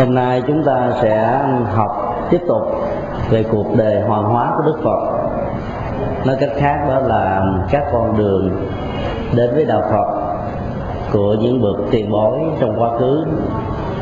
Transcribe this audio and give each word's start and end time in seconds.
hôm 0.00 0.14
nay 0.14 0.42
chúng 0.46 0.64
ta 0.64 0.90
sẽ 1.02 1.40
học 1.74 2.16
tiếp 2.30 2.40
tục 2.48 2.62
về 3.30 3.44
cuộc 3.52 3.66
đời 3.76 4.00
hoàng 4.00 4.24
hóa 4.24 4.52
của 4.56 4.62
đức 4.62 4.78
phật. 4.82 5.00
Nói 6.26 6.36
cách 6.40 6.50
khác 6.56 6.76
đó 6.88 7.00
là 7.00 7.42
các 7.70 7.84
con 7.92 8.18
đường 8.18 8.66
đến 9.36 9.50
với 9.54 9.64
đạo 9.64 9.82
phật 9.90 10.20
của 11.12 11.34
những 11.40 11.62
bậc 11.62 11.76
tiền 11.90 12.10
bối 12.10 12.38
trong 12.60 12.80
quá 12.80 12.98
khứ 12.98 13.24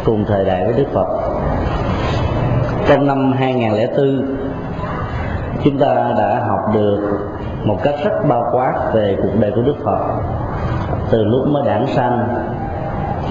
cùng 0.04 0.24
thời 0.28 0.44
đại 0.44 0.64
với 0.64 0.74
đức 0.74 0.86
phật. 0.92 1.06
Trong 2.88 3.06
năm 3.06 3.32
2004 3.32 4.36
chúng 5.64 5.78
ta 5.78 5.94
đã 6.18 6.44
học 6.48 6.60
được 6.74 7.18
một 7.64 7.76
cách 7.82 7.94
rất 8.04 8.12
bao 8.28 8.44
quát 8.52 8.74
về 8.92 9.16
cuộc 9.22 9.40
đời 9.40 9.52
của 9.54 9.62
đức 9.62 9.76
phật. 9.84 9.98
Từ 11.10 11.24
lúc 11.24 11.48
mới 11.48 11.62
đản 11.66 11.86
sanh 11.86 12.28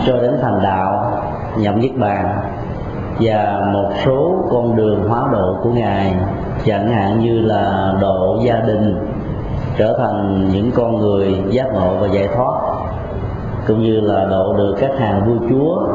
cho 0.06 0.18
đến 0.18 0.38
thành 0.42 0.60
đạo 0.64 1.22
nhập 1.58 1.76
niết 1.78 1.92
bàn 1.98 2.40
và 3.20 3.70
một 3.74 3.90
số 4.06 4.46
con 4.52 4.76
đường 4.76 5.10
hóa 5.10 5.28
độ 5.32 5.58
của 5.64 5.70
ngài, 5.70 6.16
chẳng 6.66 6.88
hạn 6.88 7.20
như 7.20 7.42
là 7.42 7.94
độ 8.02 8.40
gia 8.44 8.60
đình, 8.60 8.98
trở 9.78 9.98
thành 9.98 10.50
những 10.50 10.72
con 10.76 10.98
người 10.98 11.44
giác 11.50 11.68
ngộ 11.74 11.98
và 12.02 12.08
giải 12.08 12.28
thoát, 12.36 12.54
cũng 13.68 13.80
như 13.80 14.00
là 14.00 14.26
độ 14.30 14.54
được 14.54 14.76
các 14.80 14.92
hàng 15.00 15.22
vua 15.26 15.48
chúa 15.50 15.88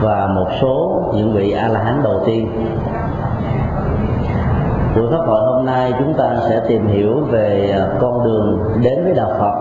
và 0.00 0.26
một 0.26 0.46
số 0.60 1.02
những 1.14 1.32
vị 1.32 1.52
a 1.52 1.68
la 1.68 1.80
hán 1.80 2.02
đầu 2.02 2.22
tiên. 2.26 2.48
Buổi 4.96 5.10
pháp 5.10 5.26
hội 5.26 5.40
hôm 5.44 5.66
nay 5.66 5.92
chúng 5.98 6.14
ta 6.14 6.36
sẽ 6.48 6.60
tìm 6.68 6.86
hiểu 6.86 7.20
về 7.30 7.74
à, 7.78 7.86
con 8.00 8.24
đường 8.24 8.58
đến 8.82 9.04
với 9.04 9.14
đạo 9.14 9.30
phật 9.38 9.54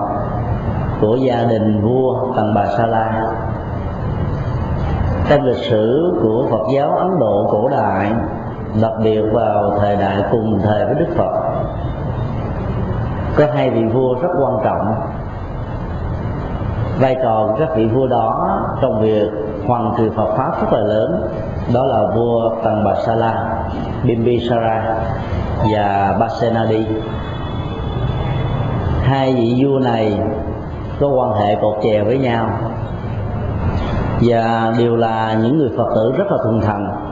của 1.01 1.15
gia 1.15 1.43
đình 1.43 1.81
vua 1.81 2.33
tần 2.35 2.53
bà 2.53 2.65
sa 2.65 2.85
la 2.85 3.31
trong 5.29 5.43
lịch 5.43 5.63
sử 5.69 6.13
của 6.21 6.47
Phật 6.51 6.73
giáo 6.73 6.97
Ấn 6.97 7.19
Độ 7.19 7.47
cổ 7.51 7.69
đại 7.69 8.11
đặc 8.81 8.91
biệt 9.03 9.21
vào 9.33 9.77
thời 9.79 9.95
đại 9.95 10.23
cùng 10.31 10.59
thời 10.63 10.85
với 10.85 10.95
Đức 10.95 11.07
Phật 11.17 11.31
có 13.37 13.45
hai 13.55 13.69
vị 13.69 13.83
vua 13.83 14.13
rất 14.21 14.29
quan 14.41 14.53
trọng. 14.63 14.95
Vai 16.99 17.15
trò 17.23 17.47
của 17.47 17.55
các 17.59 17.69
vị 17.75 17.85
vua 17.85 18.07
đó 18.07 18.59
trong 18.81 19.01
việc 19.01 19.29
hoàn 19.67 19.93
trừ 19.97 20.11
Phật 20.15 20.35
pháp 20.37 20.61
rất 20.61 20.73
là 20.73 20.79
lớn 20.79 21.21
đó 21.73 21.85
là 21.85 22.15
vua 22.15 22.55
Tần 22.63 22.83
Bà 22.83 22.95
Sa 23.05 23.15
La, 23.15 23.63
Bimbisara 24.03 24.95
và 25.73 26.17
Basenadi. 26.19 26.85
Hai 29.03 29.33
vị 29.33 29.65
vua 29.65 29.79
này 29.79 30.19
có 30.99 31.07
quan 31.07 31.33
hệ 31.33 31.55
cột 31.61 31.75
chè 31.83 32.03
với 32.03 32.17
nhau 32.17 32.49
và 34.21 34.73
đều 34.77 34.95
là 34.95 35.33
những 35.41 35.57
người 35.57 35.69
phật 35.77 35.87
tử 35.95 36.13
rất 36.17 36.31
là 36.31 36.37
thuần 36.43 36.61
thành 36.61 37.09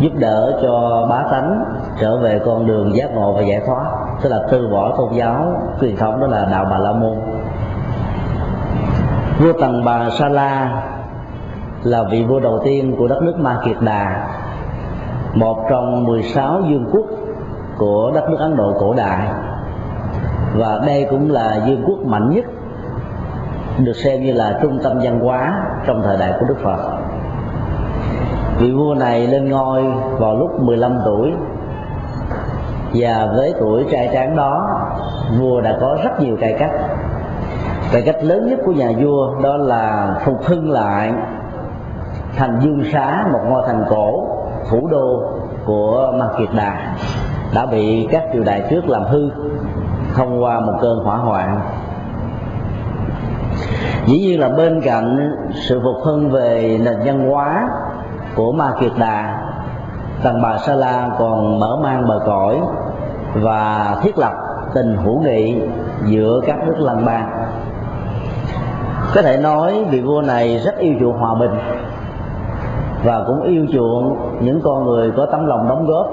giúp 0.00 0.12
đỡ 0.18 0.58
cho 0.62 1.06
bá 1.10 1.22
tánh 1.30 1.64
trở 2.00 2.16
về 2.16 2.40
con 2.46 2.66
đường 2.66 2.96
giác 2.96 3.10
ngộ 3.14 3.32
và 3.32 3.42
giải 3.42 3.62
thoát. 3.66 3.84
Tức 4.22 4.28
là 4.28 4.38
từ 4.50 4.68
bỏ 4.68 4.94
tôn 4.96 5.12
giáo, 5.12 5.62
truyền 5.80 5.96
thống 5.96 6.20
đó 6.20 6.26
là 6.26 6.48
đạo 6.50 6.66
bà 6.70 6.78
la 6.78 6.92
môn. 6.92 7.16
Vua 9.40 9.52
tần 9.60 9.84
bà 9.84 10.10
sa 10.10 10.28
la 10.28 10.82
là 11.82 12.02
vị 12.02 12.24
vua 12.24 12.40
đầu 12.40 12.60
tiên 12.64 12.94
của 12.98 13.08
đất 13.08 13.22
nước 13.22 13.34
ma 13.38 13.60
kiệt 13.64 13.76
đà, 13.80 14.28
một 15.34 15.66
trong 15.70 16.04
16 16.04 16.60
dương 16.68 16.90
quốc 16.92 17.06
của 17.78 18.10
đất 18.14 18.30
nước 18.30 18.38
ấn 18.38 18.56
độ 18.56 18.74
cổ 18.80 18.94
đại. 18.94 19.28
Và 20.54 20.80
đây 20.86 21.06
cũng 21.10 21.30
là 21.30 21.60
dương 21.66 21.84
quốc 21.86 21.98
mạnh 22.06 22.30
nhất 22.30 22.44
được 23.78 23.96
xem 23.96 24.22
như 24.22 24.32
là 24.32 24.58
trung 24.62 24.78
tâm 24.82 24.98
văn 25.02 25.20
hóa 25.20 25.62
trong 25.86 26.02
thời 26.02 26.16
đại 26.18 26.32
của 26.40 26.46
Đức 26.46 26.56
Phật. 26.62 26.78
Vị 28.58 28.72
vua 28.72 28.94
này 28.94 29.26
lên 29.26 29.50
ngôi 29.50 29.82
vào 30.18 30.36
lúc 30.36 30.60
15 30.60 30.98
tuổi. 31.04 31.32
Và 32.94 33.28
với 33.36 33.54
tuổi 33.60 33.84
trai 33.90 34.10
tráng 34.12 34.36
đó, 34.36 34.80
vua 35.38 35.60
đã 35.60 35.78
có 35.80 35.98
rất 36.04 36.20
nhiều 36.20 36.36
cải 36.40 36.52
cách. 36.52 36.72
Cải 37.92 38.02
cách 38.02 38.16
lớn 38.22 38.48
nhất 38.50 38.58
của 38.64 38.72
nhà 38.72 38.90
vua 38.98 39.34
đó 39.42 39.56
là 39.56 40.14
phục 40.24 40.44
hưng 40.44 40.70
lại 40.70 41.12
thành 42.36 42.60
dương 42.60 42.82
xá, 42.92 43.26
một 43.32 43.40
ngôi 43.48 43.62
thành 43.66 43.84
cổ, 43.90 44.26
thủ 44.70 44.88
đô 44.90 45.22
của 45.66 46.12
ma 46.18 46.28
kiệt 46.38 46.48
đà 46.56 46.94
đã 47.54 47.66
bị 47.66 48.08
các 48.10 48.22
triều 48.32 48.44
đại 48.44 48.62
trước 48.70 48.88
làm 48.88 49.04
hư 49.04 49.30
thông 50.14 50.42
qua 50.42 50.60
một 50.60 50.72
cơn 50.80 50.98
hỏa 50.98 51.16
hoạn 51.16 51.60
dĩ 54.06 54.18
nhiên 54.18 54.40
là 54.40 54.48
bên 54.48 54.80
cạnh 54.80 55.36
sự 55.54 55.80
phục 55.84 55.96
hưng 56.04 56.30
về 56.30 56.78
nền 56.82 56.96
văn 57.04 57.30
hóa 57.30 57.68
của 58.36 58.52
ma 58.52 58.72
kiệt 58.80 58.92
đà 58.98 59.40
tầng 60.22 60.42
bà 60.42 60.58
sa 60.58 60.74
la 60.74 61.10
còn 61.18 61.60
mở 61.60 61.78
mang 61.82 62.08
bờ 62.08 62.20
cõi 62.26 62.60
và 63.34 63.96
thiết 64.02 64.18
lập 64.18 64.32
tình 64.74 64.96
hữu 64.96 65.20
nghị 65.20 65.62
giữa 66.06 66.40
các 66.46 66.56
nước 66.66 66.74
lân 66.78 67.04
bang. 67.04 67.30
Có 69.14 69.22
thể 69.22 69.36
nói 69.36 69.84
vị 69.90 70.00
vua 70.00 70.22
này 70.22 70.58
rất 70.58 70.78
yêu 70.78 70.94
chuộng 71.00 71.18
hòa 71.18 71.34
bình 71.34 71.50
và 73.04 73.24
cũng 73.26 73.42
yêu 73.42 73.66
chuộng 73.72 74.16
những 74.40 74.60
con 74.64 74.84
người 74.84 75.10
có 75.16 75.26
tấm 75.26 75.46
lòng 75.46 75.68
đóng 75.68 75.86
góp. 75.86 76.06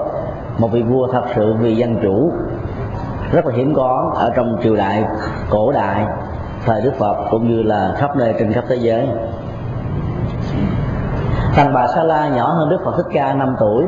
Một 0.58 0.68
vị 0.72 0.82
vua 0.82 1.06
thật 1.06 1.22
sự 1.36 1.54
vì 1.60 1.76
dân 1.76 1.96
chủ, 2.02 2.32
rất 3.32 3.46
là 3.46 3.52
hiếm 3.54 3.74
có 3.74 4.12
ở 4.16 4.30
trong 4.36 4.56
triều 4.62 4.76
đại 4.76 5.04
cổ 5.50 5.72
đại 5.72 6.06
thời 6.68 6.80
đức 6.80 6.92
phật 6.98 7.16
cũng 7.30 7.48
như 7.48 7.62
là 7.62 7.94
khắp 7.96 8.16
nơi 8.16 8.34
trên 8.38 8.52
khắp 8.52 8.64
thế 8.68 8.76
giới. 8.76 9.08
Thằng 11.54 11.72
bà 11.74 11.86
sa 11.86 12.02
la 12.02 12.28
nhỏ 12.28 12.52
hơn 12.52 12.68
đức 12.68 12.78
phật 12.84 12.96
thích 12.96 13.06
ca 13.12 13.34
5 13.34 13.56
tuổi. 13.60 13.84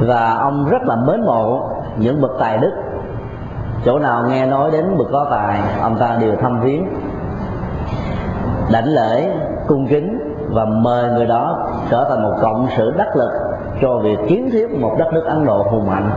Và 0.00 0.34
ông 0.34 0.68
rất 0.70 0.82
là 0.82 0.96
mến 0.96 1.20
mộ 1.20 1.70
những 1.96 2.20
bậc 2.20 2.30
tài 2.38 2.58
đức. 2.58 2.72
Chỗ 3.84 3.98
nào 3.98 4.26
nghe 4.28 4.46
nói 4.46 4.70
đến 4.70 4.98
bậc 4.98 5.06
có 5.12 5.26
tài, 5.30 5.60
ông 5.82 5.96
ta 5.98 6.16
đều 6.20 6.36
thăm 6.36 6.60
viếng. 6.60 6.86
Đảnh 8.72 8.86
lễ, 8.86 9.30
cung 9.66 9.86
kính 9.86 10.18
và 10.50 10.64
mời 10.64 11.10
người 11.10 11.26
đó 11.26 11.68
trở 11.90 12.06
thành 12.08 12.22
một 12.22 12.36
cộng 12.42 12.68
sự 12.76 12.90
đắc 12.98 13.16
lực 13.16 13.30
cho 13.82 13.98
việc 13.98 14.18
kiến 14.28 14.48
thiết 14.52 14.70
một 14.70 14.96
đất 14.98 15.12
nước 15.12 15.24
Ấn 15.26 15.46
Độ 15.46 15.66
hùng 15.70 15.86
mạnh. 15.86 16.10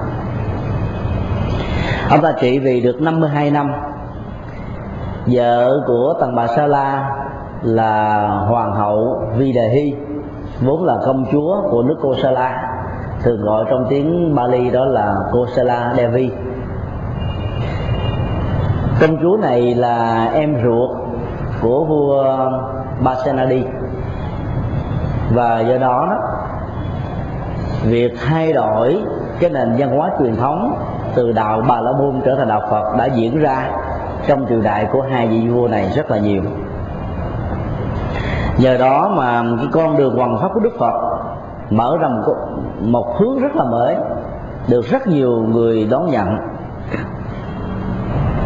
Ông 2.09 2.21
ta 2.21 2.31
trị 2.39 2.59
vì 2.59 2.81
được 2.81 3.01
52 3.01 3.51
năm 3.51 3.71
vợ 5.25 5.81
của 5.87 6.13
tần 6.19 6.35
bà 6.35 6.47
sa 6.47 6.67
la 6.67 7.15
là 7.61 8.27
hoàng 8.27 8.73
hậu 8.73 9.23
vi 9.37 9.51
đề 9.51 9.69
hy 9.69 9.95
vốn 10.61 10.83
là 10.83 10.97
công 11.05 11.25
chúa 11.31 11.61
của 11.71 11.83
nước 11.83 11.95
kosala 12.01 12.69
thường 13.23 13.41
gọi 13.41 13.65
trong 13.69 13.85
tiếng 13.89 14.35
bali 14.35 14.69
đó 14.69 14.85
là 14.85 15.15
kosala 15.31 15.93
devi 15.97 16.31
công 19.01 19.17
chúa 19.21 19.37
này 19.41 19.75
là 19.75 20.25
em 20.33 20.55
ruột 20.63 20.89
của 21.61 21.85
vua 21.85 22.23
basenadi 23.03 23.63
và 25.33 25.59
do 25.59 25.77
đó, 25.77 26.07
đó 26.09 26.17
việc 27.83 28.13
thay 28.27 28.53
đổi 28.53 28.99
cái 29.39 29.49
nền 29.49 29.75
văn 29.77 29.97
hóa 29.97 30.09
truyền 30.19 30.35
thống 30.35 30.73
từ 31.15 31.31
đạo 31.31 31.61
bà 31.67 31.81
la 31.81 31.91
môn 31.91 32.21
trở 32.25 32.35
thành 32.35 32.47
đạo 32.47 32.61
phật 32.69 32.97
đã 32.97 33.05
diễn 33.05 33.39
ra 33.39 33.71
trong 34.27 34.45
triều 34.49 34.61
đại 34.61 34.87
của 34.91 35.01
hai 35.01 35.27
vị 35.27 35.47
vua 35.47 35.67
này 35.67 35.91
rất 35.95 36.11
là 36.11 36.17
nhiều. 36.17 36.41
Nhờ 38.57 38.77
đó 38.77 39.13
mà 39.15 39.43
cái 39.57 39.67
con 39.71 39.97
đường 39.97 40.15
hoàng 40.15 40.37
pháp 40.41 40.49
của 40.53 40.59
đức 40.59 40.73
phật 40.79 40.93
mở 41.69 41.97
ra 42.01 42.07
một, 42.07 42.35
một 42.79 43.15
hướng 43.19 43.39
rất 43.39 43.55
là 43.55 43.63
mới 43.63 43.95
được 44.69 44.85
rất 44.85 45.07
nhiều 45.07 45.31
người 45.31 45.87
đón 45.91 46.11
nhận. 46.11 46.37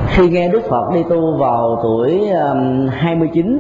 Khi 0.08 0.30
nghe 0.30 0.50
Đức 0.50 0.62
Phật 0.70 0.94
đi 0.94 1.04
tu 1.10 1.38
vào 1.38 1.80
tuổi 1.84 2.30
um, 2.30 2.88
29 2.88 3.59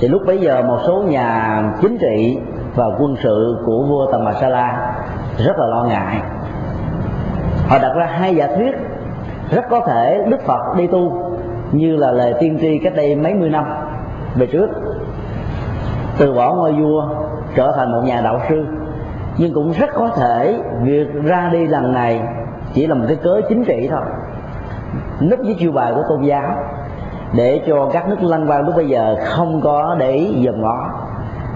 thì 0.00 0.08
lúc 0.08 0.22
bấy 0.26 0.38
giờ 0.38 0.62
một 0.62 0.78
số 0.86 1.02
nhà 1.02 1.62
chính 1.82 1.98
trị 1.98 2.38
và 2.74 2.86
quân 2.98 3.16
sự 3.22 3.58
của 3.66 3.84
vua 3.88 4.12
Tần 4.12 4.24
Bà 4.24 4.32
Sa 4.32 4.48
La 4.48 4.94
rất 5.38 5.58
là 5.58 5.66
lo 5.66 5.84
ngại. 5.84 6.20
Họ 7.68 7.78
đặt 7.78 7.92
ra 7.96 8.06
hai 8.06 8.36
giả 8.36 8.46
thuyết 8.56 8.70
rất 9.50 9.64
có 9.70 9.80
thể 9.80 10.24
đức 10.28 10.40
phật 10.46 10.76
đi 10.76 10.86
tu 10.86 11.32
như 11.72 11.96
là 11.96 12.10
lời 12.10 12.34
tiên 12.40 12.58
tri 12.60 12.78
cách 12.78 12.92
đây 12.96 13.16
mấy 13.16 13.34
mươi 13.34 13.50
năm 13.50 13.64
về 14.34 14.46
trước. 14.46 14.68
Từ 16.18 16.32
bỏ 16.32 16.54
ngôi 16.54 16.72
vua, 16.72 17.08
trở 17.54 17.72
thành 17.76 17.92
một 17.92 18.00
nhà 18.04 18.20
đạo 18.20 18.40
sư. 18.48 18.66
Nhưng 19.38 19.54
cũng 19.54 19.72
rất 19.72 19.90
có 19.94 20.08
thể 20.08 20.58
việc 20.82 21.08
ra 21.24 21.48
đi 21.52 21.66
lần 21.66 21.92
này 21.92 22.22
chỉ 22.74 22.86
là 22.86 22.94
một 22.94 23.04
cái 23.08 23.16
cớ 23.16 23.40
chính 23.48 23.64
trị 23.64 23.88
thôi. 23.90 24.00
Núp 25.30 25.40
dưới 25.42 25.56
chiêu 25.58 25.72
bài 25.72 25.92
của 25.94 26.02
tôn 26.08 26.22
giáo 26.22 26.54
để 27.36 27.62
cho 27.66 27.90
các 27.92 28.08
nước 28.08 28.22
lân 28.22 28.46
quan 28.50 28.66
lúc 28.66 28.76
bây 28.76 28.88
giờ 28.88 29.16
không 29.24 29.60
có 29.60 29.96
để 29.98 30.10
ý 30.10 30.32
dần 30.32 30.60
ngó 30.60 30.90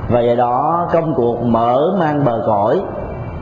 và 0.09 0.21
do 0.21 0.35
đó, 0.35 0.89
công 0.93 1.15
cuộc 1.15 1.43
mở 1.43 1.97
mang 1.99 2.25
bờ 2.25 2.43
cõi 2.47 2.83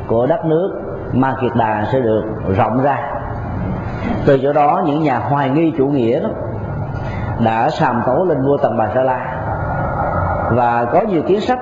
của 0.07 0.27
đất 0.27 0.45
nước 0.45 0.81
ma 1.13 1.37
kiệt 1.41 1.53
đà 1.57 1.87
sẽ 1.93 2.01
được 2.01 2.25
rộng 2.57 2.83
ra 2.83 3.20
từ 4.27 4.39
chỗ 4.43 4.53
đó, 4.53 4.83
những 4.87 5.03
nhà 5.03 5.19
hoài 5.19 5.51
nghi 5.51 5.73
chủ 5.79 5.87
nghĩa 5.87 6.21
đó 6.21 6.29
đã 7.45 7.71
sàm 7.71 8.03
tố 8.07 8.25
lên 8.25 8.43
vua 8.43 8.57
tần 8.57 8.77
bà 8.79 8.89
sa 8.95 9.03
la. 9.03 9.37
Và 10.51 10.85
có 10.93 11.01
nhiều 11.01 11.23
kiến 11.23 11.41
sách 11.41 11.59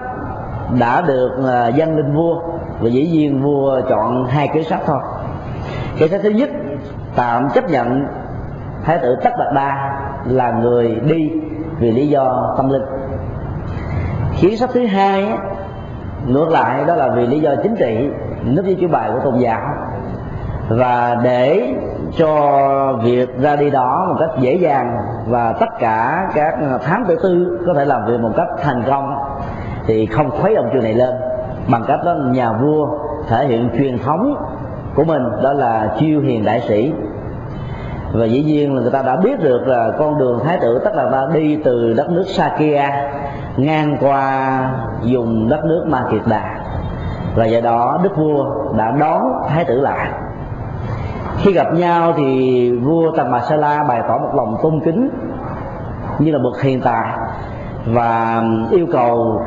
đã 0.79 1.01
được 1.01 1.31
ờ, 1.45 1.69
dân 1.69 1.97
lên 1.97 2.15
vua 2.15 2.41
và 2.81 2.89
dĩ 2.89 3.07
nhiên 3.07 3.43
vua 3.43 3.81
chọn 3.89 4.25
hai 4.25 4.49
kế 4.49 4.63
sách 4.63 4.81
thôi. 4.87 4.99
Kế 5.99 6.09
sách 6.09 6.21
thứ 6.23 6.31
nhất, 6.31 6.51
tạm 7.17 7.49
chấp 7.55 7.71
nhận 7.71 8.07
thái 8.85 8.99
tử 8.99 9.17
tất 9.25 9.31
đạt 9.39 9.55
đa 9.55 10.01
là 10.25 10.51
người 10.51 11.01
đi 11.09 11.31
vì 11.79 11.93
lý 11.93 12.09
do 12.09 12.55
tâm 12.57 12.69
linh. 12.69 12.83
Kiến 14.41 14.57
sách 14.57 14.71
thứ 14.73 14.87
hai 14.87 15.33
ngược 16.27 16.49
lại, 16.51 16.85
đó 16.85 16.95
là 16.95 17.09
vì 17.09 17.27
lý 17.27 17.41
do 17.41 17.51
chính 17.63 17.77
trị, 17.77 18.09
nước 18.45 18.63
với 18.65 18.77
chủ 18.81 18.89
bài 18.89 19.11
của 19.13 19.21
tôn 19.25 19.39
giáo. 19.39 19.61
Và 20.69 21.17
để 21.23 21.75
cho 22.19 22.99
việc 23.03 23.39
ra 23.41 23.57
đi 23.57 23.71
đó 23.71 24.07
một 24.09 24.17
cách 24.21 24.31
dễ 24.41 24.55
dàng 24.55 24.97
và 25.27 25.53
tất 25.53 25.79
cả 25.79 26.29
các 26.35 26.55
thám 26.83 27.05
tử 27.09 27.19
tư 27.23 27.61
có 27.67 27.75
thể 27.75 27.85
làm 27.85 28.07
việc 28.07 28.21
một 28.21 28.33
cách 28.37 28.49
thành 28.63 28.83
công 28.87 29.15
thì 29.87 30.07
không 30.07 30.31
khuấy 30.31 30.55
động 30.55 30.69
chuyện 30.73 30.83
này 30.83 30.95
lên 30.95 31.15
bằng 31.71 31.85
cách 31.89 32.01
đó 32.05 32.15
nhà 32.15 32.53
vua 32.53 32.89
thể 33.29 33.47
hiện 33.47 33.71
truyền 33.79 33.99
thống 33.99 34.35
của 34.95 35.05
mình, 35.05 35.23
đó 35.43 35.53
là 35.53 35.95
chiêu 35.99 36.21
hiền 36.21 36.45
đại 36.45 36.61
sĩ. 36.61 36.93
Và 38.13 38.27
dĩ 38.27 38.43
nhiên 38.43 38.75
là 38.75 38.83
người 38.83 38.91
ta 38.91 39.03
đã 39.03 39.17
biết 39.17 39.41
được 39.41 39.67
là 39.67 39.91
con 39.99 40.19
đường 40.19 40.41
thái 40.45 40.59
tử 40.59 40.81
tức 40.85 40.95
là 40.95 41.09
ta 41.13 41.27
đi 41.35 41.59
từ 41.65 41.95
đất 41.97 42.11
nước 42.11 42.25
Sakia 42.27 42.83
ngang 43.57 43.97
qua 44.01 44.61
dùng 45.03 45.49
đất 45.49 45.65
nước 45.65 45.85
Ma 45.89 46.05
Kiệt 46.11 46.23
Đà. 46.27 46.61
Và 47.35 47.47
do 47.47 47.61
đó 47.61 48.01
đức 48.03 48.17
vua 48.17 48.45
đã 48.77 48.91
đón 48.91 49.23
thái 49.49 49.65
tử 49.65 49.81
lại 49.81 50.11
khi 51.43 51.53
gặp 51.53 51.75
nhau 51.75 52.15
thì 52.17 52.71
vua 52.73 53.11
Tần 53.17 53.33
Bà 53.33 53.41
Sa 53.41 53.57
La 53.57 53.85
bày 53.89 54.03
tỏ 54.09 54.19
một 54.19 54.31
lòng 54.35 54.57
tôn 54.63 54.81
kính 54.85 55.11
như 56.19 56.33
là 56.33 56.39
bậc 56.39 56.63
hiền 56.63 56.81
tài 56.81 57.13
và 57.87 58.43
yêu 58.71 58.87
cầu 58.93 59.43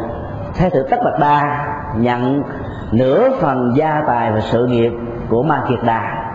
thái 0.55 0.69
tử 0.69 0.87
tất 0.89 0.97
bạch 1.03 1.19
đa 1.19 1.67
nhận 1.97 2.43
nửa 2.91 3.29
phần 3.39 3.73
gia 3.75 4.03
tài 4.07 4.31
và 4.31 4.39
sự 4.39 4.65
nghiệp 4.65 4.91
của 5.29 5.43
ma 5.43 5.63
kiệt 5.69 5.79
đà 5.85 6.31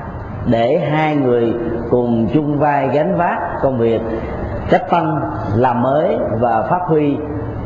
để 0.46 0.88
hai 0.90 1.16
người 1.16 1.54
cùng 1.90 2.28
chung 2.34 2.58
vai 2.58 2.88
gánh 2.88 3.16
vác 3.18 3.38
công 3.62 3.78
việc 3.78 4.00
cách 4.70 4.90
tăng 4.90 5.20
làm 5.56 5.82
mới 5.82 6.18
và 6.40 6.62
phát 6.70 6.80
huy 6.86 7.16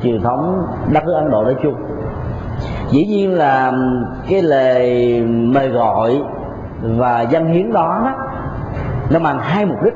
truyền 0.02 0.22
thống 0.22 0.66
đất 0.92 1.04
nước 1.06 1.14
ấn 1.14 1.30
độ 1.30 1.44
nói 1.44 1.54
chung. 1.62 1.74
Dĩ 2.90 3.06
nhiên 3.06 3.34
là 3.34 3.72
cái 4.28 4.42
lời 4.42 5.20
mời 5.26 5.68
gọi 5.68 6.22
và 6.82 7.20
dân 7.20 7.46
hiến 7.46 7.72
đó, 7.72 8.02
đó 8.04 8.14
nó 9.10 9.18
mang 9.18 9.38
hai 9.38 9.66
mục 9.66 9.82
đích. 9.84 9.94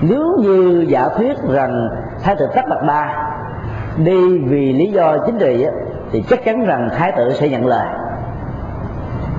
Nếu 0.00 0.36
như 0.38 0.84
giả 0.88 1.08
thuyết 1.16 1.36
rằng 1.48 1.88
thái 2.22 2.36
tử 2.36 2.46
tất 2.54 2.62
bạc 2.68 2.82
ba 2.86 3.30
đi 3.96 4.38
vì 4.38 4.72
lý 4.72 4.92
do 4.92 5.18
chính 5.26 5.38
trị 5.38 5.66
thì 6.12 6.24
chắc 6.30 6.44
chắn 6.44 6.64
rằng 6.64 6.88
thái 6.98 7.12
tử 7.12 7.32
sẽ 7.32 7.48
nhận 7.48 7.66
lời. 7.66 7.86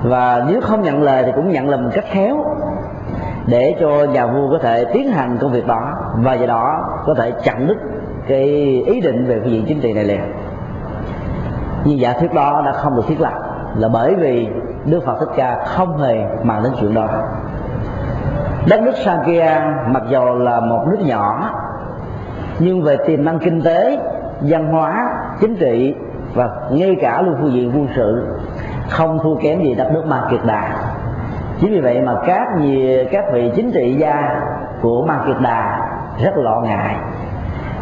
Và 0.02 0.44
nếu 0.48 0.60
không 0.60 0.82
nhận 0.82 1.02
lời 1.02 1.22
thì 1.26 1.32
cũng 1.34 1.50
nhận 1.50 1.68
lời 1.68 1.80
một 1.80 1.90
cách 1.94 2.04
khéo 2.10 2.44
để 3.46 3.76
cho 3.80 4.04
nhà 4.04 4.26
vua 4.26 4.50
có 4.50 4.58
thể 4.62 4.84
tiến 4.84 5.10
hành 5.12 5.38
công 5.40 5.52
việc 5.52 5.66
đó 5.66 5.92
và 6.16 6.34
do 6.34 6.46
đó 6.46 6.84
có 7.06 7.14
thể 7.14 7.32
chặn 7.44 7.66
đứt 7.66 7.76
cái 8.28 8.42
ý 8.86 9.00
định 9.00 9.26
về 9.26 9.40
cái 9.40 9.52
diện 9.52 9.64
chính 9.68 9.80
trị 9.80 9.92
này 9.92 10.04
liền. 10.04 10.20
Nhưng 11.84 12.00
giả 12.00 12.12
thuyết 12.12 12.34
đó 12.34 12.62
đã 12.66 12.72
không 12.72 12.96
được 12.96 13.02
thiết 13.08 13.20
lập 13.20 13.32
là 13.76 13.88
bởi 13.88 14.14
vì 14.14 14.48
Đức 14.86 15.00
Phật 15.06 15.16
Thích 15.20 15.28
Ca 15.36 15.58
không 15.64 15.98
hề 15.98 16.26
mang 16.42 16.62
đến 16.62 16.72
chuyện 16.80 16.94
đó. 16.94 17.08
Đất 18.68 18.82
nước 18.82 18.96
Sankia 19.04 19.60
mặc 19.86 20.02
dù 20.08 20.24
là 20.24 20.60
một 20.60 20.84
nước 20.90 20.98
nhỏ, 21.00 21.50
nhưng 22.58 22.82
về 22.82 22.96
tiềm 23.06 23.24
năng 23.24 23.38
kinh 23.38 23.62
tế, 23.62 23.98
văn 24.40 24.72
hóa, 24.72 25.08
chính 25.40 25.56
trị 25.56 25.94
và 26.34 26.48
ngay 26.70 26.96
cả 27.00 27.22
luôn 27.22 27.36
phương 27.40 27.52
diện 27.52 27.72
quân 27.74 27.88
sự, 27.96 28.26
không 28.88 29.18
thua 29.22 29.36
kém 29.36 29.62
gì 29.62 29.74
đất 29.74 29.90
nước 29.92 30.06
Ma 30.06 30.22
Kiệt 30.30 30.40
Đà. 30.44 30.70
Chính 31.60 31.72
vì 31.72 31.80
vậy 31.80 32.00
mà 32.00 32.14
các 32.26 32.46
gì 32.60 33.04
các 33.12 33.24
vị 33.32 33.52
chính 33.56 33.72
trị 33.72 33.96
gia 33.98 34.40
của 34.82 35.04
Ma 35.06 35.18
Kiệt 35.26 35.36
Đà 35.40 35.80
rất 36.24 36.36
lo 36.36 36.60
ngại. 36.60 36.96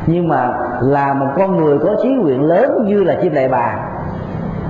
Nhưng 0.07 0.29
mà 0.29 0.51
là 0.81 1.15
một 1.15 1.27
con 1.37 1.57
người 1.57 1.79
có 1.79 1.95
trí 2.03 2.09
nguyện 2.09 2.43
lớn 2.43 2.85
như 2.85 3.05
là 3.05 3.15
chim 3.23 3.35
đại 3.35 3.49
bàng 3.49 3.94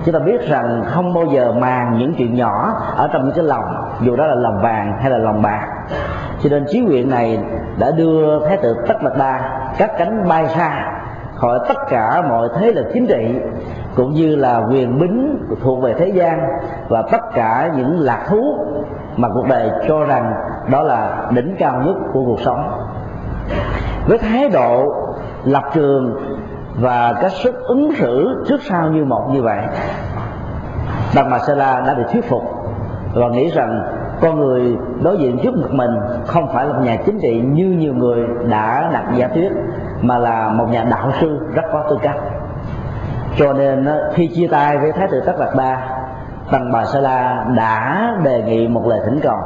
chúng 0.05 0.13
ta 0.13 0.19
biết 0.19 0.47
rằng 0.49 0.83
không 0.85 1.13
bao 1.13 1.25
giờ 1.25 1.51
màng 1.51 1.97
những 1.97 2.13
chuyện 2.17 2.35
nhỏ 2.35 2.73
ở 2.95 3.09
trong 3.13 3.25
những 3.25 3.33
cái 3.35 3.45
lòng, 3.45 3.63
dù 4.01 4.15
đó 4.15 4.25
là 4.25 4.35
lòng 4.35 4.61
vàng 4.61 4.97
hay 5.01 5.09
là 5.09 5.17
lòng 5.17 5.41
bạc. 5.41 5.67
Cho 6.43 6.49
nên 6.49 6.65
trí 6.69 6.79
nguyện 6.79 7.09
này 7.09 7.39
đã 7.79 7.91
đưa 7.91 8.47
thái 8.47 8.57
tử 8.57 8.75
tất 8.87 9.03
mật 9.03 9.17
đa 9.17 9.59
các 9.77 9.91
cánh 9.97 10.27
bay 10.29 10.47
xa 10.47 10.91
khỏi 11.35 11.59
tất 11.67 11.77
cả 11.89 12.21
mọi 12.29 12.49
thế 12.59 12.71
lực 12.71 12.85
chính 12.93 13.07
trị, 13.07 13.39
cũng 13.95 14.13
như 14.13 14.35
là 14.35 14.61
quyền 14.69 14.99
bính 14.99 15.45
thuộc 15.63 15.83
về 15.83 15.93
thế 15.93 16.07
gian 16.07 16.39
và 16.87 17.01
tất 17.11 17.21
cả 17.33 17.71
những 17.75 17.99
lạc 17.99 18.25
thú 18.29 18.65
mà 19.17 19.27
cuộc 19.33 19.47
đời 19.49 19.69
cho 19.87 20.03
rằng 20.03 20.33
đó 20.71 20.83
là 20.83 21.25
đỉnh 21.31 21.55
cao 21.59 21.81
nhất 21.85 21.95
của 22.13 22.25
cuộc 22.25 22.39
sống. 22.39 22.71
Với 24.07 24.17
thái 24.17 24.49
độ 24.49 24.93
lập 25.45 25.63
trường 25.73 26.15
và 26.79 27.13
cách 27.21 27.31
sức 27.31 27.63
ứng 27.63 27.91
xử 27.95 28.43
trước 28.47 28.61
sau 28.61 28.89
như 28.89 29.05
một 29.05 29.29
như 29.33 29.41
vậy 29.41 29.59
Đặng 31.15 31.29
Bà 31.31 31.39
Sê 31.39 31.55
La 31.55 31.83
đã 31.87 31.93
bị 31.93 32.03
thuyết 32.11 32.29
phục 32.29 32.43
và 33.13 33.29
nghĩ 33.29 33.51
rằng 33.51 33.83
con 34.21 34.39
người 34.39 34.77
đối 35.03 35.17
diện 35.17 35.39
trước 35.43 35.57
mặt 35.57 35.71
mình 35.71 35.91
không 36.27 36.47
phải 36.53 36.65
là 36.65 36.73
một 36.73 36.81
nhà 36.83 36.97
chính 37.05 37.19
trị 37.19 37.41
như 37.45 37.65
nhiều 37.65 37.93
người 37.93 38.27
đã 38.49 38.89
đặt 38.93 39.03
giả 39.15 39.27
thuyết, 39.27 39.51
mà 40.01 40.17
là 40.17 40.49
một 40.49 40.65
nhà 40.69 40.83
đạo 40.83 41.11
sư 41.21 41.39
rất 41.53 41.63
có 41.73 41.83
tư 41.89 41.97
cách. 42.01 42.15
Cho 43.37 43.53
nên 43.53 43.85
ờ, 43.85 44.11
khi 44.13 44.27
chia 44.27 44.47
tay 44.47 44.77
với 44.77 44.91
thái 44.91 45.07
tử 45.11 45.21
tất 45.25 45.33
đạt 45.39 45.49
đa 45.57 45.77
tần 46.51 46.71
bà 46.71 46.85
sa 46.85 46.99
la 46.99 47.45
đã 47.55 48.07
đề 48.23 48.43
nghị 48.43 48.67
một 48.67 48.87
lời 48.87 48.99
thỉnh 49.05 49.19
cầu. 49.23 49.37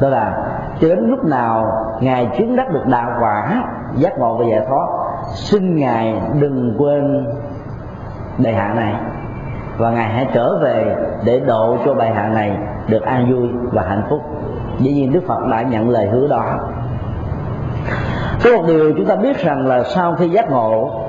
Đó 0.00 0.08
là, 0.08 0.32
cho 0.80 0.88
đến 0.88 1.06
lúc 1.10 1.24
nào 1.24 1.84
ngài 2.00 2.28
chứng 2.38 2.56
đắc 2.56 2.72
được 2.72 2.86
đạo 2.86 3.10
quả 3.20 3.62
giác 3.94 4.18
ngộ 4.18 4.36
và 4.36 4.44
giải 4.50 4.66
thoát 4.68 5.05
xin 5.36 5.76
ngài 5.76 6.14
đừng 6.40 6.74
quên 6.78 7.26
đại 8.38 8.54
hạ 8.54 8.74
này. 8.74 8.94
Và 9.78 9.90
ngài 9.90 10.08
hãy 10.08 10.26
trở 10.34 10.58
về 10.58 10.96
để 11.24 11.40
độ 11.40 11.76
cho 11.84 11.94
bài 11.94 12.10
hạ 12.14 12.28
này 12.28 12.58
được 12.88 13.02
an 13.02 13.32
vui 13.32 13.48
và 13.72 13.82
hạnh 13.82 14.02
phúc. 14.10 14.20
Dĩ 14.78 14.92
nhiên 14.92 15.12
đức 15.12 15.20
phật 15.26 15.46
đã 15.50 15.62
nhận 15.62 15.88
lời 15.88 16.06
hứa 16.06 16.28
đó. 16.28 16.58
Có 18.44 18.56
một 18.56 18.62
điều 18.66 18.92
chúng 18.96 19.06
ta 19.06 19.16
biết 19.16 19.38
rằng 19.38 19.66
là 19.66 19.82
sau 19.84 20.14
khi 20.14 20.28
giác 20.28 20.50
ngộ, 20.50 21.00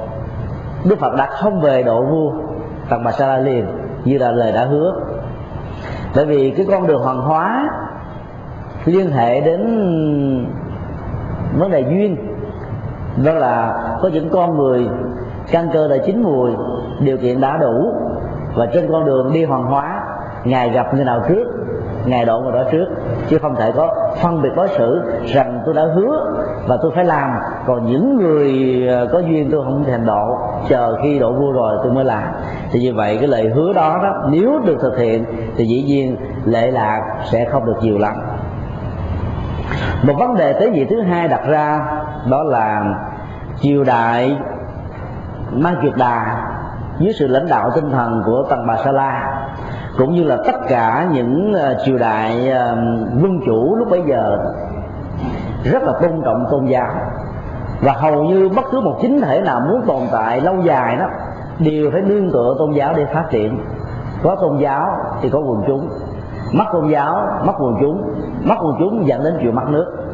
đức 0.86 1.00
phật 1.00 1.16
đã 1.16 1.26
không 1.26 1.62
về 1.62 1.84
độ 1.84 2.06
vua, 2.06 2.32
tặng 2.90 3.04
bà 3.04 3.12
sa 3.12 3.28
la 3.28 3.38
liền, 3.38 3.66
như 4.06 4.18
là 4.18 4.32
lời 4.32 4.52
đã 4.52 4.66
hứa. 4.66 4.94
Bởi 6.16 6.26
vì 6.26 6.54
cái 6.58 6.66
con 6.72 6.88
đường 6.88 7.04
hoàng 7.04 7.22
hóa 7.22 7.70
liên 8.86 9.12
hệ 9.12 9.42
đến 9.42 9.62
vấn 11.58 11.72
đề 11.72 11.82
duyên 11.90 12.18
đó 13.24 13.34
là 13.34 13.84
có 14.02 14.10
những 14.14 14.30
con 14.30 14.58
người 14.58 14.88
căn 15.52 15.70
cơ 15.74 15.88
đã 15.88 15.96
chín 16.06 16.24
mùi, 16.24 16.52
điều 17.00 17.18
kiện 17.18 17.42
đã 17.42 17.58
đủ 17.58 17.94
và 18.56 18.66
trên 18.74 18.92
con 18.92 19.06
đường 19.06 19.34
đi 19.34 19.44
hoàng 19.44 19.64
hóa, 19.64 20.04
ngài 20.44 20.70
gặp 20.70 20.94
người 20.94 21.06
nào 21.06 21.22
trước, 21.30 21.44
ngài 22.06 22.26
độ 22.26 22.40
người 22.40 22.52
đó 22.52 22.64
trước. 22.72 22.86
Chứ 23.30 23.38
không 23.38 23.56
thể 23.56 23.72
có 23.76 23.96
phân 24.22 24.42
biệt 24.42 24.50
đối 24.56 24.68
xử 24.68 25.02
rằng 25.26 25.62
tôi 25.66 25.74
đã 25.74 25.86
hứa 25.96 26.34
và 26.68 26.78
tôi 26.82 26.92
phải 26.96 27.06
làm. 27.06 27.30
Còn 27.66 27.86
những 27.86 28.18
người 28.18 28.54
ờ, 28.88 29.08
có 29.14 29.20
duyên 29.20 29.50
tôi 29.52 29.64
không 29.64 29.84
thèm 29.84 30.06
độ, 30.06 30.38
chờ 30.70 30.98
khi 31.04 31.20
độ 31.20 31.34
vua 31.34 31.52
rồi 31.52 31.78
tôi 31.84 31.92
mới 31.92 32.06
làm. 32.06 32.24
Thì 32.72 32.80
như 32.80 32.94
vậy 32.94 33.18
cái 33.18 33.28
lời 33.28 33.50
hứa 33.50 33.74
đó 33.74 34.00
đó, 34.04 34.30
nếu 34.30 34.60
được 34.66 34.78
thực 34.82 34.98
hiện 34.98 35.26
thì 35.58 35.66
dĩ 35.66 35.84
nhiên 35.84 36.18
lệ 36.46 36.72
lạc 36.72 37.02
sẽ 37.32 37.46
không 37.46 37.66
được 37.66 37.78
nhiều 37.82 37.98
lắm. 37.98 38.14
Một 40.04 40.14
vấn 40.20 40.36
đề 40.36 40.54
tế 40.54 40.70
nhị 40.70 40.86
thứ 40.86 41.02
hai 41.02 41.28
đặt 41.28 41.42
ra 41.48 41.97
đó 42.30 42.44
là 42.44 42.84
triều 43.62 43.84
đại 43.84 44.38
mang 45.52 45.76
kiệt 45.84 45.94
đà 45.98 46.44
dưới 47.00 47.14
sự 47.14 47.28
lãnh 47.28 47.48
đạo 47.50 47.72
tinh 47.76 47.92
thần 47.92 48.22
của 48.26 48.44
tần 48.50 48.68
bà 48.68 48.78
sa 48.78 48.92
la, 48.92 49.42
cũng 49.98 50.14
như 50.14 50.24
là 50.24 50.38
tất 50.46 50.56
cả 50.68 51.08
những 51.12 51.54
ờ, 51.54 51.78
triều 51.86 51.98
đại 51.98 52.50
ờ, 52.50 52.76
vương 53.22 53.40
chủ 53.46 53.76
lúc 53.76 53.90
bấy 53.90 54.04
giờ 54.08 54.38
rất 55.64 55.84
là 55.84 55.94
tôn 56.02 56.22
trọng 56.26 56.46
tôn 56.52 56.66
giáo. 56.66 56.90
Và 57.82 57.94
hầu 57.94 58.24
như 58.24 58.50
bất 58.50 58.66
cứ 58.72 58.80
một 58.82 58.98
chính 59.02 59.22
thể 59.22 59.42
nào 59.42 59.60
muốn 59.60 59.82
tồn 59.88 60.02
tại 60.12 60.42
lâu 60.42 60.62
dài 60.62 60.96
đó 60.96 61.06
đều 61.60 61.92
phải 61.92 62.02
nương 62.02 62.32
tựa 62.32 62.56
tôn 62.60 62.72
giáo 62.72 62.94
để 62.96 63.06
phát 63.06 63.26
triển. 63.30 63.60
Có 64.24 64.36
tôn 64.42 64.58
giáo 64.58 64.90
thì 65.22 65.30
có 65.30 65.40
quần 65.40 65.64
chúng, 65.68 65.90
mất 66.54 66.66
tôn 66.74 66.88
giáo, 66.88 67.28
mất 67.44 67.54
quần 67.60 67.78
chúng, 67.82 68.14
mất 68.44 68.56
quần 68.62 68.76
chúng 68.80 69.08
dẫn 69.08 69.24
đến 69.24 69.38
chuyện 69.42 69.56
mất 69.56 69.70
nước 69.70 70.07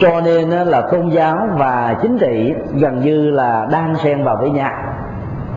cho 0.00 0.20
nên 0.20 0.50
là 0.50 0.80
tôn 0.80 1.08
giáo 1.08 1.48
và 1.58 1.96
chính 2.02 2.18
trị 2.18 2.54
gần 2.74 3.00
như 3.00 3.30
là 3.30 3.66
đang 3.70 3.96
xen 3.96 4.24
vào 4.24 4.36
với 4.40 4.50
nhau 4.50 4.72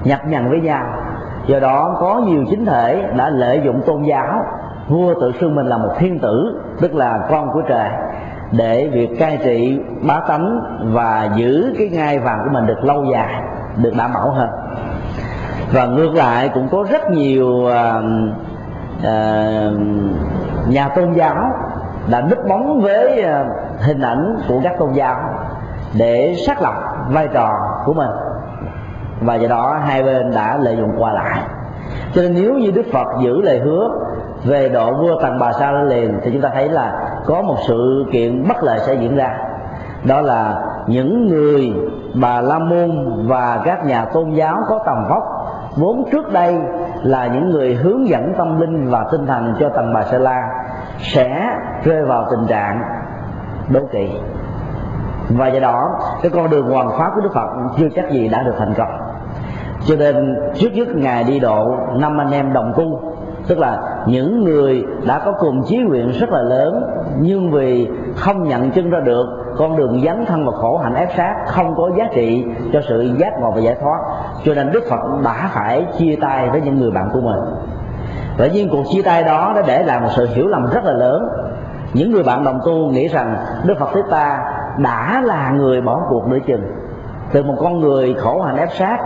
nhập 0.04 0.20
nhằn 0.28 0.50
với 0.50 0.60
nhau. 0.60 0.84
Do 1.48 1.60
đó 1.60 1.98
có 2.00 2.22
nhiều 2.26 2.46
chính 2.50 2.66
thể 2.66 3.04
đã 3.16 3.30
lợi 3.30 3.62
dụng 3.66 3.82
tôn 3.86 4.04
giáo 4.04 4.46
vua 4.88 5.14
tự 5.22 5.32
xưng 5.40 5.56
mình 5.56 5.66
là 5.66 5.78
một 5.78 5.90
thiên 5.98 6.20
tử 6.20 6.62
tức 6.82 6.96
là 6.96 7.20
con 7.30 7.50
của 7.54 7.62
trời 7.70 7.90
để 8.52 8.90
việc 8.94 9.20
cai 9.20 9.40
trị 9.44 9.80
bá 10.08 10.20
tánh 10.28 10.60
và 10.94 11.30
giữ 11.36 11.74
cái 11.78 11.90
ngai 11.90 12.20
vàng 12.20 12.40
của 12.44 12.50
mình 12.54 12.66
được 12.66 12.84
lâu 12.84 13.06
dài 13.06 13.44
được 13.78 13.94
đảm 13.98 14.14
bảo 14.14 14.32
hơn. 14.32 14.50
Và 15.74 15.86
ngược 15.86 16.14
lại 16.16 16.50
cũng 16.54 16.68
có 16.72 16.86
rất 16.92 17.12
nhiều 17.12 17.48
uh, 17.48 18.04
uh, 19.00 19.80
nhà 20.68 20.88
tôn 20.96 21.14
giáo 21.14 21.52
đã 22.12 22.22
núp 22.22 22.48
bóng 22.48 22.82
với 22.82 23.26
uh, 23.26 23.48
hình 23.82 24.02
ảnh 24.02 24.38
của 24.48 24.60
các 24.64 24.74
tôn 24.80 24.92
giáo 24.94 25.20
để 25.98 26.36
xác 26.48 26.62
lập 26.62 26.74
vai 27.10 27.28
trò 27.34 27.50
của 27.86 27.94
mình. 27.94 28.10
Và 29.22 29.36
do 29.36 29.48
đó 29.48 29.80
hai 29.86 30.04
bên 30.04 30.32
đã 30.32 30.58
lợi 30.58 30.78
dụng 30.78 30.92
qua 30.98 31.14
lại. 31.14 31.40
Cho 32.14 32.22
nên 32.22 32.34
nếu 32.34 32.54
như 32.54 32.72
đức 32.72 32.86
phật 32.94 33.08
giữ 33.22 33.42
lời 33.42 33.60
hứa 33.60 33.90
về 34.44 34.70
độ 34.70 34.94
vua 34.94 35.22
tần 35.22 35.40
bà 35.40 35.52
sa 35.52 35.72
liền 35.72 36.20
thì 36.24 36.32
chúng 36.34 36.42
ta 36.42 36.50
thấy 36.54 36.70
là 36.70 36.94
có 37.26 37.42
một 37.42 37.58
sự 37.68 38.06
kiện 38.12 38.48
bất 38.48 38.64
lợi 38.64 38.80
sẽ 38.80 38.94
diễn 38.94 39.16
ra. 39.16 39.38
Đó 40.04 40.22
là 40.22 40.64
những 40.88 41.28
người 41.28 41.74
bà 42.22 42.42
la 42.42 42.60
môn 42.60 42.92
và 43.28 43.62
các 43.66 43.86
nhà 43.86 44.06
tôn 44.06 44.32
giáo 44.32 44.58
có 44.70 44.80
tầm 44.86 45.08
vóc 45.10 45.24
vốn 45.76 46.10
trước 46.12 46.34
đây 46.34 46.60
là 47.04 47.28
những 47.28 47.50
người 47.50 47.74
hướng 47.74 48.08
dẫn 48.08 48.34
tâm 48.38 48.60
linh 48.60 48.90
và 48.90 49.06
tinh 49.12 49.26
thần 49.26 49.56
cho 49.60 49.70
tầng 49.70 49.94
bà 49.94 50.04
sa 50.04 50.18
la 50.18 50.50
sẽ 50.98 51.58
rơi 51.84 52.06
vào 52.06 52.28
tình 52.32 52.48
trạng 52.48 52.82
đố 53.70 53.80
kỵ 53.92 54.10
và 55.38 55.48
do 55.48 55.60
đó, 55.60 56.00
cái 56.22 56.32
con 56.36 56.50
đường 56.50 56.72
hoàn 56.72 56.90
pháp 56.98 57.12
của 57.16 57.22
đức 57.22 57.34
phật 57.34 57.48
chưa 57.78 57.88
chắc 57.96 58.12
gì 58.12 58.30
đã 58.30 58.44
được 58.44 58.56
thành 58.58 58.74
công. 58.78 58.90
Cho 59.86 59.96
nên, 59.96 60.36
trước 60.56 60.70
nhất 60.74 60.88
ngài 60.96 61.24
đi 61.24 61.40
độ 61.40 61.76
năm 61.94 62.22
anh 62.22 62.32
em 62.32 62.54
đồng 62.54 62.74
tu, 62.78 63.02
tức 63.48 63.60
là 63.60 63.82
những 64.06 64.44
người 64.44 64.84
đã 65.08 65.20
có 65.26 65.32
cùng 65.32 65.64
chí 65.68 65.78
nguyện 65.78 66.12
rất 66.20 66.30
là 66.30 66.42
lớn, 66.42 66.84
nhưng 67.20 67.52
vì 67.52 67.90
không 68.16 68.44
nhận 68.44 68.72
chân 68.72 68.90
ra 68.90 69.00
được, 69.00 69.26
con 69.58 69.78
đường 69.78 70.02
dấn 70.06 70.26
thân 70.26 70.46
vào 70.46 70.54
khổ 70.54 70.78
hạnh 70.78 70.96
ép 70.96 71.10
sát 71.18 71.36
không 71.48 71.76
có 71.76 71.90
giá 71.98 72.08
trị 72.14 72.46
cho 72.74 72.82
sự 72.90 73.16
giác 73.18 73.34
ngộ 73.40 73.52
và 73.52 73.62
giải 73.62 73.76
thoát. 73.82 74.00
Cho 74.46 74.54
nên 74.54 74.72
đức 74.72 74.84
phật 74.90 75.22
đã 75.24 75.50
phải 75.54 75.86
chia 75.98 76.16
tay 76.22 76.50
với 76.50 76.62
những 76.62 76.80
người 76.80 76.92
bạn 76.92 77.10
của 77.14 77.22
mình. 77.22 77.40
Vậy 78.38 78.50
nhiên 78.50 78.70
cuộc 78.72 78.84
chia 78.92 79.02
tay 79.02 79.24
đó 79.24 79.54
đã 79.56 79.62
để 79.68 79.84
lại 79.84 80.00
một 80.00 80.10
sự 80.16 80.28
hiểu 80.34 80.48
lầm 80.48 80.66
rất 80.74 80.84
là 80.84 80.94
lớn 80.94 81.28
những 81.94 82.12
người 82.12 82.24
bạn 82.24 82.44
đồng 82.44 82.60
tu 82.66 82.90
nghĩ 82.90 83.08
rằng 83.08 83.36
đức 83.66 83.74
phật 83.80 83.90
thích 83.94 84.06
ta 84.10 84.40
đã 84.78 85.22
là 85.26 85.52
người 85.52 85.82
bỏ 85.82 86.02
cuộc 86.10 86.28
nửa 86.28 86.40
chừng. 86.40 86.64
Từ 87.34 87.44
một 87.44 87.56
con 87.60 87.80
người 87.80 88.14
khổ 88.14 88.42
hạnh 88.42 88.58
ép 88.58 88.70
sát, 88.72 88.98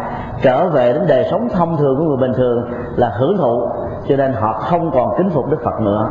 trở 0.42 0.70
về 0.70 0.94
đến 0.94 1.06
đời 1.08 1.27
sống 1.32 1.48
thông 1.50 1.77
thường 1.77 1.98
của 1.98 2.04
người 2.04 2.18
bình 2.18 2.34
thường 2.34 2.72
là 2.96 3.12
hưởng 3.20 3.38
thụ, 3.38 3.70
cho 4.08 4.15
nên 4.15 4.34
họ 4.34 4.54
không 4.54 4.92
còn 4.92 5.18
kính 5.18 5.30
phục 5.30 5.50
đức 5.50 5.58
phật 5.63 5.82
nữa. 5.82 6.10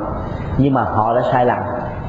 Nhưng 0.58 0.74
mà 0.74 0.82
họ 0.82 1.14
đã 1.14 1.22
sai 1.32 1.46
lầm, 1.46 1.58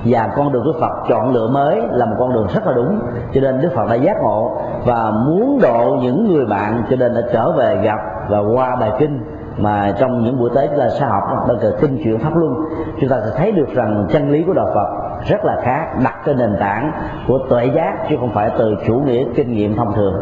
và 0.05 0.29
con 0.36 0.51
đường 0.51 0.65
đức 0.65 0.74
phật 0.81 0.91
chọn 1.10 1.34
lựa 1.34 1.48
mới 1.48 1.81
là 1.91 2.05
một 2.05 2.15
con 2.19 2.34
đường 2.34 2.48
rất 2.53 2.67
là 2.67 2.74
đúng, 2.74 3.00
cho 3.34 3.41
nên 3.41 3.62
đức 3.62 3.69
phật 3.75 3.89
đã 3.89 3.95
giác 3.95 4.17
ngộ 4.22 4.57
và 4.86 5.12
muốn 5.12 5.60
độ 5.62 5.98
những 6.01 6.34
người 6.34 6.45
bạn, 6.45 6.84
cho 6.89 6.95
nên 6.95 7.13
đã 7.13 7.22
trở 7.34 7.51
về 7.51 7.81
gặp 7.84 8.00
và 8.29 8.39
qua 8.39 8.75
bài 8.75 8.91
kinh 9.00 9.24
mà 9.57 9.93
trong 10.00 10.24
những 10.24 10.39
buổi 10.39 10.50
tới 10.55 10.67
chúng 10.67 10.79
ta 10.79 10.89
sẽ 10.89 11.05
học 11.05 11.24
đó 11.47 11.55
giờ 11.62 11.77
kinh 11.81 12.03
chuyển 12.03 12.19
pháp 12.19 12.35
luân. 12.35 12.53
Chúng 13.01 13.09
ta 13.09 13.15
sẽ 13.25 13.38
thấy 13.38 13.51
được 13.51 13.74
rằng 13.74 14.07
chân 14.09 14.29
lý 14.29 14.43
của 14.43 14.53
đạo 14.53 14.67
phật 14.75 14.88
rất 15.25 15.45
là 15.45 15.55
khác, 15.62 15.85
đặt 16.03 16.15
trên 16.25 16.38
nền 16.38 16.55
tảng 16.59 16.91
của 17.27 17.39
tuệ 17.50 17.65
giác, 17.65 17.93
chứ 18.09 18.15
không 18.19 18.33
phải 18.33 18.51
từ 18.57 18.75
chủ 18.88 18.93
nghĩa 18.93 19.24
kinh 19.35 19.51
nghiệm 19.51 19.75
thông 19.75 19.93
thường. 19.93 20.13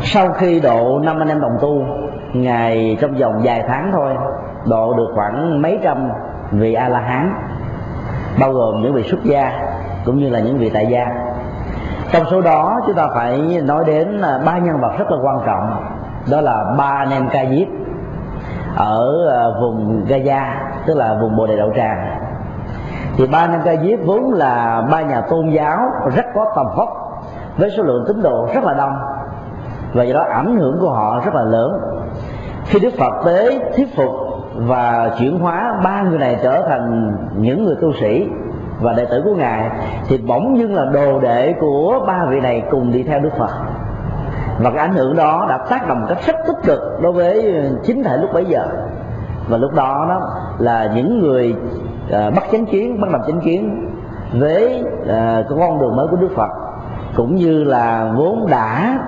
Sau 0.00 0.32
khi 0.32 0.60
độ 0.60 0.98
năm 1.04 1.18
anh 1.18 1.28
em 1.28 1.40
đồng 1.40 1.58
tu, 1.60 1.82
ngày 2.32 2.96
trong 3.00 3.14
vòng 3.14 3.40
vài 3.44 3.64
tháng 3.68 3.90
thôi, 3.92 4.14
độ 4.66 4.94
được 4.96 5.08
khoảng 5.14 5.62
mấy 5.62 5.78
trăm 5.82 6.08
vị 6.52 6.74
a 6.74 6.88
la 6.88 7.00
hán 7.00 7.32
bao 8.40 8.52
gồm 8.52 8.82
những 8.82 8.94
vị 8.94 9.02
xuất 9.02 9.24
gia 9.24 9.52
cũng 10.04 10.18
như 10.18 10.30
là 10.30 10.40
những 10.40 10.58
vị 10.58 10.70
tại 10.74 10.86
gia. 10.86 11.06
Trong 12.12 12.22
số 12.30 12.40
đó, 12.40 12.80
chúng 12.86 12.94
ta 12.94 13.08
phải 13.14 13.60
nói 13.64 13.84
đến 13.86 14.20
à, 14.22 14.38
ba 14.46 14.58
nhân 14.58 14.80
vật 14.80 14.92
rất 14.98 15.10
là 15.10 15.16
quan 15.22 15.38
trọng 15.46 15.97
đó 16.30 16.40
là 16.40 16.74
ba 16.78 16.84
anh 16.84 17.10
em 17.10 17.28
ca 17.32 17.44
diếp. 17.50 17.68
Ở 18.76 19.26
ờ, 19.28 19.60
vùng 19.60 20.04
Gaza, 20.08 20.42
tức 20.86 20.96
là 20.96 21.18
vùng 21.20 21.36
Bồ 21.36 21.46
Đề 21.46 21.56
Đậu 21.56 21.72
Tràng. 21.76 22.18
Thì 23.16 23.26
ba 23.26 23.38
anh 23.38 23.52
em 23.52 23.60
ca 23.64 23.76
diếp 23.76 23.98
vốn 24.06 24.32
là 24.32 24.82
ba 24.90 25.02
nhà 25.02 25.20
tôn 25.20 25.50
giáo 25.50 25.78
rất 26.16 26.24
có 26.34 26.52
tầm 26.56 26.66
vóc, 26.76 26.88
với 27.56 27.70
số 27.76 27.82
lượng 27.82 28.04
tín 28.08 28.22
đồ 28.22 28.48
rất 28.54 28.64
là 28.64 28.74
đông, 28.74 28.92
và 29.94 30.04
do 30.04 30.14
đó 30.14 30.24
ảnh 30.30 30.56
hưởng 30.56 30.78
của 30.80 30.90
họ 30.90 31.20
rất 31.24 31.34
là 31.34 31.42
lớn. 31.42 31.80
Khi 32.64 32.80
Đức 32.80 32.90
Phật 32.98 33.12
tới 33.24 33.60
thuyết 33.76 33.96
phục 33.96 34.10
và 34.54 35.10
chuyển 35.18 35.38
hóa 35.38 35.80
ba 35.84 36.02
người 36.02 36.18
này 36.18 36.38
trở 36.42 36.62
thành 36.68 37.16
những 37.36 37.64
người 37.64 37.76
tu 37.80 37.92
sĩ 37.92 38.28
và 38.80 38.92
đệ 38.92 39.04
tử 39.04 39.22
của 39.24 39.34
ngài, 39.34 39.70
thì 40.08 40.18
bỗng 40.18 40.58
dưng 40.58 40.74
là 40.74 40.84
đồ 40.84 41.20
đệ 41.20 41.54
của 41.60 42.04
ba 42.06 42.26
vị 42.30 42.40
này 42.40 42.62
cùng 42.70 42.92
đi 42.92 43.02
theo 43.02 43.20
Đức 43.20 43.32
Phật 43.38 43.50
và 44.58 44.70
cái 44.70 44.78
ảnh 44.78 44.94
hưởng 44.94 45.16
đó 45.16 45.46
đã 45.48 45.58
tác 45.58 45.88
động 45.88 46.00
một 46.00 46.06
cách 46.08 46.18
rất 46.26 46.36
tích 46.46 46.56
cực 46.64 46.80
đối 47.02 47.12
với 47.12 47.56
ờ, 47.56 47.68
chính 47.84 48.04
thể 48.04 48.16
lúc 48.16 48.30
bấy 48.32 48.44
giờ. 48.44 48.66
Và 49.48 49.56
lúc 49.56 49.74
đó 49.74 50.06
đó 50.08 50.20
là 50.58 50.92
những 50.94 51.18
người 51.18 51.54
uh, 52.06 52.34
bắt 52.34 52.44
chánh 52.52 52.66
kiến 52.66 53.00
bắt 53.00 53.08
đầu 53.12 53.22
chánh 53.26 53.40
kiến 53.40 53.90
với 54.32 54.84
uh, 55.02 55.08
cái 55.48 55.58
con 55.58 55.80
đường 55.80 55.96
mới 55.96 56.06
của 56.06 56.16
Đức 56.16 56.30
Phật 56.36 56.50
cũng 57.16 57.36
như 57.36 57.64
là 57.64 58.12
vốn 58.16 58.46
đã 58.50 58.98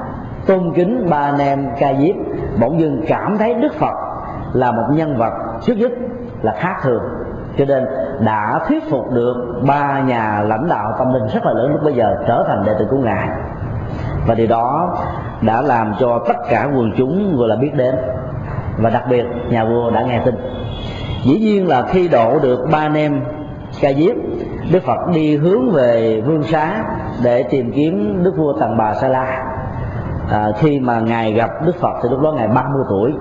tôn 0.46 0.72
kính 0.74 1.10
ba 1.10 1.18
anh 1.18 1.38
em 1.38 1.68
ca 1.78 1.94
diếp 1.94 2.14
bỗng 2.60 2.80
dưng 2.80 3.04
cảm 3.08 3.38
thấy 3.38 3.54
Đức 3.54 3.74
Phật 3.78 3.94
là 4.52 4.72
một 4.72 4.84
nhân 4.90 5.16
vật 5.16 5.32
trước 5.62 5.74
nhất 5.74 5.92
là 6.42 6.52
khác 6.58 6.76
thường. 6.82 7.02
Cho 7.58 7.64
nên 7.64 7.86
đã 8.20 8.60
thuyết 8.68 8.90
phục 8.90 9.12
được 9.12 9.62
ba 9.66 10.00
nhà 10.00 10.42
lãnh 10.42 10.68
đạo 10.68 10.92
tâm 10.98 11.12
linh 11.12 11.26
rất 11.26 11.44
là 11.44 11.52
lớn 11.52 11.72
lúc 11.72 11.80
bây 11.84 11.94
giờ 11.94 12.16
trở 12.26 12.44
thành 12.48 12.64
đệ 12.64 12.74
tử 12.78 12.86
của 12.90 12.96
ngài. 12.96 13.28
Và 14.26 14.34
điều 14.34 14.46
đó 14.46 14.96
đã 15.42 15.62
làm 15.62 15.94
cho 16.00 16.24
tất 16.28 16.36
cả 16.50 16.68
quần 16.76 16.92
chúng 16.96 17.36
gọi 17.36 17.48
là 17.48 17.56
biết 17.56 17.74
đến. 17.74 17.94
Và 18.78 18.90
đặc 18.90 19.04
biệt 19.10 19.24
nhà 19.50 19.64
vua 19.64 19.90
đã 19.90 20.02
nghe 20.02 20.22
tin. 20.24 20.34
Dĩ 21.24 21.38
nhiên 21.38 21.68
là 21.68 21.82
khi 21.82 22.08
độ 22.08 22.38
được 22.38 22.60
ba 22.72 22.78
anh 22.78 22.94
em 22.94 23.20
ca 23.80 23.92
diếp 23.92 24.16
đức 24.72 24.82
phật 24.82 24.98
đi 25.14 25.36
hướng 25.36 25.70
về 25.70 26.20
vương 26.20 26.42
xá 26.42 26.84
để 27.24 27.42
tìm 27.42 27.72
kiếm 27.74 28.24
đức 28.24 28.36
vua 28.36 28.52
tần 28.60 28.76
bà 28.76 28.94
sa 28.94 29.08
la. 29.08 29.44
À, 30.30 30.46
khi 30.58 30.80
mà 30.80 31.00
ngài 31.00 31.32
gặp 31.32 31.50
đức 31.66 31.76
phật 31.80 31.92
thì 32.02 32.08
lúc 32.08 32.20
đó 32.20 32.32
ngài 32.32 32.48
30 32.48 32.84
tuổi. 32.90 33.12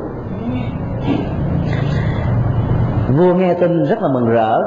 Vua 3.17 3.33
nghe 3.33 3.53
tin 3.53 3.83
rất 3.83 4.01
là 4.01 4.07
mừng 4.07 4.29
rỡ 4.29 4.61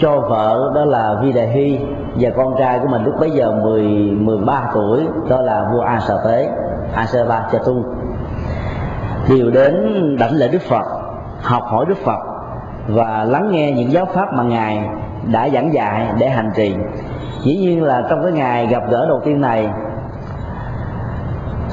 cho 0.00 0.20
vợ 0.20 0.72
đó 0.74 0.84
là 0.84 1.14
Vi 1.22 1.32
Đại 1.32 1.48
Hy 1.48 1.78
và 2.14 2.30
con 2.36 2.54
trai 2.58 2.78
của 2.78 2.88
mình 2.88 3.04
lúc 3.04 3.14
bấy 3.20 3.30
giờ 3.30 3.52
10 3.62 3.82
13 4.10 4.70
tuổi, 4.74 5.06
đó 5.28 5.40
là 5.40 5.70
vua 5.72 5.80
A 5.80 6.00
Sở 6.00 6.20
Tế 6.24 6.48
A 6.94 7.06
Sơ 7.06 7.26
Ba 7.28 7.42
Cha 7.52 7.58
Tu 7.66 7.84
đều 9.28 9.50
đến 9.50 9.74
đảnh 10.20 10.32
lễ 10.32 10.48
Đức 10.48 10.62
Phật, 10.68 10.84
học 11.42 11.62
hỏi 11.66 11.84
Đức 11.88 11.98
Phật 12.04 12.18
và 12.88 13.24
lắng 13.24 13.48
nghe 13.50 13.72
những 13.72 13.92
giáo 13.92 14.04
pháp 14.04 14.34
mà 14.34 14.42
ngài 14.42 14.88
đã 15.32 15.48
giảng 15.48 15.72
dạy 15.72 16.06
để 16.18 16.28
hành 16.28 16.50
trì. 16.56 16.74
Dĩ 17.42 17.56
nhiên 17.56 17.82
là 17.82 18.06
trong 18.10 18.22
cái 18.22 18.32
ngày 18.32 18.66
gặp 18.66 18.82
gỡ 18.90 19.06
đầu 19.08 19.20
tiên 19.24 19.40
này, 19.40 19.68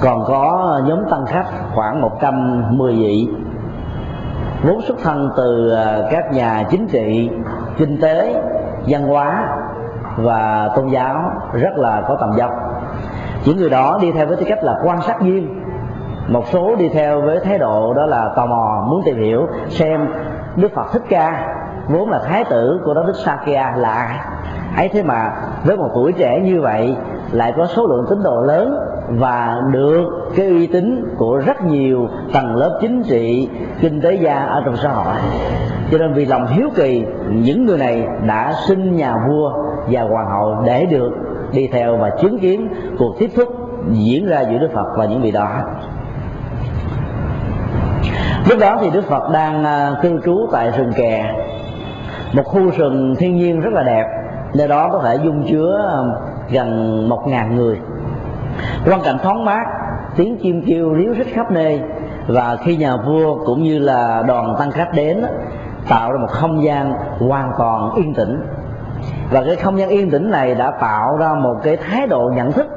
còn 0.02 0.24
có 0.28 0.82
nhóm 0.86 1.00
tăng 1.10 1.26
khách 1.26 1.46
khoảng 1.76 2.02
110 2.02 2.96
vị, 2.96 3.28
vốn 4.64 4.82
xuất 4.82 4.98
thân 5.04 5.30
từ 5.38 5.70
à, 5.70 5.98
các 6.12 6.34
nhà 6.34 6.64
chính 6.70 6.88
trị 6.88 7.30
kinh 7.78 8.02
tế, 8.02 8.42
văn 8.88 9.08
hóa 9.08 9.48
và 10.18 10.70
tôn 10.76 10.88
giáo 10.88 11.32
rất 11.54 11.78
là 11.78 12.04
có 12.08 12.18
tầm 12.20 12.30
dốc 12.38 12.52
những 13.46 13.58
người 13.58 13.70
đó 13.70 13.98
đi 14.02 14.12
theo 14.12 14.28
với 14.28 14.38
tư 14.38 14.46
cách 14.50 14.64
là 14.64 14.76
quan 14.84 15.02
sát 15.02 15.22
viên. 15.22 15.64
Một 16.28 16.48
số 16.48 16.76
đi 16.76 16.90
theo 16.90 17.22
với 17.22 17.40
thái 17.40 17.58
độ 17.58 17.94
đó 17.94 18.06
là 18.06 18.30
tò 18.36 18.46
mò, 18.46 18.86
muốn 18.90 19.02
tìm 19.06 19.18
hiểu 19.18 19.48
xem 19.70 20.08
đức 20.56 20.72
phật 20.76 20.92
thích 20.94 21.04
ca 21.10 21.48
vốn 21.88 22.10
là 22.10 22.20
thái 22.26 22.44
tử 22.50 22.82
của 22.86 22.94
đó 22.94 23.04
đức 23.08 23.16
sakya 23.16 23.74
là 23.78 23.90
ai. 23.90 24.20
Ấy 24.78 24.90
thế 24.90 25.04
mà 25.04 25.32
với 25.66 25.78
một 25.78 25.90
tuổi 25.96 26.14
trẻ 26.14 26.40
như 26.44 26.62
vậy 26.62 26.96
lại 27.32 27.54
có 27.58 27.66
số 27.66 27.88
lượng 27.88 28.06
tín 28.10 28.24
đồ 28.24 28.42
lớn 28.42 28.78
và 29.08 29.62
được 29.72 30.06
cái 30.36 30.48
uy 30.48 30.68
tín 30.68 31.06
của 31.18 31.38
rất 31.38 31.62
nhiều 31.66 32.08
tầng 32.34 32.56
lớp 32.56 32.80
chính 32.82 33.04
trị, 33.04 33.50
kinh 33.82 34.02
tế 34.02 34.14
gia 34.14 34.36
ở 34.36 34.62
trong 34.66 34.78
xã 34.78 34.90
hội. 34.90 35.16
Cho 35.92 35.98
nên 35.98 36.14
vì 36.14 36.26
lòng 36.26 36.48
hiếu 36.48 36.70
kỳ, 36.76 37.04
những 37.30 37.66
người 37.66 37.78
này 37.78 38.08
đã 38.28 38.54
xin 38.68 38.96
nhà 38.96 39.16
vua 39.28 39.52
và 39.92 40.02
hoàng 40.02 40.28
hậu 40.30 40.64
để 40.66 40.86
được 40.86 41.12
đi 41.54 41.68
theo 41.68 41.98
và 41.98 42.10
chứng 42.22 42.40
kiến 42.40 42.70
cuộc 43.00 43.16
tiếp 43.20 43.30
xúc 43.36 43.48
diễn 43.92 44.28
ra 44.28 44.42
giữa 44.42 44.58
đức 44.58 44.70
phật 44.74 44.88
và 44.98 45.06
những 45.06 45.22
vị 45.22 45.32
đó. 45.32 45.50
Lúc 48.50 48.60
đó 48.60 48.78
thì 48.82 48.90
đức 48.90 49.04
phật 49.06 49.32
đang 49.34 49.64
à, 49.64 49.92
cư 50.02 50.20
trú 50.26 50.48
tại 50.52 50.72
rừng 50.78 50.92
kè, 50.96 51.34
một 52.34 52.44
khu 52.46 52.72
rừng 52.78 53.16
thiên 53.18 53.36
nhiên 53.36 53.62
rất 53.62 53.74
là 53.74 53.84
đẹp, 53.84 54.06
nơi 54.56 54.68
đó 54.68 54.90
có 54.92 55.02
thể 55.04 55.18
dung 55.24 55.44
chứa 55.50 55.92
à, 55.94 56.00
gần 56.52 57.10
một 57.10 57.28
ngàn 57.28 57.56
người 57.56 57.80
quan 58.86 59.02
cảnh 59.04 59.18
thoáng 59.24 59.46
mát, 59.46 59.66
tiếng 60.16 60.38
chim 60.38 60.64
kêu 60.68 60.96
ríu 60.96 61.14
rít 61.14 61.28
khắp 61.34 61.52
nơi. 61.52 61.82
Và 62.28 62.58
khi 62.64 62.78
nhà 62.78 62.98
vua 62.98 63.46
cũng 63.46 63.64
như 63.64 63.80
là 63.80 64.24
đoàn 64.28 64.56
tăng 64.60 64.72
khách 64.72 64.94
đến 64.94 65.26
tạo 65.90 66.12
ra 66.12 66.18
một 66.20 66.30
không 66.30 66.64
gian 66.64 66.94
hoàn 67.20 67.52
toàn 67.58 67.92
yên 67.96 68.14
tĩnh. 68.14 68.42
Và 69.32 69.44
cái 69.46 69.56
không 69.56 69.80
gian 69.80 69.90
yên 69.90 70.12
tĩnh 70.12 70.32
này 70.32 70.56
đã 70.56 70.72
tạo 70.72 71.18
ra 71.18 71.34
một 71.34 71.56
cái 71.64 71.78
thái 71.78 72.08
độ 72.08 72.32
nhận 72.36 72.52
thức 72.52 72.68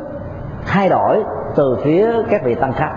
thay 0.67 0.89
đổi 0.89 1.23
từ 1.57 1.77
phía 1.85 2.13
các 2.31 2.45
vị 2.45 2.55
tăng 2.55 2.73
khách. 2.73 2.93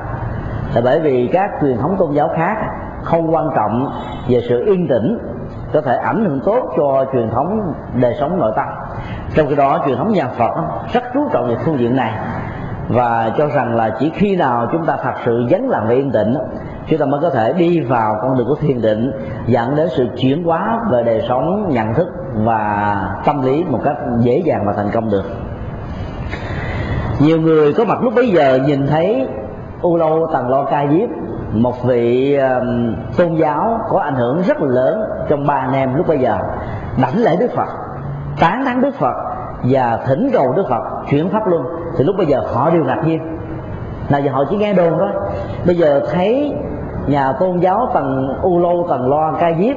Là 0.75 0.81
bởi 0.83 0.99
vì 0.99 1.29
các 1.33 1.51
truyền 1.61 1.77
thống 1.77 1.95
tôn 1.99 2.11
giáo 2.11 2.29
khác 2.35 2.57
không 3.03 3.35
quan 3.35 3.49
trọng 3.55 3.91
về 4.27 4.41
sự 4.49 4.65
yên 4.65 4.87
tĩnh, 4.87 5.17
có 5.73 5.81
thể 5.81 5.95
ảnh 5.95 6.25
hưởng 6.25 6.39
tốt 6.45 6.73
cho 6.77 7.05
truyền 7.13 7.29
thống 7.29 7.73
đời 7.95 8.15
sống 8.19 8.39
nội 8.39 8.51
tâm. 8.55 8.67
Trong 9.35 9.47
khi 9.47 9.55
đó, 9.55 9.83
truyền 9.85 9.97
thống 9.97 10.11
nhà 10.11 10.27
Phật 10.37 10.51
rất 10.93 11.03
chú 11.13 11.29
trọng 11.33 11.47
về 11.47 11.55
phương 11.65 11.79
diện 11.79 11.95
này 11.95 12.11
và 12.89 13.31
cho 13.37 13.47
rằng 13.47 13.75
là 13.75 13.95
chỉ 13.99 14.11
khi 14.15 14.35
nào 14.35 14.67
chúng 14.71 14.85
ta 14.85 14.97
thật 15.03 15.13
sự 15.25 15.45
dấn 15.51 15.61
làm 15.61 15.87
về 15.87 15.95
yên 15.95 16.11
tĩnh, 16.11 16.37
chúng 16.87 16.99
ta 16.99 17.05
mới 17.05 17.21
có 17.21 17.29
thể 17.29 17.53
đi 17.53 17.79
vào 17.79 18.15
con 18.21 18.37
đường 18.37 18.47
của 18.47 18.55
thiền 18.55 18.81
định, 18.81 19.11
dẫn 19.47 19.75
đến 19.75 19.87
sự 19.89 20.07
chuyển 20.17 20.43
hóa 20.43 20.79
về 20.91 21.03
đời 21.03 21.25
sống, 21.29 21.69
nhận 21.69 21.93
thức 21.93 22.07
và 22.33 22.95
tâm 23.25 23.41
lý 23.41 23.63
một 23.63 23.79
cách 23.83 23.95
dễ 24.19 24.41
dàng 24.45 24.63
và 24.65 24.73
thành 24.73 24.89
công 24.93 25.09
được. 25.09 25.25
Nhiều 27.19 27.41
người 27.41 27.73
có 27.73 27.85
mặt 27.85 28.03
lúc 28.03 28.13
bấy 28.15 28.29
giờ 28.29 28.59
nhìn 28.65 28.87
thấy 28.87 29.27
u 29.81 29.97
lâu 29.97 30.27
tần 30.33 30.49
lo 30.49 30.63
ca 30.63 30.85
diếp, 30.91 31.09
một 31.51 31.83
vị 31.83 32.39
tôn 33.17 33.35
giáo 33.35 33.79
có 33.89 33.99
ảnh 33.99 34.15
hưởng 34.15 34.41
rất 34.41 34.61
là 34.61 34.67
lớn 34.67 35.01
trong 35.29 35.47
ba 35.47 35.53
anh 35.53 35.73
em 35.73 35.95
lúc 35.95 36.07
bây 36.07 36.19
giờ, 36.19 36.37
đảnh 37.01 37.17
lễ 37.17 37.37
đức 37.39 37.51
phật, 37.55 37.67
tán 38.39 38.65
thán 38.65 38.81
đức 38.81 38.95
phật 38.95 39.15
và 39.63 39.99
thỉnh 40.07 40.29
cầu 40.33 40.53
đức 40.55 40.63
phật 40.69 40.83
chuyển 41.09 41.29
pháp 41.29 41.47
luân 41.47 41.63
thì 41.97 42.03
lúc 42.03 42.15
bây 42.17 42.25
giờ 42.25 42.41
họ 42.53 42.69
đều 42.69 42.83
ngạc 42.83 43.01
nhiên. 43.05 43.19
Là 44.09 44.17
giờ 44.17 44.31
họ 44.31 44.43
chỉ 44.49 44.57
nghe 44.57 44.73
đồn 44.73 44.93
thôi. 44.99 45.09
Bây 45.65 45.75
giờ 45.75 46.01
thấy 46.11 46.53
nhà 47.07 47.33
tôn 47.39 47.59
giáo 47.59 47.89
tầng 47.93 48.27
u 48.41 48.59
lô, 48.59 48.87
tầng 48.87 49.09
loa, 49.09 49.33
ca 49.39 49.53
diếp 49.59 49.75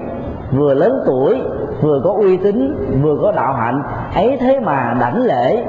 vừa 0.53 0.75
lớn 0.75 1.03
tuổi, 1.07 1.41
vừa 1.83 2.01
có 2.05 2.11
uy 2.11 2.37
tín, 2.37 2.87
vừa 3.03 3.17
có 3.23 3.33
đạo 3.33 3.53
hạnh, 3.53 3.83
ấy 4.15 4.37
thế 4.41 4.61
mà 4.61 4.97
đảnh 5.01 5.23
lễ 5.23 5.65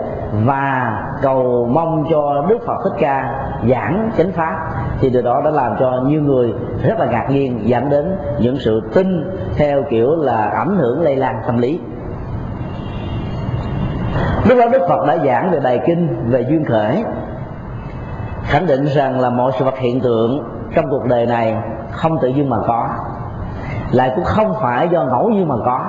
và 0.46 0.92
cầu 1.22 1.70
mong 1.72 2.06
cho 2.10 2.46
đức 2.50 2.58
phật 2.66 2.78
thích 2.84 2.94
ca 3.00 3.48
giảng 3.70 4.12
chánh 4.18 4.32
pháp. 4.32 4.56
Thì 5.00 5.10
điều 5.10 5.22
đó 5.22 5.42
đã 5.46 5.52
làm 5.52 5.76
cho 5.80 6.02
nhiều 6.06 6.22
người 6.22 6.54
rất 6.84 7.00
là 7.00 7.06
ngạc 7.06 7.28
nhiên 7.30 7.60
dẫn 7.64 7.90
đến 7.90 8.16
những 8.40 8.58
sự 8.60 8.82
tin 8.94 9.32
theo 9.58 9.84
kiểu 9.90 10.16
là 10.16 10.46
ảnh 10.46 10.78
hưởng 10.78 11.02
lây 11.02 11.16
lan 11.16 11.36
tâm 11.48 11.58
lý 11.58 11.80
lúc 14.50 14.58
đó 14.58 14.66
đức 14.72 14.82
phật 14.90 15.06
đã 15.08 15.18
giảng 15.26 15.52
về 15.52 15.60
bài 15.60 15.82
kinh 15.86 16.30
về 16.30 16.42
duyên 16.50 16.66
khởi, 16.66 17.04
khẳng 18.44 18.66
định 18.66 18.86
rằng 18.86 19.20
là 19.20 19.30
mọi 19.30 19.52
sự 19.60 19.66
vật 19.66 19.78
hiện 19.78 20.02
tượng 20.02 20.44
trong 20.76 20.90
cuộc 20.90 21.06
đời 21.06 21.26
này 21.26 21.58
không 21.92 22.20
tự 22.22 22.28
nhiên 22.28 22.50
mà 22.50 22.58
có, 22.68 22.90
lại 23.92 24.12
cũng 24.16 24.24
không 24.24 24.54
phải 24.62 24.90
do 24.90 25.04
ngẫu 25.04 25.30
nhiên 25.30 25.48
mà 25.48 25.56
có, 25.66 25.86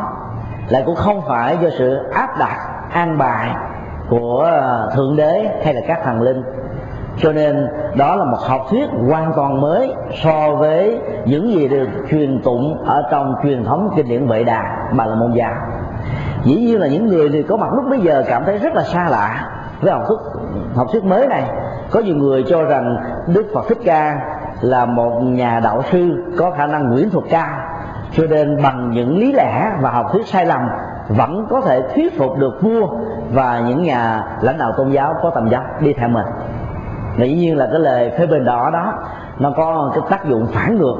lại 0.69 0.83
cũng 0.87 0.95
không 0.95 1.21
phải 1.29 1.59
do 1.63 1.69
sự 1.79 1.99
áp 2.15 2.39
đặt, 2.39 2.59
an 2.93 3.19
bài 3.19 3.51
của 4.11 4.41
ờ, 4.53 4.91
thượng 4.95 5.17
đế 5.17 5.61
hay 5.65 5.75
là 5.75 5.81
các 5.87 5.99
thần 6.05 6.21
linh. 6.21 6.43
Cho 7.19 7.33
nên 7.33 7.69
đó 7.97 8.17
là 8.17 8.25
một 8.25 8.39
học 8.41 8.61
thuyết 8.71 8.89
hoàn 9.09 9.33
toàn 9.37 9.61
mới 9.61 9.95
so 10.23 10.55
với 10.55 11.01
những 11.25 11.53
gì 11.53 11.69
được 11.69 11.89
truyền 12.11 12.43
tụng 12.43 12.85
ở 12.87 13.03
trong 13.11 13.35
truyền 13.43 13.65
thống 13.65 13.91
kinh 13.97 14.09
điển 14.09 14.27
vệ 14.27 14.45
đà 14.45 14.89
mà 14.93 15.07
là 15.07 15.15
môn 15.15 15.33
giáo 15.33 15.53
dĩ 16.45 16.57
nhiên 16.57 16.81
là 16.81 16.89
những 16.89 17.07
người 17.07 17.29
thì 17.33 17.43
có 17.43 17.57
mặt 17.57 17.73
lúc 17.73 17.85
bây 17.91 18.01
giờ 18.01 18.25
cảm 18.29 18.45
thấy 18.45 18.59
rất 18.59 18.75
là 18.75 18.83
xa 18.83 19.09
lạ. 19.09 19.51
Với 19.81 19.93
học 19.93 20.03
thuyết 20.09 20.19
học 20.75 20.87
thuyết 20.93 21.05
mới 21.05 21.27
này, 21.27 21.45
có 21.91 22.01
nhiều 22.01 22.17
người 22.17 22.45
cho 22.49 22.63
rằng 22.63 22.97
đức 23.27 23.47
phật 23.55 23.65
thích 23.69 23.79
ca 23.85 24.21
là 24.61 24.85
một 24.85 25.21
nhà 25.23 25.61
đạo 25.61 25.83
sư 25.93 26.33
có 26.39 26.51
khả 26.51 26.67
năng 26.67 26.91
nguyễn 26.91 27.11
thuật 27.11 27.25
cao. 27.31 27.59
Cho 28.13 28.23
nên 28.31 28.63
bằng 28.63 28.91
những 28.91 29.19
lý 29.19 29.33
lẽ 29.33 29.73
và 29.81 29.91
học 29.91 30.07
thuyết 30.13 30.27
sai 30.27 30.47
lầm, 30.47 30.61
vẫn 31.09 31.47
có 31.51 31.61
thể 31.61 31.83
thuyết 31.95 32.19
phục 32.19 32.39
được 32.39 32.63
vua 32.63 32.87
và 33.33 33.61
những 33.61 33.83
nhà 33.83 34.25
lãnh 34.41 34.59
đạo 34.59 34.73
tôn 34.77 34.91
giáo 34.91 35.15
có 35.23 35.31
tầm 35.31 35.49
giáo 35.49 35.63
đi 35.81 35.93
theo 35.93 36.09
mình. 36.09 36.27
Dĩ 37.19 37.35
nhiên 37.35 37.57
là 37.57 37.69
cái 37.71 37.81
lời 37.81 38.13
phê 38.19 38.27
bình 38.27 38.45
đó 38.45 38.71
đó, 38.73 38.93
nó 39.39 39.51
có 39.57 39.93
cái 39.95 40.03
tác 40.11 40.25
dụng 40.25 40.47
phản 40.53 40.79
ngược 40.79 40.97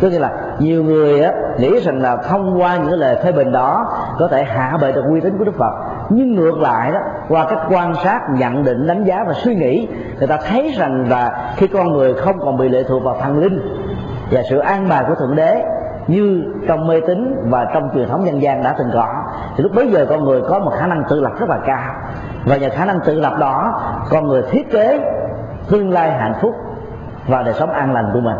tức 0.00 0.10
là 0.18 0.30
nhiều 0.58 0.84
người 0.84 1.20
á, 1.20 1.32
nghĩ 1.58 1.80
rằng 1.80 2.02
là 2.02 2.16
thông 2.16 2.60
qua 2.60 2.76
những 2.76 2.98
lời 2.98 3.16
phê 3.24 3.32
bình 3.32 3.52
đó 3.52 3.86
có 4.18 4.28
thể 4.28 4.44
hạ 4.44 4.78
bệ 4.80 4.92
được 4.92 5.04
uy 5.10 5.20
tín 5.20 5.38
của 5.38 5.44
đức 5.44 5.54
phật. 5.58 5.72
Nhưng 6.08 6.34
ngược 6.34 6.58
lại 6.58 6.92
đó 6.92 7.00
qua 7.28 7.46
cách 7.50 7.58
quan 7.70 7.94
sát 7.94 8.20
nhận 8.30 8.64
định 8.64 8.86
đánh 8.86 9.04
giá 9.04 9.24
và 9.26 9.32
suy 9.32 9.54
nghĩ 9.54 9.88
người 10.18 10.28
ta 10.28 10.38
thấy 10.48 10.74
rằng 10.78 11.06
là 11.10 11.52
khi 11.56 11.66
con 11.66 11.92
người 11.92 12.14
không 12.14 12.40
còn 12.40 12.56
bị 12.56 12.68
lệ 12.68 12.82
thuộc 12.88 13.04
vào 13.04 13.16
thần 13.20 13.38
linh 13.38 13.60
và 14.30 14.42
sự 14.50 14.58
an 14.58 14.88
bài 14.88 15.04
của 15.08 15.14
thượng 15.14 15.36
đế 15.36 15.64
như 16.06 16.44
trong 16.68 16.86
mê 16.86 17.00
tín 17.06 17.48
và 17.50 17.66
trong 17.74 17.90
truyền 17.94 18.08
thống 18.08 18.26
dân 18.26 18.42
gian 18.42 18.62
đã 18.62 18.74
từng 18.78 18.90
có 18.94 19.22
thì 19.56 19.62
lúc 19.62 19.72
bấy 19.74 19.90
giờ 19.90 20.06
con 20.08 20.24
người 20.24 20.42
có 20.48 20.58
một 20.58 20.72
khả 20.78 20.86
năng 20.86 21.04
tự 21.08 21.20
lập 21.20 21.32
rất 21.38 21.48
là 21.48 21.58
cao. 21.66 21.94
Và 22.44 22.56
nhờ 22.56 22.68
khả 22.72 22.84
năng 22.84 23.00
tự 23.00 23.20
lập 23.20 23.32
đó 23.38 23.80
con 24.10 24.28
người 24.28 24.42
thiết 24.50 24.70
kế 24.70 25.00
tương 25.70 25.92
lai 25.92 26.10
hạnh 26.10 26.34
phúc 26.40 26.54
và 27.26 27.42
đời 27.42 27.54
sống 27.54 27.70
an 27.70 27.92
lành 27.92 28.10
của 28.12 28.20
mình 28.20 28.36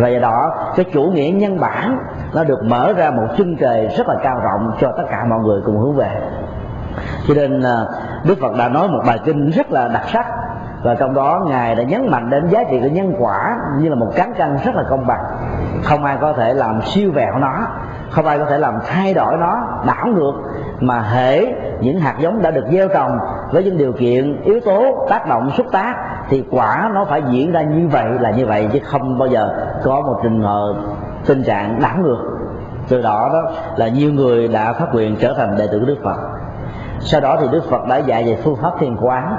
và 0.00 0.08
do 0.08 0.18
đó, 0.18 0.52
cái 0.76 0.86
chủ 0.92 1.02
nghĩa 1.02 1.30
nhân 1.30 1.60
bản 1.60 1.98
nó 2.34 2.44
được 2.44 2.64
mở 2.64 2.92
ra 2.92 3.10
một 3.10 3.26
chân 3.36 3.56
trời 3.56 3.88
rất 3.96 4.08
là 4.08 4.14
cao 4.22 4.40
rộng 4.42 4.72
cho 4.80 4.92
tất 4.96 5.02
cả 5.10 5.24
mọi 5.24 5.38
người 5.38 5.60
cùng 5.66 5.78
hướng 5.78 5.96
về. 5.96 6.20
Cho 7.28 7.34
nên 7.34 7.62
à, 7.62 7.84
đức 8.24 8.38
phật 8.40 8.56
đã 8.58 8.68
nói 8.68 8.88
một 8.88 9.00
bài 9.06 9.18
kinh 9.24 9.50
rất 9.50 9.72
là 9.72 9.88
đặc 9.88 10.02
sắc. 10.12 10.26
Và 10.82 10.94
trong 10.94 11.14
đó, 11.14 11.44
ngài 11.48 11.74
đã 11.74 11.82
nhấn 11.82 12.10
mạnh 12.10 12.30
đến 12.30 12.48
giá 12.48 12.64
trị 12.70 12.80
của 12.82 12.88
nhân 12.88 13.14
quả 13.18 13.58
như 13.78 13.88
là 13.88 13.94
một 13.94 14.12
cán 14.14 14.34
cân 14.38 14.56
rất 14.64 14.74
là 14.74 14.82
công 14.90 15.06
bằng. 15.06 15.24
Không 15.84 16.04
ai 16.04 16.16
có 16.20 16.32
thể 16.32 16.54
làm 16.54 16.82
siêu 16.82 17.12
vẹo 17.14 17.38
nó, 17.38 17.66
không 18.10 18.26
ai 18.26 18.38
có 18.38 18.44
thể 18.44 18.58
làm 18.58 18.74
thay 18.86 19.14
đổi 19.14 19.36
nó, 19.36 19.56
đảo 19.86 20.06
ngược 20.06 20.32
mà 20.80 21.00
hễ 21.00 21.46
những 21.80 22.00
hạt 22.00 22.14
giống 22.18 22.42
đã 22.42 22.50
được 22.50 22.64
gieo 22.72 22.88
trồng 22.88 23.18
với 23.52 23.64
những 23.64 23.78
điều 23.78 23.92
kiện, 23.92 24.42
yếu 24.42 24.60
tố 24.60 25.06
tác 25.08 25.28
động, 25.28 25.50
xúc 25.50 25.66
tác 25.72 25.94
thì 26.28 26.44
quả 26.50 26.90
nó 26.94 27.04
phải 27.04 27.22
diễn 27.30 27.52
ra 27.52 27.62
như 27.62 27.88
vậy 27.88 28.06
là 28.20 28.30
như 28.30 28.46
vậy 28.46 28.68
chứ 28.72 28.78
không 28.84 29.18
bao 29.18 29.28
giờ 29.28 29.48
có 29.84 30.00
một 30.00 30.20
trình 30.22 30.42
hợp 30.42 30.74
tình 31.26 31.42
trạng 31.42 31.80
đảo 31.80 31.96
ngược. 32.02 32.24
Từ 32.88 33.02
đó 33.02 33.30
đó 33.32 33.42
là 33.76 33.88
nhiều 33.88 34.12
người 34.12 34.48
đã 34.48 34.72
phát 34.72 34.94
nguyện 34.94 35.16
trở 35.20 35.34
thành 35.36 35.56
đệ 35.58 35.66
tử 35.66 35.80
của 35.80 35.86
đức 35.86 35.98
phật. 36.04 36.16
Sau 37.00 37.20
đó 37.20 37.36
thì 37.40 37.48
đức 37.52 37.70
phật 37.70 37.86
đã 37.88 37.96
dạy 37.96 38.24
về 38.24 38.38
phương 38.44 38.56
pháp 38.56 38.70
thiền 38.78 38.96
quán, 38.96 39.36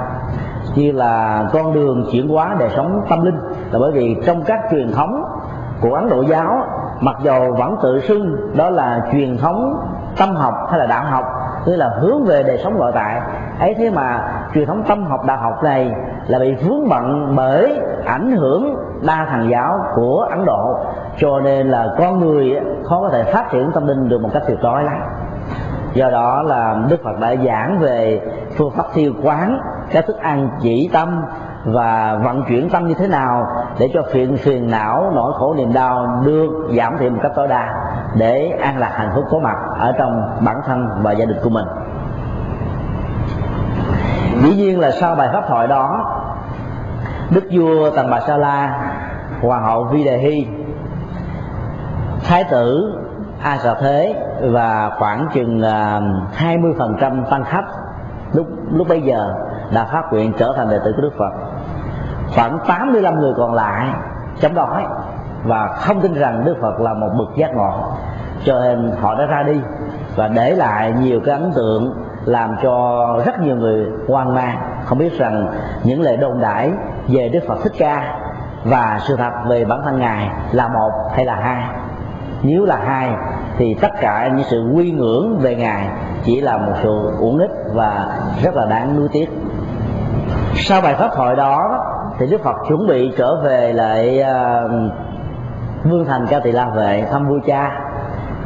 như 0.74 0.92
là 0.92 1.44
con 1.52 1.74
đường 1.74 2.08
chuyển 2.12 2.28
hóa 2.28 2.56
đời 2.58 2.70
sống 2.76 3.04
tâm 3.08 3.24
linh. 3.24 3.38
Là 3.70 3.78
bởi 3.78 3.92
vì 3.92 4.16
trong 4.26 4.42
các 4.42 4.60
truyền 4.70 4.92
thống 4.92 5.24
của 5.80 5.94
ấn 5.94 6.08
độ 6.08 6.22
giáo, 6.22 6.66
mặc 7.00 7.16
dầu 7.22 7.52
vẫn 7.58 7.76
tự 7.82 8.00
xưng 8.00 8.56
đó 8.56 8.70
là 8.70 9.00
truyền 9.12 9.38
thống 9.38 9.74
tâm 10.18 10.34
học 10.34 10.54
hay 10.70 10.78
là 10.78 10.86
đạo 10.86 11.04
học, 11.04 11.24
tức 11.66 11.76
là 11.76 11.90
hướng 12.00 12.24
về 12.24 12.42
đời 12.42 12.58
sống 12.64 12.78
nội 12.78 12.92
tại. 12.94 13.20
Ấy 13.58 13.74
thế 13.78 13.90
mà 13.90 14.20
truyền 14.54 14.66
thống 14.66 14.82
tâm 14.88 15.06
học, 15.06 15.20
đạo 15.26 15.38
học 15.38 15.62
này 15.62 15.94
là 16.26 16.38
bị 16.38 16.54
vướng 16.54 16.88
bận 16.88 17.32
bởi 17.36 17.80
ảnh 18.06 18.32
hưởng 18.32 18.76
đa 19.06 19.26
thần 19.30 19.50
giáo 19.50 19.78
của 19.94 20.26
ấn 20.30 20.44
độ. 20.44 20.76
Cho 21.16 21.40
nên 21.40 21.70
là 21.70 21.86
con 21.98 22.18
người 22.18 22.60
khó 22.84 23.00
có 23.00 23.08
thể 23.08 23.32
phát 23.32 23.50
triển 23.50 23.70
tâm 23.74 23.86
linh 23.86 24.08
được 24.08 24.22
một 24.22 24.28
cách 24.32 24.42
tuyệt 24.46 24.58
đối 24.62 24.82
lắm. 24.82 24.96
Do 25.94 26.10
đó 26.10 26.42
là 26.42 26.76
đức 26.88 27.00
phật 27.04 27.18
đã 27.20 27.34
giảng 27.46 27.78
về 27.78 28.20
phương 28.58 28.70
pháp 28.70 28.84
thiêu 28.94 29.12
quán 29.22 29.60
các 29.92 30.06
thức 30.06 30.16
ăn 30.20 30.48
chỉ 30.60 30.90
tâm 30.92 31.22
và 31.64 32.20
vận 32.24 32.44
chuyển 32.48 32.70
tâm 32.70 32.88
như 32.88 32.94
thế 32.94 33.08
nào 33.08 33.46
để 33.78 33.90
cho 33.94 34.02
phiền 34.12 34.36
phiền 34.36 34.70
não 34.70 35.12
nỗi 35.14 35.32
khổ 35.38 35.54
niềm 35.54 35.72
đau 35.72 36.22
được 36.24 36.50
giảm 36.78 36.98
thiểu 36.98 37.10
một 37.10 37.20
cách 37.22 37.32
tối 37.36 37.48
đa 37.48 37.74
để 38.16 38.58
an 38.62 38.78
lạc 38.78 38.92
hạnh 38.94 39.10
phúc 39.14 39.24
có 39.30 39.38
mặt 39.38 39.56
ở 39.78 39.92
trong 39.98 40.22
bản 40.40 40.60
thân 40.66 40.88
và 41.02 41.12
gia 41.12 41.24
đình 41.24 41.38
của 41.42 41.50
mình. 41.50 41.66
Dĩ 44.42 44.56
nhiên 44.56 44.80
là 44.80 44.90
sau 44.90 45.14
bài 45.14 45.28
pháp 45.32 45.44
thoại 45.48 45.66
đó 45.66 46.04
đức 47.30 47.44
vua 47.52 47.90
tần 47.90 48.10
bà 48.10 48.20
sa 48.20 48.36
la 48.36 48.80
hoàng 49.42 49.64
hậu 49.64 49.84
vi 49.84 50.04
đề 50.04 50.18
hy 50.18 50.46
thái 52.24 52.44
tử 52.44 52.98
a 53.42 53.58
sợ 53.58 53.76
thế 53.80 54.14
và 54.40 54.90
khoảng 54.98 55.28
chừng 55.34 55.62
à, 55.62 56.00
hai 56.34 56.58
mươi 56.58 56.72
phần 56.78 56.96
trăm 57.00 57.24
tăng 57.30 57.44
khách 57.44 57.64
lúc 58.32 58.46
lúc 58.72 58.88
bấy 58.88 59.02
giờ 59.02 59.34
đã 59.74 59.84
phát 59.84 60.12
nguyện 60.12 60.32
trở 60.38 60.54
thành 60.56 60.70
đệ 60.70 60.78
tử 60.84 60.92
của 60.96 61.02
Đức 61.02 61.12
Phật 61.18 61.32
khoảng 62.34 62.58
85 62.66 63.20
người 63.20 63.32
còn 63.36 63.54
lại 63.54 63.88
chống 64.40 64.54
đói 64.54 64.84
và 65.44 65.66
không 65.66 66.00
tin 66.00 66.14
rằng 66.14 66.42
Đức 66.44 66.56
Phật 66.62 66.80
là 66.80 66.94
một 66.94 67.10
bậc 67.18 67.36
giác 67.36 67.54
ngộ. 67.54 67.92
Cho 68.44 68.60
nên 68.60 68.92
họ 69.00 69.14
đã 69.14 69.26
ra 69.26 69.42
đi 69.42 69.60
và 70.16 70.28
để 70.28 70.50
lại 70.50 70.94
nhiều 71.00 71.20
cái 71.24 71.34
ấn 71.34 71.52
tượng 71.52 71.94
làm 72.24 72.56
cho 72.62 73.06
rất 73.26 73.40
nhiều 73.40 73.56
người 73.56 73.86
hoang 74.08 74.34
mang. 74.34 74.58
Không 74.84 74.98
biết 74.98 75.18
rằng 75.18 75.46
những 75.84 76.00
lời 76.00 76.16
đồn 76.16 76.40
đãi 76.40 76.70
về 77.08 77.28
Đức 77.28 77.40
Phật 77.48 77.58
Thích 77.62 77.72
Ca 77.78 78.18
và 78.64 78.98
sự 79.02 79.16
thật 79.16 79.32
về 79.48 79.64
bản 79.64 79.80
thân 79.84 79.98
ngài 79.98 80.30
là 80.52 80.68
một 80.68 80.90
hay 81.14 81.24
là 81.24 81.34
hai? 81.34 81.64
Nếu 82.42 82.64
là 82.64 82.76
hai, 82.76 83.10
thì 83.58 83.74
tất 83.80 83.90
cả 84.00 84.28
những 84.28 84.46
sự 84.50 84.70
quy 84.74 84.90
ngưỡng 84.90 85.38
về 85.38 85.56
ngài 85.56 85.88
chỉ 86.24 86.40
là 86.40 86.56
một 86.56 86.72
sự 86.82 87.12
uổng 87.18 87.38
ích 87.38 87.50
và 87.72 88.18
rất 88.42 88.54
là 88.54 88.66
đáng 88.66 88.96
nuối 88.96 89.08
tiếc. 89.12 89.30
Sau 90.54 90.80
bài 90.80 90.94
pháp 90.94 91.10
thoại 91.14 91.36
đó 91.36 91.84
thì 92.22 92.28
đức 92.30 92.42
phật 92.44 92.56
chuẩn 92.68 92.86
bị 92.86 93.12
trở 93.16 93.40
về 93.40 93.72
lại 93.72 94.20
à, 94.20 94.62
vương 95.84 96.04
thành 96.04 96.26
ca 96.28 96.40
tỳ 96.40 96.52
la 96.52 96.68
vệ 96.68 97.06
thăm 97.10 97.28
vua 97.28 97.38
cha. 97.46 97.80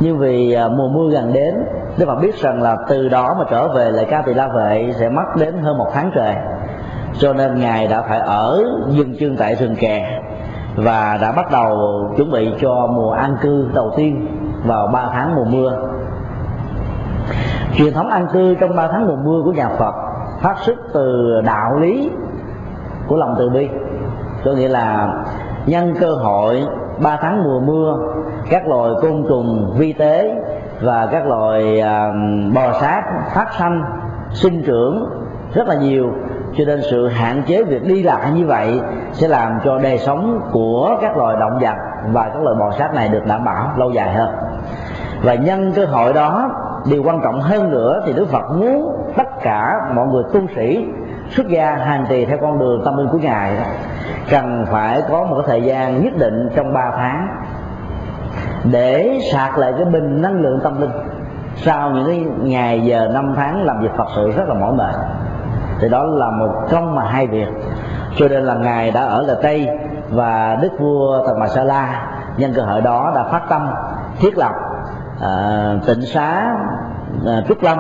Nhưng 0.01 0.19
vì 0.19 0.53
à, 0.53 0.69
mùa 0.69 0.89
mưa 0.89 1.11
gần 1.11 1.33
đến, 1.33 1.55
đức 1.99 2.07
phật 2.07 2.15
biết 2.21 2.35
rằng 2.35 2.63
là 2.63 2.77
từ 2.89 3.09
đó 3.09 3.37
mà 3.39 3.45
trở 3.51 3.69
về 3.69 3.91
lại 3.91 4.07
ca 4.11 4.23
tỳ 4.23 4.35
la 4.35 4.49
vệ 4.49 4.93
sẽ 4.99 5.09
mất 5.09 5.37
đến 5.39 5.55
hơn 5.63 5.79
một 5.79 5.91
tháng 5.95 6.11
trời. 6.15 6.35
Cho 7.19 7.33
nên 7.33 7.61
ngài 7.61 7.87
đã 7.87 8.03
phải 8.03 8.19
ở 8.19 8.65
dừng 8.89 9.15
chân 9.21 9.37
tại 9.39 9.55
rừng 9.55 9.77
kè 9.77 10.21
và 10.77 11.19
đã 11.23 11.33
bắt 11.33 11.51
đầu 11.53 11.79
chuẩn 12.17 12.31
bị 12.31 12.55
cho 12.61 12.87
mùa 12.87 13.11
an 13.13 13.37
cư 13.43 13.71
đầu 13.75 13.93
tiên 13.97 14.27
vào 14.65 14.87
3 14.87 15.09
tháng 15.13 15.35
mùa 15.35 15.45
mưa. 15.45 15.89
Truyền 17.75 17.93
thống 17.93 18.11
an 18.11 18.27
cư 18.33 18.55
trong 18.55 18.77
3 18.77 18.89
tháng 18.93 19.07
mùa 19.07 19.17
mưa 19.17 19.43
của 19.45 19.53
nhà 19.53 19.69
Phật 19.69 19.95
phát 20.41 20.57
xuất 20.59 20.77
từ 20.93 21.41
đạo 21.45 21.79
lý 21.81 22.11
của 23.09 23.17
lòng 23.17 23.35
từ 23.39 23.49
bi. 23.49 23.69
Có 24.45 24.53
nghĩa 24.53 24.69
là 24.69 25.15
nhân 25.67 25.95
cơ 26.01 26.15
hội 26.15 26.67
3 27.03 27.19
tháng 27.23 27.45
mùa 27.45 27.61
mưa 27.61 27.99
các 28.51 28.69
loài 28.69 28.91
côn 29.03 29.25
trùng 29.29 29.75
vi 29.79 29.93
tế 29.93 30.35
và 30.81 31.09
các 31.13 31.27
loài 31.27 31.81
à, 31.81 32.09
bò 32.55 32.73
sát 32.81 33.03
phát 33.35 33.47
sanh 33.59 33.85
sinh 34.31 34.63
trưởng 34.67 35.09
rất 35.55 35.69
là 35.69 35.75
nhiều. 35.75 36.11
Cho 36.57 36.65
nên 36.65 36.81
sự 36.91 37.09
hạn 37.09 37.43
chế 37.47 37.63
việc 37.63 37.85
đi 37.85 38.03
lại 38.03 38.33
như 38.33 38.47
vậy 38.47 38.81
sẽ 39.13 39.29
làm 39.29 39.59
cho 39.65 39.79
đời 39.79 39.99
sống 39.99 40.41
của 40.53 40.99
các 41.01 41.17
loài 41.17 41.37
động 41.41 41.59
vật 41.61 41.75
và 42.13 42.29
các 42.35 42.43
loài 42.43 42.57
bò 42.61 42.71
sát 42.79 42.95
này 42.95 43.09
được 43.09 43.27
đảm 43.27 43.45
bảo 43.45 43.73
lâu 43.77 43.91
dài 43.91 44.13
hơn. 44.13 44.31
Và 45.23 45.35
nhân 45.35 45.73
cơ 45.77 45.85
hội 45.85 46.13
đó 46.13 46.51
điều 46.91 47.03
quan 47.03 47.21
trọng 47.25 47.41
hơn 47.41 47.71
nữa 47.71 48.03
thì 48.07 48.13
đức 48.13 48.29
phật 48.29 48.51
muốn 48.51 48.97
tất 49.17 49.29
cả 49.43 49.81
mọi 49.95 50.07
người 50.07 50.23
tu 50.33 50.41
sĩ 50.57 50.87
xuất 51.31 51.49
gia 51.49 51.75
hành 51.75 52.07
trì 52.09 52.25
theo 52.25 52.39
con 52.41 52.59
đường 52.59 52.83
tâm 52.85 52.97
linh 52.97 53.09
của 53.09 53.19
ngài 53.19 53.53
cần 54.31 54.67
phải 54.71 55.03
có 55.09 55.25
một 55.25 55.35
cái 55.37 55.45
thời 55.47 55.63
gian 55.63 56.05
nhất 56.05 56.13
định 56.19 56.49
trong 56.57 56.73
3 56.73 56.91
tháng 56.97 57.29
để 58.65 59.19
sạc 59.33 59.59
lại 59.59 59.73
cái 59.77 59.85
bình 59.85 60.23
năng 60.23 60.41
lượng 60.41 60.61
tâm 60.65 60.81
linh. 60.81 60.91
Sau 61.57 61.91
những 61.91 62.07
cái 62.07 62.25
ngày 62.43 62.81
giờ 62.81 63.09
năm 63.15 63.35
tháng 63.37 63.65
làm 63.65 63.83
việc 63.83 63.91
phật 63.97 64.07
sự 64.17 64.31
rất 64.31 64.49
là 64.49 64.55
mỏi 64.55 64.73
mệt. 64.73 64.95
Thì 65.81 65.89
đó 65.89 66.05
là 66.05 66.31
một 66.31 66.53
công 66.71 66.95
mà 66.95 67.05
hai 67.05 67.27
việc. 67.27 67.49
Cho 68.17 68.29
nên 68.29 68.45
là 68.45 68.55
ngài 68.55 68.91
đã 68.91 69.01
ở 69.01 69.23
là 69.23 69.35
tây 69.43 69.69
và 70.11 70.59
đức 70.63 70.73
vua 70.79 71.27
tần 71.27 71.41
bà 71.41 71.47
sa 71.47 71.65
la 71.65 72.07
nhân 72.37 72.53
cơ 72.57 72.63
hội 72.63 72.81
đó 72.81 73.13
đã 73.15 73.25
phát 73.25 73.43
tâm 73.49 73.69
thiết 74.19 74.39
lập 74.39 74.53
uh, 75.17 75.87
tịnh 75.87 76.03
xá 76.03 76.57
uh, 77.23 77.49
trúc 77.49 77.63
lâm 77.63 77.79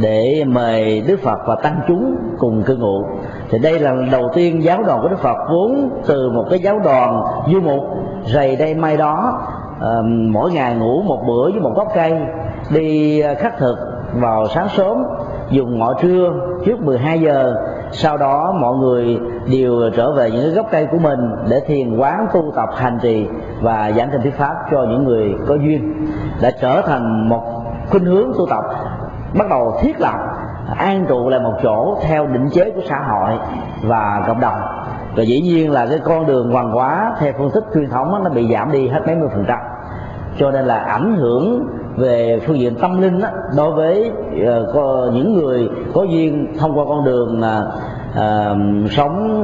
để 0.00 0.44
mời 0.46 1.02
đức 1.06 1.20
phật 1.22 1.38
và 1.46 1.56
tăng 1.62 1.80
chúng 1.88 2.16
cùng 2.38 2.62
cư 2.62 2.76
ngụ. 2.76 3.04
Thì 3.50 3.58
đây 3.58 3.78
là 3.78 3.92
lần 3.92 4.10
đầu 4.10 4.30
tiên 4.34 4.64
giáo 4.64 4.82
đoàn 4.82 5.02
của 5.02 5.08
đức 5.08 5.18
phật 5.18 5.36
vốn 5.50 5.90
từ 6.06 6.30
một 6.30 6.46
cái 6.50 6.58
giáo 6.58 6.78
đoàn 6.84 7.22
du 7.52 7.60
mục 7.60 7.82
rầy 8.24 8.56
đây 8.56 8.74
mai 8.74 8.96
đó 8.96 9.40
uh, 9.76 10.04
mỗi 10.30 10.52
ngày 10.52 10.74
ngủ 10.74 11.02
một 11.02 11.24
bữa 11.26 11.50
với 11.50 11.60
một 11.60 11.72
gốc 11.76 11.88
cây 11.94 12.12
đi 12.70 13.20
ờ, 13.20 13.34
khắc 13.34 13.58
thực 13.58 13.76
vào 14.14 14.48
sáng 14.48 14.68
sớm 14.68 15.04
dùng 15.50 15.78
ngọ 15.78 15.94
trưa 16.02 16.32
trước 16.64 16.80
12 16.80 17.20
giờ. 17.20 17.54
Sau 17.92 18.16
đó 18.16 18.54
mọi 18.60 18.76
người 18.76 19.18
đều 19.50 19.90
trở 19.96 20.12
về 20.12 20.30
những 20.30 20.42
cái 20.42 20.50
gốc 20.50 20.66
cây 20.70 20.86
của 20.92 20.98
mình 20.98 21.20
để 21.48 21.60
thiền 21.66 21.96
quán 21.96 22.26
tu 22.32 22.52
tập 22.56 22.68
hành 22.76 22.98
trì 23.02 23.26
và 23.60 23.92
giảng 23.96 24.08
kinh 24.12 24.22
thuyết 24.22 24.34
pháp 24.34 24.54
cho 24.70 24.86
những 24.90 25.04
người 25.04 25.34
có 25.46 25.54
duyên. 25.54 26.06
Đã 26.42 26.50
trở 26.60 26.82
thành 26.82 27.28
một 27.28 27.42
khuynh 27.90 28.04
hướng 28.04 28.32
tu 28.38 28.46
tập 28.46 28.64
bắt 29.38 29.48
đầu 29.50 29.74
thiết 29.80 30.00
lập 30.00 30.18
an 30.76 31.04
trụ 31.08 31.28
lại 31.28 31.40
một 31.40 31.54
chỗ 31.62 31.98
theo 32.02 32.26
định 32.26 32.48
chế 32.52 32.70
của 32.70 32.82
xã 32.88 32.98
hội 32.98 33.38
và 33.82 34.24
cộng 34.26 34.40
đồng. 34.40 34.60
Và 35.16 35.22
dĩ 35.22 35.40
nhiên 35.40 35.70
là 35.70 35.86
cái 35.86 35.98
con 36.04 36.26
đường 36.26 36.52
hoàng 36.52 36.72
hóa 36.72 37.12
theo 37.20 37.32
phương 37.38 37.50
thức 37.50 37.64
truyền 37.74 37.90
thống 37.90 38.24
nó 38.24 38.30
bị 38.30 38.52
giảm 38.52 38.72
đi 38.72 38.88
hết 38.88 39.00
mấy 39.06 39.16
mươi 39.16 39.28
phần 39.32 39.44
trăm. 39.48 39.58
Cho 40.38 40.50
nên 40.50 40.64
là 40.64 40.78
ảnh 40.78 41.16
hưởng 41.16 41.66
về 41.96 42.40
phương 42.46 42.58
diện 42.58 42.74
tâm 42.80 43.00
linh 43.00 43.20
đó, 43.20 43.28
đối 43.56 43.72
với 43.72 44.12
uh, 44.68 45.14
những 45.14 45.34
người 45.34 45.68
có 45.94 46.02
duyên 46.02 46.52
thông 46.58 46.78
qua 46.78 46.84
con 46.88 47.04
đường 47.04 47.40
uh, 47.40 48.90
sống 48.90 49.42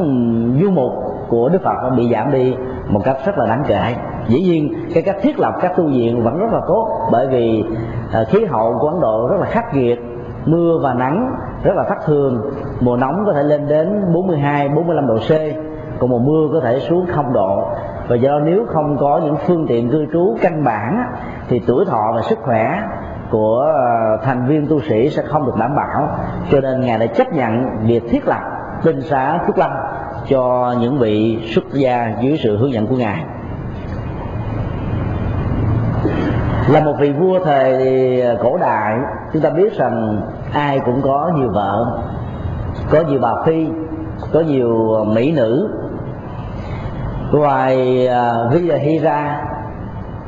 du 0.62 0.70
mục 0.70 0.92
của 1.28 1.48
Đức 1.48 1.58
Phật 1.64 1.74
nó 1.82 1.90
bị 1.90 2.12
giảm 2.12 2.32
đi 2.32 2.54
một 2.88 3.00
cách 3.04 3.16
rất 3.26 3.38
là 3.38 3.46
đáng 3.46 3.62
kể. 3.66 3.94
Dĩ 4.28 4.40
nhiên 4.40 4.74
cái 4.94 5.02
cách 5.02 5.16
thiết 5.22 5.40
lập 5.40 5.54
các 5.60 5.76
tu 5.76 5.84
viện 5.86 6.24
vẫn 6.24 6.38
rất 6.38 6.52
là 6.52 6.60
tốt 6.68 6.88
bởi 7.12 7.26
vì 7.26 7.64
Ờ, 8.16 8.24
khí 8.24 8.44
hậu 8.44 8.78
của 8.80 8.88
Ấn 8.88 9.00
Độ 9.00 9.28
rất 9.30 9.36
là 9.40 9.46
khắc 9.46 9.74
nghiệt, 9.74 9.98
mưa 10.46 10.78
và 10.82 10.94
nắng 10.94 11.36
rất 11.62 11.76
là 11.76 11.84
thất 11.88 11.98
thường. 12.06 12.50
Mùa 12.80 12.96
nóng 12.96 13.22
có 13.26 13.32
thể 13.32 13.42
lên 13.42 13.68
đến 13.68 14.12
42 14.14 14.68
45 14.68 15.06
độ 15.06 15.16
C, 15.16 15.30
còn 16.00 16.10
mùa 16.10 16.18
mưa 16.18 16.48
có 16.52 16.60
thể 16.60 16.80
xuống 16.80 17.06
không 17.14 17.32
độ. 17.32 17.68
Và 18.08 18.16
do 18.16 18.38
nếu 18.38 18.66
không 18.68 18.96
có 19.00 19.20
những 19.24 19.36
phương 19.36 19.66
tiện 19.68 19.90
cư 19.90 20.06
trú 20.12 20.36
căn 20.42 20.64
bản 20.64 21.04
thì 21.48 21.62
tuổi 21.66 21.84
thọ 21.84 22.12
và 22.14 22.22
sức 22.22 22.38
khỏe 22.42 22.82
của 23.30 23.72
ờ, 23.74 24.16
thành 24.22 24.46
viên 24.46 24.66
tu 24.66 24.80
sĩ 24.80 25.10
sẽ 25.10 25.22
không 25.22 25.46
được 25.46 25.56
đảm 25.58 25.76
bảo. 25.76 26.08
Cho 26.50 26.60
nên 26.60 26.80
ngài 26.80 26.98
đã 26.98 27.06
chấp 27.06 27.32
nhận 27.32 27.66
việc 27.86 28.02
thiết 28.10 28.28
lập 28.28 28.42
tinh 28.84 29.00
xá 29.00 29.38
trúc 29.46 29.58
lâm 29.58 29.70
cho 30.28 30.74
những 30.80 30.98
vị 30.98 31.38
xuất 31.54 31.64
gia 31.72 32.14
dưới 32.20 32.38
sự 32.42 32.56
hướng 32.56 32.72
dẫn 32.72 32.86
của 32.86 32.96
ngài. 32.96 33.24
Là 36.68 36.80
một 36.80 36.94
vị 36.98 37.12
vua 37.12 37.38
thời 37.44 38.20
ờ, 38.20 38.36
cổ 38.42 38.56
đại. 38.56 38.98
Chúng 39.32 39.42
ta 39.42 39.50
biết 39.50 39.76
rằng 39.76 40.20
ai 40.52 40.80
cũng 40.80 41.02
có 41.02 41.32
nhiều 41.34 41.50
vợ 41.50 42.00
có 42.90 43.00
nhiều 43.00 43.18
bà 43.22 43.34
phi 43.44 43.68
có 44.32 44.40
nhiều 44.40 44.92
ờ, 44.92 45.04
mỹ 45.04 45.32
nữ. 45.32 45.70
Ngoài 47.32 48.06
ờ, 48.06 48.50
uh, 48.56 48.80
Hira 48.82 49.42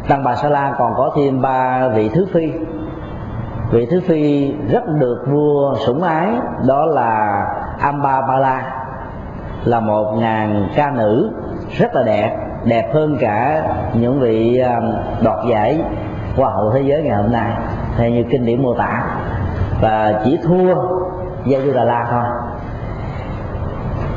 Tăng 0.08 0.24
Bà 0.24 0.36
Sa 0.36 0.48
La 0.48 0.74
còn 0.78 0.94
có 0.96 1.10
thêm 1.16 1.42
ba 1.42 1.88
vị 1.88 2.10
thứ 2.14 2.26
phi. 2.32 2.52
Vị 3.70 3.86
thứ 3.90 4.00
phi 4.00 4.52
rất 4.70 4.82
được 4.88 5.24
vua 5.26 5.74
sủng 5.74 6.02
ái 6.02 6.28
đó 6.66 6.86
là 6.86 7.42
Amba 7.80 8.20
Bala 8.20 8.74
là 9.64 9.80
một 9.80 10.14
ngàn 10.18 10.68
ca 10.76 10.90
nữ 10.90 11.30
rất 11.78 11.94
là 11.94 12.02
đẹp 12.02 12.36
đẹp 12.64 12.90
hơn 12.94 13.16
cả 13.20 13.62
những 13.94 14.20
vị 14.20 14.62
đoạt 15.22 15.38
giải 15.50 15.80
hoa 16.38 16.50
hậu 16.50 16.70
thế 16.70 16.82
giới 16.82 17.02
ngày 17.02 17.22
hôm 17.22 17.32
nay. 17.32 17.52
Theo 17.96 18.10
như 18.10 18.24
kinh 18.30 18.46
điển 18.46 18.62
mô 18.62 18.74
tả, 18.74 19.02
và 19.80 20.20
chỉ 20.24 20.38
thua 20.44 20.74
Gia 21.44 21.60
Du 21.60 21.72
Đà 21.72 21.84
La 21.84 22.06
thôi. 22.10 22.24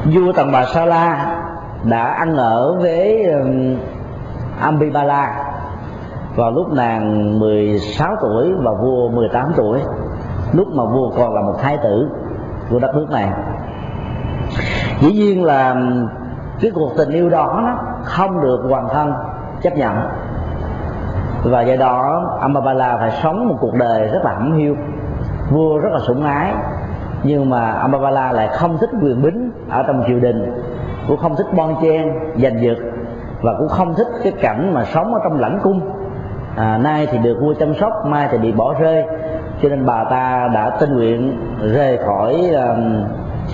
Vua 0.06 0.32
Tần 0.32 0.52
Bà 0.52 0.66
Sa 0.66 0.86
La 0.86 1.36
đã 1.84 2.04
ăn 2.04 2.38
ở 2.38 2.78
với 2.82 3.34
Ambibala 4.60 5.44
vào 6.36 6.52
lúc 6.52 6.74
nàng 6.74 7.40
16 7.40 8.16
tuổi 8.22 8.54
và 8.64 8.72
vua 8.72 9.10
18 9.10 9.52
tuổi. 9.56 9.82
Lúc 10.54 10.68
mà 10.68 10.84
vua 10.86 11.12
còn 11.18 11.34
là 11.34 11.42
một 11.42 11.56
thái 11.62 11.78
tử 11.84 12.10
của 12.70 12.80
đất 12.80 12.96
nước 12.96 13.08
này. 13.10 13.30
Dĩ 15.00 15.14
nhiên 15.14 15.44
là 15.44 15.76
cái 16.62 16.72
cuộc 16.76 16.92
tình 16.98 17.10
yêu 17.10 17.30
đó 17.30 17.62
nó 17.66 17.78
không 18.04 18.42
được 18.42 18.62
hoàng 18.70 18.88
thân 18.92 19.14
chấp 19.62 19.74
nhận 19.78 19.98
và 21.44 21.62
do 21.62 21.76
đó 21.76 22.28
Ambabala 22.42 22.98
phải 22.98 23.12
sống 23.24 23.48
một 23.48 23.56
cuộc 23.62 23.74
đời 23.74 24.08
rất 24.08 24.20
là 24.24 24.32
hẩm 24.34 24.54
hiu 24.54 24.76
vua 25.52 25.78
rất 25.78 25.90
là 25.92 26.00
sủng 26.00 26.24
ái. 26.24 26.54
Nhưng 27.24 27.50
mà 27.50 27.72
Ambabala 27.72 28.32
lại 28.32 28.48
không 28.48 28.78
thích 28.78 28.90
quyền 29.02 29.22
bính 29.22 29.52
ở 29.70 29.84
trong 29.88 30.04
triều 30.08 30.20
đình 30.20 30.54
cũng 31.08 31.18
không 31.18 31.36
thích 31.36 31.48
bon 31.56 31.76
chen 31.82 32.14
giành 32.38 32.62
giật 32.62 32.78
và 33.42 33.54
cũng 33.60 33.68
không 33.68 33.94
thích 33.96 34.08
cái 34.24 34.34
cảnh 34.42 34.74
mà 34.74 34.84
sống 34.84 35.14
ở 35.14 35.20
trong 35.24 35.40
lãnh 35.40 35.60
cung. 35.64 35.82
À, 36.56 36.78
nay 36.78 37.08
thì 37.12 37.18
được 37.18 37.38
vua 37.42 37.54
chăm 37.54 37.74
sóc 37.74 37.94
mai 38.06 38.28
thì 38.32 38.38
bị 38.38 38.52
bỏ 38.52 38.74
rơi. 38.80 39.04
Cho 39.62 39.70
nên 39.70 39.86
bà 39.86 40.04
ta 40.04 40.50
đã 40.54 40.70
tình 40.80 40.94
nguyện 40.94 41.38
rời 41.74 41.98
khỏi 41.98 42.52
um, 42.56 43.04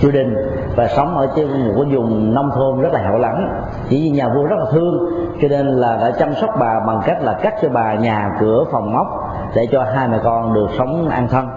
triều 0.00 0.10
đình 0.10 0.36
và 0.76 0.86
sống 0.86 1.16
ở 1.16 1.28
trên 1.36 1.48
một 1.48 1.72
cái 1.76 1.96
vùng 1.96 2.34
nông 2.34 2.50
thôn 2.54 2.80
rất 2.80 2.92
là 2.92 3.00
hẻo 3.00 3.18
lánh 3.18 3.62
chỉ 3.88 4.02
vì 4.02 4.10
nhà 4.10 4.28
vua 4.28 4.44
rất 4.44 4.56
là 4.58 4.64
thương, 4.70 5.08
cho 5.42 5.48
nên 5.48 5.66
là 5.66 5.96
đã 5.96 6.10
chăm 6.18 6.34
sóc 6.34 6.50
bà 6.60 6.80
bằng 6.86 7.00
cách 7.04 7.22
là 7.22 7.32
cắt 7.32 7.54
cho 7.62 7.68
bà 7.68 7.94
nhà 7.94 8.30
cửa 8.40 8.64
phòng 8.72 8.92
móc 8.92 9.06
để 9.54 9.68
cho 9.72 9.84
hai 9.94 10.08
mẹ 10.08 10.18
con 10.24 10.54
được 10.54 10.68
sống 10.78 11.08
an 11.08 11.28
thân. 11.28 11.48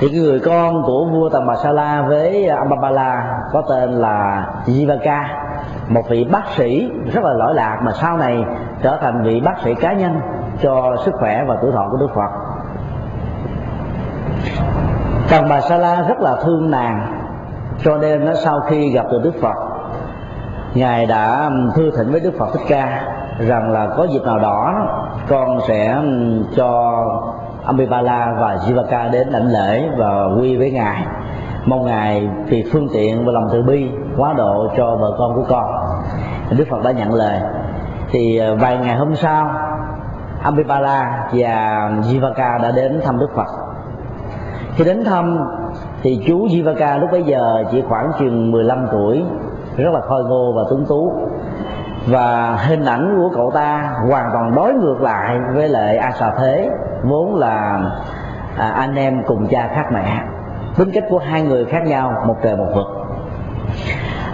Thì 0.00 0.08
cái 0.08 0.20
người 0.20 0.40
con 0.40 0.82
của 0.82 1.04
vua 1.04 1.28
Tầm 1.28 1.46
Bà 1.46 1.54
Sa 1.56 1.72
La 1.72 2.02
với 2.08 2.46
Ambabala 2.46 3.38
có 3.52 3.62
tên 3.68 3.90
là 3.90 4.46
Jivaka, 4.66 5.24
một 5.88 6.02
vị 6.08 6.24
bác 6.32 6.46
sĩ 6.56 6.90
rất 7.12 7.24
là 7.24 7.32
lỗi 7.32 7.54
lạc 7.54 7.80
mà 7.82 7.92
sau 7.92 8.16
này 8.16 8.44
trở 8.82 8.96
thành 9.00 9.22
vị 9.22 9.40
bác 9.40 9.54
sĩ 9.64 9.74
cá 9.74 9.92
nhân 9.92 10.20
cho 10.62 10.96
sức 11.04 11.14
khỏe 11.18 11.44
và 11.48 11.56
tuổi 11.62 11.72
thọ 11.72 11.88
của 11.90 11.96
Đức 11.96 12.08
Phật. 12.14 12.30
Tần 15.30 15.48
Bà 15.48 15.60
Sa 15.60 15.76
La 15.76 16.02
rất 16.08 16.20
là 16.20 16.36
thương 16.44 16.70
nàng, 16.70 17.06
cho 17.84 17.96
nên 17.96 18.24
nó 18.24 18.34
sau 18.34 18.60
khi 18.60 18.90
gặp 18.90 19.06
được 19.10 19.20
Đức 19.24 19.34
Phật 19.42 19.71
ngài 20.74 21.06
đã 21.06 21.44
um, 21.44 21.70
thư 21.74 21.90
thỉnh 21.96 22.12
với 22.12 22.20
Đức 22.20 22.32
Phật 22.38 22.46
Thích 22.52 22.62
Ca 22.68 23.02
rằng 23.38 23.72
là 23.72 23.88
có 23.96 24.04
dịp 24.04 24.22
nào 24.22 24.38
đó, 24.38 24.74
con 25.28 25.60
sẽ 25.68 25.92
um, 25.92 26.42
cho 26.56 26.98
Ambipala 27.64 28.34
và 28.40 28.56
Jivaka 28.56 29.10
đến 29.10 29.28
lãnh 29.28 29.46
lễ 29.46 29.88
và 29.96 30.24
quy 30.40 30.56
với 30.56 30.70
ngài. 30.70 31.06
Mong 31.66 31.84
ngài 31.84 32.28
vì 32.46 32.64
phương 32.72 32.88
tiện 32.92 33.26
và 33.26 33.32
lòng 33.32 33.48
từ 33.52 33.62
bi, 33.62 33.90
quá 34.16 34.32
độ 34.32 34.68
cho 34.76 34.96
vợ 34.96 35.16
con 35.18 35.34
của 35.34 35.44
con. 35.48 35.64
Đức 36.58 36.64
Phật 36.70 36.82
đã 36.84 36.90
nhận 36.90 37.14
lời. 37.14 37.40
Thì 38.10 38.38
ờ, 38.38 38.56
vài 38.56 38.76
ngày 38.76 38.96
hôm 38.96 39.14
sau, 39.14 39.50
Ambipala 40.42 41.28
và 41.32 41.90
Jivaka 42.02 42.62
đã 42.62 42.70
đến 42.70 43.00
thăm 43.04 43.18
Đức 43.18 43.30
Phật. 43.34 43.48
Khi 44.76 44.84
đến 44.84 45.04
thăm, 45.04 45.38
thì 46.02 46.24
chú 46.26 46.46
Jivaka 46.46 47.00
lúc 47.00 47.10
bấy 47.12 47.22
giờ 47.22 47.64
chỉ 47.70 47.82
khoảng 47.88 48.12
chừng 48.18 48.50
15 48.50 48.86
tuổi 48.92 49.24
rất 49.76 49.94
là 49.94 50.00
khôi 50.00 50.24
ngô 50.24 50.52
và 50.56 50.62
tuấn 50.70 50.84
tú. 50.88 51.12
Và 52.06 52.56
hình 52.56 52.84
ảnh 52.84 53.14
của 53.16 53.30
cậu 53.34 53.50
ta 53.54 53.94
hoàn 54.08 54.30
toàn 54.32 54.54
đối 54.54 54.74
ngược 54.74 55.00
lại 55.00 55.38
với 55.54 55.68
lại 55.68 55.96
a 55.96 56.12
xà 56.12 56.32
thế 56.38 56.70
vốn 57.02 57.36
là 57.36 57.80
à, 58.58 58.68
anh 58.68 58.94
em 58.94 59.22
cùng 59.26 59.46
cha 59.50 59.70
khác 59.74 59.86
mẹ. 59.92 60.22
Tính 60.76 60.90
cách 60.94 61.04
của 61.10 61.18
hai 61.18 61.42
người 61.42 61.64
khác 61.64 61.86
nhau 61.86 62.12
một 62.26 62.36
trời 62.42 62.56
một 62.56 62.68
vực. 62.74 62.86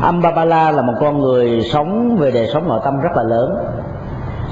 Ambabala 0.03 0.71
là 0.71 0.83
một 0.83 0.95
con 1.01 1.19
người 1.19 1.61
sống 1.73 2.17
về 2.17 2.31
đời 2.31 2.47
sống 2.47 2.69
nội 2.69 2.81
tâm 2.85 3.01
rất 3.01 3.17
là 3.17 3.23
lớn. 3.23 3.59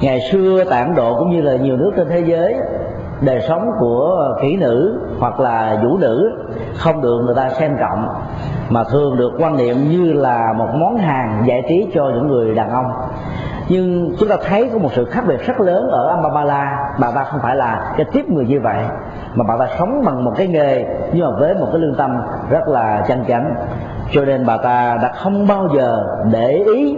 Ngày 0.03 0.21
xưa 0.21 0.65
tại 0.71 0.83
Ấn 0.83 0.95
Độ 0.95 1.19
cũng 1.19 1.31
như 1.31 1.41
là 1.41 1.57
nhiều 1.57 1.77
nước 1.77 1.93
trên 1.97 2.09
thế 2.09 2.21
giới 2.21 2.55
đời 3.21 3.41
sống 3.49 3.71
của 3.79 4.35
kỹ 4.43 4.57
nữ 4.57 5.01
hoặc 5.21 5.41
là 5.41 5.79
vũ 5.83 5.99
nữ 5.99 6.33
không 6.75 7.03
được 7.03 7.23
người 7.27 7.35
ta 7.35 7.51
xem 7.51 7.77
trọng, 7.81 8.09
mà 8.69 8.85
thường 8.85 9.17
được 9.17 9.33
quan 9.39 9.57
niệm 9.57 9.77
như 9.91 10.13
là 10.13 10.53
một 10.53 10.69
món 10.75 10.97
hàng 10.97 11.45
giải 11.47 11.63
trí 11.69 11.91
cho 11.95 12.11
những 12.15 12.27
người 12.27 12.55
đàn 12.55 12.71
ông 12.71 12.87
nhưng 13.69 14.17
chúng 14.19 14.29
ta 14.29 14.37
thấy 14.49 14.71
có 14.73 14.79
một 14.79 14.89
sự 14.93 15.05
khác 15.05 15.25
biệt 15.29 15.47
rất 15.47 15.61
lớn 15.61 15.89
ở 15.91 16.09
Amabala. 16.09 16.79
bà 17.01 17.11
ta 17.11 17.25
không 17.25 17.41
phải 17.43 17.57
là 17.57 17.95
cái 17.97 18.07
tiếp 18.13 18.25
người 18.29 18.47
như 18.47 18.61
vậy, 18.61 18.85
mà 19.35 19.45
bà 19.49 19.57
ta 19.57 19.73
sống 19.79 20.03
bằng 20.05 20.25
một 20.25 20.33
cái 20.37 20.47
nghề, 20.47 20.85
nhưng 21.13 21.27
mà 21.27 21.39
với 21.39 21.55
một 21.55 21.67
cái 21.73 21.81
lương 21.81 21.95
tâm 21.95 22.11
rất 22.51 22.69
là 22.69 23.05
chân 23.09 23.25
chánh 23.29 23.55
cho 24.13 24.25
nên 24.25 24.47
bà 24.47 24.57
ta 24.57 24.99
đã 25.03 25.13
không 25.13 25.47
bao 25.47 25.69
giờ 25.77 26.05
để 26.33 26.65
ý 26.75 26.97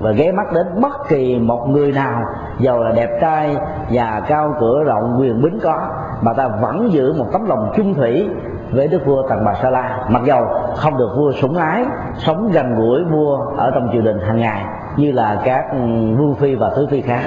và 0.00 0.10
ghé 0.10 0.32
mắt 0.32 0.52
đến 0.52 0.66
bất 0.80 1.08
kỳ 1.08 1.38
một 1.38 1.66
người 1.68 1.92
nào 1.92 2.22
giàu 2.58 2.82
là 2.82 2.90
đẹp 2.92 3.18
trai 3.20 3.56
và 3.90 4.22
cao 4.28 4.54
cửa 4.60 4.84
rộng 4.84 5.16
quyền 5.20 5.42
bính 5.42 5.58
có, 5.62 5.88
mà 6.22 6.32
ta 6.32 6.48
vẫn 6.48 6.92
giữ 6.92 7.12
một 7.18 7.26
tấm 7.32 7.48
lòng 7.48 7.72
chung 7.76 7.94
thủy 7.94 8.28
với 8.70 8.88
đức 8.88 9.06
vua 9.06 9.28
tần 9.28 9.44
bà 9.44 9.54
sa 9.54 9.70
la. 9.70 9.98
Mặc 10.08 10.22
dầu 10.24 10.44
không 10.76 10.98
được 10.98 11.10
vua 11.16 11.32
sủng 11.32 11.56
ái, 11.56 11.84
sống 12.16 12.50
gần 12.52 12.74
gũi 12.74 13.04
vua 13.04 13.36
ở 13.56 13.70
trong 13.74 13.88
triều 13.92 14.02
đình 14.02 14.18
hàng 14.18 14.38
ngày, 14.38 14.64
như 14.96 15.12
là 15.12 15.40
các 15.44 15.64
ừ, 15.72 15.78
vương 16.16 16.34
phi 16.34 16.54
và 16.54 16.70
thứ 16.76 16.86
phi 16.90 17.00
khác. 17.00 17.22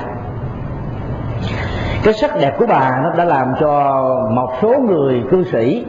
Cái 2.04 2.14
sắc 2.14 2.32
đẹp 2.42 2.56
của 2.60 2.66
bà 2.70 3.00
nó 3.04 3.10
đã 3.18 3.26
làm 3.26 3.54
cho 3.60 4.02
một 4.32 4.52
số 4.62 4.80
người 4.80 5.24
cư 5.32 5.44
sĩ 5.44 5.86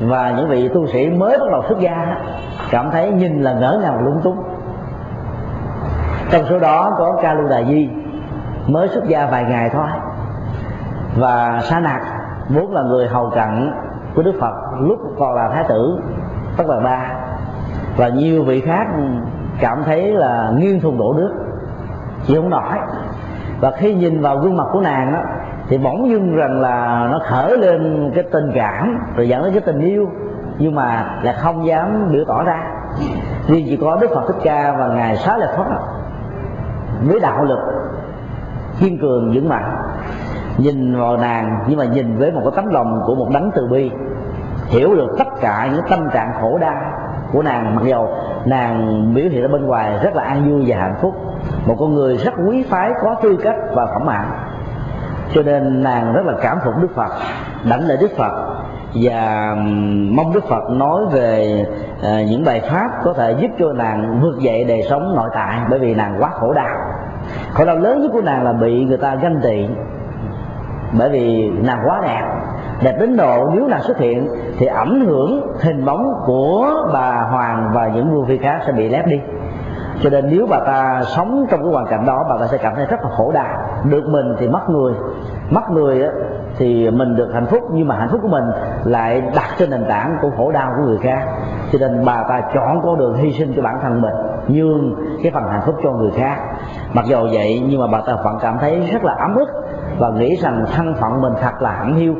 và 0.00 0.30
những 0.36 0.48
vị 0.48 0.68
tu 0.68 0.86
sĩ 0.86 1.10
mới 1.10 1.38
bắt 1.38 1.46
đầu 1.52 1.62
xuất 1.68 1.80
gia 1.80 2.16
cảm 2.70 2.90
thấy 2.90 3.10
nhìn 3.10 3.42
là 3.42 3.52
ngỡ 3.52 3.80
ngàng 3.82 4.04
lung 4.04 4.20
túng 4.24 4.36
trong 6.30 6.44
số 6.50 6.58
đó 6.58 6.94
có 6.98 7.18
ca 7.22 7.34
lưu 7.34 7.48
đà 7.48 7.62
di 7.62 7.90
mới 8.66 8.88
xuất 8.88 9.04
gia 9.04 9.26
vài 9.26 9.44
ngày 9.44 9.70
thôi. 9.70 9.86
Và 11.16 11.60
sa 11.62 11.80
nặc 11.80 12.00
vốn 12.48 12.72
là 12.72 12.82
người 12.82 13.08
hầu 13.08 13.30
cận 13.30 13.72
của 14.14 14.22
đức 14.22 14.34
phật 14.40 14.54
lúc 14.80 14.98
còn 15.18 15.34
là 15.34 15.50
thái 15.52 15.64
tử 15.68 15.98
tất 16.56 16.64
là 16.66 16.80
ba. 16.80 17.10
Và 17.96 18.08
nhiều 18.08 18.44
vị 18.44 18.60
khác 18.60 18.86
cảm 19.60 19.82
thấy 19.84 20.12
là 20.12 20.52
nghiêng 20.56 20.80
thùng 20.80 20.98
đổ 20.98 21.12
nước 21.12 21.32
chịu 22.26 22.42
không 22.42 22.50
nổi. 22.50 22.78
Và 23.60 23.70
khi 23.70 23.94
nhìn 23.94 24.20
vào 24.20 24.38
gương 24.38 24.56
mặt 24.56 24.66
của 24.72 24.80
nàng 24.80 25.12
đó, 25.12 25.18
thì 25.68 25.78
bỗng 25.78 26.10
dưng 26.10 26.36
rằng 26.36 26.60
là 26.60 27.08
nó 27.12 27.18
khởi 27.30 27.58
lên 27.58 28.10
cái 28.14 28.24
tình 28.32 28.52
cảm 28.54 28.98
rồi 29.16 29.28
dẫn 29.28 29.42
đến 29.42 29.52
cái 29.52 29.60
tình 29.60 29.80
yêu 29.80 30.08
nhưng 30.58 30.74
mà 30.74 31.18
lại 31.22 31.34
không 31.38 31.66
dám 31.66 32.08
biểu 32.12 32.24
tỏ 32.28 32.42
ra. 32.42 32.62
Riêng 33.48 33.66
chỉ 33.68 33.76
có 33.76 33.98
đức 34.00 34.10
phật 34.14 34.22
thích 34.26 34.36
ca 34.42 34.74
và 34.78 34.88
ngài 34.88 35.16
xá 35.16 35.36
lợi 35.36 35.48
phất 35.56 35.66
với 37.02 37.20
đạo 37.20 37.44
lực, 37.44 37.58
kiên 38.80 38.98
cường, 38.98 39.32
vững 39.34 39.48
mạnh. 39.48 39.76
Nhìn 40.58 41.00
vào 41.00 41.16
nàng, 41.16 41.64
nhưng 41.68 41.78
mà 41.78 41.84
nhìn 41.84 42.18
với 42.18 42.32
một 42.32 42.40
cái 42.44 42.52
tấm 42.56 42.66
lòng 42.66 43.02
của 43.06 43.14
một 43.14 43.28
đấng 43.32 43.50
từ 43.54 43.66
bi, 43.66 43.90
hiểu 44.68 44.94
được 44.94 45.14
tất 45.18 45.28
cả 45.40 45.68
những 45.72 45.82
tâm 45.90 46.08
trạng 46.12 46.32
khổ 46.40 46.58
đau 46.58 46.76
của 47.32 47.42
nàng. 47.42 47.76
Mặc 47.76 47.82
dầu 47.84 48.08
nàng 48.44 49.12
biểu 49.14 49.24
hiện 49.30 49.42
ở 49.42 49.48
bên 49.48 49.66
ngoài 49.66 49.98
rất 50.02 50.14
là 50.14 50.22
an 50.22 50.50
vui 50.50 50.64
và 50.66 50.76
hạnh 50.76 50.94
phúc, 51.00 51.14
một 51.66 51.76
con 51.78 51.94
người 51.94 52.16
rất 52.16 52.34
quý 52.48 52.66
phái, 52.70 52.92
có 53.02 53.14
tư 53.22 53.38
cách 53.42 53.56
và 53.74 53.86
phẩm 53.86 54.08
hạnh. 54.08 54.30
Cho 55.34 55.42
nên 55.42 55.82
nàng 55.82 56.12
rất 56.12 56.26
là 56.26 56.32
cảm 56.42 56.58
phục 56.64 56.74
đức 56.82 56.94
phật, 56.94 57.10
đảnh 57.70 57.86
lễ 57.86 57.96
đức 58.00 58.10
phật 58.16 58.63
và 58.94 59.54
mong 60.10 60.32
đức 60.34 60.44
phật 60.48 60.70
nói 60.70 61.02
về 61.12 61.64
à, 62.02 62.22
những 62.30 62.44
bài 62.44 62.60
pháp 62.60 62.90
có 63.04 63.12
thể 63.12 63.34
giúp 63.40 63.48
cho 63.58 63.72
nàng 63.72 64.20
vượt 64.22 64.38
dậy 64.40 64.64
đời 64.64 64.82
sống 64.82 65.16
nội 65.16 65.30
tại 65.34 65.58
bởi 65.70 65.78
vì 65.78 65.94
nàng 65.94 66.16
quá 66.20 66.30
khổ 66.30 66.52
đau. 66.52 66.76
Khổ 67.52 67.64
đau 67.64 67.76
lớn 67.76 68.02
nhất 68.02 68.10
của 68.12 68.20
nàng 68.20 68.44
là 68.44 68.52
bị 68.52 68.84
người 68.84 68.96
ta 68.96 69.14
ganh 69.14 69.40
tị 69.42 69.66
bởi 70.98 71.08
vì 71.08 71.50
nàng 71.50 71.78
quá 71.84 72.00
đẹp. 72.02 72.22
Đẹp 72.82 72.96
đến 73.00 73.16
độ 73.16 73.50
nếu 73.54 73.66
nàng 73.66 73.82
xuất 73.82 73.98
hiện 73.98 74.28
thì 74.58 74.66
ảnh 74.66 75.04
hưởng 75.06 75.46
hình 75.60 75.84
bóng 75.84 76.22
của 76.26 76.70
bà 76.92 77.28
hoàng 77.30 77.70
và 77.74 77.88
những 77.88 78.14
vua 78.14 78.24
phi 78.24 78.38
khác 78.38 78.60
sẽ 78.66 78.72
bị 78.72 78.88
lép 78.88 79.06
đi. 79.06 79.20
Cho 80.02 80.10
nên 80.10 80.28
nếu 80.30 80.46
bà 80.50 80.60
ta 80.60 81.02
sống 81.04 81.46
trong 81.50 81.62
cái 81.62 81.72
hoàn 81.72 81.86
cảnh 81.86 82.06
đó 82.06 82.26
bà 82.28 82.36
ta 82.40 82.46
sẽ 82.46 82.58
cảm 82.58 82.74
thấy 82.76 82.86
rất 82.86 83.02
là 83.02 83.10
khổ 83.16 83.32
đau. 83.32 83.46
Được 83.84 84.08
mình 84.08 84.34
thì 84.38 84.48
mất 84.48 84.70
người 84.70 84.92
mất 85.50 85.70
người 85.70 86.02
á, 86.02 86.10
thì 86.58 86.90
mình 86.90 87.16
được 87.16 87.30
hạnh 87.34 87.46
phúc 87.46 87.62
nhưng 87.72 87.88
mà 87.88 87.96
hạnh 87.96 88.08
phúc 88.12 88.20
của 88.22 88.28
mình 88.28 88.44
lại 88.84 89.22
đặt 89.34 89.48
trên 89.58 89.70
nền 89.70 89.84
tảng 89.88 90.18
của 90.22 90.30
khổ 90.36 90.52
đau 90.52 90.72
của 90.76 90.82
người 90.82 90.98
khác. 90.98 91.24
Cho 91.72 91.78
nên 91.78 92.04
bà 92.04 92.24
ta 92.28 92.40
chọn 92.54 92.80
con 92.82 92.98
đường 92.98 93.14
hy 93.14 93.32
sinh 93.32 93.52
cho 93.56 93.62
bản 93.62 93.78
thân 93.82 94.02
mình 94.02 94.14
nhường 94.48 94.94
cái 95.22 95.32
phần 95.32 95.42
hạnh 95.50 95.62
phúc 95.66 95.74
cho 95.82 95.92
người 95.92 96.10
khác. 96.10 96.36
Mặc 96.92 97.04
dù 97.08 97.18
vậy 97.32 97.62
nhưng 97.68 97.80
mà 97.80 97.86
bà 97.86 98.00
ta 98.06 98.16
vẫn 98.24 98.38
cảm 98.40 98.58
thấy 98.60 98.80
rất 98.92 99.04
là 99.04 99.14
ấm 99.18 99.34
ức 99.34 99.48
và 99.98 100.10
nghĩ 100.10 100.36
rằng 100.36 100.64
thân 100.76 100.94
phận 100.94 101.20
mình 101.20 101.32
thật 101.40 101.62
là 101.62 101.70
hẳn 101.70 101.94
hiu. 101.94 102.14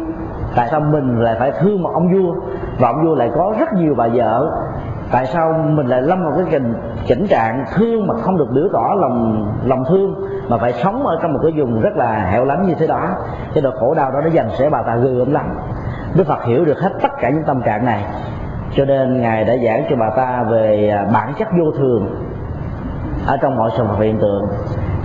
Tại 0.56 0.68
sao 0.70 0.80
mình 0.80 1.20
lại 1.20 1.36
phải 1.38 1.52
thương 1.60 1.82
một 1.82 1.90
ông 1.94 2.08
vua 2.12 2.34
và 2.78 2.88
ông 2.88 3.06
vua 3.06 3.14
lại 3.14 3.30
có 3.34 3.54
rất 3.58 3.72
nhiều 3.72 3.94
bà 3.96 4.08
vợ? 4.14 4.50
Tại 5.12 5.26
sao 5.26 5.52
mình 5.52 5.86
lại 5.86 6.02
lâm 6.02 6.24
vào 6.24 6.32
cái 6.36 6.44
tình 6.50 6.74
chỉnh 7.06 7.26
trạng 7.26 7.64
thương 7.74 8.06
mà 8.06 8.14
không 8.14 8.38
được 8.38 8.48
biểu 8.54 8.68
tỏ 8.72 8.94
lòng 9.00 9.48
lòng 9.64 9.84
thương 9.88 10.14
mà 10.48 10.58
phải 10.58 10.72
sống 10.72 11.06
ở 11.06 11.18
trong 11.22 11.32
một 11.32 11.40
cái 11.42 11.52
vùng 11.56 11.80
rất 11.80 11.96
là 11.96 12.30
hẻo 12.30 12.44
lánh 12.44 12.66
như 12.66 12.74
thế 12.74 12.86
đó. 12.86 13.08
Cái 13.54 13.62
độ 13.62 13.70
khổ 13.70 13.94
đau 13.94 14.10
đó 14.10 14.20
nó 14.20 14.28
dành 14.30 14.48
sẽ 14.58 14.70
bà 14.70 14.82
ta 14.82 14.96
gừ 14.96 15.18
ấm 15.18 15.32
lắm. 15.32 15.58
Đức 16.14 16.26
phật 16.26 16.44
hiểu 16.44 16.64
được 16.64 16.80
hết 16.80 16.92
tất 17.02 17.12
cả 17.20 17.30
những 17.30 17.44
tâm 17.44 17.62
trạng 17.62 17.84
này. 17.84 18.04
Cho 18.76 18.84
nên 18.84 19.20
ngài 19.20 19.44
đã 19.44 19.54
giảng 19.64 19.84
cho 19.90 19.96
bà 19.96 20.10
ta 20.10 20.42
về 20.50 20.88
à, 20.88 21.06
bản 21.12 21.32
chất 21.38 21.48
vô 21.58 21.70
thường 21.78 22.06
ở 23.26 23.36
trong 23.36 23.56
mọi 23.56 23.70
sự 23.76 23.84
vật 23.84 23.96
hiện 23.98 24.18
tượng. 24.18 24.46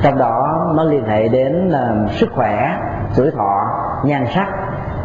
Trong 0.04 0.18
đó 0.18 0.68
nó 0.76 0.84
liên 0.84 1.06
hệ 1.06 1.28
đến 1.28 1.68
uh, 1.68 2.12
sức 2.12 2.30
khỏe 2.36 2.78
tuổi 3.18 3.32
thọ 3.32 3.66
nhan 4.04 4.26
sắc 4.28 4.48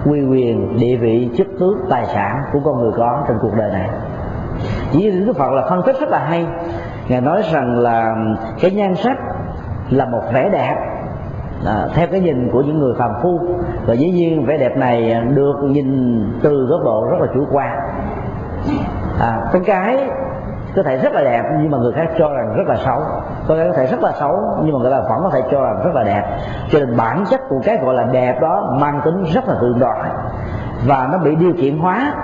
quy 0.07 0.23
quyền 0.23 0.77
địa 0.77 0.97
vị 0.97 1.31
chức 1.37 1.47
tước 1.61 1.77
tài 1.91 2.07
sản 2.07 2.43
của 2.53 2.59
con 2.65 2.81
người 2.81 2.93
có 2.97 3.25
trong 3.29 3.39
cuộc 3.41 3.55
đời 3.57 3.71
này 3.73 3.89
chỉ 4.95 5.11
đức 5.11 5.37
phật 5.37 5.53
là 5.53 5.63
phân 5.69 5.83
tích 5.83 6.01
rất 6.01 6.09
là 6.09 6.19
hay. 6.19 6.47
Ngài 7.09 7.21
nói 7.21 7.43
rằng 7.53 7.79
là 7.79 8.15
cái 8.61 8.71
nhan 8.71 8.95
sắc 8.95 9.17
là 9.91 10.05
một 10.05 10.23
vẻ 10.33 10.49
đẹp. 10.53 10.75
À, 11.67 11.87
theo 11.95 12.07
cái 12.11 12.21
nhìn 12.21 12.51
của 12.53 12.61
những 12.61 12.79
người 12.79 12.95
phàm 12.99 13.11
phu. 13.23 13.41
Và 13.87 13.95
dĩ 13.95 14.11
nhiên 14.11 14.47
vẻ 14.47 14.59
đẹp 14.59 14.77
này 14.77 15.21
được 15.35 15.57
nhìn 15.63 16.21
từ 16.43 16.67
góc 16.71 16.81
độ 16.85 17.07
rất 17.11 17.17
là 17.21 17.27
chủ 17.35 17.47
quan. 17.53 17.79
À, 19.21 19.41
con 19.53 19.65
cái 19.65 20.11
có 20.77 20.83
thể 20.83 20.97
rất 20.97 21.13
là 21.13 21.23
đẹp 21.23 21.43
nhưng 21.61 21.71
mà 21.71 21.79
người 21.79 21.93
khác 21.93 22.07
cho 22.19 22.29
rằng 22.29 22.55
rất 22.57 22.67
là 22.67 22.77
xấu. 22.77 23.01
Con 23.49 23.59
cái 23.59 23.69
có 23.69 23.75
thể 23.77 23.87
rất 23.87 24.03
là 24.03 24.13
xấu 24.13 24.37
nhưng 24.63 24.73
mà 24.73 24.79
người 24.79 24.91
ta 24.91 25.01
vẫn 25.01 25.21
có 25.23 25.31
thể 25.33 25.43
cho 25.51 25.65
rằng 25.65 25.81
rất 25.85 25.95
là 25.95 26.03
đẹp. 26.03 26.23
Cho 26.71 26.79
nên 26.79 26.97
bản 26.97 27.25
chất 27.31 27.41
của 27.49 27.61
cái 27.65 27.79
gọi 27.85 27.95
là 27.95 28.05
đẹp 28.13 28.41
đó 28.41 28.77
mang 28.81 29.01
tính 29.05 29.25
rất 29.35 29.49
là 29.49 29.55
thượng 29.61 29.79
đối 29.79 29.97
và 30.87 31.09
nó 31.13 31.19
bị 31.19 31.37
điều 31.37 31.53
kiện 31.53 31.79
hóa 31.79 32.15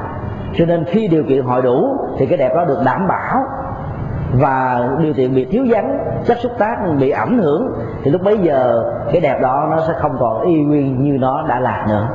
cho 0.54 0.66
nên 0.66 0.84
khi 0.84 1.08
điều 1.08 1.24
kiện 1.24 1.44
hội 1.44 1.62
đủ, 1.62 1.96
thì 2.18 2.26
cái 2.26 2.38
đẹp 2.38 2.54
đó 2.54 2.64
được 2.64 2.78
đảm 2.84 3.08
bảo. 3.08 3.44
Và 4.32 4.88
điều 4.98 5.14
kiện 5.14 5.34
bị 5.34 5.44
thiếu 5.44 5.64
vắng, 5.68 5.98
chất 6.24 6.38
xúc 6.38 6.52
tác 6.58 6.76
bị 7.00 7.10
ảnh 7.10 7.38
hưởng, 7.38 7.72
thì 8.02 8.10
lúc 8.10 8.22
bấy 8.22 8.38
giờ 8.38 8.84
cái 9.12 9.20
đẹp 9.20 9.38
đó 9.42 9.68
nó 9.70 9.80
sẽ 9.86 9.92
không 10.00 10.16
còn 10.20 10.40
y 10.40 10.62
nguyên 10.62 11.02
như 11.02 11.18
nó 11.18 11.46
đã 11.48 11.60
là 11.60 11.86
nữa. 11.88 12.08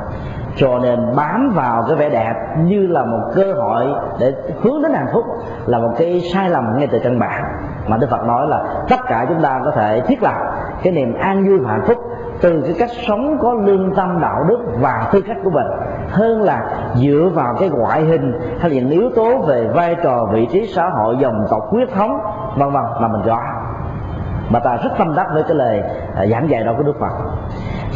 Cho 0.56 0.78
nên 0.78 1.16
bám 1.16 1.52
vào 1.54 1.84
cái 1.88 1.96
vẻ 1.96 2.08
đẹp 2.08 2.34
như 2.58 2.86
là 2.86 3.04
một 3.04 3.20
cơ 3.34 3.52
hội 3.52 3.86
để 4.20 4.32
hướng 4.62 4.82
đến 4.82 4.92
hạnh 4.92 5.06
phúc 5.12 5.24
là 5.66 5.78
một 5.78 5.90
cái 5.98 6.20
sai 6.20 6.50
lầm 6.50 6.78
ngay 6.78 6.86
từ 6.86 6.98
căn 6.98 7.18
bản. 7.18 7.44
Mà 7.86 7.96
Đức 7.96 8.10
Phật 8.10 8.24
nói 8.24 8.46
là 8.48 8.64
tất 8.88 9.00
cả 9.08 9.26
chúng 9.28 9.42
ta 9.42 9.60
có 9.64 9.70
thể 9.70 10.00
thiết 10.00 10.22
lập 10.22 10.34
cái 10.82 10.92
niềm 10.92 11.14
an 11.14 11.48
vui 11.48 11.58
và 11.58 11.70
hạnh 11.70 11.84
phúc 11.86 11.98
từ 12.40 12.62
cái 12.64 12.74
cách 12.78 12.90
sống 13.06 13.38
có 13.42 13.54
lương 13.54 13.94
tâm 13.94 14.20
đạo 14.20 14.44
đức 14.48 14.58
và 14.80 15.08
tư 15.12 15.20
cách 15.20 15.36
của 15.44 15.50
mình, 15.50 15.66
hơn 16.10 16.42
là 16.42 16.64
dựa 16.94 17.30
vào 17.34 17.54
cái 17.58 17.68
ngoại 17.68 18.04
hình 18.04 18.40
hay 18.60 18.70
là 18.70 18.76
những 18.76 18.90
yếu 18.90 19.10
tố 19.16 19.38
về 19.38 19.68
vai 19.74 19.96
trò, 20.02 20.28
vị 20.32 20.46
trí 20.52 20.66
xã 20.66 20.88
hội, 20.88 21.16
dòng 21.20 21.46
tộc, 21.50 21.62
huyết 21.70 21.88
thống, 21.94 22.18
vân 22.56 22.70
vân 22.70 22.82
mà 23.00 23.08
mình 23.08 23.22
rõ. 23.22 23.40
Mà 24.50 24.58
ta 24.58 24.76
rất 24.76 24.90
tâm 24.98 25.14
đắc 25.16 25.26
với 25.34 25.42
cái 25.42 25.54
lời 25.54 25.82
à, 26.16 26.26
giảng 26.26 26.50
dạy 26.50 26.64
đó 26.64 26.72
của 26.76 26.82
Đức 26.82 27.00
Phật. 27.00 27.12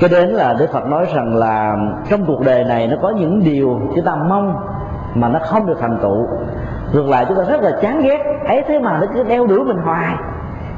Cho 0.01 0.09
đến 0.09 0.29
là 0.29 0.55
Đức 0.59 0.67
Phật 0.73 0.87
nói 0.87 1.07
rằng 1.15 1.37
là 1.37 1.77
trong 2.09 2.25
cuộc 2.27 2.41
đời 2.45 2.65
này 2.65 2.89
nó 2.89 2.97
có 3.03 3.11
những 3.11 3.45
điều 3.45 3.81
chúng 3.95 4.05
ta 4.05 4.15
mong 4.15 4.57
mà 5.15 5.29
nó 5.29 5.39
không 5.43 5.67
được 5.67 5.77
thành 5.81 5.99
tựu. 6.03 6.27
Ngược 6.93 7.09
lại 7.09 7.25
chúng 7.29 7.37
ta 7.37 7.43
rất 7.45 7.63
là 7.63 7.71
chán 7.83 8.01
ghét, 8.01 8.19
ấy 8.49 8.65
thế 8.69 8.79
mà 8.79 8.99
nó 9.01 9.07
cứ 9.15 9.23
đeo 9.23 9.47
đuổi 9.47 9.65
mình 9.65 9.79
hoài. 9.79 10.15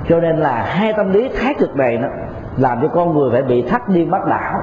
Cho 0.09 0.21
nên 0.21 0.37
là 0.37 0.53
hai 0.53 0.93
tâm 0.93 1.13
lý 1.13 1.29
thái 1.29 1.55
cực 1.59 1.77
này 1.77 1.99
nó 1.99 2.09
làm 2.57 2.79
cho 2.83 2.89
con 2.89 3.15
người 3.15 3.31
phải 3.33 3.43
bị 3.43 3.63
thắt 3.63 3.89
điên 3.89 4.11
bắt 4.11 4.27
đảo. 4.27 4.55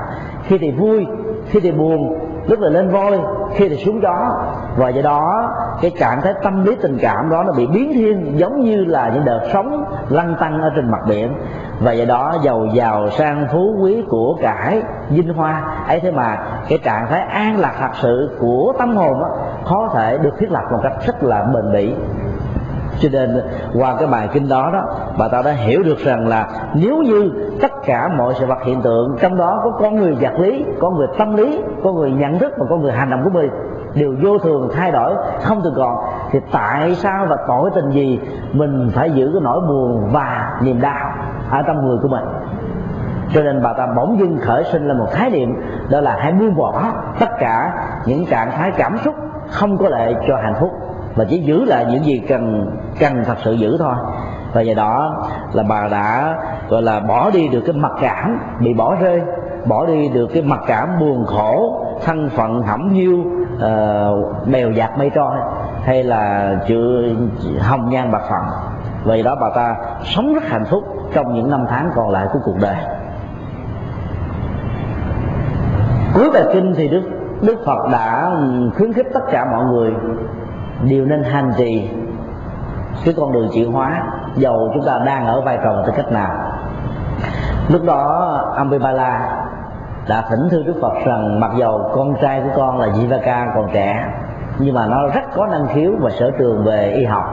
Khi 0.44 0.58
thì 0.58 0.72
vui 0.72 1.08
khi 1.46 1.60
thì 1.60 1.72
buồn 1.72 2.20
lúc 2.48 2.60
là 2.60 2.70
lên 2.70 2.90
voi 2.90 3.20
khi 3.54 3.70
thì 3.70 3.76
xuống 3.76 4.02
gió. 4.02 4.36
Và 4.78 4.90
do 4.90 5.02
đó 5.02 5.54
cái 5.82 5.92
trạng 6.00 6.22
thái 6.22 6.34
tâm 6.44 6.66
lý 6.66 6.76
tình 6.82 6.98
cảm 7.02 7.30
đó 7.30 7.44
nó 7.44 7.54
bị 7.54 7.68
biến 7.68 7.92
thiên 7.94 8.40
giống 8.40 8.62
như 8.62 8.86
là 8.86 9.12
những 9.14 9.26
đợt 9.26 9.42
sóng 9.54 9.86
lăn 10.10 10.36
tăng 10.40 10.62
ở 10.62 10.72
trên 10.76 10.92
mặt 10.92 11.02
biển. 11.08 11.34
Và 11.80 11.92
do 11.92 12.06
đó 12.06 12.36
giàu 12.44 12.66
giàu 12.74 13.10
sang 13.10 13.48
phú 13.52 13.76
quý 13.82 14.04
của 14.10 14.38
cải 14.42 14.82
vinh 15.10 15.34
hoa. 15.34 15.84
Ấy 15.88 16.00
thế 16.00 16.12
mà 16.12 16.38
cái 16.70 16.80
trạng 16.84 17.08
thái 17.10 17.22
an 17.22 17.60
lạc 17.60 17.74
thật 17.80 17.92
sự 17.94 18.38
của 18.40 18.74
tâm 18.80 18.98
hồn 18.98 19.20
đó, 19.20 19.30
khó 19.66 19.90
thể 19.94 20.18
được 20.18 20.34
thiết 20.40 20.52
lập 20.52 20.64
một 20.72 20.80
cách 20.84 20.94
rất 21.06 21.24
là 21.24 21.44
bền 21.54 21.74
bỉ 21.74 21.96
cho 23.02 23.10
nên 23.12 23.42
qua 23.74 23.96
cái 24.00 24.08
bài 24.08 24.30
kinh 24.34 24.50
đó 24.50 24.70
đó, 24.74 24.84
bà 25.18 25.28
ta 25.28 25.42
đã 25.46 25.52
hiểu 25.52 25.84
được 25.84 25.98
rằng 25.98 26.28
là 26.28 26.48
nếu 26.74 26.98
như 26.98 27.32
tất 27.62 27.72
cả 27.86 28.10
mọi 28.18 28.34
sự 28.40 28.46
vật 28.46 28.58
hiện 28.66 28.82
tượng, 28.82 29.18
trong 29.22 29.38
đó 29.38 29.62
có 29.64 29.72
con 29.80 29.96
người 29.96 30.16
vật 30.22 30.40
lý 30.40 30.66
có 30.80 30.90
người 30.90 31.08
tâm 31.18 31.36
lý 31.36 31.62
có 31.84 31.92
người 31.92 32.12
nhận 32.12 32.40
thức 32.40 32.54
và 32.58 32.66
có 32.70 32.78
người 32.78 32.92
hành 32.92 33.10
động 33.10 33.22
của 33.24 33.30
mình 33.30 33.50
đều 33.94 34.16
vô 34.24 34.38
thường, 34.38 34.70
thay 34.76 34.92
đổi, 34.92 35.16
không 35.42 35.62
từng 35.64 35.74
còn, 35.76 35.96
thì 36.32 36.40
tại 36.52 36.96
sao 36.96 37.26
và 37.30 37.38
tội 37.48 37.70
tình 37.76 37.90
gì 37.90 38.20
mình 38.52 38.92
phải 38.94 39.12
giữ 39.12 39.30
cái 39.34 39.42
nỗi 39.42 39.62
buồn 39.62 40.10
và 40.12 40.60
niềm 40.62 40.82
đau 40.82 41.12
ở 41.50 41.62
trong 41.68 41.88
người 41.88 41.98
của 42.02 42.08
mình? 42.08 42.24
Cho 43.34 43.44
nên 43.44 43.64
bà 43.64 43.74
ta 43.74 43.88
bỗng 43.96 44.20
dưng 44.20 44.38
khởi 44.42 44.64
sinh 44.64 44.88
lên 44.88 44.98
một 44.98 45.08
khái 45.12 45.30
niệm, 45.30 45.62
đó 45.90 46.02
là 46.02 46.18
hãy 46.20 46.32
buông 46.32 46.56
bỏ 46.56 46.84
tất 47.20 47.30
cả 47.40 47.74
những 48.06 48.26
trạng 48.26 48.52
thái 48.52 48.72
cảm 48.78 48.98
xúc 48.98 49.16
không 49.48 49.78
có 49.78 49.90
lợi 49.90 50.16
cho 50.28 50.36
hạnh 50.36 50.56
phúc 50.60 50.72
và 51.16 51.26
chỉ 51.30 51.38
giữ 51.38 51.66
lại 51.66 51.86
những 51.92 52.04
gì 52.04 52.22
cần 52.30 52.72
cần 53.00 53.24
thật 53.26 53.36
sự 53.44 53.54
giữ 53.54 53.78
thôi. 53.78 53.96
Và 54.54 54.62
do 54.62 54.74
đó 54.74 55.26
là 55.54 55.64
bà 55.64 55.88
đã 55.88 56.38
gọi 56.70 56.82
là 56.82 57.00
bỏ 57.00 57.30
đi 57.30 57.48
được 57.48 57.62
cái 57.66 57.76
mặc 57.76 57.92
cảm 58.02 58.40
bị 58.60 58.74
bỏ 58.74 58.96
rơi 58.96 59.22
bỏ 59.66 59.86
đi 59.86 60.10
được 60.10 60.28
cái 60.34 60.44
mặc 60.44 60.60
cảm 60.68 61.00
buồn 61.00 61.26
khổ 61.26 61.86
thân 62.06 62.30
phận 62.30 62.62
hẩm 62.62 62.90
hiu 62.90 63.18
uh, 63.20 64.48
bèo 64.48 64.72
dạt 64.72 64.98
mây 64.98 65.10
trôi 65.16 65.36
hay 65.84 66.04
là 66.04 66.56
chữ 66.68 67.10
hồng 67.60 67.90
nhan 67.90 68.12
bạc 68.12 68.22
phận 68.30 68.42
vì 69.04 69.24
đó 69.24 69.36
bà 69.42 69.50
ta 69.56 69.76
sống 70.04 70.34
rất 70.34 70.44
hạnh 70.44 70.66
phúc 70.66 70.84
trong 71.14 71.34
những 71.34 71.50
năm 71.50 71.66
tháng 71.70 71.92
còn 71.96 72.10
lại 72.10 72.28
của 72.34 72.40
cuộc 72.46 72.56
đời. 72.62 72.76
Cuối 76.14 76.30
bài 76.34 76.44
kinh 76.54 76.74
thì 76.76 76.88
đức 76.88 77.02
đức 77.42 77.58
phật 77.66 77.90
đã 77.92 78.32
khuyến 78.78 78.94
khích 78.94 79.08
tất 79.14 79.24
cả 79.32 79.46
mọi 79.52 79.66
người 79.66 79.94
đều 80.84 81.06
nên 81.06 81.24
hành 81.24 81.52
trì 81.58 81.90
cái 83.06 83.14
con 83.18 83.32
đường 83.32 83.50
chuyển 83.54 83.72
hóa, 83.72 84.04
dầu 84.36 84.72
chúng 84.74 84.86
ta 84.86 85.00
đang 85.06 85.26
ở 85.26 85.42
vai 85.42 85.58
trò 85.64 85.84
tư 85.86 85.94
cách 85.96 86.12
nào. 86.12 86.32
Lúc 87.70 87.84
đó, 87.84 88.36
Ambipala 88.56 89.30
đã 90.08 90.24
thỉnh 90.30 90.50
thư 90.52 90.64
Đức 90.64 90.76
Phật 90.82 90.94
rằng, 91.06 91.40
mặc 91.40 91.52
dầu 91.58 91.92
con 91.96 92.16
trai 92.22 92.42
của 92.42 92.50
con 92.56 92.80
là 92.80 92.88
Jivaka, 92.88 93.56
còn 93.56 93.70
trẻ, 93.74 94.06
nhưng 94.60 94.76
mà 94.76 94.86
nó 94.86 95.08
rất 95.08 95.22
có 95.36 95.48
năng 95.48 95.68
khiếu 95.68 95.92
và 96.00 96.10
sở 96.10 96.32
trường 96.40 96.64
về 96.64 96.92
y 96.92 97.06
học. 97.06 97.24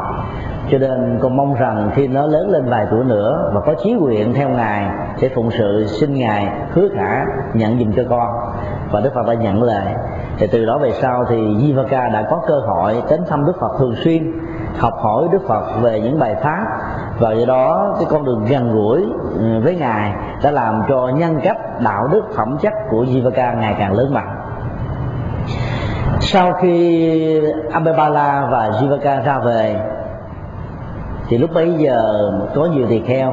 Cho 0.71 0.79
nên 0.79 1.19
con 1.23 1.37
mong 1.37 1.55
rằng 1.55 1.91
khi 1.95 2.09
nó 2.09 2.27
lớn 2.27 2.51
lên 2.51 2.71
vài 2.71 2.87
tuổi 2.91 3.05
nữa 3.05 3.51
và 3.55 3.61
có 3.61 3.75
chí 3.83 3.93
nguyện 3.93 4.35
theo 4.35 4.49
ngài, 4.49 4.91
sẽ 5.17 5.29
phụng 5.35 5.51
sự, 5.51 5.87
xin 5.87 6.15
ngài 6.15 6.49
hứa 6.73 6.89
khả 6.97 7.25
nhận 7.55 7.79
dùm 7.79 7.93
cho 7.93 8.03
con. 8.11 8.29
Và 8.91 9.01
đức 9.01 9.11
phật 9.15 9.27
đã 9.27 9.35
nhận 9.35 9.63
lời 9.63 9.85
thì 10.39 10.47
từ 10.47 10.65
đó 10.65 10.79
về 10.79 10.93
sau 10.93 11.25
thì 11.29 11.37
Jivaka 11.37 12.13
đã 12.13 12.27
có 12.31 12.41
cơ 12.47 12.61
hội 12.61 13.03
đến 13.11 13.21
thăm 13.29 13.47
Đức 13.47 13.53
Phật 13.61 13.79
thường 13.79 13.95
xuyên, 14.05 14.33
học 14.79 14.95
hỏi 15.03 15.29
Đức 15.33 15.39
Phật 15.49 15.81
về 15.83 16.01
những 16.01 16.19
bài 16.19 16.37
pháp. 16.43 16.65
Và 17.19 17.33
do 17.33 17.47
đó 17.47 17.95
cái 17.99 18.07
con 18.11 18.25
đường 18.25 18.45
gần 18.49 18.73
gũi 18.75 19.05
ừ, 19.39 19.61
với 19.65 19.75
ngài 19.75 20.13
đã 20.43 20.51
làm 20.51 20.83
cho 20.89 21.09
nhân 21.09 21.41
cách, 21.43 21.81
đạo 21.81 22.09
đức, 22.13 22.23
phẩm 22.35 22.59
chất 22.61 22.73
của 22.91 23.05
Jivaka 23.05 23.59
ngày 23.59 23.75
càng 23.79 23.93
lớn 23.93 24.15
mạnh. 24.15 24.37
Sau 26.21 26.53
khi 26.53 27.41
Amebala 27.73 28.49
và 28.51 28.69
Jivaka 28.69 29.25
ra 29.25 29.39
về, 29.39 29.81
thì 31.29 31.39
lúc 31.39 31.51
bấy 31.55 31.73
giờ 31.73 32.31
có 32.55 32.65
nhiều 32.65 32.87
tỳ 32.89 33.01
kheo 33.01 33.33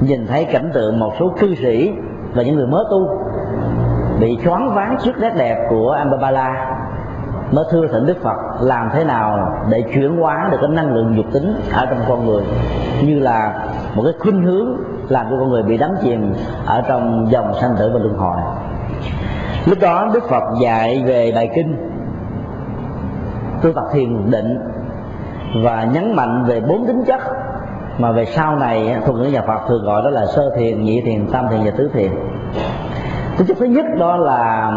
nhìn 0.00 0.26
thấy 0.26 0.44
cảnh 0.44 0.70
tượng 0.74 0.98
một 0.98 1.12
số 1.20 1.32
cư 1.40 1.54
sĩ 1.54 1.92
và 2.34 2.42
những 2.42 2.56
người 2.56 2.66
mới 2.66 2.84
tu 2.90 3.08
bị 4.20 4.38
choáng 4.44 4.74
váng 4.74 4.96
trước 5.04 5.12
nét 5.20 5.32
đẹp 5.36 5.66
của 5.70 5.90
Ambabala. 5.90 6.74
Mới 7.52 7.64
thưa 7.70 7.86
thỉnh 7.92 8.06
Đức 8.06 8.22
Phật 8.22 8.36
làm 8.60 8.90
thế 8.94 9.04
nào 9.04 9.54
để 9.70 9.84
chuyển 9.94 10.16
hóa 10.16 10.48
được 10.50 10.58
cái 10.60 10.70
năng 10.70 10.94
lượng 10.94 11.16
dục 11.16 11.26
tính 11.32 11.54
ở 11.72 11.86
trong 11.86 11.98
con 12.08 12.26
người? 12.26 12.42
Như 13.02 13.18
là 13.18 13.66
một 13.94 14.02
cái 14.04 14.12
khuynh 14.18 14.42
hướng 14.42 14.76
làm 15.08 15.26
cho 15.30 15.36
con 15.38 15.48
người 15.50 15.62
bị 15.62 15.78
đắm 15.78 15.90
chìm 16.02 16.34
ở 16.66 16.82
trong 16.88 17.26
dòng 17.30 17.54
sanh 17.60 17.74
tử 17.78 17.90
và 17.94 17.98
luân 17.98 18.18
hồi. 18.18 18.36
Lúc 19.66 19.78
đó 19.80 20.10
Đức 20.14 20.28
Phật 20.28 20.42
dạy 20.60 21.04
về 21.06 21.32
bài 21.34 21.50
kinh 21.54 21.76
tu 23.62 23.72
tập 23.72 23.84
thiền 23.92 24.30
định 24.30 24.58
và 25.64 25.84
nhấn 25.84 26.16
mạnh 26.16 26.44
về 26.44 26.60
bốn 26.60 26.86
tính 26.86 27.04
chất 27.06 27.20
mà 27.98 28.12
về 28.12 28.24
sau 28.24 28.56
này 28.56 28.96
thuộc 29.06 29.16
ngữ 29.16 29.24
nhà 29.24 29.42
Phật 29.46 29.58
thường 29.68 29.84
gọi 29.84 30.02
đó 30.02 30.10
là 30.10 30.26
sơ 30.26 30.50
thiền, 30.56 30.84
nhị 30.84 31.00
thiền, 31.00 31.26
tam 31.32 31.46
thiền 31.50 31.60
và 31.64 31.70
tứ 31.70 31.90
thiền 31.94 32.10
tính 33.38 33.46
chất 33.46 33.56
thứ 33.60 33.66
nhất 33.66 33.86
đó 33.98 34.16
là 34.16 34.72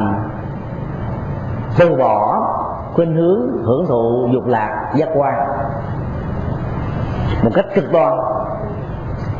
từ 1.79 1.95
bỏ 1.95 2.47
khuynh 2.93 3.15
hướng, 3.15 3.63
hưởng 3.63 3.85
thụ 3.87 4.29
dục 4.33 4.47
lạc, 4.47 4.91
giác 4.95 5.09
quan. 5.15 5.33
Một 7.43 7.49
cách 7.53 7.65
cực 7.75 7.91
đoan 7.91 8.17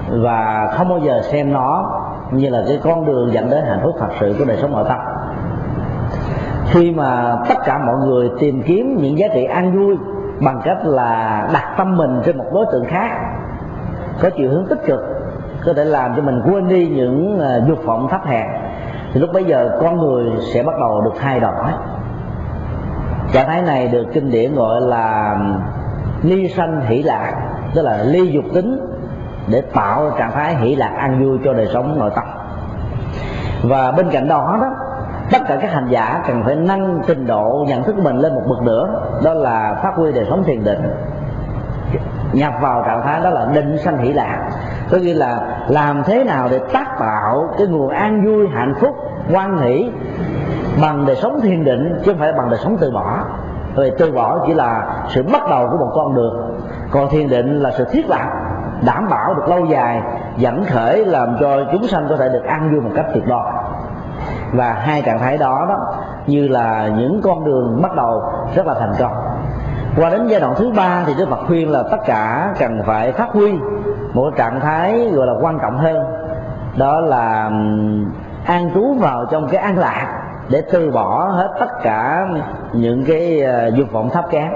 và 0.09 0.69
không 0.77 0.89
bao 0.89 0.99
giờ 0.99 1.21
xem 1.21 1.53
nó 1.53 2.01
như 2.31 2.49
là 2.49 2.63
cái 2.67 2.79
con 2.83 3.05
đường 3.05 3.33
dẫn 3.33 3.49
đến 3.49 3.63
hạnh 3.65 3.79
phúc 3.83 3.95
thật 3.99 4.09
sự 4.19 4.35
của 4.39 4.45
đời 4.45 4.57
sống 4.61 4.71
nội 4.71 4.85
tâm. 4.89 4.99
Khi 6.71 6.91
mà 6.91 7.37
tất 7.49 7.57
cả 7.65 7.77
mọi 7.77 7.95
người 7.95 8.31
tìm 8.39 8.63
kiếm 8.65 8.97
những 9.01 9.17
giá 9.17 9.27
trị 9.33 9.43
an 9.43 9.77
vui 9.77 9.97
bằng 10.41 10.61
cách 10.63 10.77
là 10.83 11.49
đặt 11.53 11.75
tâm 11.77 11.97
mình 11.97 12.21
trên 12.25 12.37
một 12.37 12.45
đối 12.53 12.65
tượng 12.71 12.85
khác, 12.85 13.09
có 14.21 14.29
chiều 14.37 14.49
hướng 14.49 14.67
tích 14.69 14.85
cực, 14.85 14.99
có 15.65 15.73
thể 15.73 15.85
làm 15.85 16.15
cho 16.15 16.21
mình 16.21 16.41
quên 16.45 16.67
đi 16.67 16.89
những 16.89 17.39
à, 17.39 17.59
dục 17.67 17.83
vọng 17.85 18.07
thấp 18.09 18.25
hèn 18.25 18.47
thì 19.13 19.19
lúc 19.19 19.29
bấy 19.33 19.43
giờ 19.43 19.77
con 19.81 19.97
người 19.97 20.31
sẽ 20.53 20.63
bắt 20.63 20.73
đầu 20.79 21.01
được 21.01 21.13
thay 21.19 21.39
đổi. 21.39 21.71
Trạng 23.31 23.47
thái 23.47 23.61
này 23.61 23.87
được 23.87 24.05
kinh 24.13 24.31
điển 24.31 24.55
gọi 24.55 24.81
là 24.81 25.37
ly 26.23 26.47
sanh 26.49 26.81
hỷ 26.81 27.03
lạc, 27.03 27.33
tức 27.73 27.81
là 27.81 28.03
ly 28.03 28.31
dục 28.31 28.45
tính, 28.53 28.79
để 29.51 29.61
tạo 29.73 30.11
trạng 30.17 30.31
thái 30.31 30.55
hỷ 30.55 30.75
lạc 30.75 30.91
an 30.97 31.23
vui 31.23 31.37
cho 31.45 31.53
đời 31.53 31.67
sống 31.73 31.99
nội 31.99 32.11
tâm. 32.15 32.23
Và 33.63 33.91
bên 33.91 34.09
cạnh 34.11 34.27
đó 34.27 34.57
đó, 34.61 34.67
tất 35.31 35.39
cả 35.47 35.57
các 35.61 35.71
hành 35.71 35.87
giả 35.89 36.23
cần 36.27 36.43
phải 36.45 36.55
nâng 36.55 37.01
trình 37.07 37.27
độ 37.27 37.65
nhận 37.67 37.83
thức 37.83 37.95
của 37.95 38.01
mình 38.01 38.17
lên 38.17 38.33
một 38.33 38.43
bậc 38.47 38.61
nữa, 38.61 39.01
đó 39.23 39.33
là 39.33 39.79
phát 39.83 39.91
huy 39.95 40.11
đời 40.11 40.25
sống 40.29 40.43
thiền 40.43 40.63
định. 40.63 40.81
Nhập 42.33 42.53
vào 42.61 42.83
trạng 42.85 43.01
thái 43.03 43.21
đó 43.21 43.29
là 43.29 43.45
định 43.53 43.77
sanh 43.77 43.97
hỷ 43.97 44.13
lạc 44.13 44.49
có 44.91 44.97
nghĩa 44.97 45.13
là 45.13 45.57
làm 45.67 46.03
thế 46.03 46.23
nào 46.23 46.47
để 46.51 46.59
tác 46.73 46.99
tạo 46.99 47.47
cái 47.57 47.67
nguồn 47.67 47.89
an 47.89 48.25
vui, 48.25 48.47
hạnh 48.53 48.73
phúc 48.81 48.95
quan 49.33 49.57
hỷ 49.57 49.91
bằng 50.81 51.05
đời 51.05 51.15
sống 51.15 51.41
thiền 51.41 51.63
định 51.63 51.99
chứ 52.03 52.11
không 52.11 52.19
phải 52.19 52.33
bằng 52.33 52.49
đời 52.49 52.59
sống 52.63 52.77
từ 52.79 52.91
bỏ. 52.91 53.17
Vì 53.75 53.91
từ 53.97 54.11
bỏ 54.11 54.39
chỉ 54.47 54.53
là 54.53 54.95
sự 55.09 55.23
bắt 55.23 55.41
đầu 55.49 55.67
của 55.71 55.77
một 55.77 55.91
con 55.95 56.15
đường. 56.15 56.59
Còn 56.91 57.09
thiền 57.09 57.29
định 57.29 57.59
là 57.59 57.71
sự 57.71 57.85
thiết 57.91 58.09
lập, 58.09 58.25
đảm 58.85 59.09
bảo 59.09 59.33
được 59.33 59.47
lâu 59.47 59.65
dài, 59.65 60.01
dẫn 60.37 60.63
khởi 60.65 61.05
làm 61.05 61.35
cho 61.39 61.57
chúng 61.71 61.87
sanh 61.87 62.05
có 62.09 62.17
thể 62.17 62.29
được 62.29 62.43
an 62.43 62.71
vui 62.71 62.81
một 62.81 62.91
cách 62.95 63.05
tuyệt 63.13 63.27
đối. 63.27 63.51
Và 64.53 64.73
hai 64.73 65.01
trạng 65.01 65.19
thái 65.19 65.37
đó 65.37 65.65
đó, 65.69 65.77
như 66.27 66.47
là 66.47 66.87
những 66.87 67.21
con 67.23 67.45
đường 67.45 67.81
bắt 67.81 67.95
đầu 67.95 68.23
rất 68.55 68.67
là 68.67 68.73
thành 68.73 68.93
công 68.99 69.13
qua 69.97 70.09
đến 70.09 70.27
giai 70.27 70.39
đoạn 70.39 70.53
thứ 70.57 70.71
ba 70.77 71.03
thì 71.05 71.13
đức 71.17 71.29
phật 71.29 71.39
khuyên 71.47 71.71
là 71.71 71.83
tất 71.91 71.97
cả 72.05 72.53
cần 72.59 72.81
phải 72.85 73.11
phát 73.11 73.29
huy 73.33 73.53
một 74.13 74.33
trạng 74.37 74.59
thái 74.59 75.09
gọi 75.13 75.27
là 75.27 75.33
quan 75.41 75.59
trọng 75.61 75.77
hơn. 75.77 75.97
Đó 76.77 76.99
là 76.99 77.51
an 78.45 78.71
trú 78.73 78.93
vào 78.93 79.25
trong 79.31 79.47
cái 79.47 79.61
an 79.61 79.77
lạc 79.77 80.07
để 80.49 80.63
từ 80.71 80.91
bỏ 80.91 81.25
hết 81.25 81.49
tất 81.59 81.69
cả 81.83 82.27
những 82.73 83.05
cái 83.07 83.41
ờ, 83.41 83.71
dục 83.75 83.91
vọng 83.91 84.09
thấp 84.09 84.25
kém. 84.31 84.51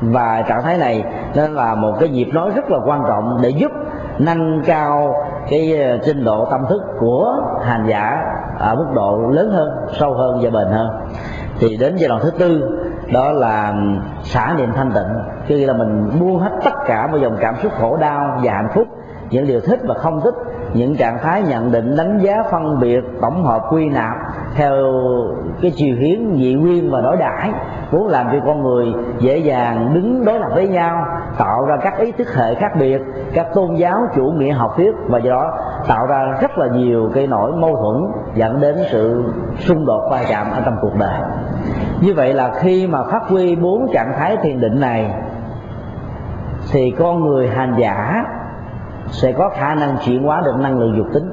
Và 0.00 0.42
trạng 0.48 0.62
thái 0.62 0.78
này 0.78 1.04
nên 1.34 1.54
là 1.54 1.74
một 1.74 1.92
cái 2.00 2.08
nhịp 2.08 2.28
nói 2.32 2.50
rất 2.56 2.70
là 2.70 2.78
quan 2.86 3.02
trọng 3.08 3.38
để 3.42 3.48
giúp 3.48 3.72
nâng 4.18 4.62
cao 4.66 5.14
cái 5.50 5.82
ờ, 5.82 5.98
trình 6.04 6.24
độ 6.24 6.48
tâm 6.50 6.60
thức 6.68 6.82
của 7.00 7.34
hành 7.64 7.86
giả 7.88 8.22
ở 8.58 8.74
mức 8.74 8.86
độ 8.94 9.18
lớn 9.30 9.50
hơn, 9.50 9.68
sâu 9.98 10.14
hơn 10.14 10.38
và 10.42 10.50
bền 10.50 10.68
hơn 10.72 10.88
thì 11.62 11.76
đến 11.76 11.96
giai 11.96 12.08
đoạn 12.08 12.20
thứ 12.22 12.30
tư, 12.30 12.78
đó 13.12 13.32
là 13.32 13.74
xả 14.22 14.54
niệm 14.58 14.72
thanh 14.76 14.92
tịnh. 14.92 15.22
Cứ 15.48 15.66
là 15.66 15.72
mình 15.72 16.10
buông 16.20 16.38
hết 16.38 16.50
tất 16.64 16.74
cả 16.86 17.06
một 17.06 17.18
dòng 17.22 17.36
cảm 17.40 17.54
xúc 17.62 17.72
khổ 17.80 17.96
đau 17.96 18.40
và 18.42 18.52
hạnh 18.52 18.68
phúc, 18.74 18.88
những 19.30 19.46
điều 19.46 19.60
thích 19.60 19.80
và 19.84 19.94
không 19.94 20.20
thích, 20.20 20.34
những 20.74 20.96
trạng 20.96 21.18
thái 21.22 21.42
nhận 21.42 21.72
định, 21.72 21.96
đánh 21.96 22.18
giá, 22.18 22.42
phân 22.50 22.80
biệt, 22.80 23.00
tổng 23.20 23.44
hợp, 23.44 23.62
quy 23.70 23.88
nạp 23.88 24.16
theo 24.54 24.76
cái 25.62 25.72
chiều 25.76 25.96
hướng 25.96 26.36
dị 26.38 26.54
nguyên 26.54 26.90
và 26.90 27.00
đối 27.00 27.16
đãi, 27.16 27.50
muốn 27.92 28.08
làm 28.08 28.26
cho 28.32 28.38
con 28.46 28.62
người 28.62 28.86
dễ 29.18 29.38
dàng 29.38 29.90
đứng 29.94 30.24
đối 30.24 30.40
lập 30.40 30.48
với 30.54 30.68
nhau, 30.68 31.06
tạo 31.38 31.64
ra 31.64 31.76
các 31.82 31.98
ý 31.98 32.12
thức 32.12 32.34
hệ 32.34 32.54
khác 32.54 32.72
biệt, 32.78 33.00
các 33.34 33.46
tôn 33.54 33.74
giáo 33.74 34.06
chủ 34.14 34.24
nghĩa 34.24 34.52
học 34.52 34.72
thuyết 34.76 34.94
và 35.08 35.18
do 35.18 35.30
đó 35.30 35.58
tạo 35.88 36.06
ra 36.06 36.38
rất 36.40 36.58
là 36.58 36.66
nhiều 36.66 37.10
cái 37.14 37.26
nỗi 37.26 37.52
mâu 37.52 37.76
thuẫn 37.76 38.22
dẫn 38.34 38.60
đến 38.60 38.76
sự 38.90 39.24
xung 39.58 39.86
đột 39.86 40.08
va 40.10 40.22
chạm 40.28 40.46
ở 40.50 40.60
trong 40.64 40.76
cuộc 40.82 40.98
đời. 40.98 41.20
Như 42.00 42.14
vậy 42.14 42.34
là 42.34 42.50
khi 42.54 42.86
mà 42.86 43.02
phát 43.02 43.28
huy 43.28 43.56
bốn 43.56 43.92
trạng 43.92 44.12
thái 44.18 44.36
thiền 44.36 44.60
định 44.60 44.80
này, 44.80 45.14
thì 46.72 46.90
con 46.90 47.20
người 47.20 47.48
hành 47.48 47.74
giả 47.78 48.24
sẽ 49.06 49.32
có 49.32 49.48
khả 49.48 49.74
năng 49.74 49.96
chuyển 50.04 50.22
hóa 50.22 50.42
được 50.44 50.54
năng 50.60 50.78
lượng 50.78 50.94
dục 50.96 51.06
tính. 51.14 51.30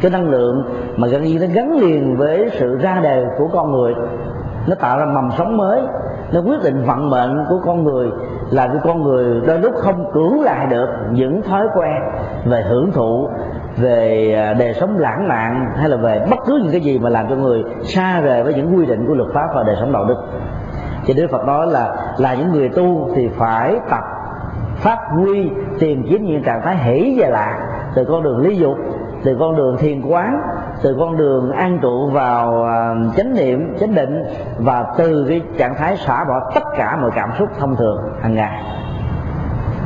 Cái 0.00 0.10
năng 0.10 0.30
lượng 0.30 0.64
mà 0.96 1.08
gần 1.08 1.22
như 1.22 1.38
nó 1.40 1.46
gắn 1.54 1.72
liền 1.72 2.16
với 2.16 2.50
sự 2.52 2.76
ra 2.76 3.00
đời 3.02 3.24
của 3.38 3.48
con 3.52 3.72
người. 3.72 3.94
Nó 4.66 4.74
tạo 4.74 4.98
ra 4.98 5.04
mầm 5.04 5.30
sống 5.38 5.56
mới. 5.56 5.82
Nó 6.32 6.40
quyết 6.40 6.62
định 6.62 6.84
vận 6.86 7.10
mệnh 7.10 7.44
của 7.48 7.60
con 7.64 7.84
người 7.84 8.10
là 8.50 8.66
cái 8.66 8.76
con 8.84 9.02
người 9.02 9.40
đôi 9.46 9.58
lúc 9.58 9.72
không 9.76 10.10
cưỡng 10.12 10.40
lại 10.40 10.66
được 10.66 10.88
những 11.10 11.42
thói 11.42 11.66
quen 11.74 12.02
về 12.44 12.62
hưởng 12.62 12.92
thụ, 12.92 13.28
về 13.76 14.32
à, 14.34 14.54
đời 14.54 14.74
sống 14.74 14.98
lãng 14.98 15.28
mạn 15.28 15.70
hay 15.76 15.88
là 15.88 15.96
về 15.96 16.26
bất 16.30 16.38
cứ 16.46 16.60
những 16.62 16.72
cái 16.72 16.80
gì 16.80 16.98
mà 16.98 17.10
làm 17.10 17.28
cho 17.28 17.36
người 17.36 17.64
xa 17.82 18.20
rời 18.20 18.42
với 18.42 18.54
những 18.54 18.76
quy 18.76 18.86
định 18.86 19.06
của 19.06 19.14
luật 19.14 19.28
pháp 19.34 19.48
và 19.54 19.62
đời 19.62 19.76
sống 19.80 19.92
đạo 19.92 20.04
đức. 20.04 20.16
Thì 21.06 21.14
Đức 21.14 21.26
Phật 21.30 21.46
nói 21.46 21.66
là 21.66 21.94
là 22.18 22.34
những 22.34 22.52
người 22.52 22.68
tu 22.68 23.10
thì 23.14 23.28
phải 23.28 23.80
tập 23.90 24.04
phát 24.76 24.98
huy 25.12 25.50
tìm 25.78 26.06
kiếm 26.10 26.24
những 26.24 26.42
trạng 26.42 26.62
thái 26.64 26.76
hỷ 26.76 27.16
và 27.18 27.28
lạc 27.28 27.66
từ 27.94 28.04
con 28.04 28.22
đường 28.22 28.38
lý 28.38 28.56
dục, 28.56 28.76
từ 29.24 29.36
con 29.40 29.56
đường 29.56 29.76
thiền 29.78 30.02
quán 30.02 30.40
từ 30.82 30.96
con 30.98 31.16
đường 31.16 31.50
an 31.50 31.78
trụ 31.82 32.10
vào 32.10 32.64
à, 32.64 32.94
chánh 33.16 33.34
niệm, 33.34 33.76
chánh 33.80 33.94
định 33.94 34.22
và 34.58 34.84
từ 34.98 35.26
cái 35.28 35.42
trạng 35.58 35.74
thái 35.74 35.96
xả 35.96 36.24
bỏ 36.24 36.50
tất 36.54 36.64
cả 36.76 36.98
mọi 37.00 37.10
cảm 37.14 37.30
xúc 37.38 37.48
thông 37.58 37.76
thường 37.76 37.98
hàng 38.22 38.34
ngày. 38.34 38.62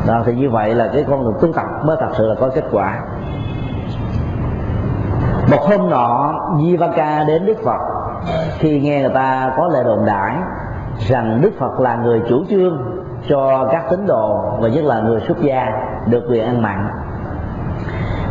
Đó, 0.08 0.22
thì 0.26 0.34
như 0.34 0.50
vậy 0.50 0.74
là 0.74 0.90
cái 0.94 1.04
con 1.08 1.24
đường 1.24 1.34
tu 1.40 1.52
tập 1.52 1.66
mới 1.84 1.96
thật 2.00 2.08
sự 2.12 2.26
là 2.26 2.34
có 2.40 2.50
kết 2.54 2.64
quả. 2.72 3.00
Một 5.50 5.60
hôm 5.60 5.90
nọ 5.90 6.34
Jivaka 6.56 7.26
đến 7.26 7.46
Đức 7.46 7.56
Phật. 7.64 7.80
Khi 8.58 8.80
nghe 8.80 9.00
người 9.00 9.14
ta 9.14 9.54
có 9.56 9.68
lời 9.68 9.84
đồn 9.84 10.04
đại 10.06 10.36
rằng 10.98 11.40
Đức 11.42 11.50
Phật 11.58 11.80
là 11.80 11.96
người 11.96 12.22
chủ 12.28 12.44
trương 12.50 13.02
cho 13.28 13.68
các 13.72 13.84
tín 13.90 14.06
đồ 14.06 14.58
và 14.60 14.68
nhất 14.68 14.84
là 14.84 15.00
người 15.00 15.20
xuất 15.20 15.40
gia 15.40 15.66
được 16.06 16.22
quyền 16.30 16.44
ăn 16.44 16.62
mặn 16.62 16.88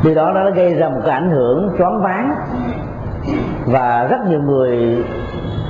điều 0.03 0.15
đó 0.15 0.31
nó 0.31 0.51
gây 0.51 0.73
ra 0.73 0.89
một 0.89 1.01
cái 1.05 1.13
ảnh 1.13 1.31
hưởng 1.31 1.69
choáng 1.77 2.01
váng. 2.01 2.35
Và 3.65 4.07
rất 4.09 4.17
nhiều 4.27 4.41
người 4.41 4.97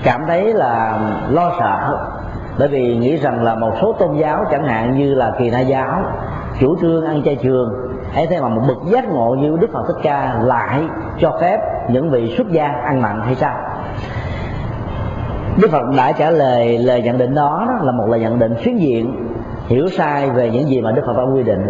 cảm 0.04 0.22
thấy 0.28 0.54
là 0.54 1.00
lo 1.30 1.52
sợ. 1.60 1.98
Bởi 2.60 2.68
vì 2.68 2.98
nghĩ 2.98 3.18
rằng 3.18 3.44
là 3.44 3.56
một 3.56 3.72
số 3.82 3.94
tôn 3.94 4.18
giáo 4.18 4.46
chẳng 4.52 4.68
hạn 4.68 4.98
như 4.98 5.14
là 5.14 5.32
kỳ 5.40 5.50
na 5.50 5.60
giáo 5.60 6.02
chủ 6.60 6.76
trương 6.82 7.06
ăn 7.06 7.24
chay 7.24 7.36
trường 7.36 7.74
ấy 8.16 8.28
thế 8.28 8.42
mà 8.42 8.50
một 8.50 8.62
bậc 8.68 8.78
giác 8.86 9.10
ngộ 9.10 9.36
như 9.40 9.58
đức 9.62 9.68
phật 9.74 9.84
thích 9.88 10.02
ca 10.04 10.40
lại 10.44 10.82
cho 11.20 11.38
phép 11.42 11.60
những 11.90 12.10
vị 12.10 12.34
xuất 12.38 12.48
gia 12.52 12.66
ăn 12.66 13.02
mặn 13.02 13.22
hay 13.22 13.36
sao? 13.36 13.58
Đức 15.62 15.68
phật 15.72 15.82
đã 15.98 16.12
trả 16.12 16.32
lời 16.32 16.78
lời 16.78 17.02
nhận 17.02 17.18
định 17.18 17.36
đó, 17.36 17.66
đó 17.68 17.86
là 17.86 17.92
một 17.92 18.06
lời 18.10 18.20
nhận 18.20 18.40
định 18.40 18.56
xuyên 18.64 18.78
diện 18.78 19.30
hiểu 19.68 19.88
sai 19.90 20.30
về 20.30 20.50
những 20.50 20.68
gì 20.68 20.82
mà 20.82 20.92
đức 20.92 21.02
phật 21.06 21.18
đã 21.18 21.24
quy 21.24 21.44
định. 21.44 21.62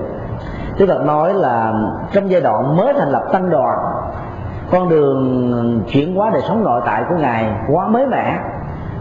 Đức 0.78 0.86
Phật 0.88 1.05
nói 1.05 1.34
là 1.34 1.74
trong 2.13 2.32
giai 2.32 2.41
đoạn 2.41 2.78
mới 2.78 2.93
thành 2.93 3.09
lập 3.09 3.24
tăng 3.32 3.49
đoàn, 3.49 3.78
con 4.71 4.89
đường 4.89 5.82
chuyển 5.91 6.15
hóa 6.15 6.30
đời 6.30 6.41
sống 6.41 6.63
nội 6.63 6.82
tại 6.86 7.03
của 7.09 7.15
ngài 7.15 7.51
quá 7.67 7.88
mới 7.88 8.07
mẻ, 8.07 8.39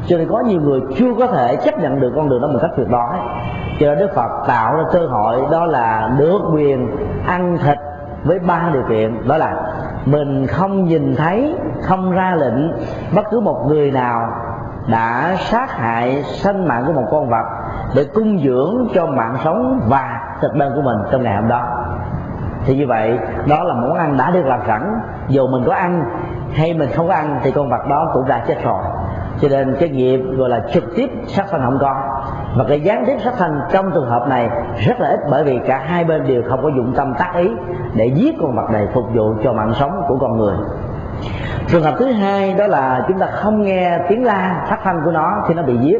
cho 0.07 0.19
nên 0.19 0.29
có 0.29 0.41
nhiều 0.41 0.61
người 0.61 0.81
chưa 0.97 1.15
có 1.19 1.27
thể 1.27 1.57
chấp 1.57 1.79
nhận 1.79 2.01
được 2.01 2.13
con 2.17 2.29
đường 2.29 2.43
đó 2.43 2.49
một 2.49 2.59
cách 2.63 2.71
tuyệt 2.77 2.89
đối. 2.91 3.17
Cho 3.81 3.87
nên 3.87 3.99
đức 3.99 4.15
phật 4.15 4.47
tạo 4.47 4.77
ra 4.77 4.83
cơ 4.93 5.07
hội 5.07 5.43
đó 5.51 5.67
là 5.67 6.11
được 6.19 6.39
quyền 6.55 6.97
ăn 7.27 7.59
thịt 7.65 7.79
với 8.25 8.39
ba 8.39 8.71
điều 8.73 8.83
kiện. 8.89 9.29
Đó 9.29 9.37
là 9.37 9.55
mình 10.07 10.47
không 10.47 10.85
nhìn 10.85 11.17
thấy, 11.17 11.57
không 11.83 12.11
ra 12.11 12.35
lệnh 12.39 12.73
bất 13.15 13.23
cứ 13.31 13.41
một 13.41 13.67
người 13.69 13.91
nào 13.91 14.29
đã 14.87 15.37
sát 15.39 15.71
hại 15.71 16.23
sinh 16.23 16.69
mạng 16.69 16.85
của 16.87 16.93
một 16.93 17.07
con 17.11 17.29
vật 17.29 17.45
để 17.97 18.05
cung 18.15 18.39
dưỡng 18.39 18.89
cho 18.95 19.07
mạng 19.07 19.37
sống 19.45 19.81
và 19.89 20.21
thực 20.43 20.55
đơn 20.55 20.73
của 20.77 20.83
mình 20.83 20.97
trong 21.11 21.23
ngày 21.23 21.37
hôm 21.37 21.49
đó. 21.49 21.63
Thì 22.65 22.77
như 22.77 22.87
vậy, 22.87 23.19
đó 23.49 23.65
là 23.65 23.75
món 23.75 23.95
ăn 23.95 24.17
đã 24.17 24.31
được 24.31 24.47
làm 24.47 24.61
sẵn. 24.67 24.83
Dù 25.29 25.47
mình 25.47 25.63
có 25.67 25.75
ăn 25.75 26.05
hay 26.55 26.75
mình 26.75 26.89
không 26.97 27.09
có 27.09 27.15
ăn, 27.15 27.41
thì 27.43 27.51
con 27.51 27.71
vật 27.71 27.89
đó 27.91 28.11
cũng 28.15 28.29
đã 28.29 28.45
chết 28.49 28.65
rồi. 28.65 28.83
Cho 29.41 29.49
nên 29.49 29.77
cái 29.81 29.89
nghiệp 29.89 30.21
gọi 30.37 30.49
là 30.49 30.61
trực 30.73 30.85
tiếp 30.97 31.11
sát 31.27 31.47
sanh 31.51 31.63
không 31.65 31.79
có. 31.81 31.95
Và 32.57 32.65
cái 32.69 32.81
gián 32.81 33.05
tiếp 33.07 33.17
sát 33.25 33.35
sanh 33.35 33.61
trong 33.73 33.91
trường 33.95 34.11
hợp 34.11 34.29
này 34.29 34.51
rất 34.87 35.01
là 35.01 35.09
ít, 35.09 35.21
bởi 35.31 35.45
vì 35.45 35.61
cả 35.67 35.83
hai 35.87 36.05
bên 36.05 36.27
đều 36.27 36.43
không 36.49 36.63
có 36.63 36.69
dụng 36.69 36.95
tâm 36.97 37.15
tác 37.19 37.33
ý 37.35 37.51
để 37.95 38.07
giết 38.07 38.35
con 38.41 38.57
vật 38.57 38.71
này 38.71 38.89
phục 38.95 39.05
vụ 39.15 39.35
cho 39.45 39.53
mạng 39.53 39.73
sống 39.75 40.03
của 40.09 40.19
con 40.21 40.39
người. 40.39 40.55
Trường 41.67 41.83
hợp 41.83 41.95
thứ 41.99 42.13
hai 42.13 42.55
đó 42.55 42.67
là 42.67 43.05
chúng 43.09 43.19
ta 43.19 43.27
không 43.27 43.63
nghe 43.63 43.99
tiếng 44.09 44.25
la 44.25 44.65
phát 44.69 44.79
thanh 44.85 45.01
của 45.05 45.11
nó 45.11 45.43
khi 45.49 45.55
nó 45.55 45.63
bị 45.63 45.77
giết. 45.77 45.99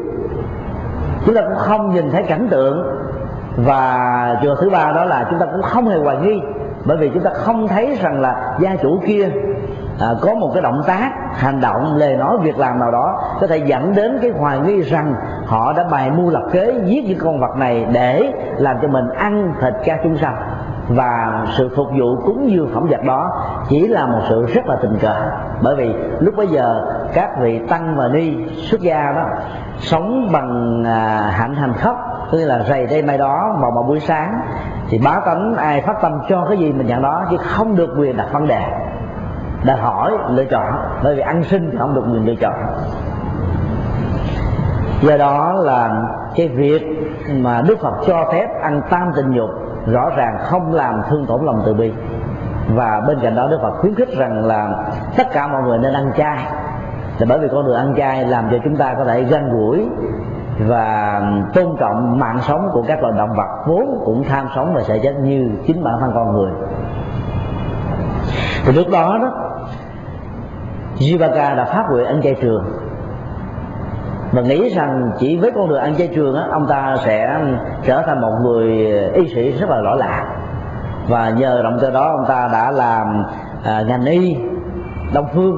Chúng 1.27 1.35
ta 1.35 1.41
cũng 1.43 1.59
không 1.59 1.91
nhìn 1.91 2.11
thấy 2.11 2.23
cảnh 2.23 2.49
tượng 2.51 2.87
và 3.57 4.39
trường 4.43 4.57
thứ 4.61 4.71
ba 4.71 4.93
đó 4.93 5.05
là 5.05 5.27
chúng 5.31 5.39
ta 5.39 5.47
cũng 5.47 5.63
không 5.63 5.89
hề 5.89 5.99
hoài 5.99 6.17
nghi 6.17 6.41
bởi 6.85 6.97
vì 6.97 7.11
chúng 7.15 7.23
ta 7.23 7.31
không 7.35 7.69
thấy 7.69 7.99
rằng 8.03 8.21
là 8.21 8.57
gia 8.61 8.77
chủ 8.77 9.01
kia 9.07 9.29
à, 10.01 10.09
có 10.21 10.35
một 10.35 10.51
cái 10.55 10.63
động 10.63 10.83
tác 10.87 11.11
hành 11.35 11.61
động 11.61 11.97
lời 11.97 12.17
nói 12.17 12.39
việc 12.43 12.59
làm 12.59 12.79
nào 12.79 12.91
đó 12.91 13.21
có 13.41 13.47
thể 13.47 13.57
dẫn 13.57 13.95
đến 13.95 14.19
cái 14.23 14.31
hoài 14.31 14.59
nghi 14.61 14.81
rằng 14.81 15.15
họ 15.47 15.73
đã 15.73 15.85
bày 15.91 16.11
mưu 16.11 16.31
lập 16.31 16.43
kế 16.53 16.81
giết 16.85 17.05
những 17.05 17.19
con 17.19 17.41
vật 17.41 17.57
này 17.57 17.87
để 17.93 18.33
làm 18.57 18.77
cho 18.83 18.89
mình 18.89 19.09
ăn 19.09 19.55
thịt 19.61 19.75
cha 19.85 19.99
chúng 20.03 20.17
sanh. 20.17 20.37
Và 20.89 21.45
sự 21.51 21.71
phục 21.77 21.89
vụ 21.99 22.17
cúng 22.25 22.51
dường 22.51 22.71
phẩm 22.75 22.87
vật 22.91 23.05
đó 23.05 23.31
chỉ 23.69 23.89
là 23.89 24.07
một 24.07 24.21
sự 24.29 24.47
rất 24.47 24.67
là 24.67 24.77
tình 24.83 24.99
cờ 25.01 25.15
bởi 25.63 25.77
vì 25.77 25.95
lúc 26.21 26.35
bấy 26.37 26.47
giờ 26.47 26.85
các 27.15 27.31
vị 27.41 27.61
tăng 27.69 27.97
và 27.97 28.09
ni 28.09 28.35
xuất 28.57 28.81
gia 28.81 29.13
đó 29.13 29.25
sống 29.79 30.29
bằng 30.33 30.83
à, 30.87 31.31
hạnh 31.33 31.55
hành 31.55 31.73
khóc 31.73 32.12
tức 32.33 32.45
là 32.45 32.63
rầy 32.69 32.87
đây 32.87 33.03
mai 33.03 33.19
đó 33.19 33.57
vào 33.61 33.71
một 33.71 33.83
buổi 33.89 34.01
sáng, 34.01 34.41
thì 34.89 34.99
bá 35.05 35.21
tánh 35.27 35.55
ai 35.57 35.81
phát 35.81 35.97
tâm 36.03 36.21
cho 36.29 36.47
cái 36.49 36.59
gì 36.59 36.73
mình 36.73 36.87
nhận 36.87 37.03
đó, 37.03 37.25
chứ 37.31 37.37
không 37.37 37.77
được 37.77 37.95
quyền 37.99 38.17
đặt 38.17 38.27
vấn 38.33 38.49
đề. 38.49 38.63
Đặt 39.65 39.79
hỏi 39.81 40.13
lựa 40.31 40.45
chọn, 40.45 40.73
bởi 41.05 41.15
vì 41.15 41.21
ăn 41.21 41.45
sinh 41.45 41.71
thì 41.73 41.79
không 41.79 41.95
được 41.95 42.05
quyền 42.13 42.27
lựa 42.27 42.35
chọn. 42.41 42.55
Do 45.03 45.17
đó 45.17 45.53
là 45.53 46.05
cái 46.37 46.49
việc 46.49 46.83
mà 47.35 47.63
đức 47.69 47.79
phật 47.83 47.95
cho 48.07 48.29
phép 48.33 48.47
ăn 48.63 48.83
tam 48.91 49.13
tình 49.17 49.33
dục 49.33 49.51
rõ 49.87 50.11
ràng 50.17 50.37
không 50.41 50.75
làm 50.75 51.03
thương 51.11 51.27
tổn 51.27 51.45
lòng 51.45 51.63
từ 51.67 51.75
bi. 51.75 51.93
Và 52.69 53.01
bên 53.07 53.19
cạnh 53.23 53.35
đó 53.35 53.47
đức 53.51 53.59
phật 53.63 53.73
khuyến 53.81 53.95
khích 53.95 54.17
rằng 54.17 54.45
là 54.45 54.69
tất 55.17 55.27
cả 55.33 55.47
mọi 55.47 55.63
người 55.63 55.79
nên 55.79 55.93
ăn 55.93 56.13
chay. 56.17 56.39
Là 57.19 57.27
bởi 57.29 57.39
vì 57.39 57.49
con 57.53 57.67
đường 57.67 57.77
ăn 57.77 57.95
chay 57.97 58.25
làm 58.25 58.49
cho 58.51 58.57
chúng 58.65 58.77
ta 58.77 58.95
có 58.99 59.05
thể 59.05 59.23
gần 59.23 59.53
gũi 59.53 59.89
và 60.59 61.21
tôn 61.55 61.77
trọng 61.81 62.19
mạng 62.19 62.39
sống 62.43 62.69
của 62.73 62.83
các 62.89 63.03
loài 63.03 63.15
động 63.17 63.33
vật 63.37 63.65
vốn 63.67 64.03
cũng 64.05 64.25
tham 64.25 64.47
sống 64.55 64.75
và 64.75 64.83
sẽ 64.83 64.99
chết 64.99 65.15
như 65.23 65.51
chính 65.67 65.85
bản 65.85 65.95
thân 66.01 66.13
con 66.15 66.33
người. 66.33 66.51
Thì 68.65 68.73
lúc 68.73 68.87
đó 68.93 69.19
đó 69.23 69.33
Jivaka 70.99 71.57
đã 71.57 71.65
phát 71.65 71.85
nguyện 71.91 72.07
ăn 72.07 72.23
chay 72.23 72.37
trường. 72.41 72.65
Và 74.33 74.43
nghĩ 74.43 74.69
rằng 74.69 75.11
chỉ 75.19 75.37
với 75.37 75.51
con 75.55 75.69
đường 75.69 75.79
ăn 75.79 75.95
chay 75.97 76.09
trường 76.15 76.35
á, 76.37 76.47
ông 76.51 76.67
ta 76.67 76.97
sẽ 77.05 77.41
trở 77.83 78.03
thành 78.07 78.21
một 78.21 78.33
người 78.43 78.69
y 79.15 79.35
sĩ 79.35 79.53
rất 79.53 79.71
là 79.71 79.77
lỗi 79.81 79.99
lạc. 79.99 80.25
Và 81.09 81.31
nhờ 81.31 81.61
động 81.63 81.79
cơ 81.81 81.91
đó 81.91 82.11
ông 82.19 82.25
ta 82.29 82.49
đã 82.53 82.71
làm 82.71 83.25
à, 83.65 83.83
ngành 83.89 84.05
y 84.05 84.37
đông 85.15 85.27
phương 85.35 85.57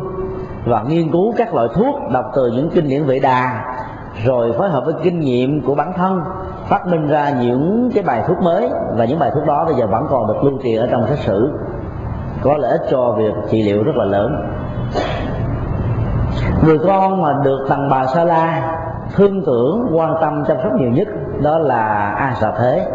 và 0.67 0.83
nghiên 0.83 1.13
cứu 1.13 1.35
các 1.37 1.55
loại 1.55 1.69
thuốc 1.75 1.95
đọc 2.13 2.25
từ 2.37 2.51
những 2.55 2.71
kinh 2.75 2.89
điển 2.89 3.05
vĩ 3.05 3.21
đà 3.21 3.65
rồi 4.25 4.53
phối 4.59 4.71
hợp 4.71 4.85
với 4.85 4.95
kinh 5.03 5.21
nghiệm 5.21 5.63
của 5.63 5.75
bản 5.75 5.93
thân, 5.97 6.21
phát 6.69 6.87
minh 6.87 7.09
ra 7.09 7.31
những 7.41 7.91
cái 7.95 8.05
bài 8.05 8.23
thuốc 8.27 8.43
mới. 8.43 8.71
Và 8.97 9.05
những 9.05 9.19
bài 9.19 9.31
thuốc 9.35 9.47
đó 9.47 9.65
bây 9.65 9.75
giờ 9.75 9.87
vẫn 9.87 10.07
còn 10.11 10.27
được 10.27 10.45
lưu 10.45 10.59
truyền 10.63 10.81
ở 10.81 10.89
trong 10.91 11.07
sách 11.07 11.19
sử. 11.19 11.59
Có 12.43 12.57
lợi 12.57 12.71
ích 12.71 12.83
cho 12.91 13.15
việc 13.19 13.35
trị 13.51 13.63
liệu 13.63 13.83
rất 13.83 13.97
là 13.97 14.05
lớn. 14.05 14.47
Người 16.67 16.79
con 16.87 17.23
mà 17.23 17.35
được 17.45 17.67
tầng 17.69 17.89
bà 17.91 18.07
sa 18.07 18.25
la 18.25 18.77
thương 19.15 19.43
tưởng, 19.47 19.89
quan 19.95 20.15
tâm, 20.21 20.45
chăm 20.45 20.57
sóc 20.63 20.73
nhiều 20.75 20.91
nhất, 20.91 21.09
đó 21.43 21.59
là 21.59 22.15
a 22.19 22.35
xà 22.35 22.53
thế. 22.59 22.87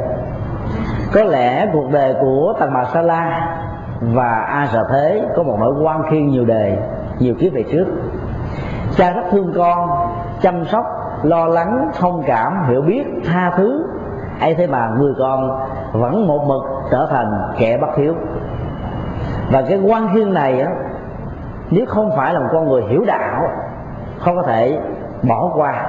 Có 1.13 1.24
lẽ 1.24 1.70
cuộc 1.74 1.89
đời 1.91 2.15
của 2.22 2.53
tầng 2.59 2.70
bà 2.74 2.84
sa 2.86 3.01
la 3.01 3.47
và 4.01 4.45
a 4.47 4.67
xà 4.74 4.80
thế 4.91 5.22
có 5.36 5.43
một 5.43 5.57
nỗi 5.59 5.74
quan 5.84 6.01
khiên 6.11 6.28
nhiều 6.28 6.45
đề 6.45 6.78
nhiều 7.20 7.36
kiếp 7.39 7.53
về 7.53 7.63
trước. 7.72 7.86
Cha 8.95 9.11
rất 9.11 9.22
thương 9.32 9.53
con, 9.55 9.89
chăm 10.41 10.65
sóc 10.65 10.86
lo 11.24 11.45
lắng, 11.45 11.91
thông 11.99 12.24
cảm, 12.28 12.70
hiểu 12.70 12.82
biết, 12.82 13.03
tha 13.26 13.51
thứ. 13.57 13.86
Ấy 14.41 14.55
thế 14.55 14.67
mà 14.67 14.89
người 14.97 15.13
con 15.20 15.59
vẫn 15.93 16.28
một 16.28 16.45
mực 16.47 16.61
trở 16.91 17.07
thành 17.09 17.41
kẻ 17.57 17.78
bất 17.78 17.97
hiếu. 17.97 18.13
Và 19.51 19.63
cái 19.70 19.80
quan 19.88 20.09
khiên 20.13 20.34
này 20.34 20.61
á, 20.61 20.72
nếu 21.72 21.86
không 21.86 22.11
phải 22.17 22.34
là 22.34 22.39
một 22.39 22.47
con 22.51 22.70
người 22.70 22.84
hiểu 22.89 23.03
đạo, 23.07 23.43
không 24.20 24.36
có 24.36 24.41
thể 24.41 24.80
bỏ 25.28 25.51
qua 25.55 25.86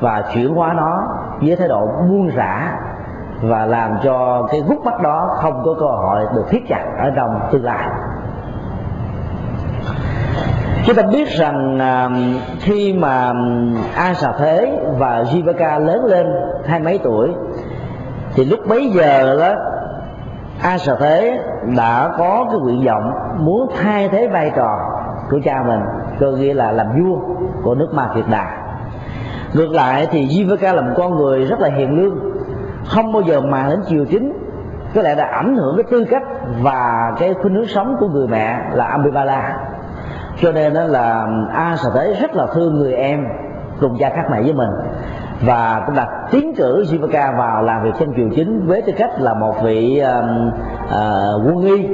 và 0.00 0.24
chuyển 0.34 0.54
hóa 0.54 0.72
nó 0.72 1.02
với 1.40 1.56
thái 1.56 1.68
độ 1.68 1.86
buông 1.86 2.30
rã 2.36 2.72
và 3.42 3.66
làm 3.66 3.96
cho 4.02 4.46
cái 4.50 4.62
gút 4.68 4.78
mắt 4.84 5.02
đó 5.02 5.30
không 5.42 5.62
có 5.64 5.74
cơ 5.80 5.86
hội 5.86 6.26
được 6.34 6.44
thiết 6.48 6.68
chặt 6.68 6.84
ở 6.98 7.10
trong 7.16 7.40
tương 7.52 7.64
lai 7.64 7.88
chúng 10.86 10.96
ta 10.96 11.02
biết 11.02 11.28
rằng 11.28 11.78
à, 11.78 12.08
khi 12.60 12.92
mà 12.92 13.32
a 13.96 14.14
xà 14.14 14.32
thế 14.38 14.80
và 14.98 15.22
jivaka 15.22 15.84
lớn 15.84 16.04
lên 16.04 16.26
hai 16.66 16.80
mấy 16.80 16.98
tuổi, 16.98 17.30
thì 18.34 18.44
lúc 18.44 18.60
bấy 18.68 18.90
giờ 18.90 19.36
đó 19.40 19.54
a 20.62 20.78
xà 20.78 20.94
thế 21.00 21.38
đã 21.76 22.10
có 22.18 22.46
cái 22.50 22.60
nguyện 22.60 22.84
vọng 22.86 23.12
muốn 23.38 23.70
thay 23.82 24.08
thế 24.08 24.28
vai 24.28 24.52
trò 24.56 24.78
của 25.30 25.40
cha 25.44 25.62
mình 25.66 25.80
cơ 26.20 26.32
nghĩa 26.32 26.54
là 26.54 26.72
làm 26.72 26.86
vua 26.86 27.18
của 27.62 27.74
nước 27.74 27.88
ma 27.94 28.08
kiệt 28.14 28.24
đà. 28.30 28.46
Ngược 29.54 29.70
lại 29.70 30.08
thì 30.10 30.26
jivaka 30.26 30.74
là 30.74 30.82
một 30.82 30.94
con 30.96 31.16
người 31.16 31.44
rất 31.44 31.60
là 31.60 31.68
hiền 31.68 31.90
lương, 31.90 32.18
không 32.86 33.12
bao 33.12 33.22
giờ 33.22 33.40
màng 33.40 33.70
đến 33.70 33.80
chiều 33.86 34.04
chính, 34.10 34.32
có 34.94 35.02
lẽ 35.02 35.14
đã 35.14 35.24
ảnh 35.24 35.56
hưởng 35.56 35.76
cái 35.76 35.84
tư 35.90 36.04
cách 36.10 36.22
và 36.62 37.12
cái 37.18 37.34
khuynh 37.34 37.54
hướng 37.54 37.66
sống 37.66 37.96
của 38.00 38.08
người 38.08 38.26
mẹ 38.28 38.58
là 38.72 38.84
Ambivale 38.84 39.54
cho 40.44 40.52
nên 40.52 40.74
đó 40.74 40.82
là 40.82 41.26
à, 41.52 41.70
A 41.70 41.76
Sở 41.76 41.90
Thế 41.94 42.14
rất 42.20 42.36
là 42.36 42.46
thương 42.54 42.74
người 42.74 42.94
em 42.94 43.26
cùng 43.80 43.96
cha 43.98 44.10
khác 44.10 44.22
mẹ 44.30 44.42
với 44.42 44.52
mình. 44.52 44.70
Và 45.46 45.82
cũng 45.86 45.96
đặt 45.96 46.08
tiến 46.30 46.54
cử 46.56 46.84
Jivaka 46.90 47.38
vào 47.38 47.62
làm 47.62 47.82
việc 47.82 47.90
trên 47.98 48.14
triều 48.16 48.28
chính 48.36 48.66
với 48.66 48.82
tư 48.82 48.92
cách 48.98 49.10
là 49.18 49.34
một 49.34 49.54
vị 49.62 50.02
uh, 50.02 50.24
uh, 50.84 51.46
quân 51.46 51.62
y 51.62 51.88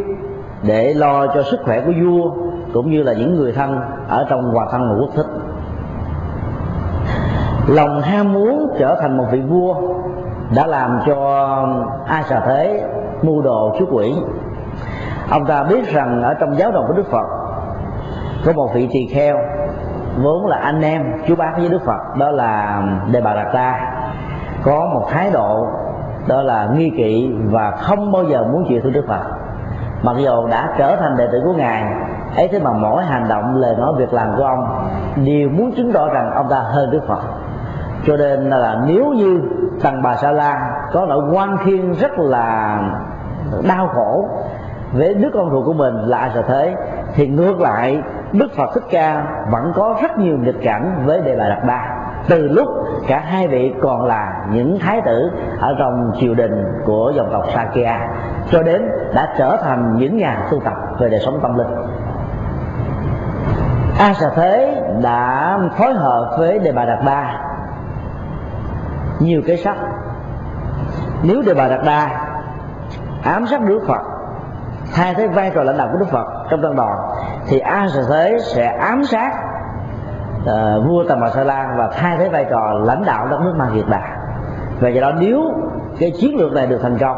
để 0.62 0.94
lo 0.94 1.26
cho 1.26 1.42
sức 1.42 1.60
khỏe 1.64 1.80
của 1.80 1.92
vua 2.02 2.30
cũng 2.72 2.90
như 2.90 3.02
là 3.02 3.12
những 3.12 3.34
người 3.34 3.52
thân 3.52 3.80
ở 4.08 4.26
trong 4.28 4.42
hòa 4.42 4.66
thân 4.72 4.88
và 4.90 4.96
quốc 5.00 5.10
thích. 5.16 5.26
Lòng 7.68 8.00
ham 8.00 8.32
muốn 8.32 8.76
trở 8.78 8.98
thành 9.00 9.16
một 9.16 9.26
vị 9.32 9.40
vua 9.40 9.74
đã 10.56 10.66
làm 10.66 11.00
cho 11.06 11.46
ai 12.06 12.22
xà 12.22 12.40
thế 12.46 12.84
mưu 13.22 13.42
đồ 13.42 13.74
xuất 13.78 13.86
quỷ. 13.92 14.14
Ông 15.30 15.46
ta 15.46 15.62
biết 15.62 15.88
rằng 15.92 16.22
ở 16.22 16.34
trong 16.34 16.58
giáo 16.58 16.70
đoàn 16.72 16.84
của 16.88 16.94
đức 16.94 17.06
phật 17.10 17.39
có 18.46 18.52
một 18.52 18.70
vị 18.74 18.88
tỳ 18.92 19.06
kheo, 19.06 19.36
vốn 20.22 20.46
là 20.46 20.56
anh 20.56 20.80
em, 20.80 21.02
chú 21.26 21.36
bác 21.36 21.52
với 21.58 21.68
đức 21.68 21.82
phật, 21.86 22.16
đó 22.18 22.30
là 22.30 22.82
đề 23.12 23.20
bà 23.20 23.34
đạt 23.34 23.52
ta 23.52 23.80
có 24.62 24.90
một 24.94 25.06
thái 25.10 25.30
độ, 25.30 25.66
đó 26.28 26.42
là 26.42 26.68
nghi 26.74 26.90
kỵ 26.96 27.32
và 27.44 27.70
không 27.70 28.12
bao 28.12 28.24
giờ 28.24 28.44
muốn 28.44 28.64
chịu 28.68 28.80
thương 28.82 28.92
đức 28.92 29.04
phật. 29.08 29.22
Mặc 30.02 30.16
dù 30.18 30.46
đã 30.46 30.74
trở 30.78 30.96
thành 30.96 31.16
đệ 31.16 31.26
tử 31.32 31.40
của 31.44 31.52
ngài, 31.52 31.84
ấy 32.36 32.48
thế 32.52 32.58
mà 32.58 32.72
mỗi 32.72 33.04
hành 33.04 33.28
động, 33.28 33.56
lời 33.56 33.76
nói, 33.78 33.92
việc 33.96 34.12
làm 34.12 34.36
của 34.36 34.44
ông 34.44 34.88
đều 35.24 35.48
muốn 35.48 35.72
chứng 35.76 35.92
tỏ 35.92 36.08
rằng 36.08 36.30
ông 36.34 36.48
ta 36.50 36.58
hơn 36.58 36.90
đức 36.90 37.00
phật. 37.08 37.20
Cho 38.06 38.16
nên 38.16 38.50
là 38.50 38.76
nếu 38.86 39.06
như 39.06 39.40
tầng 39.82 40.02
bà 40.02 40.16
sa 40.16 40.30
la 40.30 40.70
có 40.92 41.06
nỗi 41.06 41.22
quan 41.32 41.56
khiên 41.64 41.92
rất 41.92 42.18
là 42.18 42.78
đau 43.68 43.88
khổ 43.88 44.28
với 44.92 45.14
đứa 45.14 45.28
con 45.34 45.50
ruột 45.50 45.66
của 45.66 45.72
mình 45.72 45.94
là 45.94 46.18
ai 46.18 46.30
sa 46.34 46.42
thế, 46.48 46.74
thì 47.14 47.28
ngược 47.28 47.60
lại 47.60 48.02
đức 48.32 48.48
phật 48.56 48.70
thích 48.74 48.84
ca 48.90 49.24
vẫn 49.50 49.72
có 49.74 49.96
rất 50.02 50.18
nhiều 50.18 50.38
nghịch 50.38 50.62
cảnh 50.62 51.02
với 51.06 51.20
đề 51.20 51.36
bà 51.36 51.48
đạt 51.48 51.64
đa 51.66 52.00
từ 52.28 52.48
lúc 52.48 52.68
cả 53.08 53.18
hai 53.18 53.48
vị 53.48 53.74
còn 53.82 54.04
là 54.04 54.46
những 54.50 54.78
thái 54.78 55.00
tử 55.04 55.30
ở 55.60 55.74
trong 55.78 56.12
triều 56.20 56.34
đình 56.34 56.64
của 56.84 57.12
dòng 57.16 57.28
tộc 57.32 57.44
Sakya, 57.54 58.08
cho 58.50 58.62
đến 58.62 58.82
đã 59.14 59.34
trở 59.38 59.56
thành 59.62 59.96
những 59.96 60.16
nhà 60.16 60.46
tu 60.50 60.60
tập 60.60 60.74
về 60.98 61.08
đời 61.08 61.20
sống 61.20 61.38
tâm 61.42 61.58
linh. 61.58 61.68
A 63.98 64.14
Sa 64.14 64.30
Thế 64.34 64.82
đã 65.02 65.58
phối 65.78 65.94
hợp 65.94 66.34
với 66.38 66.58
Đề 66.58 66.72
Bà 66.72 66.84
Đạt 66.84 66.98
Đa 67.06 67.40
nhiều 69.18 69.42
cái 69.46 69.56
sách. 69.56 69.76
Nếu 71.22 71.42
Đề 71.46 71.54
Bà 71.54 71.68
Đạt 71.68 71.80
Đa 71.84 72.10
ám 73.24 73.46
sát 73.46 73.60
Đức 73.60 73.80
Phật, 73.88 74.02
thay 74.94 75.14
thế 75.14 75.28
vai 75.28 75.50
trò 75.54 75.62
lãnh 75.62 75.78
đạo 75.78 75.88
của 75.92 75.98
Đức 75.98 76.08
Phật 76.10 76.26
trong 76.50 76.62
tăng 76.62 76.76
đoàn 76.76 76.98
thì 77.48 77.58
A 77.58 77.88
Sa 77.88 78.00
Thế 78.08 78.38
sẽ 78.40 78.66
ám 78.66 79.04
sát 79.04 79.32
uh, 80.42 80.86
vua 80.86 81.04
Tầm 81.08 81.20
Bà 81.20 81.30
Sa 81.30 81.44
La 81.44 81.74
và 81.78 81.90
thay 81.92 82.16
thế 82.18 82.28
vai 82.28 82.46
trò 82.50 82.72
lãnh 82.84 83.04
đạo 83.04 83.28
đất 83.30 83.40
nước 83.40 83.54
Ma 83.56 83.68
Việt 83.72 83.88
Đà 83.88 84.16
và 84.80 84.88
do 84.88 85.00
đó 85.00 85.12
nếu 85.20 85.52
cái 85.98 86.10
chiến 86.10 86.36
lược 86.36 86.52
này 86.52 86.66
được 86.66 86.78
thành 86.82 86.98
công 86.98 87.16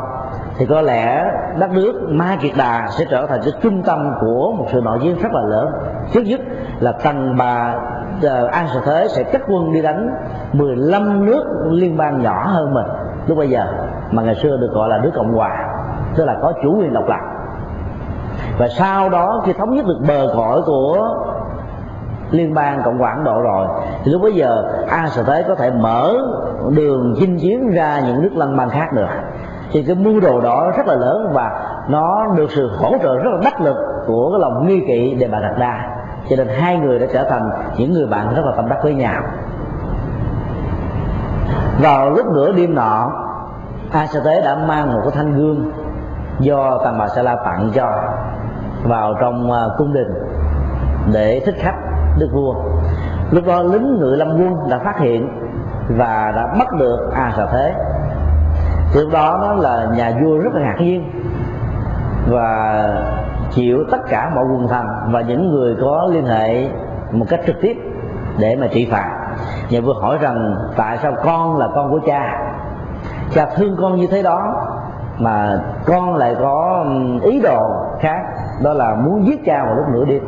thì 0.56 0.66
có 0.66 0.80
lẽ 0.80 1.32
đất 1.58 1.70
nước 1.70 1.92
Ma 2.08 2.36
Kiệt 2.40 2.52
Đà 2.56 2.88
sẽ 2.90 3.04
trở 3.10 3.26
thành 3.26 3.40
cái 3.44 3.52
trung 3.62 3.82
tâm 3.82 4.14
của 4.20 4.52
một 4.52 4.66
sự 4.72 4.80
nội 4.84 4.98
chiến 5.02 5.16
rất 5.22 5.32
là 5.32 5.42
lớn. 5.42 5.70
Trước 6.12 6.22
nhất 6.26 6.40
là 6.80 6.92
tầng 6.92 7.36
bà 7.38 7.74
ờ, 8.22 8.46
An 8.46 8.66
Sở 8.74 8.80
Thế 8.84 9.06
sẽ 9.08 9.22
cắt 9.22 9.42
quân 9.48 9.72
đi 9.72 9.82
đánh 9.82 10.10
15 10.52 11.26
nước 11.26 11.44
liên 11.70 11.96
bang 11.96 12.22
nhỏ 12.22 12.46
hơn 12.46 12.74
mình. 12.74 12.86
Lúc 13.26 13.38
bây 13.38 13.50
giờ 13.50 13.66
mà 14.10 14.22
ngày 14.22 14.34
xưa 14.34 14.56
được 14.56 14.70
gọi 14.72 14.88
là 14.88 14.98
nước 14.98 15.10
cộng 15.14 15.32
hòa 15.32 15.68
tức 16.16 16.24
là 16.24 16.36
có 16.42 16.52
chủ 16.62 16.76
quyền 16.78 16.94
độc 16.94 17.08
lập 17.08 17.31
và 18.58 18.68
sau 18.68 19.08
đó 19.08 19.42
khi 19.44 19.52
thống 19.52 19.74
nhất 19.74 19.86
được 19.86 19.98
bờ 20.08 20.34
cõi 20.36 20.62
của 20.66 21.08
liên 22.30 22.54
bang 22.54 22.82
cộng 22.84 22.98
hòa 22.98 23.10
ấn 23.10 23.24
độ 23.24 23.42
rồi, 23.42 23.66
thì 24.04 24.12
lúc 24.12 24.22
bấy 24.22 24.32
giờ 24.34 24.64
a 24.88 25.08
sở 25.08 25.22
tế 25.22 25.42
có 25.48 25.54
thể 25.54 25.70
mở 25.70 26.14
đường 26.76 27.14
chinh 27.20 27.38
chiến 27.38 27.70
ra 27.70 28.00
những 28.00 28.22
nước 28.22 28.30
lân 28.34 28.56
bang 28.56 28.70
khác 28.70 28.92
được. 28.92 29.08
Thì 29.72 29.82
cái 29.82 29.96
mưu 29.96 30.20
đồ 30.20 30.40
đó 30.40 30.72
rất 30.76 30.86
là 30.86 30.94
lớn 30.94 31.30
và 31.32 31.50
nó 31.88 32.26
được 32.36 32.50
sự 32.50 32.70
hỗ 32.78 32.94
trợ 33.02 33.16
rất 33.16 33.30
là 33.32 33.38
đắc 33.44 33.60
lực 33.60 33.76
của 34.06 34.30
cái 34.30 34.40
lòng 34.40 34.66
nghi 34.66 34.80
kỵ 34.86 35.14
đề 35.14 35.28
bà 35.28 35.40
đặt 35.40 35.54
đa. 35.58 35.88
Cho 36.28 36.36
nên 36.36 36.48
hai 36.48 36.76
người 36.76 36.98
đã 36.98 37.06
trở 37.12 37.24
thành 37.24 37.50
những 37.76 37.92
người 37.92 38.06
bạn 38.06 38.34
rất 38.34 38.42
là 38.44 38.52
tâm 38.56 38.68
đắc 38.68 38.78
với 38.82 38.94
nhau. 38.94 39.22
Vào 41.82 42.10
lúc 42.10 42.26
nửa 42.26 42.52
đêm 42.52 42.74
nọ, 42.74 43.10
a 43.92 44.06
sa 44.06 44.20
tế 44.24 44.40
đã 44.40 44.54
mang 44.54 44.92
một 44.92 45.00
cái 45.02 45.12
thanh 45.14 45.34
gương 45.34 45.72
do 46.38 46.78
tàng 46.84 46.98
bà 46.98 47.08
sa 47.08 47.22
la 47.22 47.36
tặng 47.44 47.70
cho 47.74 47.88
vào 48.82 49.14
trong 49.20 49.52
à, 49.52 49.62
cung 49.78 49.92
đình 49.92 50.14
để 51.12 51.42
thích 51.46 51.54
khách 51.58 51.76
đức 52.18 52.28
vua. 52.32 52.54
Lúc 53.30 53.44
đó 53.46 53.62
lính 53.62 53.98
ngự 53.98 54.14
lâm 54.14 54.28
quân 54.28 54.70
đã 54.70 54.78
phát 54.78 54.98
hiện 54.98 55.28
và 55.88 56.32
đã 56.36 56.54
bắt 56.58 56.72
được 56.78 57.10
a 57.14 57.32
sa 57.36 57.46
thế. 57.52 57.74
Lúc 58.94 59.12
đó 59.12 59.38
nó 59.42 59.52
là 59.52 59.86
nhà 59.96 60.12
vua 60.22 60.38
rất 60.38 60.54
là 60.54 60.60
ngạc 60.60 60.76
nhiên 60.78 61.10
và 62.28 62.84
chịu 63.50 63.78
tất 63.90 63.98
cả 64.08 64.30
mọi 64.34 64.44
quần 64.44 64.68
thần 64.68 64.86
và 65.10 65.20
những 65.20 65.50
người 65.50 65.76
có 65.80 66.08
liên 66.10 66.26
hệ 66.26 66.68
một 67.12 67.26
cách 67.28 67.40
trực 67.46 67.56
tiếp 67.60 67.76
để 68.38 68.56
mà 68.56 68.66
trị 68.66 68.88
phạt. 68.90 69.10
Nhà 69.70 69.80
vua 69.80 69.94
hỏi 70.00 70.18
rằng, 70.20 70.54
tại 70.76 70.98
sao 71.02 71.12
con 71.24 71.58
là 71.58 71.68
con 71.74 71.90
của 71.90 72.00
cha? 72.06 72.38
Cha 73.34 73.46
thương 73.56 73.76
con 73.80 73.96
như 73.96 74.06
thế 74.10 74.22
đó 74.22 74.54
mà 75.18 75.60
con 75.86 76.14
lại 76.14 76.36
có 76.40 76.84
ý 77.22 77.40
đồ 77.40 77.60
khác 78.00 78.22
đó 78.62 78.72
là 78.72 78.94
muốn 78.94 79.26
giết 79.26 79.44
cha 79.44 79.64
vào 79.64 79.74
lúc 79.74 79.84
nửa 79.92 80.04
đêm. 80.04 80.22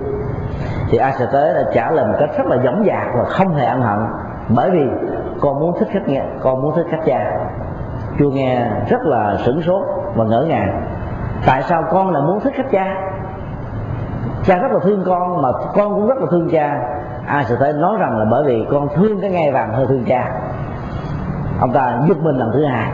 Thì 0.91 0.99
a 0.99 1.12
sẽ 1.12 1.26
tới 1.32 1.55
đã 1.55 1.70
trả 1.74 1.91
lời 1.91 2.07
một 2.07 2.14
cách 2.20 2.30
rất 2.39 2.47
là 2.47 2.57
dõng 2.64 2.85
dạc 2.87 3.07
và 3.18 3.24
không 3.24 3.55
hề 3.55 3.66
ân 3.66 3.80
hận. 3.80 3.99
Bởi 4.49 4.70
vì 4.70 4.87
con 5.41 5.61
muốn 5.61 5.78
thích 5.78 5.89
khách 5.93 6.09
nghe, 6.09 6.22
con 6.41 6.62
muốn 6.62 6.76
thích 6.76 6.87
khách 6.91 7.05
cha. 7.07 7.24
Chúa 8.18 8.30
nghe 8.30 8.70
rất 8.89 9.03
là 9.03 9.37
sửng 9.45 9.62
sốt 9.62 9.82
và 10.14 10.24
ngỡ 10.24 10.45
ngàng. 10.49 10.87
Tại 11.47 11.62
sao 11.62 11.82
con 11.91 12.11
lại 12.11 12.22
muốn 12.22 12.41
thích 12.41 12.53
khách 12.57 12.70
cha? 12.70 12.95
Cha 14.45 14.59
rất 14.59 14.72
là 14.72 14.78
thương 14.82 15.05
con 15.07 15.43
mà 15.43 15.49
con 15.74 15.95
cũng 15.95 16.07
rất 16.07 16.18
là 16.18 16.26
thương 16.30 16.49
cha. 16.53 16.80
Ai 17.26 17.45
sẽ 17.45 17.57
tới 17.61 17.72
nói 17.72 17.97
rằng 17.99 18.18
là 18.18 18.24
bởi 18.30 18.45
vì 18.45 18.66
con 18.70 18.89
thương 18.95 19.20
cái 19.20 19.30
ngai 19.30 19.53
vàng 19.53 19.72
hơn 19.74 19.87
thương 19.89 20.05
cha. 20.07 20.32
Ông 21.61 21.72
ta 21.72 21.99
giúp 22.09 22.16
mình 22.22 22.37
lần 22.37 22.51
thứ 22.55 22.64
hai 22.64 22.93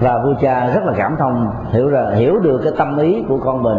và 0.00 0.20
vua 0.24 0.34
cha 0.40 0.66
rất 0.74 0.84
là 0.84 0.92
cảm 0.96 1.16
thông 1.18 1.50
hiểu 1.70 1.88
ra 1.88 2.10
hiểu 2.14 2.38
được 2.38 2.60
cái 2.64 2.72
tâm 2.78 2.98
ý 2.98 3.24
của 3.28 3.38
con 3.44 3.62
mình. 3.62 3.78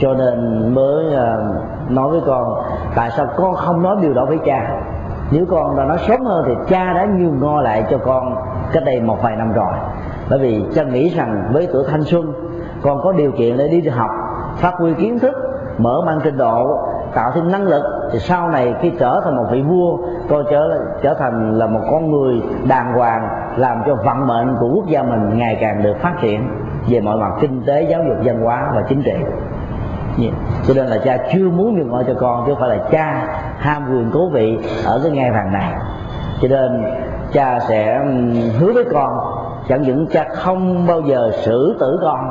Cho 0.00 0.14
nên 0.14 0.68
mới 0.74 1.06
uh, 1.06 1.90
nói 1.90 2.10
với 2.10 2.20
con 2.26 2.54
tại 2.94 3.10
sao 3.16 3.26
con 3.36 3.54
không 3.54 3.82
nói 3.82 3.96
điều 4.00 4.14
đó 4.14 4.24
với 4.28 4.38
cha? 4.46 4.80
Nếu 5.30 5.44
con 5.50 5.76
đã 5.76 5.84
nói 5.84 5.98
sớm 6.08 6.24
hơn 6.24 6.44
thì 6.46 6.54
cha 6.68 6.92
đã 6.92 7.04
nhường 7.04 7.40
ngo 7.40 7.60
lại 7.60 7.84
cho 7.90 7.98
con 7.98 8.34
cách 8.72 8.82
đây 8.86 9.00
một 9.00 9.22
vài 9.22 9.36
năm 9.36 9.52
rồi. 9.52 9.72
Bởi 10.30 10.38
vì 10.38 10.64
cha 10.74 10.82
nghĩ 10.82 11.08
rằng 11.08 11.50
với 11.52 11.68
tuổi 11.72 11.84
thanh 11.90 12.02
xuân 12.02 12.32
con 12.82 13.00
có 13.02 13.12
điều 13.12 13.32
kiện 13.32 13.56
để 13.56 13.68
đi 13.68 13.88
học 13.88 14.10
phát 14.56 14.74
huy 14.78 14.94
kiến 14.94 15.18
thức 15.18 15.34
mở 15.78 16.02
mang 16.06 16.18
trình 16.24 16.36
độ 16.36 16.78
tạo 17.14 17.32
thêm 17.34 17.52
năng 17.52 17.66
lực, 17.66 17.82
thì 18.12 18.18
sau 18.18 18.48
này 18.48 18.74
khi 18.80 18.92
trở 18.98 19.20
thành 19.24 19.36
một 19.36 19.46
vị 19.50 19.62
vua, 19.62 19.98
tôi 20.28 20.44
trở 20.50 20.80
trở 21.02 21.14
thành 21.14 21.58
là 21.58 21.66
một 21.66 21.80
con 21.90 22.10
người 22.10 22.42
đàng 22.68 22.92
hoàng, 22.92 23.28
làm 23.56 23.82
cho 23.86 23.94
vận 23.94 24.26
mệnh 24.26 24.56
của 24.60 24.68
quốc 24.74 24.86
gia 24.86 25.02
mình 25.02 25.38
ngày 25.38 25.58
càng 25.60 25.82
được 25.82 25.96
phát 26.00 26.14
triển 26.20 26.48
về 26.88 27.00
mọi 27.00 27.16
mặt 27.16 27.30
kinh 27.40 27.62
tế, 27.66 27.82
giáo 27.82 28.02
dục, 28.08 28.16
văn 28.24 28.42
hóa 28.42 28.72
và 28.74 28.82
chính 28.88 29.02
trị. 29.02 29.16
Dạ. 30.18 30.30
Cho 30.66 30.74
nên 30.74 30.86
là 30.86 30.98
cha 31.04 31.18
chưa 31.32 31.48
muốn 31.50 31.76
nhường 31.76 31.88
ngôi 31.88 32.04
cho 32.04 32.14
con, 32.20 32.44
chứ 32.46 32.52
không 32.52 32.60
phải 32.60 32.78
là 32.78 32.84
cha 32.90 33.24
ham 33.58 33.82
quyền 33.90 34.10
cố 34.14 34.28
vị 34.28 34.58
ở 34.86 35.00
cái 35.02 35.12
ngai 35.12 35.30
vàng 35.30 35.52
này. 35.52 35.72
Cho 36.40 36.48
nên 36.48 36.84
cha 37.32 37.60
sẽ 37.60 38.00
hứa 38.58 38.72
với 38.72 38.84
con, 38.92 39.12
chẳng 39.68 39.82
những 39.82 40.06
cha 40.06 40.24
không 40.34 40.86
bao 40.86 41.00
giờ 41.00 41.30
xử 41.44 41.76
tử 41.80 41.98
con, 42.02 42.30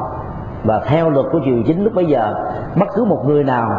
và 0.63 0.81
theo 0.87 1.09
luật 1.09 1.25
của 1.31 1.39
triều 1.45 1.57
chính 1.67 1.83
lúc 1.83 1.93
bấy 1.95 2.05
giờ, 2.05 2.33
bất 2.75 2.85
cứ 2.95 3.03
một 3.03 3.23
người 3.25 3.43
nào 3.43 3.71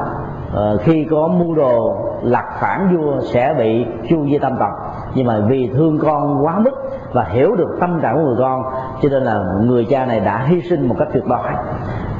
uh, 0.52 0.80
khi 0.80 1.06
có 1.10 1.28
mưu 1.28 1.54
đồ 1.54 1.96
lật 2.22 2.44
phản 2.60 2.96
vua 2.96 3.20
sẽ 3.20 3.54
bị 3.58 3.86
chu 4.08 4.26
di 4.26 4.38
tâm 4.38 4.56
tộc. 4.58 4.70
Nhưng 5.14 5.26
mà 5.26 5.40
vì 5.48 5.70
thương 5.74 5.98
con 5.98 6.44
quá 6.44 6.58
mức 6.58 6.70
và 7.12 7.24
hiểu 7.24 7.54
được 7.56 7.76
tâm 7.80 8.00
trạng 8.00 8.14
của 8.16 8.22
người 8.22 8.36
con 8.38 8.62
cho 9.02 9.08
nên 9.08 9.22
là 9.22 9.44
người 9.60 9.86
cha 9.90 10.06
này 10.06 10.20
đã 10.20 10.38
hy 10.46 10.62
sinh 10.62 10.88
một 10.88 10.94
cách 10.98 11.08
tuyệt 11.12 11.24
đối 11.26 11.52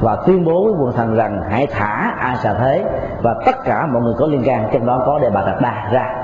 và 0.01 0.15
tuyên 0.15 0.45
bố 0.45 0.63
với 0.63 0.73
quần 0.79 0.93
thần 0.95 1.15
rằng 1.15 1.41
hãy 1.49 1.67
thả 1.71 2.13
a 2.19 2.35
xà 2.35 2.53
thế 2.53 2.85
và 3.21 3.35
tất 3.45 3.55
cả 3.63 3.85
mọi 3.85 4.01
người 4.01 4.13
có 4.17 4.27
liên 4.27 4.43
can 4.45 4.69
trong 4.73 4.85
đó 4.85 5.03
có 5.05 5.19
đề 5.19 5.29
bà 5.29 5.41
đạt 5.45 5.61
đa 5.61 5.89
ra. 5.91 6.15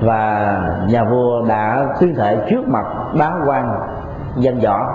Và 0.00 0.60
nhà 0.88 1.04
vua 1.04 1.42
đã 1.48 1.86
tuyên 2.00 2.14
thệ 2.14 2.36
trước 2.50 2.68
mặt 2.68 2.86
bá 3.18 3.32
quan 3.46 3.78
dân 4.36 4.60
võ 4.60 4.86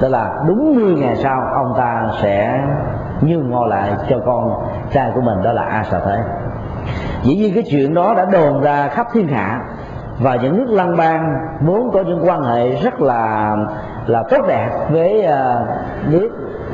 tức 0.00 0.08
là 0.08 0.42
đúng 0.48 0.74
10 0.74 0.94
ngày 0.94 1.16
sau 1.16 1.42
ông 1.54 1.74
ta 1.76 2.10
sẽ 2.22 2.64
nhưng 3.20 3.50
ngồi 3.50 3.68
lại 3.68 3.92
cho 4.08 4.18
con 4.26 4.52
trai 4.92 5.10
của 5.14 5.20
mình 5.20 5.42
đó 5.42 5.52
là 5.52 5.62
a 5.62 5.84
xà 5.84 6.00
thế. 6.06 6.18
Dĩ 7.22 7.36
nhiên 7.36 7.54
cái 7.54 7.64
chuyện 7.70 7.94
đó 7.94 8.14
đã 8.16 8.24
đồn 8.24 8.60
ra 8.60 8.88
khắp 8.88 9.06
thiên 9.12 9.28
hạ 9.28 9.60
và 10.18 10.36
những 10.36 10.56
nước 10.58 10.66
lăng 10.68 10.96
bang 10.96 11.34
muốn 11.60 11.90
có 11.92 12.02
những 12.02 12.28
quan 12.28 12.42
hệ 12.42 12.70
rất 12.70 13.00
là 13.00 13.56
là 14.06 14.22
tốt 14.30 14.38
đẹp 14.48 14.70
với 14.90 15.26
uh, 15.26 16.10
nước 16.12 16.30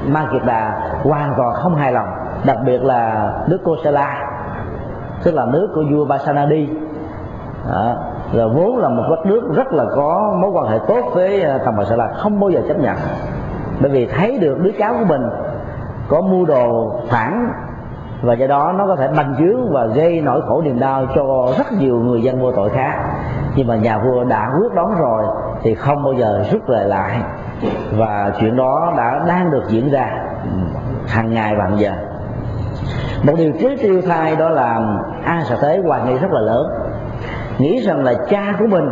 ma 0.07 0.29
kiệt 0.33 0.43
đà 0.45 0.91
hoàn 1.03 1.35
toàn 1.37 1.55
không 1.55 1.75
hài 1.75 1.93
lòng 1.93 2.09
đặc 2.47 2.57
biệt 2.65 2.83
là 2.83 3.33
nước 3.47 3.59
kosala 3.65 4.25
tức 5.25 5.35
là 5.35 5.47
nước 5.47 5.69
của 5.75 5.85
vua 5.93 6.05
basanadi 6.05 6.69
à, 7.73 7.95
rồi 8.33 8.49
vốn 8.49 8.79
là 8.79 8.89
một 8.89 9.05
đất 9.11 9.27
nước 9.27 9.43
rất 9.55 9.73
là 9.73 9.85
có 9.97 10.37
mối 10.41 10.51
quan 10.51 10.67
hệ 10.67 10.79
tốt 10.89 11.03
với 11.15 11.45
uh, 11.57 11.63
tầm 11.65 11.75
bà 11.77 11.97
la 11.97 12.09
không 12.09 12.41
bao 12.41 12.51
giờ 12.51 12.61
chấp 12.69 12.79
nhận. 12.79 12.97
Bởi 13.81 13.91
vì 13.91 14.07
thấy 14.07 14.39
được 14.39 14.59
đứa 14.59 14.71
cháu 14.79 14.95
của 14.99 15.05
mình 15.05 15.23
có 16.09 16.21
mưu 16.21 16.45
đồ 16.45 16.93
phản, 17.09 17.49
và 18.23 18.35
do 18.35 18.47
đó 18.47 18.73
nó 18.79 18.87
có 18.87 18.97
thể 18.97 19.09
bành 19.17 19.35
trướng 19.39 19.73
và 19.73 19.87
gây 19.87 20.21
nỗi 20.21 20.43
khổ 20.43 20.63
niềm 20.63 20.81
đau 20.81 21.07
cho 21.15 21.53
rất 21.59 21.73
nhiều 21.73 21.97
người 21.97 22.23
dân 22.23 22.41
vô 22.43 22.53
tội 22.53 22.71
khác. 22.71 22.93
Nhưng 23.57 23.67
mà 23.67 23.77
nhà 23.77 23.99
vua 23.99 24.25
đã 24.25 24.51
quyết 24.61 24.75
đoán 24.75 24.95
rồi 24.99 25.25
thì 25.63 25.75
không 25.75 26.05
bao 26.05 26.13
giờ 26.13 26.45
rút 26.53 26.69
lời 26.69 26.89
lại. 26.89 27.21
Và 27.93 28.33
chuyện 28.41 28.57
đó 28.57 28.93
đã 28.97 29.25
đang 29.29 29.51
được 29.51 29.63
diễn 29.69 29.91
ra 29.91 30.09
hàng 31.07 31.35
ngày 31.35 31.55
và 31.59 31.65
hàng 31.65 31.79
giờ. 31.79 31.93
Một 33.23 33.33
điều 33.39 33.53
trí 33.53 33.77
tiêu 33.83 34.03
thai 34.03 34.37
đó 34.37 34.49
là 34.49 34.81
a 35.25 35.43
sợ 35.45 35.57
thế 35.61 35.83
hoài 35.87 36.01
nghi 36.07 36.19
rất 36.19 36.33
là 36.33 36.41
lớn. 36.41 36.67
Nghĩ 37.59 37.81
rằng 37.81 38.05
là 38.05 38.15
cha 38.29 38.55
của 38.59 38.67
mình 38.67 38.91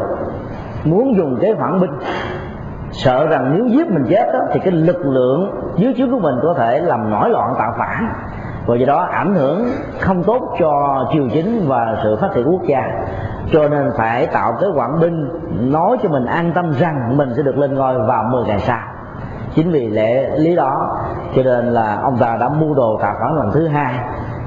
muốn 0.84 1.16
dùng 1.16 1.38
cái 1.40 1.54
phản 1.58 1.80
binh 1.80 1.90
sợ 2.94 3.26
rằng 3.26 3.52
nếu 3.54 3.66
giết 3.66 3.90
mình 3.90 4.04
chết 4.10 4.26
đó, 4.32 4.38
thì 4.52 4.60
cái 4.60 4.72
lực 4.72 5.06
lượng 5.06 5.50
dưới 5.76 5.94
trước 5.96 6.06
của 6.10 6.18
mình 6.18 6.34
có 6.42 6.54
thể 6.54 6.80
làm 6.80 7.10
nổi 7.10 7.30
loạn 7.30 7.54
tạo 7.58 7.74
phản. 7.78 8.12
Và 8.66 8.76
do 8.76 8.86
đó 8.86 9.08
ảnh 9.12 9.34
hưởng 9.34 9.66
không 10.00 10.22
tốt 10.22 10.56
cho 10.60 11.04
triều 11.12 11.28
chính 11.32 11.68
và 11.68 11.96
sự 12.02 12.16
phát 12.20 12.28
triển 12.34 12.46
quốc 12.50 12.62
gia. 12.66 12.82
Cho 13.52 13.68
nên 13.68 13.90
phải 13.96 14.26
tạo 14.26 14.52
cái 14.60 14.70
quảng 14.74 15.00
binh 15.00 15.28
nói 15.72 15.96
cho 16.02 16.08
mình 16.08 16.24
an 16.26 16.52
tâm 16.54 16.72
rằng 16.72 17.16
mình 17.16 17.28
sẽ 17.36 17.42
được 17.42 17.58
lên 17.58 17.74
ngôi 17.74 17.98
vào 17.98 18.24
10 18.24 18.44
ngày 18.44 18.58
sau. 18.58 18.78
Chính 19.54 19.72
vì 19.72 19.90
lẽ 19.90 20.30
lý 20.38 20.56
đó 20.56 20.98
cho 21.36 21.42
nên 21.42 21.66
là 21.66 21.98
ông 22.02 22.16
ta 22.18 22.36
đã 22.40 22.48
mua 22.48 22.74
đồ 22.74 22.98
tạo 23.02 23.14
phản 23.20 23.36
lần 23.36 23.50
thứ 23.54 23.68
hai. 23.68 23.94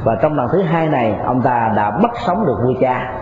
Và 0.04 0.16
trong 0.22 0.34
lần 0.34 0.48
thứ 0.52 0.62
hai 0.62 0.88
này 0.88 1.20
ông 1.26 1.42
ta 1.42 1.74
đã 1.76 1.92
bắt 1.92 2.12
sống 2.26 2.46
được 2.46 2.58
vua 2.64 2.74
cha 2.82 3.14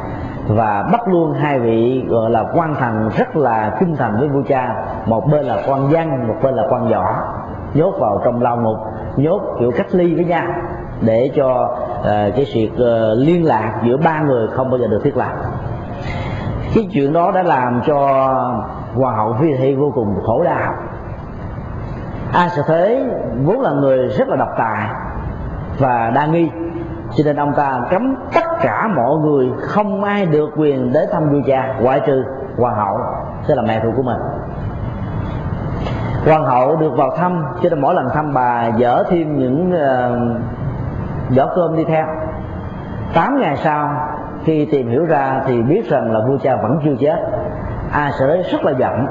và 0.48 0.90
bắt 0.92 1.08
luôn 1.08 1.34
hai 1.34 1.60
vị 1.60 2.06
gọi 2.10 2.32
là 2.32 2.46
quan 2.54 2.76
thần 2.76 3.10
rất 3.18 3.36
là 3.36 3.78
trung 3.80 3.96
thành 3.96 4.20
với 4.20 4.28
vua 4.28 4.42
cha. 4.48 4.86
Một 5.06 5.28
bên 5.32 5.46
là 5.46 5.58
quan 5.68 5.90
văn 5.90 6.28
một 6.28 6.36
bên 6.44 6.54
là 6.54 6.64
quan 6.70 6.88
võ. 6.92 7.16
Nhốt 7.74 7.94
vào 8.00 8.22
trong 8.26 8.42
lao 8.42 8.58
ngục 8.58 8.78
nhốt 9.16 9.42
kiểu 9.60 9.72
cách 9.78 9.88
ly 9.92 10.16
với 10.16 10.26
nhau 10.26 10.48
để 11.02 11.32
cho 11.36 11.78
uh, 12.00 12.06
cái 12.06 12.46
sự 12.46 12.64
uh, 12.64 13.28
liên 13.28 13.46
lạc 13.46 13.82
giữa 13.84 13.98
ba 13.98 14.22
người 14.22 14.48
không 14.48 14.70
bao 14.70 14.80
giờ 14.80 14.88
được 14.88 15.02
thiết 15.04 15.18
lập. 15.18 15.32
Cái 16.76 16.90
chuyện 16.94 17.14
đó 17.14 17.32
đã 17.32 17.44
làm 17.44 17.82
cho 17.86 17.98
hoàng 18.96 19.18
hậu 19.18 19.34
phi 19.40 19.54
thị 19.54 19.76
vô 19.76 19.92
cùng 19.96 20.16
khổ 20.24 20.44
đau. 20.44 20.74
A 22.34 22.50
sở 22.50 22.62
thế 22.68 23.10
vốn 23.44 23.62
là 23.62 23.72
người 23.72 24.08
rất 24.08 24.28
là 24.30 24.36
độc 24.36 24.50
tài 24.58 24.90
và 25.80 26.12
đa 26.16 26.26
nghi 26.26 26.50
cho 27.16 27.24
nên 27.26 27.36
ông 27.36 27.54
ta 27.54 27.82
cấm 27.90 28.16
tất 28.34 28.46
cả 28.62 28.88
mọi 28.96 29.18
người 29.18 29.52
không 29.62 30.04
ai 30.04 30.26
được 30.26 30.50
quyền 30.58 30.94
đến 30.94 31.10
thăm 31.12 31.30
vua 31.30 31.42
cha 31.48 31.76
ngoại 31.82 32.02
trừ 32.06 32.24
hoàng 32.58 32.76
hậu 32.76 32.98
tức 33.48 33.56
là 33.56 33.62
mẹ 33.62 33.82
ruột 33.84 33.96
của 33.96 34.04
mình. 34.04 34.18
Hoàng 36.26 36.46
hậu 36.46 36.76
được 36.76 36.98
vào 36.98 37.10
thăm 37.18 37.46
cho 37.62 37.70
nên 37.70 37.82
mỗi 37.82 37.96
lần 37.96 38.10
thăm 38.14 38.34
bà 38.34 38.68
dở 38.68 39.04
thêm 39.10 39.38
những 39.38 39.72
uh, 39.72 40.42
giỏ 41.30 41.48
cơm 41.56 41.76
đi 41.76 41.84
theo. 41.84 42.06
Tám 43.14 43.40
ngày 43.42 43.58
sau 43.58 43.90
khi 44.44 44.66
tìm 44.66 44.90
hiểu 44.90 45.06
ra 45.06 45.42
thì 45.46 45.62
biết 45.62 45.90
rằng 45.90 46.12
là 46.12 46.20
vua 46.28 46.38
cha 46.38 46.56
vẫn 46.56 46.80
chưa 46.86 46.96
chết. 47.00 47.16
A 47.92 48.04
à, 48.04 48.12
sẽ 48.20 48.26
rất 48.52 48.64
là 48.64 48.72
giận 48.72 49.06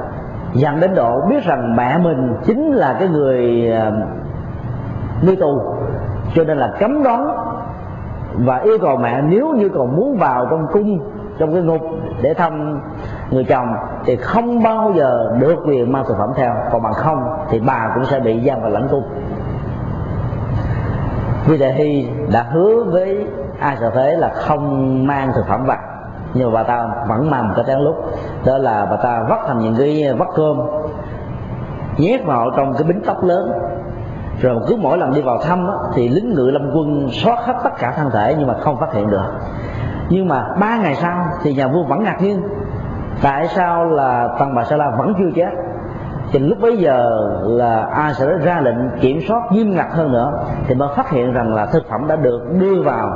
giận 0.54 0.80
đến 0.80 0.94
độ 0.94 1.20
biết 1.28 1.44
rằng 1.44 1.76
mẹ 1.76 1.98
mình 1.98 2.34
chính 2.44 2.72
là 2.72 2.96
cái 2.98 3.08
người 3.08 3.70
ờ, 3.72 3.88
uh, 3.88 3.94
nuôi 5.26 5.36
tù. 5.36 5.60
Cho 6.34 6.44
nên 6.44 6.58
là 6.58 6.72
cấm 6.78 7.02
đoán 7.02 7.53
và 8.34 8.58
yêu 8.58 8.78
cầu 8.82 8.96
mẹ, 8.96 9.22
nếu 9.22 9.48
như 9.48 9.68
còn 9.68 9.96
muốn 9.96 10.16
vào 10.16 10.46
trong 10.50 10.66
cung, 10.72 10.98
trong 11.38 11.52
cái 11.52 11.62
ngục 11.62 11.80
để 12.22 12.34
thăm 12.34 12.80
người 13.30 13.44
chồng, 13.44 13.74
thì 14.04 14.16
không 14.16 14.62
bao 14.62 14.92
giờ 14.96 15.36
được 15.40 15.56
quyền 15.66 15.92
mang 15.92 16.04
thực 16.08 16.18
phẩm 16.18 16.30
theo. 16.36 16.54
Còn 16.72 16.82
bằng 16.82 16.94
không, 16.94 17.36
thì 17.50 17.60
bà 17.60 17.90
cũng 17.94 18.04
sẽ 18.04 18.20
bị 18.20 18.40
giam 18.46 18.60
vào 18.60 18.70
lãnh 18.70 18.88
cung. 18.90 19.02
Vì 21.46 21.58
đại 21.58 21.72
hy 21.72 22.08
đã 22.32 22.42
hứa 22.42 22.84
với 22.84 23.26
ai 23.60 23.76
sợ 23.80 23.90
thế 23.94 24.16
là 24.16 24.28
không 24.28 25.06
mang 25.06 25.32
thực 25.34 25.46
phẩm 25.46 25.64
vào. 25.64 25.78
Nhưng 26.34 26.52
mà 26.52 26.54
bà 26.54 26.62
ta 26.62 26.88
vẫn 27.08 27.30
mang 27.30 27.48
một 27.48 27.54
cái 27.56 27.64
tráng 27.68 27.80
lúc 27.80 27.96
đó 28.44 28.58
là 28.58 28.86
bà 28.90 28.96
ta 28.96 29.24
vắt 29.28 29.38
thành 29.46 29.58
những 29.58 29.74
cái 29.78 30.12
vắt 30.18 30.28
cơm, 30.34 30.60
nhét 31.98 32.24
vào 32.24 32.50
trong 32.56 32.72
cái 32.72 32.82
bính 32.82 33.02
tóc 33.06 33.24
lớn 33.24 33.52
rồi 34.40 34.60
cứ 34.68 34.76
mỗi 34.76 34.98
lần 34.98 35.14
đi 35.14 35.20
vào 35.20 35.38
thăm 35.38 35.68
á, 35.68 35.74
thì 35.94 36.08
lính 36.08 36.34
ngự 36.34 36.50
lâm 36.50 36.70
quân 36.74 37.08
xót 37.10 37.38
hết 37.38 37.54
tất 37.64 37.70
cả 37.78 37.92
thân 37.96 38.10
thể 38.10 38.34
nhưng 38.38 38.46
mà 38.46 38.54
không 38.60 38.80
phát 38.80 38.92
hiện 38.92 39.10
được. 39.10 39.32
Nhưng 40.08 40.28
mà 40.28 40.46
ba 40.60 40.76
ngày 40.76 40.94
sau 40.94 41.24
thì 41.42 41.54
nhà 41.54 41.68
vua 41.68 41.82
vẫn 41.82 42.02
ngạc 42.02 42.22
nhiên. 42.22 42.42
Tại 43.22 43.48
sao 43.48 43.84
là 43.84 44.28
tần 44.38 44.54
bà 44.54 44.64
sa 44.64 44.76
la 44.76 44.90
vẫn 44.98 45.14
chưa 45.18 45.30
chết? 45.36 45.50
Thì 46.32 46.38
lúc 46.38 46.58
bấy 46.60 46.76
giờ 46.76 47.10
là 47.42 47.88
a 47.94 48.12
sẽ 48.12 48.26
ra 48.42 48.60
lệnh 48.60 48.98
kiểm 49.00 49.20
soát 49.28 49.40
nghiêm 49.52 49.74
ngặt 49.74 49.86
hơn 49.90 50.12
nữa 50.12 50.32
thì 50.66 50.74
mới 50.74 50.88
phát 50.96 51.10
hiện 51.10 51.32
rằng 51.32 51.54
là 51.54 51.66
thực 51.66 51.88
phẩm 51.90 52.08
đã 52.08 52.16
được 52.16 52.40
đưa 52.60 52.82
vào 52.82 53.10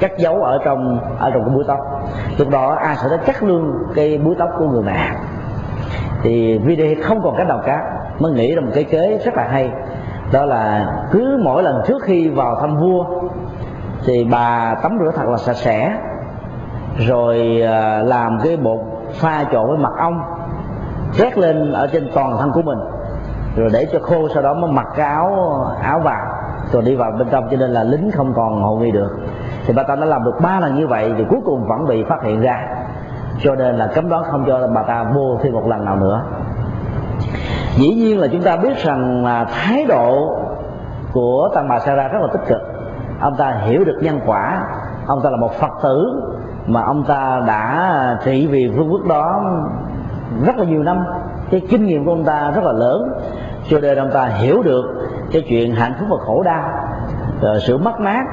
cắt 0.00 0.18
dấu 0.18 0.42
ở 0.42 0.58
trong 0.64 0.98
ở 1.18 1.30
trong 1.30 1.44
cái 1.44 1.54
búi 1.54 1.64
tóc. 1.66 1.78
Lúc 2.38 2.50
đó 2.50 2.76
a 2.80 2.94
sẽ 2.94 3.08
đã 3.10 3.16
cắt 3.26 3.42
luôn 3.42 3.72
cái 3.94 4.18
búi 4.18 4.34
tóc 4.38 4.50
của 4.58 4.68
người 4.68 4.82
mẹ. 4.82 5.10
Thì 6.22 6.58
video 6.58 6.94
không 7.02 7.22
còn 7.22 7.36
cách 7.36 7.48
nào 7.48 7.60
khác 7.64 7.80
mới 8.18 8.32
nghĩ 8.32 8.54
ra 8.54 8.60
một 8.60 8.70
cái 8.74 8.84
kế 8.84 9.18
rất 9.24 9.34
là 9.36 9.48
hay 9.50 9.70
đó 10.34 10.44
là 10.44 10.86
cứ 11.10 11.40
mỗi 11.44 11.62
lần 11.62 11.82
trước 11.86 12.02
khi 12.02 12.28
vào 12.28 12.56
thăm 12.60 12.76
vua 12.76 13.04
thì 14.04 14.24
bà 14.32 14.74
tắm 14.82 14.98
rửa 15.00 15.10
thật 15.16 15.28
là 15.28 15.36
sạch 15.36 15.56
sẽ, 15.56 15.98
rồi 16.96 17.60
ờ, 17.66 18.02
làm 18.02 18.38
cái 18.44 18.56
bột 18.56 18.80
pha 19.12 19.44
trộn 19.52 19.68
với 19.68 19.78
mật 19.78 19.92
ong 19.98 20.22
rét 21.12 21.38
lên 21.38 21.72
ở 21.72 21.86
trên 21.86 22.10
toàn 22.14 22.36
thân 22.38 22.52
của 22.52 22.62
mình, 22.62 22.78
rồi 23.56 23.70
để 23.72 23.86
cho 23.92 23.98
khô, 24.02 24.28
sau 24.34 24.42
đó 24.42 24.54
mới 24.54 24.70
mặc 24.70 24.86
cái 24.96 25.06
áo 25.06 25.30
áo 25.82 26.00
vào, 26.00 26.26
rồi 26.72 26.82
đi 26.82 26.94
vào 26.94 27.12
bên 27.18 27.28
trong, 27.30 27.48
cho 27.50 27.56
nên 27.56 27.70
là 27.70 27.84
lính 27.84 28.10
không 28.10 28.32
còn 28.36 28.62
hồ 28.62 28.76
nghi 28.76 28.90
được. 28.90 29.18
Thì 29.66 29.74
bà 29.76 29.82
ta 29.82 29.96
đã 29.96 30.06
làm 30.06 30.24
được 30.24 30.34
ba 30.42 30.60
lần 30.60 30.74
như 30.74 30.86
vậy 30.86 31.14
thì 31.18 31.24
cuối 31.30 31.40
cùng 31.44 31.66
vẫn 31.68 31.86
bị 31.88 32.04
phát 32.08 32.22
hiện 32.22 32.40
ra. 32.40 32.68
Cho 33.38 33.54
nên 33.54 33.76
là 33.76 33.86
cấm 33.94 34.08
đoán 34.08 34.24
không 34.30 34.44
cho 34.46 34.68
bà 34.74 34.82
ta 34.82 35.04
vô 35.14 35.38
thêm 35.42 35.52
một 35.52 35.66
lần 35.68 35.84
nào 35.84 35.96
nữa 35.96 36.22
dĩ 37.76 37.94
nhiên 37.94 38.20
là 38.20 38.26
chúng 38.32 38.42
ta 38.42 38.56
biết 38.56 38.76
rằng 38.76 39.24
là 39.24 39.44
thái 39.44 39.84
độ 39.88 40.36
của 41.12 41.48
tăng 41.54 41.68
bà 41.68 41.78
sa 41.78 41.94
ra 41.94 42.08
rất 42.08 42.18
là 42.22 42.28
tích 42.32 42.46
cực. 42.48 42.60
Ông 43.20 43.36
ta 43.36 43.50
hiểu 43.50 43.84
được 43.84 43.98
nhân 44.02 44.20
quả. 44.26 44.62
Ông 45.06 45.20
ta 45.22 45.30
là 45.30 45.36
một 45.36 45.52
phật 45.52 45.70
tử 45.82 46.22
mà 46.66 46.82
ông 46.82 47.04
ta 47.04 47.42
đã 47.46 48.18
trị 48.24 48.46
vì 48.46 48.72
phương 48.76 48.92
quốc 48.92 49.04
đó 49.08 49.42
rất 50.46 50.56
là 50.56 50.64
nhiều 50.64 50.82
năm. 50.82 51.04
Cái 51.50 51.60
kinh 51.70 51.86
nghiệm 51.86 52.04
của 52.04 52.12
ông 52.12 52.24
ta 52.24 52.50
rất 52.54 52.64
là 52.64 52.72
lớn. 52.72 53.08
Cho 53.68 53.78
nên 53.80 53.98
ông 53.98 54.10
ta 54.14 54.24
hiểu 54.24 54.62
được 54.62 54.84
cái 55.32 55.42
chuyện 55.48 55.74
hạnh 55.74 55.94
phúc 55.98 56.08
và 56.10 56.16
khổ 56.26 56.42
đau, 56.42 56.70
rồi 57.40 57.60
sự 57.60 57.78
mất 57.78 58.00
mát 58.00 58.24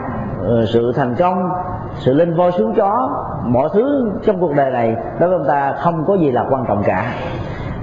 sự 0.67 0.93
thành 0.95 1.15
công, 1.15 1.49
sự 1.95 2.13
lên 2.13 2.35
voi 2.35 2.51
xuống 2.51 2.73
chó, 2.75 3.09
mọi 3.45 3.69
thứ 3.73 4.11
trong 4.23 4.39
cuộc 4.39 4.55
đời 4.55 4.71
này 4.71 4.95
đối 5.19 5.29
với 5.29 5.37
ông 5.37 5.47
ta 5.47 5.73
không 5.73 6.05
có 6.07 6.15
gì 6.15 6.31
là 6.31 6.45
quan 6.49 6.65
trọng 6.67 6.83
cả 6.83 7.05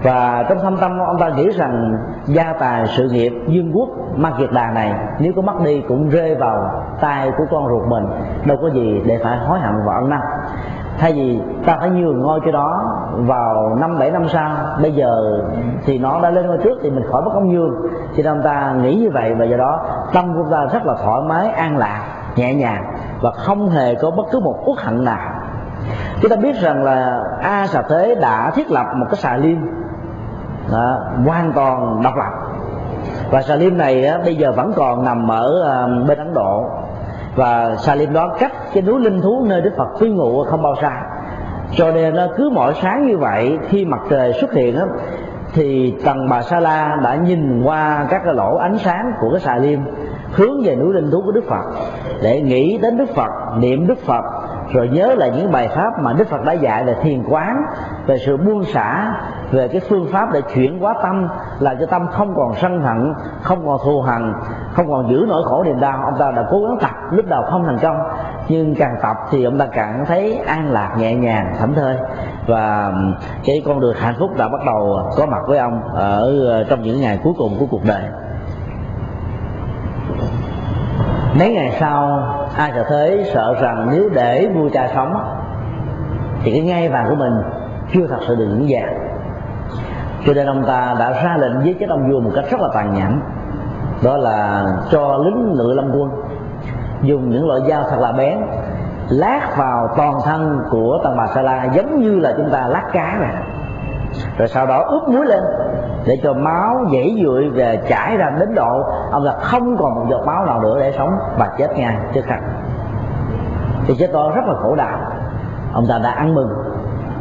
và 0.03 0.45
trong 0.49 0.59
thâm 0.59 0.77
tâm 0.77 0.99
ông 0.99 1.19
ta 1.19 1.29
nghĩ 1.29 1.51
rằng 1.51 1.97
gia 2.27 2.53
tài 2.53 2.87
sự 2.87 3.09
nghiệp 3.09 3.33
dương 3.49 3.73
quốc 3.75 3.89
mang 4.17 4.33
kiệt 4.39 4.53
đà 4.53 4.71
này, 4.71 4.95
nếu 5.19 5.33
có 5.37 5.43
mất 5.43 5.61
đi 5.65 5.83
cũng 5.89 6.09
rơi 6.09 6.35
vào 6.35 6.83
tay 7.01 7.31
của 7.39 7.45
con 7.51 7.69
ruột 7.69 7.89
mình, 7.89 8.05
đâu 8.45 8.57
có 8.63 8.71
gì 8.71 9.03
để 9.07 9.19
phải 9.25 9.39
hối 9.39 9.59
hận 9.61 9.75
và 9.87 9.95
ăn 9.95 10.11
năn. 10.11 10.21
Thay 10.99 11.13
vì 11.13 11.41
ta 11.67 11.77
phải 11.81 11.91
nhường 11.91 12.23
ngôi 12.23 12.41
cho 12.45 12.53
đó 12.53 12.83
vào 13.13 13.77
năm 13.81 13.99
bảy 13.99 14.11
năm 14.11 14.29
sau, 14.29 14.51
bây 14.83 14.93
giờ 14.93 15.41
thì 15.85 15.99
nó 15.99 16.21
đã 16.21 16.31
lên 16.31 16.47
ngôi 16.47 16.59
trước 16.59 16.79
thì 16.83 16.91
mình 16.91 17.05
khỏi 17.11 17.23
mất 17.23 17.31
công 17.35 17.49
nhường. 17.49 17.75
Cho 18.17 18.23
nên 18.23 18.27
ông 18.27 18.43
ta 18.43 18.75
nghĩ 18.83 18.95
như 18.95 19.11
vậy 19.15 19.35
và 19.39 19.45
do 19.45 19.57
đó 19.57 19.81
tâm 20.13 20.35
của 20.35 20.45
ta 20.51 20.67
rất 20.73 20.87
là 20.87 20.95
thoải 21.05 21.23
mái, 21.23 21.51
an 21.51 21.77
lạc, 21.77 22.03
nhẹ 22.37 22.55
nhàng 22.55 22.85
và 23.23 23.31
không 23.31 23.69
hề 23.69 23.95
có 23.95 24.11
bất 24.11 24.27
cứ 24.33 24.41
một 24.41 24.59
uất 24.65 24.79
hận 24.85 25.05
nào. 25.05 25.31
Chúng 26.21 26.31
ta 26.31 26.37
biết 26.37 26.57
rằng 26.61 26.85
là 26.85 27.23
a 27.43 27.67
xà 27.67 27.83
thế 27.89 28.15
đã 28.21 28.51
thiết 28.55 28.71
lập 28.71 28.87
một 28.97 29.07
cái 29.11 29.17
xà 29.17 29.37
liên 29.37 29.67
đó, 30.73 30.99
hoàn 31.25 31.53
toàn 31.53 32.03
độc 32.03 32.17
lập. 32.17 32.33
Và 33.31 33.43
Salim 33.43 33.79
này 33.79 34.07
á, 34.07 34.19
bây 34.25 34.37
giờ 34.37 34.53
vẫn 34.53 34.73
còn 34.77 35.05
nằm 35.05 35.31
ở 35.31 35.61
ờ, 35.63 35.89
bên 36.09 36.19
Ấn 36.19 36.35
Độ. 36.35 36.71
Và 37.37 37.77
Salim 37.77 38.13
đó 38.13 38.37
cách 38.39 38.53
cái 38.75 38.83
núi 38.83 39.01
linh 39.01 39.21
thú 39.21 39.45
nơi 39.49 39.61
Đức 39.61 39.73
Phật 39.77 39.89
cư 39.99 40.07
ngụ 40.07 40.45
không 40.45 40.63
bao 40.63 40.75
xa. 40.83 41.03
Cho 41.73 41.91
nên 41.91 42.17
nó 42.17 42.27
cứ 42.37 42.51
mỗi 42.55 42.75
sáng 42.83 43.07
như 43.07 43.19
vậy 43.19 43.59
khi 43.69 43.85
mặt 43.85 44.01
trời 44.11 44.33
xuất 44.33 44.53
hiện 44.53 44.77
á 44.77 44.85
thì 45.55 45.95
tầng 46.05 46.29
bà 46.29 46.43
sa 46.43 46.61
la 46.61 46.97
đã 47.03 47.15
nhìn 47.15 47.63
qua 47.63 48.07
các 48.11 48.21
cái 48.25 48.35
lỗ 48.35 48.57
ánh 48.57 48.79
sáng 48.79 49.13
của 49.21 49.31
cái 49.31 49.41
xà 49.41 49.57
liêm 49.57 49.81
hướng 50.33 50.63
về 50.65 50.77
núi 50.77 50.95
linh 50.95 51.11
thú 51.11 51.23
của 51.25 51.33
đức 51.33 51.45
phật 51.49 51.65
để 52.23 52.41
nghĩ 52.41 52.79
đến 52.83 52.97
đức 52.97 53.09
phật 53.15 53.31
niệm 53.59 53.87
đức 53.87 53.99
phật 54.07 54.25
rồi 54.73 54.89
nhớ 54.89 55.15
lại 55.15 55.33
những 55.37 55.53
bài 55.53 55.69
pháp 55.69 56.03
mà 56.03 56.13
đức 56.13 56.29
phật 56.29 56.45
đã 56.45 56.53
dạy 56.53 56.85
là 56.85 56.95
thiền 57.03 57.23
quán 57.29 57.63
về 58.07 58.19
sự 58.27 58.37
buông 58.37 58.65
xả 58.65 59.15
về 59.53 59.69
cái 59.69 59.81
phương 59.89 60.09
pháp 60.13 60.33
để 60.33 60.41
chuyển 60.55 60.81
hóa 60.81 60.95
tâm 61.03 61.29
là 61.61 61.75
cho 61.81 61.87
tâm 61.87 62.07
không 62.13 62.35
còn 62.37 62.55
sân 62.55 62.81
hận, 62.81 63.15
không 63.43 63.67
còn 63.67 63.79
thù 63.85 64.01
hằn, 64.01 64.33
không 64.73 64.91
còn 64.91 65.11
giữ 65.11 65.25
nỗi 65.29 65.43
khổ 65.45 65.65
niềm 65.65 65.81
đau. 65.81 66.03
Ông 66.05 66.19
ta 66.19 66.31
đã 66.31 66.47
cố 66.51 66.63
gắng 66.63 66.79
tập, 66.81 66.91
lúc 67.11 67.25
đầu 67.29 67.43
không 67.51 67.65
thành 67.65 67.79
công, 67.79 67.97
nhưng 68.49 68.75
càng 68.75 68.97
tập 69.03 69.17
thì 69.31 69.45
ông 69.45 69.59
ta 69.59 69.67
càng 69.67 70.05
thấy 70.07 70.41
an 70.47 70.73
lạc, 70.73 70.95
nhẹ 70.99 71.15
nhàng, 71.15 71.55
thảnh 71.59 71.75
thơi. 71.75 71.97
Và 72.47 72.93
cái 73.45 73.63
con 73.67 73.81
đường 73.81 73.95
hạnh 73.99 74.15
phúc 74.19 74.31
đã 74.37 74.49
bắt 74.49 74.61
đầu 74.67 75.11
có 75.17 75.27
mặt 75.27 75.43
với 75.47 75.59
ông 75.59 75.83
ở 75.95 76.47
ờ, 76.47 76.65
trong 76.65 76.83
những 76.83 77.01
ngày 77.01 77.21
cuối 77.23 77.33
cùng 77.39 77.57
của 77.59 77.67
cuộc 77.71 77.85
đời. 77.85 78.03
Mấy 81.39 81.53
ngày 81.53 81.77
sau, 81.81 82.23
ai 82.57 82.73
sẽ 82.75 82.85
thấy 82.89 83.31
sợ 83.35 83.55
rằng 83.61 83.89
nếu 83.93 84.09
để 84.15 84.49
vua 84.55 84.69
cha 84.73 84.89
sống, 84.95 85.15
thì 86.43 86.53
cái 86.53 86.61
ngay 86.61 86.89
vàng 86.89 87.07
của 87.09 87.15
mình 87.15 87.33
chưa 87.93 88.07
thật 88.07 88.19
sự 88.27 88.37
được 88.37 88.47
vững 88.51 88.67
vàng 88.69 89.08
cho 90.27 90.33
nên 90.35 90.47
ông 90.47 90.65
ta 90.67 90.97
đã 90.99 91.11
ra 91.11 91.37
lệnh 91.37 91.65
giết 91.65 91.77
chết 91.81 91.87
ông 91.89 92.11
vua 92.11 92.21
một 92.21 92.31
cách 92.35 92.45
rất 92.51 92.61
là 92.61 92.69
tàn 92.75 92.95
nhẫn. 92.95 93.21
Đó 94.05 94.17
là 94.17 94.67
cho 94.91 95.17
lính 95.25 95.53
ngự 95.53 95.73
lâm 95.73 95.91
quân 95.93 96.11
dùng 97.03 97.31
những 97.31 97.49
loại 97.49 97.61
dao 97.69 97.83
thật 97.91 97.97
là 98.01 98.13
bén 98.13 98.39
lát 99.09 99.57
vào 99.57 99.89
toàn 99.97 100.15
thân 100.25 100.61
của 100.71 101.01
tầng 101.05 101.17
bà 101.17 101.27
sa 101.27 101.43
la 101.43 101.65
giống 101.65 102.01
như 102.01 102.19
là 102.19 102.35
chúng 102.37 102.51
ta 102.51 102.67
lát 102.67 102.83
cá 102.93 103.17
vậy, 103.19 103.29
rồi 104.39 104.49
sau 104.49 104.67
đó 104.67 104.85
ướp 104.89 105.09
muối 105.09 105.27
lên 105.27 105.43
để 106.07 106.21
cho 106.23 106.33
máu 106.33 106.85
dễ 106.91 107.15
dụi 107.25 107.51
và 107.51 107.77
chảy 107.89 108.17
ra 108.17 108.31
đến 108.41 108.55
độ 108.55 108.83
ông 109.11 109.25
là 109.25 109.33
không 109.33 109.77
còn 109.77 109.95
một 109.95 110.07
giọt 110.11 110.27
máu 110.27 110.47
nào 110.47 110.61
nữa 110.63 110.77
để 110.81 110.93
sống 110.99 111.11
và 111.39 111.51
chết 111.59 111.69
ngay 111.77 111.97
trước 112.13 112.25
khắc 112.25 112.41
thì 113.87 113.95
chết 113.99 114.11
to 114.13 114.31
rất 114.35 114.45
là 114.47 114.55
khổ 114.63 114.75
đạo 114.75 114.99
ông 115.73 115.87
ta 115.89 115.99
đã 115.99 116.11
ăn 116.11 116.35
mừng 116.35 116.49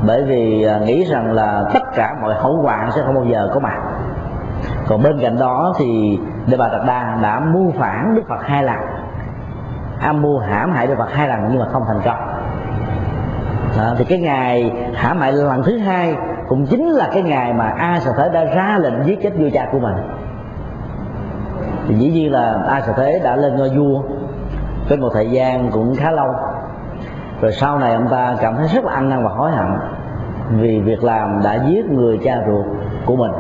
bởi 0.06 0.24
vì 0.24 0.64
à, 0.64 0.80
nghĩ 0.80 1.04
rằng 1.04 1.32
là 1.32 1.66
tất 1.74 1.84
cả 1.96 2.16
mọi 2.22 2.36
hậu 2.36 2.62
quả 2.64 2.90
sẽ 2.96 3.02
không 3.06 3.16
bao 3.16 3.26
giờ 3.26 3.50
có 3.54 3.60
mặt. 3.60 3.78
Còn 4.88 5.04
bên 5.04 5.20
cạnh 5.22 5.40
đó 5.40 5.74
thì 5.78 6.20
Đề 6.48 6.58
Bà 6.58 6.68
Đạt 6.68 6.82
Đa 6.88 7.18
đã 7.22 7.40
mưu 7.40 7.72
phản 7.80 8.16
Đức 8.16 8.22
Phật 8.30 8.44
hai 8.44 8.64
lần. 8.64 8.78
Âm 10.02 10.22
mưu 10.22 10.40
hãm 10.40 10.72
hại 10.72 10.88
Đức 10.88 10.96
Phật 10.98 11.14
hai 11.14 11.28
lần 11.28 11.40
nhưng 11.50 11.60
mà 11.60 11.66
không 11.66 11.84
thành 11.88 12.02
công. 12.06 12.18
Đó, 13.78 13.94
thì 13.98 14.06
cái 14.06 14.20
ngày 14.20 14.72
hãm 14.96 15.20
hại 15.20 15.34
lần 15.34 15.64
thứ 15.64 15.78
hai 15.78 16.16
cũng 16.48 16.66
chính 16.66 16.90
là 16.90 17.10
cái 17.14 17.24
ngày 17.24 17.54
mà 17.54 17.74
a 17.78 18.00
sở 18.00 18.14
thế 18.18 18.30
đã 18.34 18.46
ra 18.46 18.78
lệnh 18.82 19.04
giết 19.06 19.20
chết 19.24 19.30
vua 19.38 19.50
cha 19.54 19.68
của 19.72 19.80
mình. 19.80 19.96
Thì 21.88 21.96
dĩ 21.96 22.12
nhiên 22.12 22.32
là 22.32 22.60
a 22.68 22.82
sở 22.82 22.94
thế 22.94 23.20
đã 23.24 23.36
lên 23.36 23.56
ngôi 23.56 23.70
vua. 23.70 24.02
Với 24.90 24.98
một 24.98 25.10
thời 25.14 25.30
gian 25.30 25.72
cũng 25.72 25.96
khá 25.96 26.12
lâu 26.12 26.28
rồi 27.42 27.52
sau 27.52 27.80
này 27.80 27.94
ông 27.94 28.08
ta 28.12 28.36
cảm 28.42 28.56
thấy 28.56 28.68
rất 28.68 28.86
là 28.86 28.94
ăn 28.94 29.10
năn 29.10 29.24
và 29.24 29.30
hối 29.30 29.52
hận 29.52 29.68
vì 30.50 30.82
việc 30.82 31.04
làm 31.04 31.42
đã 31.44 31.60
giết 31.68 31.86
người 31.86 32.20
cha 32.24 32.38
ruột 32.48 32.66
của 33.06 33.16
mình. 33.16 33.32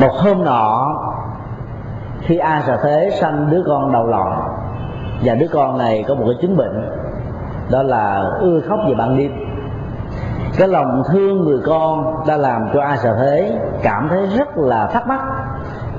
Một 0.00 0.12
hôm 0.12 0.44
nọ, 0.44 0.96
khi 2.20 2.38
a 2.38 2.62
sợ 2.66 2.78
thế 2.82 3.10
sanh 3.20 3.50
đứa 3.50 3.62
con 3.66 3.92
đầu 3.92 4.06
lòng, 4.06 4.42
và 5.24 5.34
đứa 5.34 5.48
con 5.52 5.78
này 5.78 6.04
có 6.08 6.14
một 6.14 6.24
cái 6.26 6.36
chứng 6.42 6.56
bệnh, 6.56 6.90
đó 7.70 7.82
là 7.82 8.30
ưa 8.40 8.60
khóc 8.68 8.78
về 8.88 8.94
ban 8.94 9.18
đêm. 9.18 9.32
Cái 10.58 10.68
lòng 10.68 11.02
thương 11.12 11.40
người 11.40 11.58
con 11.66 12.14
đã 12.26 12.36
làm 12.36 12.68
cho 12.74 12.80
a 12.80 12.96
sợ 12.96 13.16
thế 13.20 13.58
cảm 13.82 14.08
thấy 14.10 14.26
rất 14.26 14.48
là 14.56 14.86
thắc 14.86 15.06
mắc 15.06 15.20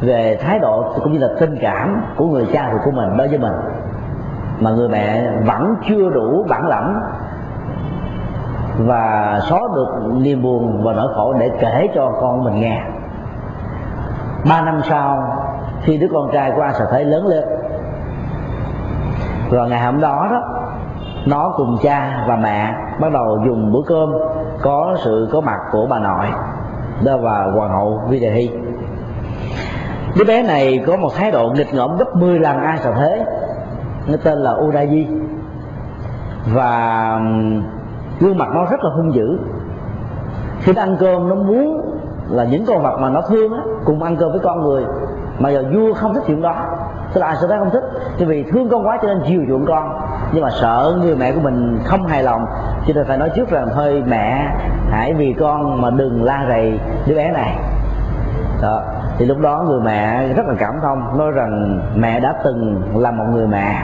về 0.01 0.37
thái 0.41 0.59
độ 0.59 0.93
cũng 0.95 1.11
như 1.13 1.19
là 1.19 1.27
tình 1.39 1.57
cảm 1.61 2.03
của 2.17 2.25
người 2.25 2.47
cha 2.53 2.69
ruột 2.71 2.81
của 2.85 2.91
mình 2.91 3.17
đối 3.17 3.27
với 3.27 3.37
mình 3.37 3.53
mà 4.61 4.71
người 4.71 4.89
mẹ 4.89 5.27
vẫn 5.45 5.75
chưa 5.89 6.09
đủ 6.09 6.45
bản 6.49 6.67
lãnh 6.67 7.01
và 8.77 9.39
xóa 9.49 9.59
được 9.75 9.87
niềm 10.13 10.43
buồn 10.43 10.83
và 10.83 10.93
nỗi 10.93 11.13
khổ 11.15 11.33
để 11.33 11.51
kể 11.59 11.87
cho 11.95 12.11
con 12.21 12.43
mình 12.43 12.59
nghe. 12.59 12.81
Ba 14.49 14.61
năm 14.61 14.81
sau, 14.89 15.23
khi 15.81 15.97
đứa 15.97 16.07
con 16.13 16.29
trai 16.33 16.51
của 16.55 16.61
anh 16.61 16.73
sẽ 16.73 16.85
thấy 16.91 17.05
lớn 17.05 17.27
lên 17.27 17.43
rồi 19.51 19.69
ngày 19.69 19.81
hôm 19.81 20.01
đó 20.01 20.27
đó, 20.31 20.41
nó 21.25 21.53
cùng 21.57 21.77
cha 21.81 22.25
và 22.27 22.35
mẹ 22.35 22.73
bắt 22.99 23.11
đầu 23.13 23.39
dùng 23.45 23.71
bữa 23.71 23.81
cơm 23.87 24.13
có 24.61 24.95
sự 25.03 25.29
có 25.33 25.41
mặt 25.41 25.59
của 25.71 25.87
bà 25.89 25.99
nội, 25.99 26.25
đó 27.05 27.17
và 27.17 27.51
hoàng 27.55 27.71
hậu 27.71 28.01
vi 28.09 28.19
đề 28.19 28.31
hy 28.31 28.49
đứa 30.17 30.23
bé 30.23 30.43
này 30.43 30.83
có 30.87 30.95
một 30.95 31.09
thái 31.15 31.31
độ 31.31 31.49
nghịch 31.49 31.73
ngợm 31.73 31.97
gấp 31.97 32.15
10 32.15 32.39
lần 32.39 32.57
ai 32.57 32.77
sợ 32.77 32.93
thế 32.97 33.25
nó 34.07 34.17
tên 34.23 34.37
là 34.37 34.51
Udayi 34.51 35.07
và 36.53 37.19
gương 38.19 38.37
mặt 38.37 38.49
nó 38.53 38.65
rất 38.65 38.83
là 38.83 38.89
hung 38.95 39.13
dữ. 39.13 39.39
Khi 40.61 40.73
nó 40.73 40.81
ăn 40.81 40.97
cơm 40.99 41.29
nó 41.29 41.35
muốn 41.35 41.81
là 42.29 42.43
những 42.43 42.65
con 42.65 42.83
vật 42.83 42.97
mà 42.99 43.09
nó 43.09 43.21
thương 43.29 43.53
á, 43.53 43.61
cùng 43.85 44.03
ăn 44.03 44.15
cơm 44.15 44.31
với 44.31 44.39
con 44.39 44.61
người. 44.61 44.83
Mà 45.39 45.49
giờ 45.49 45.63
vua 45.73 45.93
không 45.93 46.13
thích 46.13 46.23
chuyện 46.27 46.41
đó. 46.41 46.55
Tức 47.13 47.21
là 47.21 47.27
ai 47.27 47.35
sẽ 47.41 47.47
thấy 47.47 47.57
không 47.59 47.69
thích? 47.69 47.83
Thì 48.17 48.25
vì 48.25 48.43
thương 48.43 48.69
con 48.69 48.87
quá 48.87 48.99
cho 49.01 49.07
nên 49.07 49.21
chiều 49.27 49.41
chuộng 49.47 49.65
con. 49.65 50.01
Nhưng 50.33 50.43
mà 50.43 50.49
sợ 50.49 50.97
người 51.01 51.15
mẹ 51.15 51.31
của 51.31 51.41
mình 51.41 51.79
không 51.85 52.05
hài 52.05 52.23
lòng. 52.23 52.45
Cho 52.87 52.93
nên 52.93 53.05
phải 53.07 53.17
nói 53.17 53.29
trước 53.35 53.49
rằng 53.49 53.67
thôi 53.73 54.03
mẹ 54.07 54.55
hãy 54.91 55.13
vì 55.13 55.35
con 55.39 55.81
mà 55.81 55.89
đừng 55.89 56.23
la 56.23 56.45
rầy 56.49 56.79
đứa 57.07 57.15
bé 57.15 57.31
này. 57.31 57.57
Đó 58.61 58.81
thì 59.21 59.27
lúc 59.27 59.39
đó 59.39 59.63
người 59.67 59.79
mẹ 59.79 60.33
rất 60.33 60.45
là 60.47 60.53
cảm 60.59 60.73
thông, 60.81 61.17
nói 61.17 61.31
rằng 61.31 61.79
mẹ 61.95 62.19
đã 62.19 62.33
từng 62.43 62.81
là 62.95 63.11
một 63.11 63.23
người 63.31 63.47
mẹ 63.47 63.83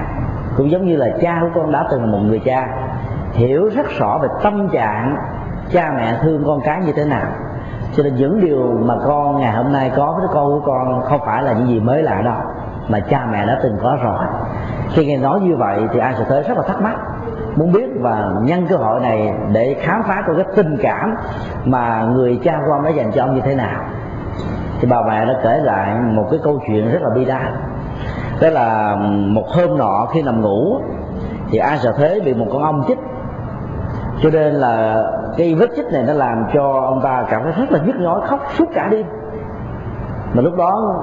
cũng 0.58 0.72
giống 0.72 0.86
như 0.86 0.96
là 0.96 1.08
cha 1.22 1.38
của 1.42 1.48
con 1.56 1.72
đã 1.72 1.88
từng 1.92 2.02
là 2.02 2.08
một 2.08 2.20
người 2.24 2.42
cha. 2.46 2.68
Hiểu 3.32 3.70
rất 3.76 3.86
rõ 4.00 4.18
về 4.22 4.28
tâm 4.44 4.70
trạng 4.70 5.18
cha 5.72 5.94
mẹ 5.98 6.18
thương 6.22 6.44
con 6.46 6.60
cái 6.64 6.82
như 6.86 6.92
thế 6.96 7.06
nào. 7.06 7.28
Cho 7.96 8.04
nên 8.04 8.16
những 8.16 8.42
điều 8.42 8.80
mà 8.86 8.96
con 9.06 9.40
ngày 9.40 9.52
hôm 9.52 9.74
nay 9.74 9.92
có 9.96 10.16
với 10.20 10.28
con 10.34 10.48
của 10.48 10.62
con 10.66 11.02
không 11.02 11.20
phải 11.26 11.44
là 11.44 11.54
những 11.54 11.68
gì 11.68 11.80
mới 11.80 12.04
lạ 12.04 12.22
đâu, 12.26 12.42
mà 12.88 13.00
cha 13.00 13.28
mẹ 13.32 13.46
đã 13.46 13.60
từng 13.64 13.78
có 13.84 13.98
rồi. 14.04 14.26
Khi 14.90 15.06
nghe 15.06 15.18
nói 15.18 15.40
như 15.40 15.56
vậy 15.56 15.80
thì 15.94 16.00
ai 16.00 16.14
sẽ 16.18 16.24
thấy 16.30 16.44
rất 16.44 16.58
là 16.58 16.64
thắc 16.68 16.82
mắc, 16.82 16.96
muốn 17.56 17.72
biết 17.72 17.90
và 18.02 18.30
nhân 18.42 18.68
cơ 18.70 18.76
hội 18.76 19.00
này 19.00 19.34
để 19.54 19.76
khám 19.82 20.04
phá 20.04 20.24
coi 20.28 20.36
cái 20.36 20.46
tình 20.56 20.78
cảm 20.82 21.16
mà 21.66 22.04
người 22.04 22.40
cha 22.44 22.60
của 22.66 22.74
ông 22.74 22.84
đã 22.84 22.90
dành 22.90 23.12
cho 23.12 23.24
ông 23.24 23.36
như 23.36 23.42
thế 23.42 23.56
nào 23.56 23.82
thì 24.80 24.88
bà 24.88 25.02
mẹ 25.08 25.26
đã 25.26 25.40
kể 25.44 25.60
lại 25.64 25.96
một 26.02 26.28
cái 26.32 26.40
câu 26.44 26.60
chuyện 26.68 26.92
rất 26.92 27.02
là 27.02 27.10
bi 27.10 27.26
đát. 27.26 27.52
Đó 28.42 28.50
là 28.50 28.96
một 29.28 29.46
hôm 29.48 29.78
nọ 29.78 30.08
khi 30.14 30.22
nằm 30.22 30.42
ngủ 30.42 30.80
thì 31.50 31.58
ai 31.58 31.78
sợ 31.78 31.92
thế 31.98 32.20
bị 32.26 32.34
một 32.34 32.46
con 32.52 32.64
ong 32.64 32.84
chích. 32.88 33.00
Cho 34.22 34.30
nên 34.30 34.54
là 34.54 35.04
cái 35.38 35.56
vết 35.56 35.70
chích 35.76 35.86
này 35.92 36.04
nó 36.08 36.14
làm 36.14 36.46
cho 36.54 36.82
ông 36.86 37.02
ta 37.04 37.26
cảm 37.30 37.42
thấy 37.44 37.52
rất 37.52 37.72
là 37.72 37.80
nhức 37.86 37.96
nhói, 38.00 38.22
khóc 38.28 38.40
suốt 38.58 38.66
cả 38.74 38.88
đêm. 38.92 39.06
Mà 40.34 40.42
lúc 40.42 40.56
đó 40.56 40.96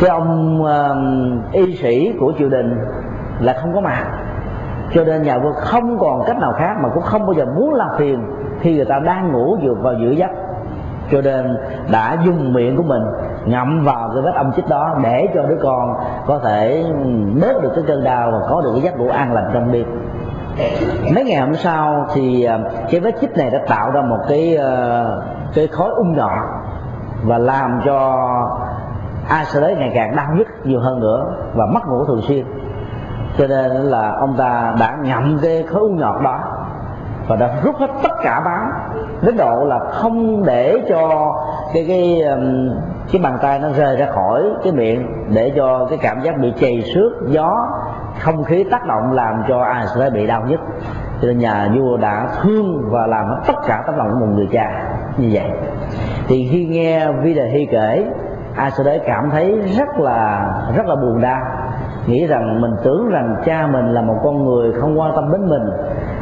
cái 0.00 0.10
ông 0.10 0.62
uh, 0.62 1.52
y 1.52 1.76
sĩ 1.76 2.12
của 2.20 2.32
triều 2.38 2.48
đình 2.48 2.78
là 3.40 3.52
không 3.62 3.74
có 3.74 3.80
mặt. 3.80 4.04
Cho 4.94 5.04
nên 5.04 5.22
nhà 5.22 5.38
vua 5.38 5.52
không 5.52 5.98
còn 5.98 6.22
cách 6.26 6.38
nào 6.38 6.52
khác 6.52 6.74
mà 6.82 6.88
cũng 6.94 7.02
không 7.02 7.26
bao 7.26 7.34
giờ 7.34 7.44
muốn 7.44 7.74
làm 7.74 7.88
phiền 7.98 8.24
khi 8.60 8.76
người 8.76 8.84
ta 8.84 8.98
đang 8.98 9.32
ngủ 9.32 9.56
vừa 9.62 9.74
vào 9.74 9.94
giữa 10.00 10.10
giấc 10.10 10.30
cho 11.12 11.20
nên 11.20 11.56
đã 11.90 12.16
dùng 12.24 12.52
miệng 12.52 12.76
của 12.76 12.82
mình 12.82 13.02
ngậm 13.44 13.84
vào 13.84 14.10
cái 14.14 14.22
vết 14.22 14.34
âm 14.34 14.52
chích 14.52 14.68
đó 14.68 14.94
để 15.02 15.28
cho 15.34 15.42
đứa 15.42 15.58
con 15.62 15.94
có 16.26 16.38
thể 16.38 16.84
bớt 17.40 17.62
được 17.62 17.72
cái 17.74 17.84
cơn 17.86 18.04
đau 18.04 18.30
và 18.30 18.38
có 18.48 18.60
được 18.60 18.70
cái 18.72 18.82
giấc 18.82 18.98
ngủ 18.98 19.08
an 19.08 19.32
lành 19.32 19.50
trong 19.54 19.72
đêm. 19.72 19.86
Mấy 21.14 21.24
ngày 21.24 21.40
hôm 21.40 21.54
sau 21.54 22.06
thì 22.14 22.44
à, 22.44 22.58
cái 22.90 23.00
vết 23.00 23.14
chích 23.20 23.36
này 23.36 23.50
đã 23.50 23.58
tạo 23.68 23.90
ra 23.90 24.00
một 24.02 24.18
cái 24.28 24.56
à, 24.56 25.04
cái 25.54 25.66
khối 25.66 25.90
ung 25.90 26.08
um 26.08 26.16
nhọt 26.16 26.38
và 27.22 27.38
làm 27.38 27.80
cho 27.84 28.16
ai 29.28 29.44
sẽ 29.44 29.60
đấy 29.60 29.76
ngày 29.78 29.92
càng 29.94 30.16
đau 30.16 30.26
nhức 30.34 30.46
nhiều 30.64 30.80
hơn 30.80 31.00
nữa 31.00 31.32
và 31.54 31.66
mất 31.66 31.80
ngủ 31.88 32.04
thường 32.04 32.22
xuyên. 32.22 32.44
Cho 33.38 33.46
nên 33.46 33.70
là 33.70 34.16
ông 34.20 34.34
ta 34.38 34.74
đã 34.80 34.96
nhậm 35.02 35.38
cái 35.42 35.62
khối 35.62 35.80
u 35.80 35.86
um 35.86 35.96
nhọt 35.96 36.22
đó 36.22 36.40
và 37.28 37.36
đã 37.36 37.50
rút 37.62 37.76
hết 37.76 37.90
tất 38.02 38.12
cả 38.22 38.40
máu 38.44 38.66
đến 39.22 39.36
độ 39.36 39.64
là 39.64 39.78
không 39.78 40.44
để 40.44 40.74
cho 40.88 41.34
cái 41.74 41.84
cái 41.88 42.22
um, 42.22 42.70
cái 43.12 43.22
bàn 43.22 43.38
tay 43.42 43.58
nó 43.58 43.68
rơi 43.68 43.96
ra 43.96 44.06
khỏi 44.06 44.42
cái 44.64 44.72
miệng, 44.72 45.06
để 45.34 45.52
cho 45.56 45.86
cái 45.90 45.98
cảm 46.02 46.20
giác 46.20 46.38
bị 46.38 46.52
chày 46.60 46.82
xước 46.82 47.12
gió, 47.26 47.68
không 48.20 48.44
khí 48.44 48.64
tác 48.70 48.86
động 48.86 49.12
làm 49.12 49.42
cho 49.48 49.60
ai 49.60 49.86
sẽ 49.94 50.10
bị 50.10 50.26
đau 50.26 50.42
nhất. 50.46 50.60
Cho 51.22 51.28
nên 51.28 51.38
nhà 51.38 51.68
vua 51.76 51.96
đã 51.96 52.28
thương 52.42 52.82
và 52.90 53.06
làm 53.06 53.28
hết 53.28 53.36
tất 53.46 53.56
cả 53.66 53.82
tấm 53.86 53.96
lòng 53.96 54.10
của 54.10 54.26
một 54.26 54.32
người 54.34 54.48
cha 54.52 54.70
như 55.16 55.30
vậy. 55.32 55.50
Thì 56.26 56.48
khi 56.52 56.66
nghe 56.66 57.12
vi 57.12 57.34
đề 57.34 57.48
hy 57.48 57.66
kể, 57.70 58.04
ai 58.56 58.70
sẽ 58.70 58.84
đấy 58.84 59.00
cảm 59.06 59.30
thấy 59.30 59.58
rất 59.78 59.98
là 59.98 60.50
rất 60.76 60.86
là 60.86 60.94
buồn 60.94 61.20
đau, 61.20 61.40
nghĩ 62.06 62.26
rằng 62.26 62.60
mình 62.60 62.72
tưởng 62.84 63.08
rằng 63.08 63.36
cha 63.44 63.66
mình 63.66 63.94
là 63.94 64.02
một 64.02 64.16
con 64.24 64.44
người 64.44 64.72
không 64.80 65.00
quan 65.00 65.12
tâm 65.14 65.32
đến 65.32 65.48
mình 65.48 65.62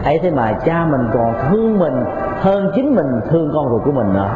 ấy 0.06 0.18
thế 0.22 0.30
mà 0.30 0.52
cha 0.64 0.86
mình 0.90 1.08
còn 1.14 1.34
thương 1.50 1.78
mình 1.78 2.04
hơn 2.40 2.72
chính 2.74 2.94
mình, 2.94 3.20
thương 3.30 3.50
con 3.54 3.68
ruột 3.68 3.82
của 3.84 3.92
mình 3.92 4.12
nữa. 4.12 4.30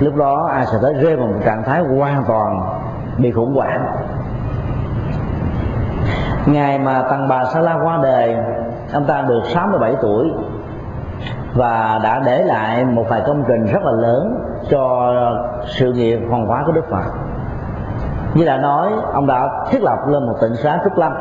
Lúc 0.00 0.16
đó 0.16 0.48
ai 0.52 0.66
sẽ 0.66 0.78
tới 0.82 0.94
rơi 0.94 1.16
vào 1.16 1.26
một 1.26 1.38
trạng 1.44 1.62
thái 1.62 1.80
hoàn 1.80 2.24
toàn 2.28 2.60
bị 3.18 3.30
khủng 3.30 3.54
hoảng. 3.54 3.86
Ngày 6.46 6.78
mà 6.78 7.02
tăng 7.10 7.28
bà 7.28 7.44
sa 7.44 7.60
la 7.60 7.78
qua 7.84 7.98
đời, 8.02 8.36
ông 8.92 9.04
ta 9.04 9.22
được 9.22 9.40
67 9.44 9.94
tuổi 10.02 10.32
và 11.54 12.00
đã 12.02 12.20
để 12.24 12.42
lại 12.42 12.84
một 12.84 13.04
vài 13.08 13.22
công 13.26 13.44
trình 13.48 13.66
rất 13.66 13.82
là 13.84 13.92
lớn 13.92 14.44
cho 14.70 15.12
sự 15.64 15.92
nghiệp 15.92 16.20
hoàn 16.30 16.46
hóa 16.46 16.62
của 16.66 16.72
Đức 16.72 16.84
Phật. 16.90 17.04
Như 18.34 18.44
đã 18.44 18.56
nói, 18.56 18.90
ông 19.12 19.26
đã 19.26 19.48
thiết 19.70 19.82
lập 19.82 19.98
lên 20.06 20.26
một 20.26 20.34
tịnh 20.40 20.56
xá 20.56 20.78
trúc 20.84 20.98
lâm 20.98 21.12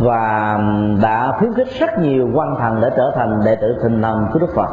và 0.00 0.58
đã 1.02 1.32
khuyến 1.38 1.54
khích 1.54 1.68
rất 1.80 1.98
nhiều 1.98 2.28
quan 2.34 2.56
thần 2.58 2.80
để 2.80 2.90
trở 2.96 3.12
thành 3.16 3.42
đệ 3.44 3.56
tử 3.56 3.76
thình 3.82 4.02
thần 4.02 4.26
của 4.32 4.38
Đức 4.38 4.54
Phật. 4.54 4.68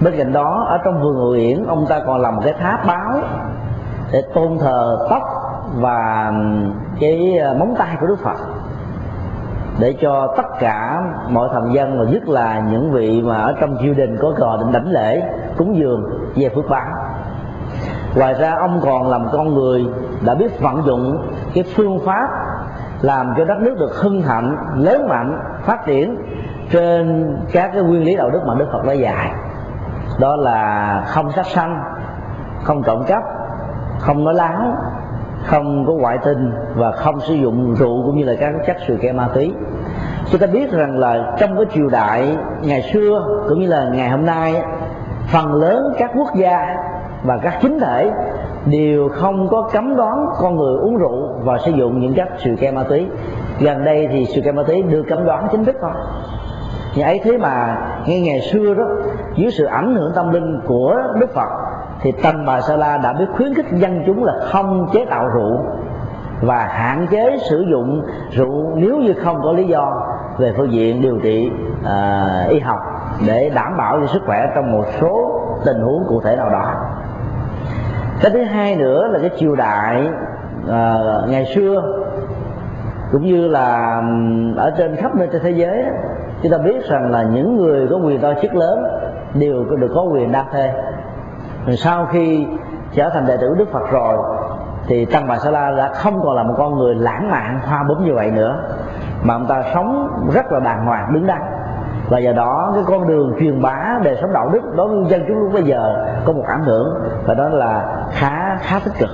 Bên 0.00 0.14
cạnh 0.18 0.32
đó, 0.32 0.66
ở 0.68 0.78
trong 0.84 1.02
vườn 1.02 1.16
ngự 1.16 1.36
yển, 1.36 1.66
ông 1.66 1.86
ta 1.88 2.00
còn 2.06 2.20
làm 2.20 2.36
một 2.36 2.42
cái 2.44 2.54
tháp 2.60 2.86
báo 2.86 3.20
để 4.12 4.22
tôn 4.34 4.58
thờ 4.58 5.06
tóc 5.10 5.22
và 5.74 6.32
cái 7.00 7.38
ờ, 7.38 7.54
móng 7.54 7.74
tay 7.78 7.96
của 8.00 8.06
Đức 8.06 8.18
Phật. 8.24 8.36
Để 9.80 9.94
cho 10.00 10.34
tất 10.36 10.46
cả 10.60 11.02
mọi 11.28 11.48
thần 11.52 11.74
dân 11.74 11.98
và 11.98 12.04
nhất 12.04 12.28
là 12.28 12.60
những 12.70 12.92
vị 12.92 13.22
mà 13.22 13.36
ở 13.36 13.54
trong 13.60 13.76
triều 13.82 13.94
đình 13.94 14.16
có 14.20 14.32
cờ 14.36 14.56
định 14.60 14.72
đảnh 14.72 14.90
lễ 14.90 15.22
cúng 15.56 15.76
dường 15.76 16.10
về 16.36 16.48
phước 16.54 16.68
báo. 16.68 16.86
Ngoài 18.16 18.34
ra, 18.34 18.54
ông 18.60 18.80
còn 18.84 19.08
làm 19.08 19.26
con 19.32 19.54
người 19.54 19.86
đã 20.24 20.34
biết 20.34 20.60
vận 20.60 20.82
dụng 20.82 21.28
cái 21.54 21.64
phương 21.76 21.98
pháp 22.06 22.28
làm 23.02 23.34
cho 23.36 23.44
đất 23.44 23.58
nước 23.60 23.74
được 23.78 23.94
hưng 23.94 24.22
thịnh 24.22 24.56
lớn 24.76 25.08
mạnh, 25.08 25.40
phát 25.62 25.86
triển 25.86 26.16
trên 26.70 27.26
các 27.52 27.70
cái 27.74 27.82
nguyên 27.82 28.04
lý 28.04 28.16
đạo 28.16 28.30
đức 28.30 28.40
mà 28.46 28.54
đức 28.54 28.66
phật 28.72 28.84
đã 28.84 28.92
dạy. 28.92 29.30
Đó 30.20 30.36
là 30.36 31.02
không 31.06 31.32
sát 31.32 31.46
sanh, 31.46 31.82
không 32.62 32.82
trộm 32.82 33.04
cắp, 33.06 33.22
không 33.98 34.24
nói 34.24 34.34
láo, 34.34 34.76
không 35.44 35.86
có 35.86 35.92
ngoại 35.92 36.18
tình 36.24 36.52
và 36.74 36.92
không 36.92 37.20
sử 37.20 37.34
dụng 37.34 37.74
rượu 37.74 38.02
cũng 38.06 38.16
như 38.16 38.24
là 38.24 38.34
các 38.40 38.52
chất 38.66 38.76
sự 38.86 38.98
ke 39.02 39.12
ma 39.12 39.28
túy. 39.34 39.54
Chúng 40.30 40.40
ta 40.40 40.46
biết 40.46 40.72
rằng 40.72 40.98
là 40.98 41.36
trong 41.38 41.56
cái 41.56 41.64
triều 41.74 41.88
đại 41.88 42.36
ngày 42.62 42.82
xưa 42.92 43.24
cũng 43.48 43.60
như 43.60 43.66
là 43.66 43.88
ngày 43.92 44.08
hôm 44.08 44.26
nay, 44.26 44.62
phần 45.32 45.54
lớn 45.54 45.94
các 45.98 46.10
quốc 46.16 46.28
gia 46.34 46.76
và 47.24 47.38
các 47.42 47.58
chính 47.62 47.80
thể 47.80 48.10
đều 48.66 49.08
không 49.08 49.48
có 49.48 49.68
cấm 49.72 49.96
đoán 49.96 50.26
con 50.40 50.56
người 50.56 50.76
uống 50.78 50.96
rượu 50.96 51.28
và 51.44 51.58
sử 51.58 51.70
dụng 51.70 52.00
những 52.00 52.14
các 52.14 52.28
sự 52.38 52.56
ke 52.60 52.70
ma 52.70 52.82
túy. 52.82 53.06
Gần 53.60 53.84
đây 53.84 54.08
thì 54.12 54.26
sự 54.26 54.40
ke 54.44 54.52
ma 54.52 54.62
túy 54.66 54.82
được 54.82 55.04
cấm 55.08 55.24
đoán 55.26 55.48
chính 55.52 55.64
thức 55.64 55.76
thôi. 55.80 55.90
Nhưng 56.94 57.06
ấy 57.06 57.20
thế 57.24 57.38
mà 57.38 57.76
ngay 58.06 58.20
ngày 58.20 58.40
xưa 58.40 58.74
đó 58.74 58.84
dưới 59.34 59.50
sự 59.50 59.64
ảnh 59.64 59.94
hưởng 59.94 60.12
tâm 60.14 60.32
linh 60.32 60.60
của 60.66 60.96
đức 61.20 61.34
phật 61.34 61.48
thì 62.00 62.12
tăng 62.12 62.46
bà 62.46 62.60
sa 62.60 62.76
la 62.76 62.96
đã 62.96 63.12
biết 63.12 63.26
khuyến 63.36 63.54
khích 63.54 63.66
dân 63.72 64.02
chúng 64.06 64.24
là 64.24 64.32
không 64.40 64.88
chế 64.92 65.04
tạo 65.04 65.28
rượu 65.28 65.58
và 66.42 66.68
hạn 66.70 67.06
chế 67.10 67.36
sử 67.50 67.66
dụng 67.70 68.02
rượu 68.30 68.72
nếu 68.74 68.96
như 68.96 69.14
không 69.24 69.40
có 69.42 69.52
lý 69.52 69.64
do 69.64 70.02
về 70.38 70.52
phương 70.56 70.72
diện 70.72 71.02
điều 71.02 71.18
trị 71.22 71.50
à, 71.84 72.26
y 72.48 72.60
học 72.60 72.78
để 73.26 73.50
đảm 73.54 73.76
bảo 73.78 74.00
cho 74.00 74.06
sức 74.06 74.22
khỏe 74.26 74.52
trong 74.54 74.72
một 74.72 74.84
số 75.00 75.40
tình 75.64 75.80
huống 75.80 76.04
cụ 76.08 76.20
thể 76.20 76.36
nào 76.36 76.50
đó 76.50 76.72
cái 78.20 78.30
thứ 78.30 78.42
hai 78.42 78.76
nữa 78.76 79.08
là 79.12 79.18
cái 79.18 79.30
triều 79.38 79.54
đại 79.54 80.08
à, 80.70 80.94
ngày 81.28 81.46
xưa 81.54 81.82
cũng 83.12 83.22
như 83.22 83.48
là 83.48 84.02
ở 84.56 84.70
trên 84.78 84.96
khắp 84.96 85.14
nơi 85.14 85.28
trên 85.32 85.42
thế 85.42 85.50
giới 85.50 85.84
chúng 86.42 86.52
ta 86.52 86.58
biết 86.58 86.88
rằng 86.88 87.10
là 87.10 87.22
những 87.22 87.56
người 87.56 87.88
có 87.90 87.96
quyền 87.96 88.20
to 88.20 88.34
chức 88.42 88.54
lớn 88.54 88.84
đều 89.34 89.64
được 89.64 89.92
có 89.94 90.02
quyền 90.02 90.32
đa 90.32 90.44
thê. 90.52 90.72
Rồi 91.66 91.76
sau 91.76 92.06
khi 92.06 92.46
trở 92.92 93.10
thành 93.10 93.26
đệ 93.26 93.36
tử 93.36 93.54
đức 93.58 93.72
phật 93.72 93.90
rồi 93.90 94.18
thì 94.86 95.04
tăng 95.04 95.26
bà 95.28 95.38
sa 95.38 95.50
la 95.50 95.70
đã 95.70 95.88
không 95.88 96.20
còn 96.22 96.36
là 96.36 96.42
một 96.42 96.54
con 96.58 96.78
người 96.78 96.94
lãng 96.94 97.30
mạn 97.30 97.60
hoa 97.66 97.84
bướm 97.88 98.04
như 98.04 98.14
vậy 98.14 98.30
nữa 98.30 98.62
mà 99.22 99.34
ông 99.34 99.46
ta 99.46 99.62
sống 99.74 100.08
rất 100.34 100.52
là 100.52 100.60
đàng 100.60 100.86
hoàng 100.86 101.14
đứng 101.14 101.26
đắn 101.26 101.40
và 102.08 102.18
do 102.18 102.32
đó 102.32 102.72
cái 102.74 102.84
con 102.86 103.08
đường 103.08 103.34
truyền 103.40 103.62
bá 103.62 103.98
đời 104.02 104.16
sống 104.20 104.32
đạo 104.32 104.48
đức 104.52 104.60
đối 104.76 104.88
với 104.88 105.10
dân 105.10 105.24
chúng 105.28 105.38
lúc 105.38 105.52
bây 105.52 105.62
giờ 105.62 106.06
có 106.24 106.32
một 106.32 106.44
ảnh 106.48 106.64
hưởng 106.64 106.94
và 107.26 107.34
đó 107.34 107.48
là 107.48 108.04
khá 108.12 108.56
khá 108.56 108.78
tích 108.84 108.94
cực. 108.98 109.10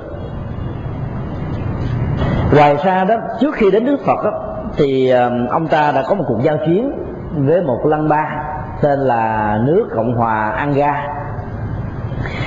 Ngoài 2.54 2.76
ra 2.84 3.04
đó 3.04 3.14
trước 3.40 3.54
khi 3.54 3.70
đến 3.70 3.86
đức 3.86 3.96
phật 4.06 4.24
đó, 4.24 4.30
thì 4.76 5.10
ông 5.50 5.68
ta 5.68 5.92
đã 5.92 6.02
có 6.08 6.14
một 6.14 6.24
cuộc 6.28 6.38
giao 6.42 6.56
chiến 6.66 6.92
với 7.36 7.62
một 7.62 7.80
lăng 7.84 8.08
ba 8.08 8.44
tên 8.82 8.98
là 8.98 9.58
nước 9.64 9.88
cộng 9.96 10.14
hòa 10.14 10.50
anga. 10.50 11.08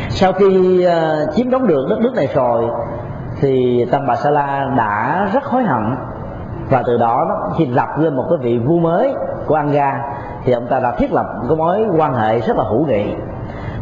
Sau 0.10 0.34
khi 0.34 0.86
uh, 0.88 1.36
chiếm 1.36 1.50
đóng 1.50 1.68
được 1.68 1.88
đất 1.90 2.00
nước 2.00 2.14
này 2.16 2.28
rồi 2.34 2.66
thì 3.42 3.86
tăng 3.92 4.08
bà 4.08 4.16
sa 4.16 4.30
la 4.30 4.72
đã 4.78 5.28
rất 5.34 5.44
hối 5.44 5.64
hận. 5.64 5.96
Và 6.70 6.84
từ 6.88 6.98
đó, 6.98 7.26
đó 7.30 7.54
thì 7.58 7.66
lập 7.66 7.90
lên 7.98 8.16
một 8.16 8.26
cái 8.30 8.38
vị 8.42 8.58
vua 8.58 8.80
mới 8.80 9.14
của 9.46 9.56
anga 9.56 10.00
thì 10.48 10.54
ông 10.54 10.68
ta 10.68 10.80
đã 10.80 10.92
thiết 10.92 11.14
lập 11.14 11.26
cái 11.48 11.58
mối 11.58 11.86
quan 11.98 12.14
hệ 12.14 12.40
rất 12.40 12.58
là 12.58 12.64
hữu 12.64 12.86
nghị. 12.86 13.06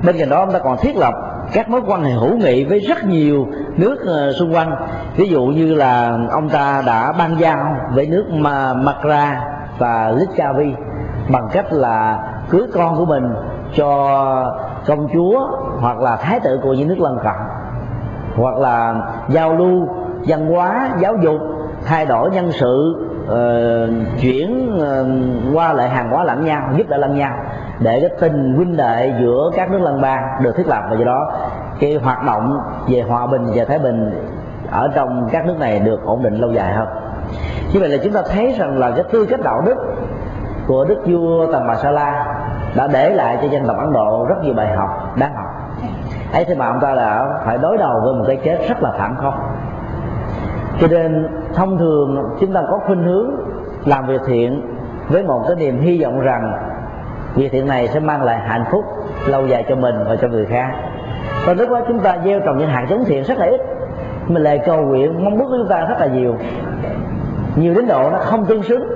Bên 0.06 0.16
cạnh 0.20 0.30
đó, 0.30 0.40
ông 0.40 0.52
ta 0.52 0.60
còn 0.60 0.78
thiết 0.78 0.98
lập 0.98 1.14
các 1.54 1.70
mối 1.70 1.82
quan 1.88 2.04
hệ 2.04 2.12
hữu 2.12 2.38
nghị 2.38 2.64
với 2.64 2.80
rất 2.80 3.06
nhiều 3.06 3.48
nước 3.78 3.98
ờ, 4.06 4.34
xung 4.34 4.56
quanh. 4.56 4.76
Ví 5.16 5.30
dụ 5.30 5.44
như 5.44 5.74
là 5.74 6.20
ông 6.32 6.50
ta 6.50 6.84
đã 6.86 7.12
ban 7.12 7.40
giao 7.40 7.76
với 7.94 8.08
nước 8.08 8.26
Makra 8.76 9.42
và 9.78 10.12
Litchavi 10.12 10.74
bằng 11.32 11.48
cách 11.52 11.74
là 11.74 12.24
cưới 12.50 12.64
con 12.74 12.98
của 12.98 13.06
mình 13.06 13.34
cho 13.76 13.90
công 14.88 15.08
chúa 15.14 15.48
hoặc 15.80 16.00
là 16.00 16.16
thái 16.16 16.40
tử 16.40 16.60
của 16.64 16.74
những 16.74 16.88
nước 16.88 17.00
lân 17.00 17.18
cận, 17.24 17.34
hoặc 18.36 18.58
là 18.58 18.96
giao 19.30 19.56
lưu 19.56 19.88
văn 20.28 20.48
hóa, 20.48 20.90
giáo 21.00 21.16
dục, 21.24 21.42
thay 21.86 22.06
đổi 22.06 22.32
nhân 22.32 22.52
sự 22.52 23.06
uh, 23.26 24.20
chuyển 24.22 24.80
uh, 24.80 25.56
qua 25.56 25.74
lại 25.74 25.90
hàng 25.90 26.10
hóa 26.10 26.24
lẫn 26.24 26.46
nhau 26.46 26.70
giúp 26.78 26.90
đỡ 26.90 26.98
lẫn 26.98 27.16
nhau 27.16 27.34
để 27.80 28.00
cái 28.00 28.10
tình 28.20 28.56
huynh 28.56 28.78
đệ 28.78 29.14
giữa 29.20 29.52
các 29.56 29.72
nước 29.72 29.82
lân 29.82 30.02
bang 30.02 30.24
được 30.42 30.52
thiết 30.58 30.68
lập. 30.68 30.84
Và 30.90 30.96
do 30.96 31.06
đó 31.06 31.32
cái 31.80 32.00
hoạt 32.04 32.24
động 32.26 32.60
về 32.88 33.02
hòa 33.02 33.28
bình 33.28 33.46
và 33.56 33.66
thái 33.66 33.80
bình 33.80 34.12
ở 34.72 34.92
trong 34.96 35.30
các 35.32 35.46
nước 35.46 35.60
này 35.60 35.80
được 35.80 36.06
ổn 36.06 36.24
định 36.24 36.36
lâu 36.36 36.52
dài 36.52 36.74
hơn. 36.74 36.88
Như 37.74 37.80
vậy 37.80 37.90
là 37.90 37.98
chúng 38.04 38.14
ta 38.14 38.22
thấy 38.30 38.56
rằng 38.60 38.80
là 38.80 38.92
cái 38.92 39.04
tư 39.12 39.26
cách 39.30 39.40
đạo 39.44 39.62
đức 39.66 39.78
của 40.68 40.86
đức 40.86 40.98
vua 41.06 41.52
tần 41.52 41.68
bà 41.68 41.76
sa 41.76 41.92
la 41.92 42.26
đã 42.76 42.88
để 42.88 43.10
lại 43.10 43.38
cho 43.42 43.48
dân 43.48 43.68
tộc 43.68 43.78
ấn 43.78 43.94
độ 43.94 44.26
rất 44.30 44.36
nhiều 44.44 44.54
bài 44.54 44.76
học 44.76 45.18
đáng 45.18 45.34
học. 45.34 45.46
Ấy 46.34 46.46
thế 46.46 46.56
mà 46.56 46.66
ông 46.68 46.80
ta 46.82 46.96
đã 46.96 47.26
phải 47.46 47.58
đối 47.58 47.78
đầu 47.78 48.02
với 48.04 48.14
một 48.14 48.24
cái 48.28 48.40
chết 48.44 48.58
rất 48.70 48.84
là 48.84 48.92
thảm 48.98 49.16
khốc 49.22 49.34
cho 50.80 50.88
nên 50.88 51.28
thông 51.56 51.78
thường 51.78 52.36
chúng 52.40 52.54
ta 52.54 52.62
có 52.70 52.80
khuynh 52.86 53.04
hướng 53.04 53.32
làm 53.86 54.08
việc 54.08 54.22
thiện 54.28 54.62
với 55.08 55.24
một 55.24 55.44
cái 55.48 55.56
niềm 55.56 55.80
hy 55.80 56.04
vọng 56.04 56.20
rằng 56.20 56.54
việc 57.36 57.52
thiện 57.52 57.68
này 57.68 57.88
sẽ 57.88 58.00
mang 58.00 58.24
lại 58.24 58.40
hạnh 58.40 58.66
phúc 58.72 58.86
lâu 59.28 59.48
dài 59.48 59.66
cho 59.70 59.76
mình 59.76 59.96
và 60.08 60.16
cho 60.16 60.28
người 60.28 60.46
khác. 60.46 60.72
Và 61.46 61.54
lúc 61.54 61.70
đó 61.70 61.80
chúng 61.88 62.00
ta 62.00 62.18
gieo 62.26 62.40
trồng 62.40 62.58
những 62.58 62.70
hạt 62.70 62.86
giống 62.90 63.06
thiện 63.06 63.24
rất 63.24 63.38
là 63.38 63.46
ít, 63.46 63.62
mình 64.28 64.44
lại 64.44 64.62
cầu 64.66 64.82
nguyện, 64.82 65.24
mong 65.24 65.38
muốn 65.38 65.48
của 65.50 65.58
chúng 65.58 65.68
ta 65.70 65.86
rất 65.86 65.96
là 66.00 66.08
nhiều. 66.08 66.36
Nhiều 67.56 67.74
đến 67.74 67.88
độ 67.88 68.10
nó 68.10 68.18
không 68.18 68.46
tương 68.46 68.64
xứng, 68.64 68.88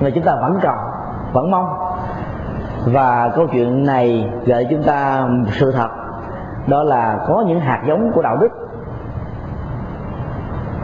mà 0.00 0.10
chúng 0.10 0.24
ta 0.24 0.36
vẫn 0.42 0.58
cầu, 0.62 0.76
vẫn 1.32 1.50
mong. 1.50 1.66
Và 2.86 3.32
câu 3.36 3.46
chuyện 3.46 3.86
này 3.86 4.30
gợi 4.46 4.66
chúng 4.70 4.82
ta 4.82 5.28
sự 5.46 5.72
thật, 5.72 5.88
đó 6.66 6.82
là 6.82 7.24
có 7.28 7.44
những 7.46 7.60
hạt 7.60 7.82
giống 7.88 8.12
của 8.12 8.22
đạo 8.22 8.36
đức 8.36 8.67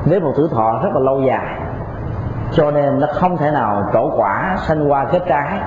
với 0.04 0.20
một 0.20 0.32
tuổi 0.36 0.48
thọ 0.52 0.80
rất 0.82 0.90
là 0.94 1.00
lâu 1.00 1.20
dài. 1.20 1.58
Cho 2.52 2.70
nên 2.70 3.00
nó 3.00 3.06
không 3.12 3.36
thể 3.36 3.50
nào 3.50 3.82
trổ 3.92 4.10
quả 4.16 4.56
sanh 4.58 4.88
hoa 4.88 5.04
kết 5.04 5.22
trái. 5.28 5.58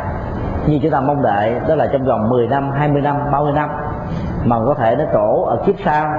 Như 0.67 0.79
chúng 0.81 0.91
ta 0.91 0.99
mong 0.99 1.21
đợi 1.21 1.59
đó 1.67 1.75
là 1.75 1.87
trong 1.91 2.05
vòng 2.05 2.29
10 2.29 2.47
năm, 2.47 2.71
20 2.71 3.01
năm, 3.01 3.15
30 3.31 3.53
năm. 3.53 3.69
Mà 4.43 4.57
có 4.65 4.73
thể 4.73 4.95
nó 4.95 5.03
trổ 5.13 5.43
ở 5.43 5.57
kiếp 5.65 5.75
sau 5.85 6.09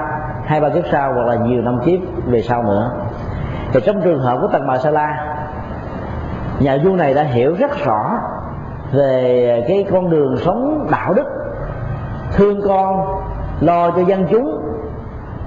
hai 0.45 0.61
ba 0.61 0.69
kiếp 0.69 0.83
sau 0.91 1.13
hoặc 1.13 1.25
là 1.25 1.35
nhiều 1.35 1.61
năm 1.61 1.79
kiếp 1.85 1.99
về 2.25 2.41
sau 2.41 2.63
nữa. 2.63 2.91
Thì 3.73 3.79
trong 3.85 4.01
trường 4.01 4.19
hợp 4.19 4.37
của 4.41 4.47
Tần 4.47 4.67
Bà 4.67 4.77
Sa 4.77 4.91
La 4.91 5.35
nhà 6.59 6.77
vua 6.83 6.95
này 6.95 7.13
đã 7.13 7.23
hiểu 7.23 7.55
rất 7.59 7.71
rõ 7.85 8.19
về 8.91 9.65
cái 9.67 9.85
con 9.91 10.09
đường 10.09 10.37
sống 10.37 10.87
đạo 10.91 11.13
đức 11.13 11.25
thương 12.31 12.61
con 12.67 13.05
lo 13.59 13.91
cho 13.91 14.01
dân 14.01 14.27
chúng 14.29 14.61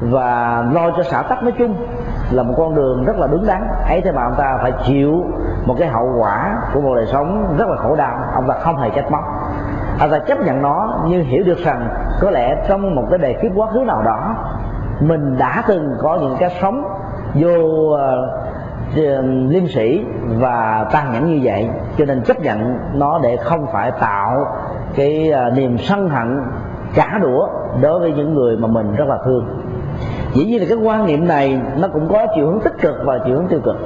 và 0.00 0.64
lo 0.72 0.90
cho 0.96 1.02
xã 1.02 1.22
tắc 1.22 1.42
nói 1.42 1.52
chung 1.58 1.76
là 2.32 2.42
một 2.42 2.54
con 2.56 2.74
đường 2.74 3.04
rất 3.04 3.16
là 3.16 3.26
đúng 3.26 3.46
đắn. 3.46 3.68
Ấy 3.88 4.00
thế 4.00 4.12
mà 4.12 4.22
ông 4.22 4.34
ta 4.38 4.58
phải 4.62 4.72
chịu 4.86 5.24
một 5.66 5.74
cái 5.78 5.88
hậu 5.88 6.08
quả 6.18 6.62
của 6.74 6.80
một 6.80 6.94
đời 6.94 7.06
sống 7.06 7.54
rất 7.58 7.68
là 7.68 7.76
khổ 7.76 7.96
đau. 7.96 8.18
Ông 8.34 8.48
ta 8.48 8.54
không 8.54 8.76
hề 8.76 8.90
trách 8.90 9.10
móc. 9.10 9.24
Ông 10.00 10.10
ta 10.10 10.18
chấp 10.18 10.38
nhận 10.40 10.62
nó 10.62 11.04
nhưng 11.06 11.24
hiểu 11.24 11.42
được 11.46 11.58
rằng 11.58 11.88
có 12.20 12.30
lẽ 12.30 12.64
trong 12.68 12.94
một 12.94 13.04
cái 13.10 13.18
đề 13.18 13.32
kiếp 13.42 13.52
quá 13.54 13.66
khứ 13.66 13.78
nào 13.78 14.02
đó 14.02 14.34
mình 15.00 15.38
đã 15.38 15.62
từng 15.68 15.96
có 16.02 16.18
những 16.20 16.36
cái 16.38 16.50
sống 16.60 16.84
vô 17.34 17.50
uh, 17.92 17.98
liêm 19.48 19.66
sĩ 19.66 20.06
và 20.40 20.86
tàn 20.92 21.12
nhẫn 21.12 21.26
như 21.26 21.40
vậy. 21.42 21.70
Cho 21.98 22.04
nên 22.04 22.22
chấp 22.22 22.40
nhận 22.40 22.78
nó 22.94 23.18
để 23.22 23.36
không 23.36 23.66
phải 23.72 23.90
tạo 24.00 24.46
cái 24.94 25.32
uh, 25.48 25.56
niềm 25.56 25.78
sân 25.78 26.08
hận 26.08 26.40
trả 26.94 27.18
đũa 27.18 27.48
đối 27.80 28.00
với 28.00 28.12
những 28.12 28.34
người 28.34 28.56
mà 28.56 28.68
mình 28.68 28.94
rất 28.96 29.08
là 29.08 29.18
thương 29.24 29.61
dĩ 30.34 30.44
nhiên 30.44 30.60
là 30.60 30.66
cái 30.68 30.78
quan 30.78 31.06
niệm 31.06 31.28
này 31.28 31.60
nó 31.76 31.88
cũng 31.88 32.08
có 32.08 32.26
chiều 32.34 32.46
hướng 32.46 32.60
tích 32.60 32.80
cực 32.80 32.96
và 33.04 33.18
chiều 33.26 33.36
hướng 33.36 33.48
tiêu 33.48 33.60
cực. 33.64 33.76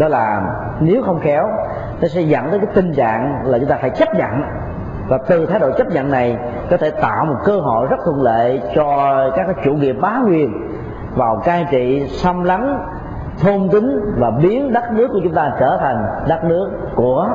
Đó 0.00 0.08
là 0.08 0.42
nếu 0.80 1.02
không 1.02 1.20
khéo 1.20 1.48
nó 2.00 2.08
sẽ 2.08 2.20
dẫn 2.20 2.50
tới 2.50 2.58
cái 2.58 2.68
tình 2.74 2.94
trạng 2.94 3.42
là 3.44 3.58
chúng 3.58 3.68
ta 3.68 3.78
phải 3.80 3.90
chấp 3.90 4.14
nhận. 4.14 4.42
Và 5.08 5.18
từ 5.28 5.46
thái 5.46 5.58
độ 5.58 5.70
chấp 5.78 5.86
nhận 5.92 6.10
này 6.10 6.38
có 6.70 6.76
thể 6.76 6.90
tạo 6.90 7.24
một 7.24 7.36
cơ 7.44 7.60
hội 7.60 7.86
rất 7.90 7.96
thuận 8.04 8.22
lợi 8.22 8.62
cho 8.74 9.30
các 9.36 9.46
chủ 9.64 9.74
nghĩa 9.74 9.92
bá 9.92 10.20
quyền 10.26 10.52
vào 11.14 11.42
cai 11.44 11.66
trị 11.70 12.08
xâm 12.08 12.44
lấn 12.44 12.78
thôn 13.42 13.68
tính 13.72 14.14
và 14.18 14.30
biến 14.30 14.72
đất 14.72 14.92
nước 14.92 15.08
của 15.12 15.20
chúng 15.24 15.34
ta 15.34 15.52
trở 15.60 15.78
thành 15.80 16.06
đất 16.28 16.44
nước 16.44 16.70
của 16.94 17.28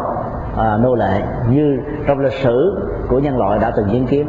à, 0.57 0.77
nô 0.77 0.95
lệ 0.95 1.21
như 1.49 1.79
trong 2.07 2.19
lịch 2.19 2.33
sử 2.33 2.87
của 3.09 3.19
nhân 3.19 3.37
loại 3.37 3.59
đã 3.59 3.71
từng 3.75 3.89
chứng 3.91 4.07
kiến 4.07 4.27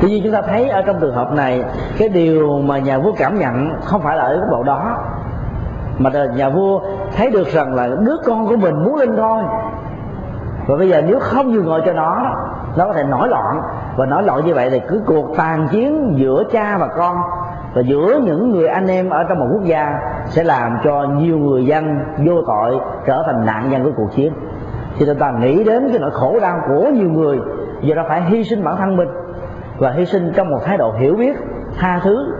tuy 0.00 0.08
nhiên 0.08 0.22
chúng 0.24 0.32
ta 0.32 0.42
thấy 0.42 0.68
ở 0.68 0.82
trong 0.82 1.00
trường 1.00 1.14
hợp 1.14 1.32
này, 1.32 1.64
cái 1.98 2.08
điều 2.08 2.58
mà 2.58 2.78
nhà 2.78 2.98
vua 2.98 3.12
cảm 3.18 3.38
nhận 3.38 3.70
không 3.84 4.00
phải 4.00 4.16
là 4.16 4.22
ở 4.22 4.36
góc 4.36 4.50
độ 4.50 4.62
đó, 4.62 4.96
mà 5.98 6.10
nhà 6.36 6.48
vua 6.48 6.80
thấy 7.16 7.30
được 7.30 7.46
rằng 7.48 7.74
là 7.74 7.88
đứa 8.06 8.16
con 8.26 8.46
của 8.46 8.56
mình 8.56 8.84
muốn 8.84 8.96
lên 8.96 9.16
thôi. 9.16 9.42
Và 10.66 10.76
bây 10.76 10.88
giờ 10.88 11.02
nếu 11.06 11.18
không 11.20 11.52
nhường 11.52 11.64
ngồi 11.64 11.82
cho 11.86 11.92
nó 11.92 12.36
nó 12.76 12.86
có 12.86 12.92
thể 12.92 13.02
nổi 13.02 13.28
loạn. 13.28 13.62
Và 13.96 14.06
nổi 14.06 14.22
loạn 14.22 14.44
như 14.44 14.54
vậy 14.54 14.70
thì 14.70 14.80
cứ 14.88 15.02
cuộc 15.06 15.36
tàn 15.36 15.68
chiến 15.68 16.14
giữa 16.16 16.42
cha 16.52 16.78
và 16.78 16.86
con 16.86 17.16
và 17.74 17.82
giữa 17.82 18.20
những 18.24 18.50
người 18.50 18.66
anh 18.66 18.86
em 18.86 19.10
ở 19.10 19.24
trong 19.28 19.38
một 19.38 19.46
quốc 19.52 19.64
gia 19.64 19.98
sẽ 20.26 20.44
làm 20.44 20.78
cho 20.84 21.02
nhiều 21.02 21.38
người 21.38 21.66
dân 21.66 21.98
vô 22.26 22.42
tội 22.46 22.80
trở 23.06 23.22
thành 23.26 23.46
nạn 23.46 23.70
nhân 23.70 23.84
của 23.84 23.90
cuộc 23.96 24.08
chiến. 24.14 24.32
Thì 24.98 25.06
chúng 25.06 25.18
ta 25.18 25.32
nghĩ 25.40 25.64
đến 25.64 25.88
cái 25.90 25.98
nỗi 25.98 26.10
khổ 26.10 26.38
đau 26.40 26.60
của 26.68 26.90
nhiều 26.94 27.10
người 27.10 27.38
giờ 27.80 27.94
nó 27.94 28.02
phải 28.08 28.22
hy 28.22 28.44
sinh 28.44 28.64
bản 28.64 28.76
thân 28.76 28.96
mình 28.96 29.08
và 29.80 29.90
hy 29.90 30.06
sinh 30.06 30.32
trong 30.36 30.50
một 30.50 30.58
thái 30.64 30.76
độ 30.76 30.92
hiểu 30.92 31.14
biết, 31.16 31.36
tha 31.78 32.00
thứ 32.04 32.32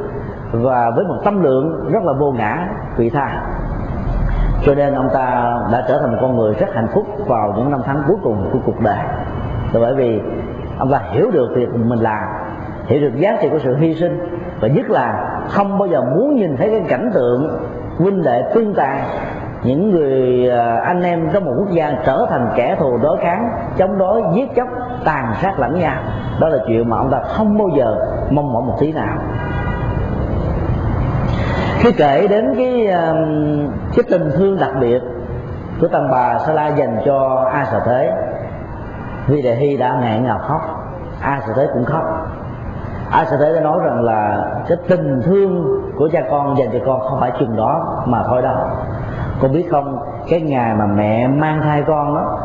và 0.53 0.91
với 0.97 1.05
một 1.05 1.17
tâm 1.25 1.43
lượng 1.43 1.91
rất 1.93 2.03
là 2.03 2.13
vô 2.13 2.33
ngã, 2.33 2.69
vị 2.97 3.11
tha. 3.11 3.43
Cho 4.65 4.75
nên 4.75 4.95
ông 4.95 5.09
ta 5.15 5.55
đã 5.73 5.85
trở 5.89 5.99
thành 6.01 6.13
một 6.13 6.19
con 6.21 6.37
người 6.37 6.55
rất 6.55 6.67
hạnh 6.75 6.89
phúc 6.95 7.07
vào 7.27 7.55
những 7.57 7.71
năm 7.71 7.81
tháng 7.85 8.03
cuối 8.07 8.17
cùng 8.23 8.51
của 8.53 8.59
cuộc 8.67 8.81
đời. 8.81 9.05
Là 9.73 9.81
bởi 9.81 9.95
vì 9.95 10.21
ông 10.79 10.91
ta 10.91 11.01
hiểu 11.11 11.31
được 11.31 11.49
việc 11.55 11.69
mình 11.75 11.99
làm, 11.99 12.25
hiểu 12.87 13.01
được 13.01 13.17
giá 13.17 13.37
trị 13.43 13.49
của 13.49 13.59
sự 13.59 13.77
hy 13.77 13.95
sinh 13.95 14.21
và 14.61 14.69
nhất 14.69 14.91
là 14.91 15.39
không 15.49 15.79
bao 15.79 15.89
giờ 15.89 16.03
muốn 16.03 16.35
nhìn 16.35 16.57
thấy 16.57 16.71
cái 16.71 16.85
cảnh 16.89 17.11
tượng 17.15 17.61
huynh 17.99 18.23
đệ 18.23 18.43
tương 18.55 18.75
tàn 18.75 19.05
những 19.63 19.91
người 19.91 20.49
à, 20.51 20.81
anh 20.85 21.03
em 21.03 21.29
trong 21.33 21.45
một 21.45 21.53
quốc 21.59 21.71
gia 21.71 21.93
trở 22.07 22.27
thành 22.31 22.49
kẻ 22.57 22.77
thù 22.79 22.99
đối 23.03 23.19
kháng, 23.19 23.51
chống 23.77 23.99
đối, 23.99 24.23
giết 24.35 24.49
chóc, 24.57 24.69
tàn 25.05 25.35
sát 25.43 25.61
lẫn 25.61 25.79
nhau, 25.79 25.97
đó 26.41 26.49
là 26.49 26.59
chuyện 26.67 26.91
mà 26.91 26.97
ông 26.97 27.11
ta 27.11 27.21
không 27.21 27.59
bao 27.59 27.69
giờ 27.77 27.97
mong 28.31 28.53
mỏi 28.53 28.63
một 28.63 28.77
tí 28.81 28.93
nào. 28.93 29.19
Khi 31.79 31.93
kể 31.93 32.27
đến 32.31 32.55
cái 32.57 32.87
cái 33.97 34.05
tình 34.11 34.31
thương 34.35 34.57
đặc 34.61 34.71
biệt 34.81 35.03
của 35.81 35.89
tăng 35.89 36.11
bà 36.11 36.39
sa 36.39 36.53
la 36.53 36.69
dành 36.69 37.01
cho 37.05 37.49
a 37.53 37.65
sở 37.65 37.81
thế 37.87 38.13
vì 39.27 39.43
đề 39.43 39.55
hy 39.55 39.77
đã 39.77 39.99
ngẹn 40.01 40.25
ngào 40.25 40.39
khóc. 40.39 40.61
A 41.21 41.41
sở 41.47 41.53
thế 41.57 41.69
cũng 41.73 41.85
khóc. 41.85 42.05
A 43.11 43.25
sở 43.25 43.37
thế 43.37 43.55
đã 43.55 43.61
nói 43.61 43.79
rằng 43.85 44.05
là 44.05 44.45
cái 44.69 44.79
tình 44.89 45.23
thương 45.25 45.65
của 45.97 46.09
cha 46.13 46.21
con 46.31 46.59
dành 46.59 46.69
cho 46.73 46.79
con 46.87 47.01
không 47.01 47.21
phải 47.21 47.33
chừng 47.41 47.57
đó 47.57 48.03
mà 48.07 48.23
thôi 48.27 48.43
đâu 48.43 48.57
cô 49.41 49.49
biết 49.49 49.67
không, 49.71 49.99
cái 50.31 50.41
ngày 50.41 50.75
mà 50.75 50.87
mẹ 50.87 51.29
mang 51.29 51.61
thai 51.63 51.83
con 51.87 52.15
đó, 52.15 52.39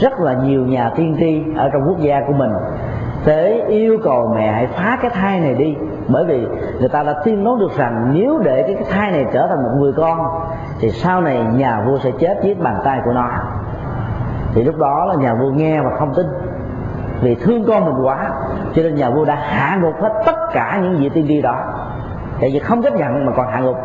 rất 0.00 0.20
là 0.20 0.34
nhiều 0.34 0.66
nhà 0.66 0.90
tiên 0.96 1.16
tri 1.18 1.42
ở 1.56 1.70
trong 1.72 1.82
quốc 1.88 1.98
gia 1.98 2.20
của 2.26 2.32
mình. 2.32 2.50
Tế 3.24 3.64
yêu 3.68 3.98
cầu 4.04 4.32
mẹ 4.34 4.52
hãy 4.52 4.66
phá 4.66 4.98
cái 5.02 5.10
thai 5.10 5.40
này 5.40 5.54
đi, 5.54 5.76
bởi 6.08 6.24
vì 6.24 6.46
người 6.80 6.88
ta 6.88 7.02
đã 7.02 7.14
tiên 7.24 7.44
đoán 7.44 7.58
được 7.58 7.76
rằng 7.76 8.10
nếu 8.14 8.38
để 8.44 8.62
cái 8.62 8.84
thai 8.90 9.10
này 9.10 9.26
trở 9.32 9.46
thành 9.46 9.62
một 9.62 9.70
người 9.78 9.92
con, 9.96 10.18
thì 10.80 10.90
sau 10.90 11.20
này 11.20 11.44
nhà 11.54 11.84
vua 11.86 11.98
sẽ 11.98 12.10
chết 12.18 12.38
dưới 12.42 12.54
bàn 12.54 12.80
tay 12.84 13.00
của 13.04 13.12
nó. 13.12 13.28
Thì 14.54 14.64
lúc 14.64 14.76
đó 14.76 15.04
là 15.08 15.14
nhà 15.14 15.34
vua 15.34 15.50
nghe 15.50 15.80
và 15.80 15.90
không 15.98 16.14
tin. 16.14 16.26
Vì 17.20 17.34
thương 17.34 17.64
con 17.68 17.84
mình 17.84 18.06
quá, 18.06 18.30
cho 18.74 18.82
nên 18.82 18.94
nhà 18.94 19.10
vua 19.10 19.24
đã 19.24 19.34
hạ 19.34 19.78
ngục 19.82 19.94
hết 20.00 20.22
tất 20.26 20.36
cả 20.52 20.78
những 20.82 20.96
vị 20.96 21.08
tiên 21.08 21.24
tri 21.28 21.42
đó. 21.42 21.56
Tại 22.40 22.50
vì 22.52 22.58
không 22.58 22.82
chấp 22.82 22.94
nhận 22.94 23.26
mà 23.26 23.32
còn 23.36 23.46
hạ 23.46 23.60
ngục 23.60 23.76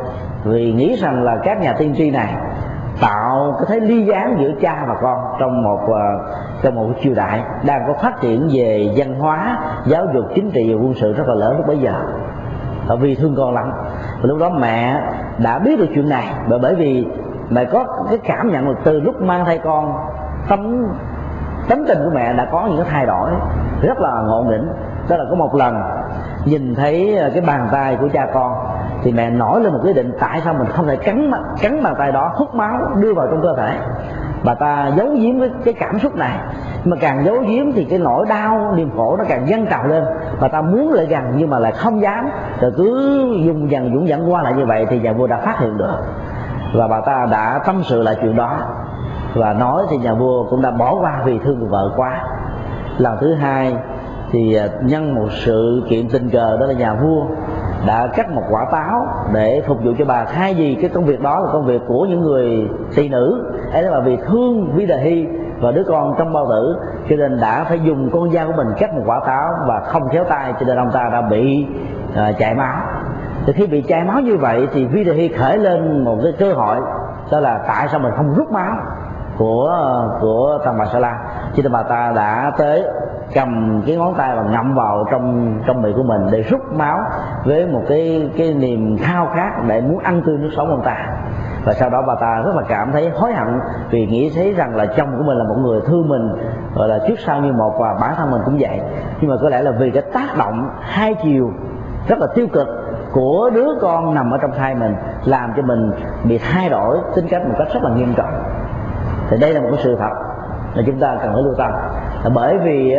vì 0.44 0.74
nghĩ 0.74 0.96
rằng 0.96 1.24
là 1.24 1.38
các 1.44 1.62
nhà 1.62 1.74
tiên 1.78 1.94
tri 1.98 2.12
này 2.12 2.34
tạo 3.02 3.56
cái 3.58 3.66
thế 3.70 3.86
ly 3.86 4.06
gián 4.06 4.38
giữa 4.40 4.52
cha 4.62 4.86
và 4.88 4.96
con 5.02 5.20
trong 5.40 5.64
một 5.64 5.80
ờ, 5.88 6.34
trong 6.62 6.76
một 6.76 6.90
triều 7.02 7.14
đại 7.16 7.44
đang 7.66 7.82
có 7.88 7.94
phát 8.02 8.22
triển 8.22 8.50
về 8.54 8.94
văn 8.96 9.20
hóa, 9.20 9.60
giáo 9.86 10.06
dục, 10.14 10.26
chính 10.36 10.52
trị 10.52 10.74
và 10.74 10.80
quân 10.82 10.94
sự 10.94 11.14
rất 11.14 11.28
là 11.28 11.34
lớn 11.34 11.58
lúc 11.58 11.68
bấy 11.68 11.78
giờ. 11.78 11.94
Bởi 12.88 12.98
vì 12.98 13.16
thương 13.16 13.36
con 13.38 13.54
lắm. 13.54 13.72
Và 14.22 14.24
lúc 14.24 14.40
đó 14.40 14.50
mẹ 14.50 15.02
đã 15.38 15.60
biết 15.60 15.80
được 15.80 15.88
chuyện 15.96 16.10
này. 16.10 16.28
Và 16.48 16.58
bởi 16.62 16.76
vì 16.76 17.08
mẹ 17.50 17.66
có 17.66 17.86
cái 18.10 18.20
cảm 18.24 18.52
nhận 18.52 18.70
là 18.70 18.76
từ 18.84 19.00
lúc 19.00 19.22
mang 19.22 19.46
thai 19.46 19.58
con 19.58 19.94
tấm 20.50 20.88
tấm 21.70 21.86
tình 21.88 21.98
của 22.04 22.12
mẹ 22.14 22.34
đã 22.34 22.48
có 22.52 22.68
những 22.68 22.78
cái 22.78 22.88
thay 22.92 23.06
đổi 23.06 23.30
rất 23.82 24.00
là 24.00 24.22
ngộ 24.28 24.44
nghĩnh. 24.44 24.68
Đó 25.10 25.18
là 25.18 25.26
có 25.30 25.36
một 25.36 25.56
lần 25.56 25.82
nhìn 26.46 26.76
thấy 26.76 27.18
ờ, 27.18 27.30
cái 27.34 27.42
bàn 27.42 27.68
tay 27.72 27.98
của 28.02 28.08
cha 28.14 28.28
con 28.34 28.54
thì 29.06 29.12
mẹ 29.12 29.30
nổi 29.30 29.62
lên 29.62 29.74
một 29.74 29.80
quyết 29.84 29.96
định 29.96 30.12
tại 30.20 30.42
sao 30.44 30.54
mình 30.54 30.68
không 30.68 30.88
thể 30.88 30.96
cắn 30.96 31.32
cắn 31.62 31.84
bàn 31.84 31.96
tay 31.98 32.12
đó 32.12 32.32
hút 32.36 32.56
máu 32.56 32.80
đưa 32.96 33.14
vào 33.14 33.28
trong 33.32 33.42
cơ 33.42 33.56
thể. 33.58 33.78
Bà 34.44 34.54
ta 34.54 34.92
giấu 34.98 35.08
giếm 35.20 35.40
cái, 35.40 35.50
cái 35.66 35.74
cảm 35.74 36.00
xúc 36.00 36.16
này. 36.16 36.38
Mà 36.86 36.98
càng 37.00 37.26
giấu 37.26 37.36
giếm 37.48 37.72
thì 37.72 37.84
cái 37.84 38.00
nỗi 38.00 38.26
đau 38.30 38.74
niềm 38.76 38.90
khổ 38.98 39.16
nó 39.18 39.24
càng 39.28 39.48
dâng 39.50 39.66
trào 39.66 39.88
lên. 39.88 40.04
Bà 40.40 40.48
ta 40.48 40.62
muốn 40.62 40.94
lại 40.94 41.06
gần 41.06 41.24
nhưng 41.36 41.50
mà 41.50 41.60
lại 41.60 41.72
không 41.72 42.02
dám. 42.02 42.30
Rồi 42.62 42.72
cứ 42.78 42.86
dùng 43.46 43.72
dần 43.72 43.92
dũng 43.94 44.08
dẫn 44.08 44.34
qua 44.34 44.42
lại 44.42 44.54
như 44.54 44.66
vậy 44.66 44.86
thì 44.90 45.00
nhà 45.00 45.14
vua 45.14 45.28
đã 45.28 45.38
phát 45.38 45.60
hiện 45.60 45.78
được. 45.78 45.98
Và 46.76 46.88
bà 46.88 47.02
ta 47.06 47.28
đã 47.32 47.60
tâm 47.66 47.84
sự 47.84 48.04
lại 48.04 48.16
chuyện 48.22 48.36
đó. 48.36 48.52
Và 49.36 49.54
nói 49.54 49.84
thì 49.90 49.98
nhà 49.98 50.14
vua 50.14 50.44
cũng 50.50 50.62
đã 50.62 50.72
bỏ 50.72 50.96
qua 51.02 51.22
vì 51.26 51.40
thương 51.40 51.60
người 51.60 51.70
vợ 51.70 51.92
quá. 51.96 52.22
Lần 52.98 53.18
thứ 53.22 53.34
hai 53.34 53.78
thì 54.32 54.60
nhân 54.82 55.16
một 55.16 55.28
sự 55.32 55.84
kiện 55.90 56.10
tình 56.10 56.30
cờ 56.30 56.58
đó 56.58 56.66
là 56.66 56.74
nhà 56.74 56.94
vua 56.94 57.26
đã 57.88 58.08
cắt 58.16 58.32
một 58.32 58.44
quả 58.50 58.66
táo 58.72 59.08
để 59.34 59.64
phục 59.68 59.78
vụ 59.84 59.92
cho 59.98 60.06
bà. 60.06 60.26
Thay 60.26 60.54
vì 60.54 60.78
cái 60.82 60.90
công 60.90 61.06
việc 61.06 61.22
đó 61.22 61.40
là 61.40 61.52
công 61.54 61.66
việc 61.66 61.82
của 61.88 62.06
những 62.10 62.22
người 62.22 62.70
tỳ 62.96 63.10
nữ 63.10 63.54
ấy 63.74 63.84
là 63.84 64.00
vì 64.00 64.18
thương 64.18 64.72
vi 64.76 64.86
đà 64.86 64.98
hy 64.98 65.28
và 65.62 65.72
đứa 65.72 65.84
con 65.88 66.16
trong 66.18 66.34
bao 66.34 66.48
tử 66.50 66.78
cho 67.10 67.16
nên 67.16 67.40
đã 67.42 67.64
phải 67.64 67.80
dùng 67.80 68.10
con 68.14 68.32
dao 68.32 68.48
của 68.48 68.54
mình 68.58 68.68
cắt 68.78 68.94
một 68.94 69.04
quả 69.06 69.20
táo 69.26 69.50
và 69.68 69.80
không 69.80 70.10
khéo 70.10 70.24
tay 70.24 70.54
cho 70.60 70.66
nên 70.66 70.78
ông 70.78 70.92
ta 70.92 71.10
đã 71.14 71.22
bị 71.22 71.68
uh, 72.12 72.38
chảy 72.38 72.56
máu. 72.56 72.78
Thì 73.46 73.54
khi 73.54 73.68
bị 73.68 73.82
chảy 73.82 74.04
máu 74.04 74.20
như 74.20 74.38
vậy 74.38 74.68
thì 74.74 74.86
vi 74.86 75.04
đà 75.04 75.14
hy 75.14 75.28
khởi 75.28 75.58
lên 75.58 76.04
một 76.04 76.18
cái 76.24 76.34
cơ 76.40 76.54
hội 76.54 76.78
đó 77.32 77.40
là 77.40 77.60
tại 77.68 77.88
sao 77.92 78.00
mình 78.00 78.12
không 78.18 78.34
rút 78.34 78.52
máu 78.52 78.72
của 79.38 79.70
à, 79.70 80.20
của 80.22 80.60
thằng 80.66 80.78
bà 80.80 80.86
sa 80.86 81.00
la. 81.00 81.20
Cho 81.56 81.64
nên 81.64 81.72
bà 81.72 81.84
ta 81.84 82.14
đã 82.16 82.52
tới 82.58 82.84
cầm 83.36 83.82
cái 83.86 83.96
ngón 83.96 84.14
tay 84.18 84.36
và 84.36 84.44
ngậm 84.44 84.76
vào 84.76 85.06
trong 85.12 85.56
trong 85.66 85.82
miệng 85.82 85.94
của 85.96 86.04
mình 86.04 86.22
để 86.32 86.42
rút 86.42 86.74
máu 86.74 87.00
với 87.46 87.66
một 87.66 87.82
cái 87.90 88.30
cái 88.38 88.54
niềm 88.54 88.98
khao 88.98 89.30
khát 89.36 89.52
để 89.68 89.82
muốn 89.82 90.00
ăn 90.00 90.22
tươi 90.26 90.38
nước 90.38 90.50
sống 90.56 90.70
ông 90.70 90.82
ta. 90.86 91.08
Và 91.66 91.74
sau 91.74 91.90
đó 91.90 92.04
bà 92.08 92.16
ta 92.16 92.42
rất 92.46 92.56
là 92.56 92.64
cảm 92.68 92.92
thấy 92.92 93.10
hối 93.10 93.34
hận 93.34 93.60
vì 93.90 94.08
nghĩ 94.08 94.32
thấy 94.36 94.54
rằng 94.54 94.76
là 94.76 94.86
chồng 94.86 95.10
của 95.18 95.24
mình 95.24 95.38
là 95.38 95.44
một 95.44 95.56
người 95.62 95.82
thương 95.88 96.10
mình, 96.10 96.30
gọi 96.76 96.88
là 96.88 97.00
trước 97.08 97.20
sau 97.20 97.42
như 97.42 97.54
một 97.54 97.76
và 97.80 97.98
bản 98.02 98.14
thân 98.18 98.32
mình 98.32 98.42
cũng 98.46 98.58
vậy. 98.60 98.82
Nhưng 99.22 99.32
mà 99.32 99.38
có 99.42 99.50
lẽ 99.50 99.62
là 99.62 99.72
vì 99.72 99.92
cái 99.92 100.04
tác 100.14 100.38
động 100.38 100.70
hai 100.80 101.16
chiều 101.24 101.52
rất 102.08 102.20
là 102.20 102.28
tiêu 102.36 102.48
cực 102.54 102.68
của 103.12 103.50
đứa 103.54 103.68
con 103.82 104.14
nằm 104.14 104.32
ở 104.32 104.38
trong 104.38 104.52
thai 104.52 104.76
mình 104.76 104.96
làm 105.26 105.54
cho 105.56 105.62
mình 105.62 105.92
bị 106.24 106.38
thay 106.38 106.70
đổi 106.70 106.98
tính 107.16 107.26
cách 107.30 107.42
một 107.48 107.56
cách 107.58 107.68
rất 107.74 107.84
là 107.84 107.90
nghiêm 107.90 108.14
trọng. 108.18 108.44
Thì 109.30 109.38
đây 109.42 109.54
là 109.54 109.62
một 109.62 109.68
cái 109.72 109.80
sự 109.84 109.96
thật 110.00 110.25
là 110.76 110.84
chúng 110.86 111.00
ta 111.00 111.18
cần 111.22 111.34
phải 111.34 111.44
lưu 111.44 111.54
tâm. 111.58 111.72
Là 112.24 112.30
bởi 112.34 112.58
vì 112.58 112.96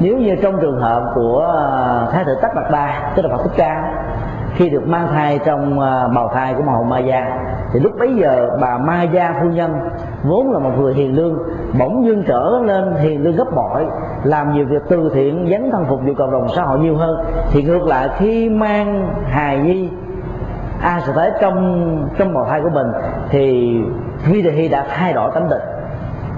nếu 0.00 0.16
như 0.16 0.36
trong 0.42 0.60
trường 0.60 0.80
hợp 0.80 1.12
của 1.14 1.54
à, 1.58 2.06
thái 2.12 2.24
tử 2.24 2.34
tất 2.42 2.48
bạc 2.54 2.68
ba 2.72 3.12
tức 3.16 3.22
là 3.22 3.36
phật 3.36 3.42
thích 3.42 3.52
ca, 3.56 3.94
khi 4.54 4.70
được 4.70 4.88
mang 4.88 5.08
thai 5.12 5.40
trong 5.44 5.80
à, 5.80 6.08
bào 6.08 6.28
thai 6.34 6.54
của 6.54 6.62
màu 6.62 6.84
Maya 6.84 7.38
thì 7.72 7.80
lúc 7.80 7.92
bấy 7.98 8.14
giờ 8.14 8.50
bà 8.60 8.78
ma 8.78 9.02
gia 9.02 9.34
phu 9.40 9.48
nhân 9.48 9.80
vốn 10.24 10.52
là 10.52 10.58
một 10.58 10.70
người 10.78 10.94
hiền 10.94 11.16
lương, 11.16 11.38
bỗng 11.78 12.06
dưng 12.06 12.22
trở 12.26 12.60
lên 12.64 12.94
hiền 12.94 13.22
lương 13.22 13.36
gấp 13.36 13.54
bội, 13.56 13.86
làm 14.24 14.52
nhiều 14.52 14.66
việc 14.66 14.82
từ 14.88 15.10
thiện, 15.14 15.48
dấn 15.50 15.70
thân 15.70 15.84
phục 15.88 16.00
vụ 16.06 16.14
cộng 16.18 16.30
đồng 16.30 16.48
xã 16.56 16.62
hội 16.62 16.78
nhiều 16.78 16.96
hơn, 16.96 17.24
thì 17.50 17.62
ngược 17.62 17.86
lại 17.86 18.08
khi 18.18 18.48
mang 18.48 19.08
hài 19.24 19.58
nhi, 19.58 19.90
a 20.82 21.00
sẽ 21.00 21.12
thấy 21.12 21.30
trong 21.40 22.08
trong 22.18 22.34
bào 22.34 22.44
thai 22.44 22.60
của 22.60 22.70
mình, 22.70 22.86
thì 23.28 23.76
Vi 24.26 24.42
Đề 24.42 24.50
Hy 24.50 24.68
đã 24.68 24.86
thay 24.88 25.12
đổi 25.12 25.30
tánh 25.34 25.48
tình 25.50 25.71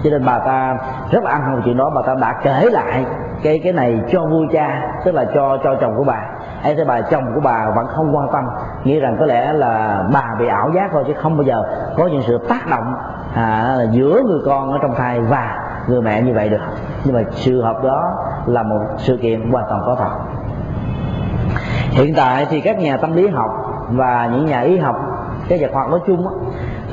cho 0.04 0.10
nên 0.10 0.24
bà 0.26 0.38
ta 0.38 0.76
rất 1.10 1.24
là 1.24 1.30
ăn 1.30 1.42
hồn 1.42 1.62
chuyện 1.64 1.76
đó. 1.76 1.90
Bà 1.94 2.02
ta 2.06 2.14
đã 2.20 2.40
kể 2.42 2.68
lại 2.72 3.04
cái 3.42 3.60
cái 3.64 3.72
này 3.72 4.00
cho 4.12 4.26
vui 4.26 4.46
cha 4.52 4.82
tức 5.04 5.14
là 5.14 5.24
cho 5.34 5.58
cho 5.64 5.74
chồng 5.80 5.94
của 5.96 6.04
bà. 6.04 6.20
Ấy 6.62 6.74
thế 6.74 6.84
bà 6.84 7.00
chồng 7.00 7.24
của 7.34 7.40
bà 7.40 7.70
vẫn 7.76 7.86
không 7.86 8.16
quan 8.16 8.28
tâm 8.32 8.44
nghĩ 8.84 9.00
rằng 9.00 9.16
có 9.20 9.26
lẽ 9.26 9.52
là 9.52 10.02
bà 10.12 10.34
bị 10.38 10.46
ảo 10.46 10.70
giác 10.74 10.88
thôi 10.92 11.04
chứ 11.06 11.14
không 11.14 11.36
bao 11.36 11.44
giờ 11.44 11.62
có 11.96 12.06
những 12.06 12.22
sự 12.22 12.38
tác 12.48 12.66
động 12.70 12.94
à, 13.34 13.78
giữa 13.90 14.20
người 14.26 14.40
con 14.46 14.72
ở 14.72 14.78
trong 14.82 14.94
thai 14.94 15.20
và 15.20 15.58
người 15.88 16.02
mẹ 16.02 16.22
như 16.22 16.34
vậy 16.34 16.48
được. 16.48 16.60
Nhưng 17.04 17.14
mà 17.14 17.20
sự 17.30 17.62
hợp 17.62 17.76
đó 17.84 18.10
là 18.46 18.62
một 18.62 18.80
sự 18.96 19.18
kiện 19.22 19.50
hoàn 19.50 19.64
toàn 19.68 19.82
có 19.86 19.96
thật. 19.98 20.10
Hiện 21.90 22.14
tại 22.16 22.46
thì 22.50 22.60
các 22.60 22.78
nhà 22.78 22.96
tâm 22.96 23.12
lý 23.12 23.28
học 23.28 23.50
và 23.90 24.28
những 24.32 24.46
nhà 24.46 24.60
y 24.60 24.78
học 24.78 24.96
cái 25.48 25.58
vật 25.60 25.70
hoạt 25.72 25.90
nói 25.90 26.00
chung 26.06 26.26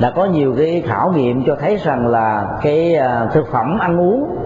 đã 0.02 0.10
có 0.10 0.24
nhiều 0.24 0.54
cái 0.58 0.82
khảo 0.86 1.12
nghiệm 1.12 1.44
cho 1.46 1.56
thấy 1.60 1.76
rằng 1.76 2.06
là 2.06 2.46
cái 2.62 2.94
à, 2.94 3.26
thực 3.32 3.46
phẩm 3.52 3.78
ăn 3.78 4.00
uống 4.00 4.36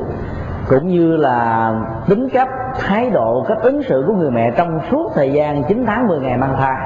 cũng 0.68 0.88
như 0.88 1.16
là 1.16 1.72
tính 2.08 2.28
cách, 2.28 2.48
thái 2.78 3.10
độ, 3.10 3.44
cách 3.48 3.58
ứng 3.62 3.82
xử 3.82 4.04
của 4.06 4.12
người 4.12 4.30
mẹ 4.30 4.50
trong 4.56 4.80
suốt 4.90 5.12
thời 5.14 5.32
gian 5.32 5.64
9 5.64 5.84
tháng 5.86 6.06
10 6.06 6.20
ngày 6.20 6.36
mang 6.38 6.56
thai 6.58 6.76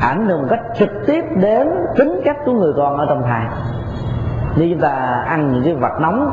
ảnh 0.00 0.26
hưởng 0.26 0.40
một 0.40 0.46
cách 0.50 0.60
trực 0.74 0.90
tiếp 1.06 1.24
đến 1.36 1.68
tính 1.96 2.20
cách 2.24 2.36
của 2.44 2.52
người 2.52 2.72
con 2.76 2.96
ở 2.96 3.06
trong 3.08 3.22
thai. 3.22 3.46
Nếu 4.56 4.68
chúng 4.70 4.80
ta 4.80 5.24
ăn 5.26 5.52
những 5.52 5.64
cái 5.64 5.74
vật 5.74 6.00
nóng 6.00 6.32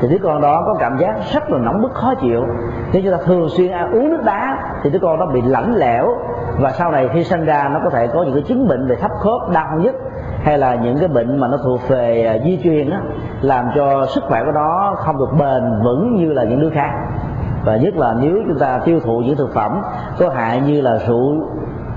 thì 0.00 0.08
đứa 0.08 0.18
con 0.22 0.40
đó 0.40 0.62
có 0.66 0.74
cảm 0.80 0.98
giác 0.98 1.14
rất 1.32 1.50
là 1.50 1.58
nóng 1.58 1.82
bức, 1.82 1.94
khó 1.94 2.14
chịu. 2.14 2.46
Nếu 2.92 3.02
chúng 3.02 3.12
ta 3.12 3.18
thường 3.24 3.48
xuyên 3.48 3.72
ăn, 3.72 3.92
uống 3.92 4.10
nước 4.10 4.22
đá 4.24 4.58
thì 4.82 4.90
đứa 4.90 4.98
con 4.98 5.18
đó 5.18 5.26
bị 5.26 5.42
lạnh 5.42 5.74
lẽo 5.76 6.16
và 6.60 6.70
sau 6.70 6.90
này 6.90 7.08
khi 7.12 7.24
sinh 7.24 7.44
ra 7.44 7.68
nó 7.72 7.80
có 7.84 7.90
thể 7.90 8.06
có 8.06 8.22
những 8.22 8.34
cái 8.34 8.42
chứng 8.42 8.68
bệnh 8.68 8.88
về 8.88 8.96
thấp 8.96 9.10
khớp, 9.20 9.50
đau 9.52 9.78
nhất 9.78 9.94
hay 10.42 10.58
là 10.58 10.74
những 10.74 10.98
cái 10.98 11.08
bệnh 11.08 11.40
mà 11.40 11.48
nó 11.48 11.56
thuộc 11.56 11.88
về 11.88 12.26
à, 12.26 12.44
di 12.44 12.58
truyền 12.64 12.90
á, 12.90 13.00
làm 13.40 13.64
cho 13.76 14.06
sức 14.06 14.24
khỏe 14.24 14.44
của 14.44 14.52
nó 14.52 14.94
không 14.98 15.18
được 15.18 15.30
bền 15.38 15.62
vững 15.84 16.16
như 16.16 16.32
là 16.32 16.44
những 16.44 16.60
đứa 16.60 16.70
khác. 16.70 16.90
Và 17.64 17.76
nhất 17.76 17.96
là 17.96 18.14
nếu 18.20 18.38
chúng 18.48 18.58
ta 18.58 18.80
tiêu 18.84 19.00
thụ 19.00 19.20
những 19.20 19.36
thực 19.36 19.54
phẩm 19.54 19.80
có 20.18 20.30
hại 20.30 20.60
như 20.60 20.80
là 20.80 20.98
rượu, 21.06 21.34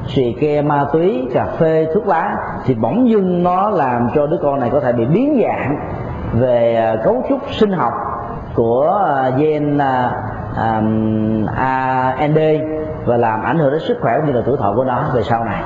xì 0.08 0.38
ke, 0.42 0.62
ma 0.62 0.86
túy, 0.94 1.28
cà 1.34 1.46
phê, 1.46 1.88
thuốc 1.94 2.08
lá, 2.08 2.36
thì 2.66 2.76
bỗng 2.76 3.10
dưng 3.10 3.44
nó 3.44 3.70
làm 3.70 4.08
cho 4.16 4.28
đứa 4.28 4.38
con 4.44 4.60
này 4.60 4.70
có 4.70 4.80
thể 4.80 4.94
bị 4.94 5.06
biến 5.06 5.42
dạng 5.44 5.76
về 6.34 6.76
à, 6.76 6.96
cấu 7.04 7.24
trúc 7.30 7.40
sinh 7.52 7.72
học 7.72 7.94
của 8.56 9.04
à, 9.06 9.30
gen 9.38 9.78
AND 11.56 12.40
và 13.06 13.18
làm 13.18 13.44
ảnh 13.44 13.58
hưởng 13.58 13.72
đến 13.72 13.80
sức 13.80 13.98
khỏe 14.02 14.14
cũng 14.18 14.26
như 14.26 14.34
là 14.34 14.42
tuổi 14.46 14.58
thọ 14.58 14.74
của 14.76 14.84
nó 14.84 15.04
về 15.14 15.24
sau 15.24 15.44
này 15.44 15.64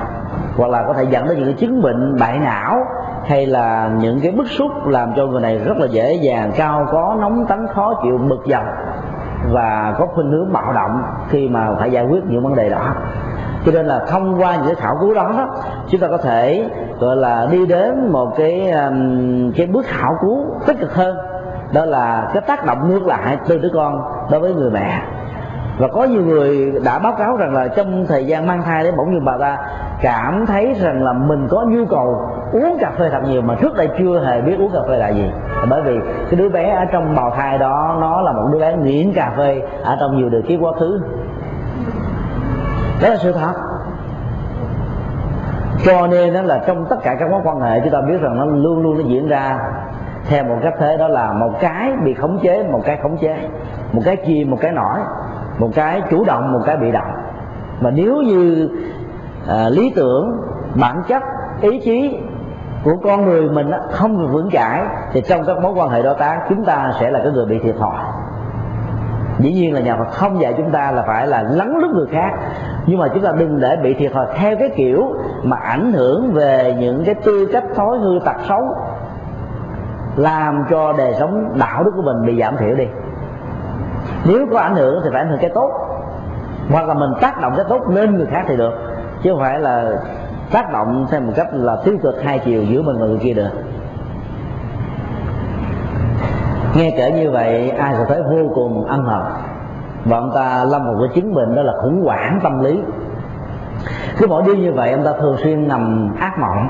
hoặc 0.56 0.70
là 0.70 0.84
có 0.86 0.92
thể 0.92 1.04
dẫn 1.10 1.28
đến 1.28 1.36
những 1.36 1.46
cái 1.46 1.54
chứng 1.54 1.82
bệnh 1.82 2.16
bại 2.20 2.38
não 2.38 2.78
hay 3.24 3.46
là 3.46 3.90
những 3.98 4.20
cái 4.22 4.32
bức 4.32 4.46
xúc 4.46 4.86
làm 4.86 5.12
cho 5.16 5.26
người 5.26 5.40
này 5.40 5.58
rất 5.58 5.76
là 5.76 5.86
dễ 5.86 6.12
dàng 6.14 6.52
cao 6.56 6.86
có 6.92 7.16
nóng 7.20 7.46
tánh 7.46 7.66
khó 7.74 8.00
chịu 8.02 8.18
bực 8.18 8.42
dọc 8.46 8.64
và 9.52 9.94
có 9.98 10.06
khuynh 10.06 10.30
hướng 10.30 10.52
bạo 10.52 10.72
động 10.72 11.02
khi 11.28 11.48
mà 11.48 11.74
phải 11.78 11.90
giải 11.90 12.04
quyết 12.04 12.24
những 12.28 12.42
vấn 12.42 12.54
đề 12.54 12.68
đó. 12.68 12.94
Cho 13.66 13.72
nên 13.72 13.86
là 13.86 14.04
thông 14.08 14.40
qua 14.40 14.56
những 14.56 14.66
cái 14.66 14.74
khảo 14.74 14.96
cứu 15.00 15.14
đó, 15.14 15.32
đó 15.36 15.48
chúng 15.88 16.00
ta 16.00 16.08
có 16.08 16.18
thể 16.18 16.68
gọi 17.00 17.16
là 17.16 17.48
đi 17.50 17.66
đến 17.66 18.12
một 18.12 18.36
cái 18.36 18.70
um, 18.70 19.52
cái 19.56 19.66
bước 19.66 19.86
khảo 19.86 20.16
cứu 20.22 20.44
tích 20.66 20.76
cực 20.80 20.94
hơn. 20.94 21.16
Đó 21.72 21.84
là 21.84 22.30
cái 22.34 22.42
tác 22.46 22.66
động 22.66 22.88
ngược 22.88 23.06
lại 23.06 23.38
từ 23.48 23.58
đứa 23.58 23.70
con 23.74 24.00
đối 24.30 24.40
với 24.40 24.54
người 24.54 24.70
mẹ 24.70 25.02
và 25.78 25.88
có 25.88 26.04
nhiều 26.04 26.22
người 26.22 26.72
đã 26.84 26.98
báo 26.98 27.12
cáo 27.18 27.36
rằng 27.36 27.54
là 27.54 27.68
trong 27.68 28.06
thời 28.08 28.26
gian 28.26 28.46
mang 28.46 28.62
thai 28.62 28.82
đấy 28.82 28.92
bỗng 28.96 29.10
nhiên 29.10 29.24
bà 29.24 29.36
ta 29.40 29.58
cảm 30.02 30.46
thấy 30.46 30.74
rằng 30.74 31.02
là 31.02 31.12
mình 31.12 31.48
có 31.50 31.64
nhu 31.68 31.84
cầu 31.86 32.30
uống 32.52 32.78
cà 32.80 32.90
phê 32.98 33.08
thật 33.12 33.20
nhiều 33.24 33.42
mà 33.42 33.54
trước 33.60 33.76
đây 33.76 33.88
chưa 33.98 34.24
hề 34.26 34.40
biết 34.40 34.58
uống 34.58 34.70
cà 34.72 34.80
phê 34.88 34.96
là 34.96 35.08
gì. 35.08 35.30
Bởi 35.70 35.82
vì 35.82 35.98
cái 36.30 36.40
đứa 36.40 36.48
bé 36.48 36.70
ở 36.70 36.84
trong 36.92 37.14
bào 37.14 37.30
thai 37.30 37.58
đó, 37.58 37.96
nó 38.00 38.20
là 38.22 38.32
một 38.32 38.48
đứa 38.52 38.58
bé 38.58 38.76
nghiện 38.76 39.12
cà 39.12 39.32
phê 39.36 39.62
ở 39.82 39.96
trong 40.00 40.16
nhiều 40.16 40.28
đời 40.28 40.42
kiếp 40.42 40.60
quá 40.60 40.72
khứ. 40.80 41.00
Đó 43.02 43.08
là 43.08 43.16
sự 43.16 43.32
thật. 43.32 43.52
Cho 45.84 46.06
nên 46.06 46.34
đó 46.34 46.42
là 46.42 46.62
trong 46.66 46.86
tất 46.90 46.96
cả 47.02 47.16
các 47.20 47.30
mối 47.30 47.40
quan 47.44 47.60
hệ, 47.60 47.80
chúng 47.80 47.92
ta 47.92 48.00
biết 48.00 48.20
rằng 48.20 48.36
nó 48.36 48.44
luôn 48.44 48.82
luôn 48.82 48.98
nó 48.98 49.04
diễn 49.08 49.28
ra 49.28 49.58
theo 50.28 50.44
một 50.44 50.56
cách 50.62 50.74
thế, 50.78 50.96
đó 50.96 51.08
là 51.08 51.32
một 51.32 51.50
cái 51.60 51.92
bị 52.04 52.14
khống 52.14 52.38
chế, 52.42 52.62
một 52.62 52.80
cái 52.84 52.98
khống 53.02 53.16
chế, 53.16 53.48
một 53.92 54.02
cái 54.04 54.16
chìm 54.26 54.50
một 54.50 54.58
cái 54.60 54.72
nổi 54.72 54.98
một 55.58 55.70
cái 55.74 56.02
chủ 56.10 56.24
động 56.24 56.52
một 56.52 56.60
cái 56.66 56.76
bị 56.76 56.92
động. 56.92 57.10
Và 57.80 57.90
nếu 57.90 58.16
như 58.16 58.68
à, 59.48 59.68
lý 59.68 59.92
tưởng 59.96 60.36
bản 60.80 61.02
chất 61.08 61.22
ý 61.60 61.80
chí 61.80 62.18
của 62.84 62.96
con 63.04 63.24
người 63.24 63.48
mình 63.48 63.70
không 63.90 64.18
được 64.18 64.32
vững 64.32 64.50
chãi 64.50 64.82
thì 65.12 65.22
trong 65.28 65.44
các 65.46 65.58
mối 65.62 65.72
quan 65.76 65.88
hệ 65.88 66.02
đối 66.02 66.14
tác 66.14 66.40
chúng 66.48 66.64
ta 66.64 66.92
sẽ 67.00 67.10
là 67.10 67.20
cái 67.22 67.32
người 67.32 67.46
bị 67.46 67.58
thiệt 67.58 67.74
thòi. 67.78 67.96
Dĩ 69.38 69.52
nhiên 69.52 69.74
là 69.74 69.80
nhà 69.80 69.96
Phật 69.96 70.10
không 70.10 70.40
dạy 70.40 70.54
chúng 70.56 70.70
ta 70.70 70.90
là 70.90 71.02
phải 71.06 71.26
là 71.26 71.42
lắng 71.42 71.76
lút 71.76 71.90
người 71.90 72.06
khác. 72.12 72.30
Nhưng 72.86 72.98
mà 72.98 73.08
chúng 73.08 73.22
ta 73.22 73.32
đừng 73.38 73.60
để 73.60 73.76
bị 73.76 73.94
thiệt 73.94 74.12
thòi 74.12 74.26
theo 74.36 74.56
cái 74.58 74.70
kiểu 74.76 75.14
mà 75.42 75.56
ảnh 75.56 75.92
hưởng 75.92 76.32
về 76.32 76.76
những 76.78 77.04
cái 77.04 77.14
tư 77.14 77.48
cách 77.52 77.64
thói 77.74 77.98
hư 77.98 78.18
tật 78.24 78.36
xấu 78.48 78.74
làm 80.16 80.64
cho 80.70 80.92
đời 80.92 81.14
sống 81.18 81.58
đạo 81.58 81.84
đức 81.84 81.90
của 81.96 82.02
mình 82.02 82.26
bị 82.26 82.40
giảm 82.40 82.56
thiểu 82.56 82.74
đi 82.74 82.86
nếu 84.24 84.46
có 84.52 84.58
ảnh 84.58 84.74
hưởng 84.74 85.00
thì 85.04 85.10
phải 85.12 85.20
ảnh 85.20 85.28
hưởng 85.28 85.38
cái 85.40 85.50
tốt. 85.54 85.70
Hoặc 86.70 86.88
là 86.88 86.94
mình 86.94 87.10
tác 87.20 87.40
động 87.40 87.52
cái 87.56 87.66
tốt 87.68 87.88
lên 87.88 88.14
người 88.14 88.26
khác 88.26 88.44
thì 88.48 88.56
được. 88.56 88.72
Chứ 89.22 89.30
không 89.30 89.40
phải 89.40 89.60
là 89.60 89.90
tác 90.52 90.72
động 90.72 91.06
theo 91.10 91.20
một 91.20 91.32
cách 91.36 91.48
là 91.52 91.76
tiêu 91.84 91.96
cực 92.02 92.22
hai 92.22 92.38
chiều 92.38 92.62
giữa 92.62 92.82
mình 92.82 92.96
và 92.98 93.06
người 93.06 93.18
kia 93.18 93.34
được. 93.34 93.50
Nghe 96.76 96.94
kể 96.96 97.10
như 97.10 97.30
vậy, 97.30 97.70
ai 97.70 97.94
sẽ 97.98 98.04
thấy 98.08 98.22
vô 98.22 98.50
cùng 98.54 98.84
ân 98.84 99.04
hận? 99.04 99.22
Và 100.04 100.16
ông 100.16 100.30
ta 100.34 100.64
lâm 100.64 100.86
một 100.86 100.94
cái 101.00 101.08
chứng 101.14 101.34
bệnh 101.34 101.54
đó 101.54 101.62
là 101.62 101.72
khủng 101.82 102.04
hoảng 102.04 102.40
tâm 102.42 102.62
lý. 102.62 102.80
Cứ 104.18 104.26
mỗi 104.26 104.42
đêm 104.46 104.60
như 104.60 104.72
vậy, 104.72 104.92
ông 104.92 105.04
ta 105.04 105.12
thường 105.20 105.36
xuyên 105.42 105.68
nằm 105.68 106.14
ác 106.20 106.38
mộng. 106.38 106.68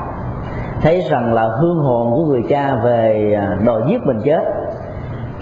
Thấy 0.83 1.01
rằng 1.11 1.35
là 1.35 1.49
hương 1.61 1.79
hồn 1.79 2.11
của 2.11 2.25
người 2.25 2.43
cha 2.49 2.75
về 2.85 3.35
à, 3.39 3.57
đòi 3.67 3.83
giết 3.89 4.07
mình 4.07 4.21
chết 4.25 4.41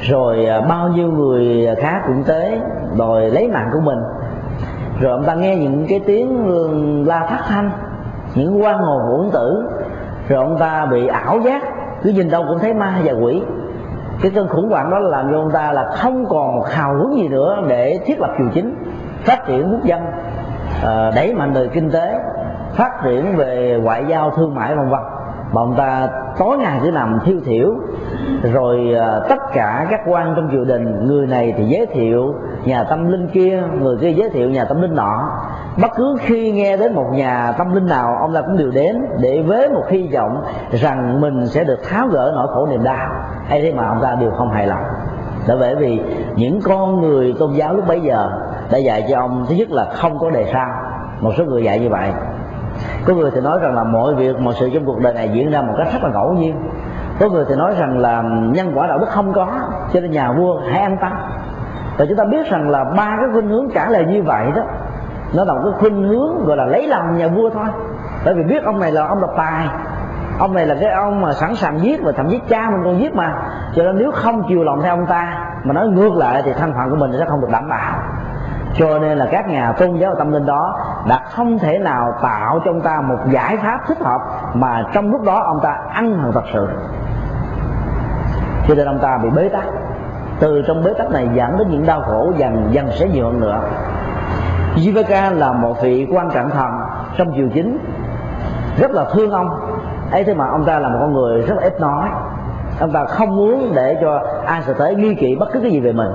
rồi 0.08 0.46
à, 0.46 0.60
bao 0.60 0.88
nhiêu 0.88 1.08
người 1.08 1.68
khác 1.80 2.02
cũng 2.06 2.24
tới 2.26 2.60
đòi 2.98 3.30
lấy 3.30 3.48
mạng 3.48 3.70
của 3.72 3.80
mình. 3.80 3.98
Rồi 5.00 5.12
ông 5.12 5.24
ta 5.24 5.34
nghe 5.34 5.56
những 5.56 5.86
cái 5.88 6.00
tiếng 6.06 6.54
la 7.06 7.26
thất 7.26 7.44
thanh, 7.48 7.70
những 8.34 8.62
quan 8.62 8.78
hồn 8.78 9.02
uổng 9.10 9.30
tử. 9.30 9.68
Rồi 10.28 10.44
ông 10.44 10.56
ta 10.58 10.86
bị 10.86 11.06
ảo 11.06 11.40
giác, 11.40 11.62
cứ 12.02 12.10
nhìn 12.10 12.30
đâu 12.30 12.44
cũng 12.48 12.58
thấy 12.58 12.74
ma 12.74 13.00
và 13.04 13.12
quỷ. 13.12 13.42
Cái 14.22 14.32
cơn 14.34 14.48
khủng 14.48 14.70
hoảng 14.70 14.90
đó 14.90 14.98
làm 14.98 15.30
cho 15.30 15.38
ông 15.38 15.50
ta 15.50 15.72
là 15.72 15.84
không 15.84 16.26
còn 16.28 16.62
hào 16.62 16.94
hứng 16.94 17.16
gì 17.16 17.28
nữa 17.28 17.56
để 17.68 18.00
thiết 18.06 18.20
lập 18.20 18.30
triều 18.38 18.46
chính, 18.54 18.74
phát 19.24 19.46
triển 19.46 19.70
quốc 19.72 19.84
dân 19.84 20.00
à, 20.84 21.10
đẩy 21.16 21.34
mạnh 21.34 21.54
đời 21.54 21.68
kinh 21.72 21.90
tế, 21.90 22.18
phát 22.72 22.90
triển 23.04 23.36
về 23.36 23.80
ngoại 23.82 24.04
giao, 24.08 24.30
thương 24.30 24.54
mại, 24.54 24.76
vân 24.76 24.90
vân 24.90 25.00
mà 25.54 25.60
ông 25.60 25.74
ta 25.76 26.08
tối 26.38 26.58
ngày 26.58 26.80
cứ 26.82 26.90
nằm 26.90 27.18
thiêu 27.24 27.36
thiểu, 27.44 27.74
rồi 28.52 28.94
ờ, 28.98 29.26
tất 29.28 29.38
cả 29.52 29.86
các 29.90 30.00
quan 30.06 30.32
trong 30.36 30.48
triều 30.52 30.64
đình, 30.64 31.06
người 31.06 31.26
này 31.26 31.54
thì 31.56 31.64
giới 31.64 31.86
thiệu 31.86 32.34
nhà 32.64 32.84
tâm 32.84 33.12
linh 33.12 33.28
kia, 33.28 33.62
người 33.80 33.96
kia 34.00 34.10
giới 34.10 34.30
thiệu 34.30 34.50
nhà 34.50 34.64
tâm 34.64 34.82
linh 34.82 34.94
nọ. 34.94 35.30
Bất 35.82 35.90
cứ 35.96 36.16
khi 36.20 36.52
nghe 36.52 36.76
đến 36.76 36.94
một 36.94 37.06
nhà 37.12 37.52
tâm 37.58 37.74
linh 37.74 37.86
nào, 37.86 38.16
ông 38.20 38.34
ta 38.34 38.40
cũng 38.40 38.56
đều 38.56 38.70
đến 38.70 39.06
để 39.20 39.42
với 39.46 39.68
một 39.68 39.84
hy 39.88 40.10
vọng 40.14 40.42
rằng 40.70 41.20
mình 41.20 41.46
sẽ 41.46 41.64
được 41.64 41.78
tháo 41.88 42.08
gỡ 42.08 42.32
nỗi 42.34 42.46
khổ 42.54 42.66
niềm 42.66 42.84
đau. 42.84 43.08
Hay 43.46 43.62
thế 43.62 43.72
mà 43.72 43.88
ông 43.88 43.98
ta 44.02 44.16
đều 44.20 44.30
không 44.30 44.50
hài 44.50 44.66
lòng. 44.66 44.84
Đó 45.48 45.54
bởi 45.60 45.74
vì 45.74 46.00
những 46.36 46.60
con 46.64 47.00
người 47.00 47.34
tôn 47.38 47.52
giáo 47.52 47.74
lúc 47.74 47.86
bấy 47.88 48.00
giờ 48.00 48.30
đã 48.70 48.78
dạy 48.78 49.06
cho 49.10 49.18
ông 49.20 49.46
thứ 49.48 49.54
nhất 49.54 49.70
là 49.70 49.84
không 49.84 50.18
có 50.18 50.30
đề 50.30 50.50
sao 50.52 50.68
một 51.20 51.32
số 51.38 51.44
người 51.44 51.64
dạy 51.64 51.78
như 51.78 51.88
vậy 51.88 52.10
có 53.06 53.14
người 53.14 53.30
thì 53.34 53.40
nói 53.40 53.58
rằng 53.62 53.74
là 53.74 53.84
mọi 53.84 54.14
việc, 54.14 54.40
mọi 54.40 54.54
sự 54.54 54.70
trong 54.74 54.84
cuộc 54.84 55.00
đời 55.00 55.14
này 55.14 55.30
diễn 55.34 55.50
ra 55.50 55.60
một 55.60 55.74
cách 55.78 55.88
rất 55.92 56.02
là 56.02 56.08
ngẫu 56.08 56.32
nhiên. 56.32 56.56
Có 57.20 57.28
người 57.28 57.44
thì 57.48 57.54
nói 57.54 57.74
rằng 57.78 57.98
là 57.98 58.22
nhân 58.52 58.72
quả 58.74 58.86
đạo 58.86 58.98
đức 58.98 59.08
không 59.08 59.32
có, 59.32 59.48
cho 59.92 60.00
nên 60.00 60.10
nhà 60.10 60.32
vua 60.32 60.60
hãy 60.70 60.80
an 60.80 60.96
tâm 61.00 61.12
và 61.98 62.04
chúng 62.08 62.16
ta 62.16 62.24
biết 62.24 62.50
rằng 62.50 62.70
là 62.70 62.84
ba 62.96 63.16
cái 63.20 63.26
khuynh 63.32 63.48
hướng 63.48 63.68
trả 63.74 63.88
lời 63.88 64.04
như 64.08 64.22
vậy 64.22 64.46
đó, 64.56 64.62
nó 65.36 65.44
là 65.44 65.54
một 65.54 65.60
cái 65.64 65.72
khuynh 65.80 66.08
hướng 66.08 66.44
gọi 66.46 66.56
là 66.56 66.64
lấy 66.64 66.86
lòng 66.86 67.16
nhà 67.16 67.28
vua 67.28 67.50
thôi. 67.50 67.66
Bởi 68.24 68.34
vì 68.34 68.42
biết 68.42 68.64
ông 68.64 68.80
này 68.80 68.92
là 68.92 69.06
ông 69.06 69.20
độc 69.20 69.30
tài, 69.36 69.68
ông 70.38 70.54
này 70.54 70.66
là 70.66 70.74
cái 70.80 70.90
ông 70.90 71.20
mà 71.20 71.32
sẵn 71.32 71.54
sàng 71.54 71.78
giết 71.78 72.02
và 72.02 72.12
thậm 72.12 72.30
chí 72.30 72.40
cha 72.48 72.70
mình 72.70 72.80
còn 72.84 73.00
giết 73.00 73.14
mà. 73.14 73.34
Cho 73.74 73.82
nên 73.82 73.98
nếu 73.98 74.10
không 74.10 74.42
chiều 74.48 74.64
lòng 74.64 74.82
theo 74.82 74.96
ông 74.96 75.06
ta, 75.06 75.46
mà 75.64 75.72
nói 75.72 75.88
ngược 75.88 76.16
lại 76.16 76.42
thì 76.44 76.52
thanh 76.52 76.72
phận 76.72 76.90
của 76.90 76.96
mình 76.96 77.12
sẽ 77.18 77.24
không 77.28 77.40
được 77.40 77.50
đảm 77.52 77.68
bảo 77.68 77.94
cho 78.76 78.98
nên 78.98 79.18
là 79.18 79.28
các 79.30 79.48
nhà 79.48 79.72
tôn 79.72 79.96
giáo 79.96 80.10
và 80.10 80.18
tâm 80.18 80.32
linh 80.32 80.46
đó 80.46 80.78
đã 81.08 81.20
không 81.30 81.58
thể 81.58 81.78
nào 81.78 82.14
tạo 82.22 82.60
cho 82.64 82.70
ông 82.70 82.80
ta 82.80 83.00
một 83.00 83.18
giải 83.30 83.56
pháp 83.62 83.80
thích 83.86 83.98
hợp 84.00 84.20
mà 84.54 84.84
trong 84.92 85.10
lúc 85.10 85.22
đó 85.22 85.42
ông 85.46 85.60
ta 85.62 85.78
ăn 85.88 86.18
hận 86.18 86.32
thật 86.32 86.44
sự. 86.52 86.68
Cho 88.68 88.74
nên 88.74 88.86
ông 88.86 88.98
ta 88.98 89.18
bị 89.22 89.30
bế 89.30 89.48
tắc. 89.48 89.64
Từ 90.40 90.62
trong 90.66 90.84
bế 90.84 90.92
tắc 90.98 91.10
này 91.10 91.28
dẫn 91.34 91.58
đến 91.58 91.70
những 91.70 91.86
đau 91.86 92.00
khổ 92.00 92.32
dần 92.36 92.68
dần 92.70 92.88
sẽ 92.90 93.08
nhiều 93.08 93.24
hơn 93.24 93.40
nữa. 93.40 93.60
Jivaka 94.76 95.38
là 95.38 95.52
một 95.52 95.82
vị 95.82 96.06
quan 96.12 96.30
trọng 96.30 96.50
thần 96.50 96.70
trong 97.16 97.32
triều 97.36 97.48
chính. 97.54 97.78
Rất 98.78 98.90
là 98.90 99.04
thương 99.12 99.30
ông. 99.30 99.48
Ấy 100.10 100.24
thế 100.24 100.34
mà 100.34 100.46
ông 100.46 100.64
ta 100.64 100.78
là 100.78 100.88
một 100.88 100.96
con 101.00 101.12
người 101.12 101.42
rất 101.42 101.54
là 101.56 101.62
ít 101.62 101.80
nói. 101.80 102.08
Ông 102.80 102.92
ta 102.92 103.04
không 103.04 103.36
muốn 103.36 103.72
để 103.74 103.98
cho 104.00 104.20
ai 104.46 104.62
sẽ 104.62 104.72
tới 104.78 104.94
nghi 104.94 105.14
kỵ 105.14 105.36
bất 105.36 105.48
cứ 105.52 105.60
cái 105.60 105.70
gì 105.70 105.80
về 105.80 105.92
mình 105.92 106.10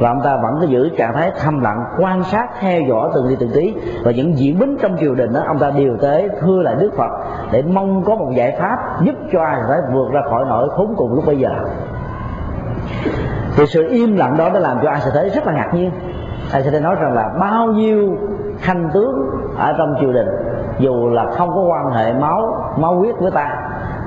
và 0.00 0.08
ông 0.08 0.20
ta 0.24 0.36
vẫn 0.36 0.58
cứ 0.60 0.66
giữ 0.66 0.88
trạng 0.88 1.14
thái 1.14 1.32
thầm 1.40 1.60
lặng, 1.60 1.84
quan 1.98 2.24
sát, 2.24 2.48
theo 2.60 2.80
dõi 2.88 3.10
từng 3.14 3.28
đi 3.28 3.36
từng 3.40 3.50
tí. 3.54 3.74
Và 4.04 4.10
những 4.10 4.38
diễn 4.38 4.58
biến 4.58 4.76
trong 4.82 4.96
triều 5.00 5.14
đình 5.14 5.32
đó, 5.32 5.40
ông 5.46 5.58
ta 5.58 5.70
điều 5.70 5.96
tới 6.00 6.28
thưa 6.40 6.62
lại 6.62 6.74
đức 6.80 6.90
phật 6.96 7.10
để 7.52 7.62
mong 7.62 8.04
có 8.04 8.14
một 8.14 8.30
giải 8.34 8.56
pháp 8.60 8.78
giúp 9.02 9.14
cho 9.32 9.42
ai 9.42 9.60
phải 9.68 9.78
vượt 9.92 10.12
ra 10.12 10.20
khỏi 10.30 10.44
nỗi 10.48 10.68
khốn 10.70 10.94
cùng 10.96 11.14
lúc 11.14 11.26
bây 11.26 11.38
giờ. 11.38 11.50
Thì 13.56 13.66
sự 13.66 13.88
im 13.88 14.16
lặng 14.16 14.36
đó 14.36 14.48
đã 14.54 14.60
làm 14.60 14.78
cho 14.82 14.90
ai 14.90 15.00
sẽ 15.00 15.10
thấy 15.14 15.28
rất 15.28 15.46
là 15.46 15.52
ngạc 15.52 15.70
nhiên. 15.74 15.90
Ai 16.52 16.62
sẽ 16.62 16.80
nói 16.80 16.96
rằng 17.00 17.12
là 17.14 17.28
bao 17.40 17.66
nhiêu 17.66 18.16
khanh 18.58 18.90
tướng 18.94 19.30
ở 19.58 19.74
trong 19.78 19.94
triều 20.00 20.12
đình, 20.12 20.28
dù 20.78 21.08
là 21.08 21.26
không 21.30 21.48
có 21.54 21.60
quan 21.60 21.90
hệ 21.90 22.12
máu 22.12 22.74
máu 22.78 22.94
huyết 22.94 23.14
với 23.18 23.30
ta, 23.30 23.56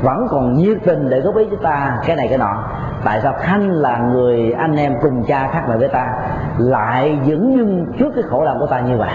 vẫn 0.02 0.28
còn 0.30 0.54
nhiệt 0.54 0.78
tình 0.86 1.10
để 1.10 1.20
góp 1.20 1.36
ý 1.36 1.46
với 1.46 1.58
ta 1.64 1.98
cái 2.06 2.16
này 2.16 2.28
cái 2.28 2.38
nọ 2.38 2.64
tại 3.04 3.22
sao 3.22 3.34
khanh 3.40 3.72
là 3.72 3.98
người 3.98 4.52
anh 4.52 4.76
em 4.76 4.94
cùng 5.02 5.24
cha 5.28 5.48
khác 5.48 5.64
mẹ 5.70 5.78
với 5.78 5.88
ta 5.88 6.14
lại 6.58 7.20
dững 7.26 7.58
dưng 7.58 7.86
trước 8.00 8.12
cái 8.16 8.24
khổ 8.30 8.46
đau 8.46 8.58
của 8.60 8.68
ta 8.68 8.80
như 8.80 8.98
vậy? 8.98 9.14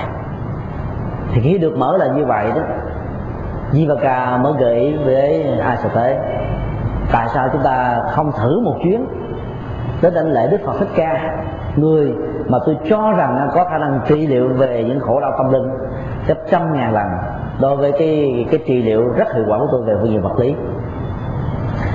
Thì 1.32 1.40
khi 1.40 1.59
được 1.59 1.77
mở 1.77 1.97
là 1.97 2.06
như 2.06 2.24
vậy 2.24 2.47
đó 2.55 2.62
Jivaka 3.73 4.43
mới 4.43 4.52
gửi 4.59 4.98
với 5.05 5.59
ai 5.59 5.77
sợ 5.77 5.89
thế 5.94 6.19
tại 7.12 7.28
sao 7.35 7.48
chúng 7.52 7.62
ta 7.62 8.02
không 8.10 8.32
thử 8.32 8.60
một 8.60 8.77
chuyến 8.82 9.06
đến 10.02 10.15
đánh 10.15 10.32
lễ 10.32 10.48
đức 10.51 10.59
phật 10.65 10.78
thích 10.78 10.89
ca? 10.97 11.36
Người 11.77 12.15
mà 12.48 12.59
tôi 12.66 12.77
cho 12.90 13.12
rằng 13.12 13.48
có 13.55 13.65
khả 13.65 13.78
năng 13.78 14.01
trị 14.06 14.27
liệu 14.27 14.48
về 14.48 14.85
những 14.89 15.01
khổ 15.01 15.20
đau 15.20 15.32
tâm 15.39 15.52
linh 15.52 15.70
gấp 16.27 16.35
trăm 16.51 16.74
ngàn 16.74 16.94
lần 16.94 17.06
đối 17.60 17.77
với 17.77 17.93
cái 17.93 18.47
cái 18.51 18.60
trị 18.66 18.82
liệu 18.82 19.09
rất 19.09 19.35
hiệu 19.35 19.44
quả 19.48 19.59
của 19.59 19.69
tôi 19.73 19.82
về 19.82 19.94
phương 20.01 20.10
diện 20.10 20.23
vật 20.23 20.39
lý 20.39 20.55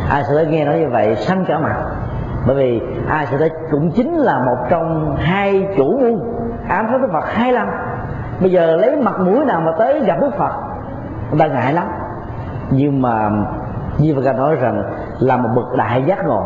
ai 0.10 0.24
sẽ 0.24 0.46
nghe 0.46 0.66
nói 0.66 0.80
như 0.80 0.90
vậy 0.90 1.16
săn 1.16 1.46
cả 1.46 1.60
mặt. 1.60 1.76
Bởi 2.48 2.56
vì 2.56 2.82
ai 3.08 3.26
sẽ 3.26 3.50
cũng 3.72 3.92
chính 3.92 4.14
là 4.14 4.40
một 4.40 4.58
trong 4.70 5.16
hai 5.16 5.68
chủ 5.78 6.00
môn 6.02 6.20
ám 6.70 6.88
sát 6.92 7.02
đức 7.02 7.08
phật 7.14 7.26
hai 7.26 7.54
lần. 7.54 7.68
Bây 8.42 8.52
giờ 8.52 8.76
lấy 8.76 8.96
mặt 8.96 9.20
mũi 9.20 9.46
nào 9.46 9.62
mà 9.62 9.72
tới 9.78 10.00
gặp 10.00 10.18
đức 10.22 10.32
phật, 10.38 10.52
người 11.32 11.40
ta 11.40 11.48
ngại 11.48 11.74
lắm. 11.74 11.88
Nhưng 12.72 13.02
mà 13.02 13.30
như 13.98 14.16
Phật 14.16 14.36
nói 14.38 14.56
rằng 14.56 14.84
là 15.20 15.38
một 15.38 15.50
bậc 15.56 15.76
đại 15.78 16.04
giác 16.04 16.26
ngộ. 16.26 16.44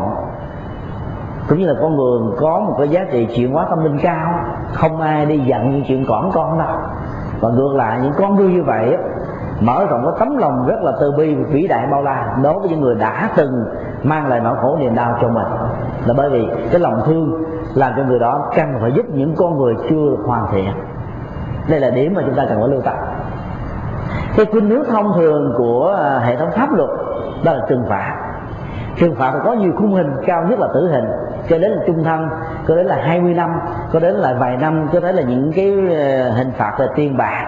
Cũng 1.48 1.58
như 1.58 1.66
là 1.66 1.74
con 1.80 1.96
người 1.96 2.36
có 2.40 2.60
một 2.60 2.74
cái 2.78 2.88
giá 2.88 3.04
trị 3.12 3.28
chuyển 3.36 3.52
hóa 3.52 3.66
tâm 3.70 3.84
linh 3.84 3.98
cao, 4.02 4.40
không 4.72 5.00
ai 5.00 5.26
đi 5.26 5.38
giận 5.38 5.70
những 5.70 5.84
chuyện 5.88 6.04
cỏn 6.08 6.30
con 6.32 6.58
đâu. 6.58 6.76
Và 7.40 7.48
ngược 7.48 7.74
lại, 7.74 7.98
những 8.02 8.12
con 8.18 8.34
người 8.34 8.52
như 8.52 8.62
vậy 8.62 8.96
mở 9.60 9.86
rộng 9.90 10.02
cái 10.04 10.12
tấm 10.18 10.36
lòng 10.36 10.66
rất 10.66 10.82
là 10.82 10.92
từ 11.00 11.12
bi, 11.12 11.34
vĩ 11.34 11.66
đại 11.66 11.86
bao 11.90 12.02
la 12.02 12.36
đối 12.42 12.58
với 12.58 12.68
những 12.68 12.80
người 12.80 12.94
đã 12.94 13.30
từng 13.36 13.64
mang 14.02 14.28
lại 14.28 14.40
nỗi 14.40 14.56
khổ 14.62 14.76
niềm 14.80 14.94
đau 14.94 15.18
cho 15.22 15.28
mình. 15.28 15.46
Là 16.06 16.14
bởi 16.16 16.30
vì 16.30 16.48
cái 16.70 16.80
lòng 16.80 17.02
thương 17.06 17.44
làm 17.74 17.92
cho 17.96 18.02
người 18.04 18.18
đó 18.18 18.50
cần 18.56 18.78
phải 18.80 18.92
giúp 18.92 19.06
những 19.12 19.34
con 19.36 19.58
người 19.58 19.74
chưa 19.90 20.16
hoàn 20.26 20.46
thiện. 20.52 20.72
Đây 21.68 21.80
là 21.80 21.90
điểm 21.90 22.14
mà 22.14 22.22
chúng 22.26 22.34
ta 22.34 22.44
cần 22.48 22.60
phải 22.60 22.68
lưu 22.68 22.80
tâm. 22.80 22.94
Cái 24.36 24.46
khuynh 24.46 24.70
hướng 24.70 24.84
thông 24.84 25.12
thường 25.16 25.54
của 25.58 25.96
à, 25.98 26.18
hệ 26.18 26.36
thống 26.36 26.50
pháp 26.56 26.74
luật 26.74 26.90
đó 27.44 27.52
là 27.52 27.66
trừng 27.68 27.84
phạt. 27.88 28.14
Trừng 28.96 29.14
phạt 29.14 29.32
có 29.44 29.52
nhiều 29.52 29.72
khung 29.78 29.94
hình, 29.94 30.10
cao 30.26 30.44
nhất 30.48 30.58
là 30.58 30.68
tử 30.74 30.88
hình, 30.88 31.04
cho 31.48 31.58
đến 31.58 31.70
là 31.70 31.82
trung 31.86 32.04
thân, 32.04 32.28
cho 32.68 32.76
đến 32.76 32.86
là 32.86 32.96
20 33.02 33.34
năm, 33.34 33.50
cho 33.92 34.00
đến 34.00 34.14
là 34.14 34.34
vài 34.38 34.56
năm, 34.56 34.88
cho 34.92 35.00
đến 35.00 35.14
là 35.14 35.22
những 35.22 35.52
cái 35.52 35.96
à, 35.96 36.30
hình 36.36 36.52
phạt 36.56 36.72
về 36.78 36.86
tiền 36.94 37.16
bạc 37.16 37.44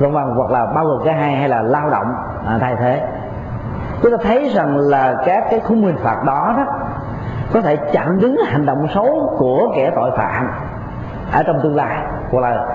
vân 0.00 0.12
vân 0.12 0.24
hoặc 0.36 0.50
là 0.50 0.66
bao 0.66 0.84
gồm 0.84 1.02
cả 1.04 1.12
hai 1.12 1.36
hay 1.36 1.48
là 1.48 1.62
lao 1.62 1.90
động 1.90 2.06
à, 2.46 2.58
thay 2.60 2.76
thế. 2.76 3.02
Chúng 4.02 4.10
ta 4.10 4.16
thấy 4.22 4.48
rằng 4.48 4.76
là 4.76 5.14
các 5.26 5.44
cái 5.50 5.60
khung 5.60 5.84
hình 5.84 5.98
phạt 6.02 6.22
đó 6.26 6.54
đó 6.56 6.64
có 7.52 7.60
thể 7.60 7.76
chặn 7.76 8.20
đứng 8.20 8.36
hành 8.46 8.66
động 8.66 8.86
xấu 8.94 9.36
của 9.38 9.72
kẻ 9.76 9.90
tội 9.96 10.10
phạm 10.16 10.50
ở 11.32 11.42
trong 11.42 11.60
tương 11.62 11.76
lai 11.76 11.96
hoặc 12.30 12.40
là 12.40 12.66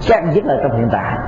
chắc 0.00 0.24
nhất 0.34 0.44
là 0.44 0.56
trong 0.62 0.76
hiện 0.76 0.88
tại. 0.92 1.18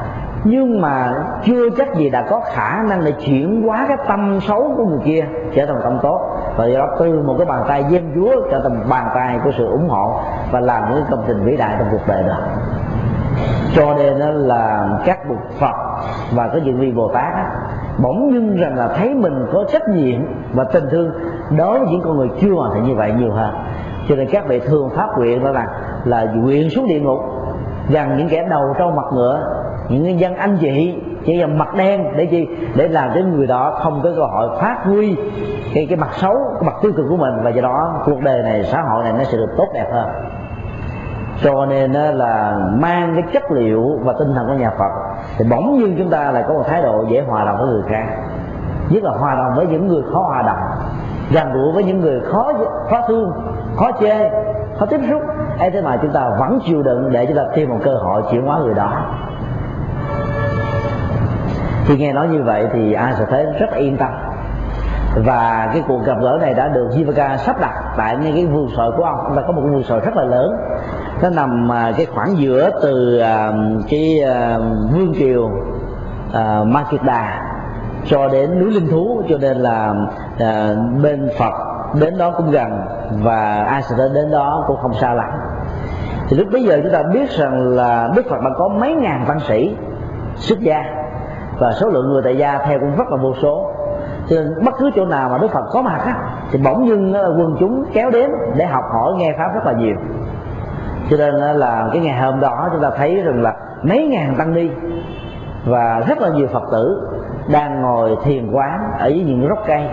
Nhưng 0.45 0.81
mà 0.81 1.15
chưa 1.43 1.71
chắc 1.77 1.95
gì 1.95 2.11
đã 2.11 2.25
có 2.31 2.41
khả 2.55 2.83
năng 2.83 3.05
để 3.05 3.13
chuyển 3.13 3.63
hóa 3.67 3.85
cái 3.89 3.97
tâm 4.09 4.41
xấu 4.41 4.75
của 4.77 4.85
người 4.85 5.01
kia 5.05 5.25
trở 5.55 5.67
thành 5.67 5.81
tâm 5.85 5.99
tốt. 6.03 6.21
Và 6.57 6.67
do 6.67 6.79
đó 6.79 6.87
từ 6.99 7.23
một 7.23 7.35
cái 7.39 7.47
bàn 7.47 7.65
tay 7.69 7.85
gieo 7.91 8.01
chúa 8.15 8.51
trở 8.51 8.61
thành 8.63 8.89
bàn 8.91 9.09
tay 9.15 9.39
của 9.45 9.51
sự 9.59 9.67
ủng 9.67 9.89
hộ 9.89 10.21
và 10.51 10.61
làm 10.61 10.95
những 10.95 11.05
công 11.11 11.25
trình 11.27 11.45
vĩ 11.45 11.57
đại 11.57 11.75
trong 11.79 11.89
cuộc 11.91 12.09
đời 12.09 12.23
đó 12.23 12.37
cho 13.75 13.95
nên 13.95 14.19
đó 14.19 14.27
là 14.31 14.89
các 15.05 15.29
bậc 15.29 15.39
phật 15.61 15.75
và 16.35 16.49
các 16.49 16.63
vị 16.65 16.73
vị 16.73 16.93
bồ 16.93 17.11
tát 17.15 17.35
á, 17.35 17.51
bỗng 18.03 18.33
dưng 18.33 18.57
rằng 18.57 18.77
là 18.77 18.89
thấy 18.89 19.15
mình 19.15 19.47
có 19.53 19.65
trách 19.73 19.89
nhiệm 19.89 20.21
và 20.53 20.65
tình 20.65 20.85
thương 20.91 21.11
đối 21.59 21.79
với 21.79 21.89
những 21.89 22.01
con 22.05 22.17
người 22.17 22.29
chưa 22.41 22.53
hoàn 22.53 22.73
thành 22.75 22.89
như 22.89 22.95
vậy 22.95 23.13
nhiều 23.19 23.33
hơn 23.33 23.55
cho 24.09 24.17
nên 24.17 24.29
các 24.33 24.49
vị 24.49 24.61
thường 24.61 24.91
phát 24.97 25.09
nguyện 25.19 25.45
đó 25.45 25.51
là 25.51 25.67
là 26.05 26.25
nguyện 26.35 26.71
xuống 26.71 26.89
địa 26.89 27.01
ngục 27.01 27.19
gần 27.89 28.17
những 28.17 28.29
kẻ 28.29 28.47
đầu 28.51 28.75
trâu 28.79 28.91
mặt 28.91 29.07
ngựa 29.13 29.61
những 29.91 30.21
dân 30.21 30.35
anh 30.35 30.59
chị 30.61 30.95
chỉ 31.25 31.37
là 31.37 31.47
mặt 31.47 31.75
đen 31.75 32.05
để 32.17 32.27
chi? 32.27 32.49
Để 32.75 32.89
làm 32.89 33.11
cho 33.15 33.21
người 33.21 33.47
đó 33.47 33.79
không 33.83 34.01
có 34.03 34.11
cơ 34.17 34.23
hội 34.23 34.49
phát 34.61 34.77
huy 34.85 35.17
cái 35.75 35.87
cái 35.87 35.97
mặt 35.97 36.13
xấu 36.13 36.35
cái 36.61 36.63
mặt 36.63 36.75
tiêu 36.83 36.93
cực 36.97 37.07
của 37.09 37.17
mình. 37.17 37.33
Và 37.43 37.51
do 37.51 37.63
đó 37.63 38.03
cuộc 38.07 38.21
đời 38.21 38.43
này 38.43 38.65
xã 38.65 38.83
hội 38.83 39.05
này 39.05 39.13
nó 39.13 39.25
sẽ 39.25 39.39
được 39.39 39.55
tốt 39.57 39.67
đẹp 39.75 39.87
hơn 39.93 40.09
cho 41.43 41.67
nên 41.67 41.93
là 41.93 42.59
mang 42.75 43.13
cái 43.15 43.25
chất 43.33 43.51
liệu 43.51 43.99
và 44.03 44.13
tinh 44.19 44.35
thần 44.35 44.47
của 44.47 44.55
nhà 44.55 44.71
Phật, 44.79 44.91
thì 45.39 45.45
bỗng 45.51 45.79
nhiên 45.79 45.95
chúng 45.99 46.11
ta 46.11 46.31
lại 46.31 46.45
có 46.49 46.55
một 46.55 46.65
thái 46.67 46.83
độ 46.83 47.05
dễ 47.09 47.25
hòa 47.29 47.45
đồng 47.45 47.57
với 47.59 47.67
người 47.67 47.83
khác. 47.91 48.05
Nhất 48.89 49.03
là 49.03 49.11
hòa 49.11 49.35
đồng 49.35 49.57
với 49.57 49.67
những 49.67 49.87
người 49.87 50.03
khó 50.13 50.23
hòa 50.23 50.43
đồng 50.43 50.91
gần 51.33 51.53
gũi 51.53 51.73
với 51.73 51.85
những 51.85 52.01
người 52.01 52.21
khó 52.21 52.53
khó 52.91 53.03
thương, 53.09 53.33
khó 53.77 53.91
chê, 54.01 54.31
khó 54.79 54.87
tiếp 54.87 55.01
xúc. 55.11 55.23
Ấy 55.59 55.71
thế 55.71 55.83
mà 55.83 55.99
chúng 56.03 56.13
ta 56.13 56.31
vẫn 56.39 56.59
chịu 56.67 56.83
đựng 56.83 57.11
để 57.13 57.27
chúng 57.27 57.37
ta 57.37 57.43
tìm 57.55 57.69
một 57.69 57.79
cơ 57.85 57.95
hội 57.95 58.23
chuyển 58.31 58.47
hóa 58.47 58.59
người 58.59 58.75
đó. 58.75 58.93
Khi 61.85 61.97
nghe 61.97 62.13
nói 62.13 62.29
như 62.29 62.43
vậy 62.43 62.69
thì 62.73 62.93
ai 62.93 63.15
sẽ 63.19 63.25
thấy 63.31 63.47
rất 63.59 63.71
yên 63.75 63.97
tâm. 63.97 64.11
Và 65.25 65.71
cái 65.73 65.83
cuộc 65.89 66.05
gặp 66.05 66.17
gỡ 66.21 66.39
này 66.41 66.55
đã 66.55 66.69
được 66.69 66.89
Jivaka 66.91 67.37
sắp 67.37 67.61
đặt 67.61 67.75
tại 67.97 68.17
ngay 68.17 68.33
cái 68.35 68.47
vườn 68.47 68.69
sợi 68.77 68.91
của 68.97 69.05
ông. 69.05 69.21
Ông 69.25 69.37
ta 69.37 69.43
có 69.47 69.53
một 69.53 69.63
cái 69.65 69.71
vườn 69.71 69.83
sợi 69.83 70.01
rất 70.01 70.17
là 70.17 70.25
lớn 70.25 70.57
nó 71.23 71.31
nằm 71.31 71.73
à, 71.73 71.93
cái 71.97 72.07
khoảng 72.07 72.37
giữa 72.39 72.71
từ 72.83 73.19
à, 73.19 73.53
cái 73.91 74.23
à, 74.23 74.59
vương 74.93 75.15
triều 75.19 75.51
Makeda 76.65 77.43
cho 78.07 78.29
đến 78.29 78.61
núi 78.61 78.71
linh 78.71 78.91
thú, 78.91 79.23
cho 79.29 79.39
nên 79.41 79.57
là 79.57 79.95
bên 81.03 81.29
Phật 81.39 81.53
đến 82.01 82.19
đó 82.19 82.31
cũng 82.37 82.51
gần 82.51 82.71
và 83.23 83.65
ai 83.65 83.83
sẽ 83.83 83.97
đến 84.15 84.31
đó 84.31 84.65
cũng 84.67 84.77
không 84.77 84.95
xa 84.95 85.15
lắm. 85.15 85.31
Thì 86.29 86.37
lúc 86.37 86.49
bấy 86.53 86.63
giờ 86.63 86.81
chúng 86.83 86.93
ta 86.93 87.03
biết 87.13 87.31
rằng 87.31 87.69
là 87.69 88.11
Đức 88.17 88.23
Phật 88.31 88.41
đã 88.45 88.51
có 88.59 88.69
mấy 88.69 88.95
ngàn 88.95 89.25
văn 89.29 89.41
sĩ, 89.49 89.77
xuất 90.35 90.61
gia 90.61 90.85
và 91.59 91.73
số 91.73 91.89
lượng 91.89 92.09
người 92.09 92.23
tại 92.25 92.37
gia 92.37 92.59
theo 92.59 92.79
cũng 92.79 92.97
rất 92.97 93.11
là 93.11 93.17
vô 93.17 93.35
số. 93.43 93.73
Cho 94.29 94.37
nên 94.37 94.65
bất 94.65 94.75
cứ 94.79 94.91
chỗ 94.97 95.05
nào 95.05 95.29
mà 95.29 95.39
đức 95.39 95.51
phật 95.53 95.65
có 95.73 95.83
mặt 95.83 96.01
á, 96.05 96.15
thì 96.51 96.59
bỗng 96.65 96.89
dưng 96.89 97.13
quần 97.13 97.57
chúng 97.61 97.85
kéo 97.93 98.11
đến 98.11 98.31
để 98.57 98.67
học 98.67 98.85
hỏi 98.93 99.13
nghe 99.17 99.35
pháp 99.39 99.55
rất 99.55 99.67
là 99.67 99.73
nhiều 99.73 99.97
cho 101.11 101.17
nên 101.17 101.35
là 101.35 101.89
cái 101.93 102.03
ngày 102.03 102.21
hôm 102.21 102.41
đó 102.41 102.69
chúng 102.73 102.83
ta 102.83 102.91
thấy 102.97 103.23
rằng 103.23 103.43
là 103.43 103.55
mấy 103.83 104.07
ngàn 104.07 104.35
tăng 104.39 104.55
ni 104.55 104.69
và 105.65 106.03
rất 106.09 106.21
là 106.21 106.29
nhiều 106.29 106.47
phật 106.47 106.63
tử 106.73 107.09
đang 107.53 107.83
ngồi 107.83 108.17
thiền 108.25 108.53
quán 108.53 108.81
ở 108.99 109.07
dưới 109.07 109.25
những 109.25 109.49
gốc 109.49 109.59
cây. 109.67 109.89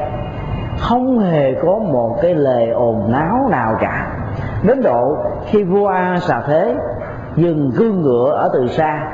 Không 0.79 1.19
hề 1.19 1.53
có 1.53 1.79
một 1.79 2.17
cái 2.21 2.35
lời 2.35 2.69
ồn 2.69 3.11
náo 3.11 3.47
nào 3.51 3.75
cả. 3.79 4.07
Đến 4.67 4.81
độ 4.83 5.17
khi 5.45 5.63
vua 5.63 5.87
a 5.87 6.17
xà 6.19 6.41
thế 6.47 6.75
dừng 7.35 7.71
cương 7.77 8.01
ngựa 8.01 8.31
ở 8.31 8.49
từ 8.53 8.67
xa 8.67 9.13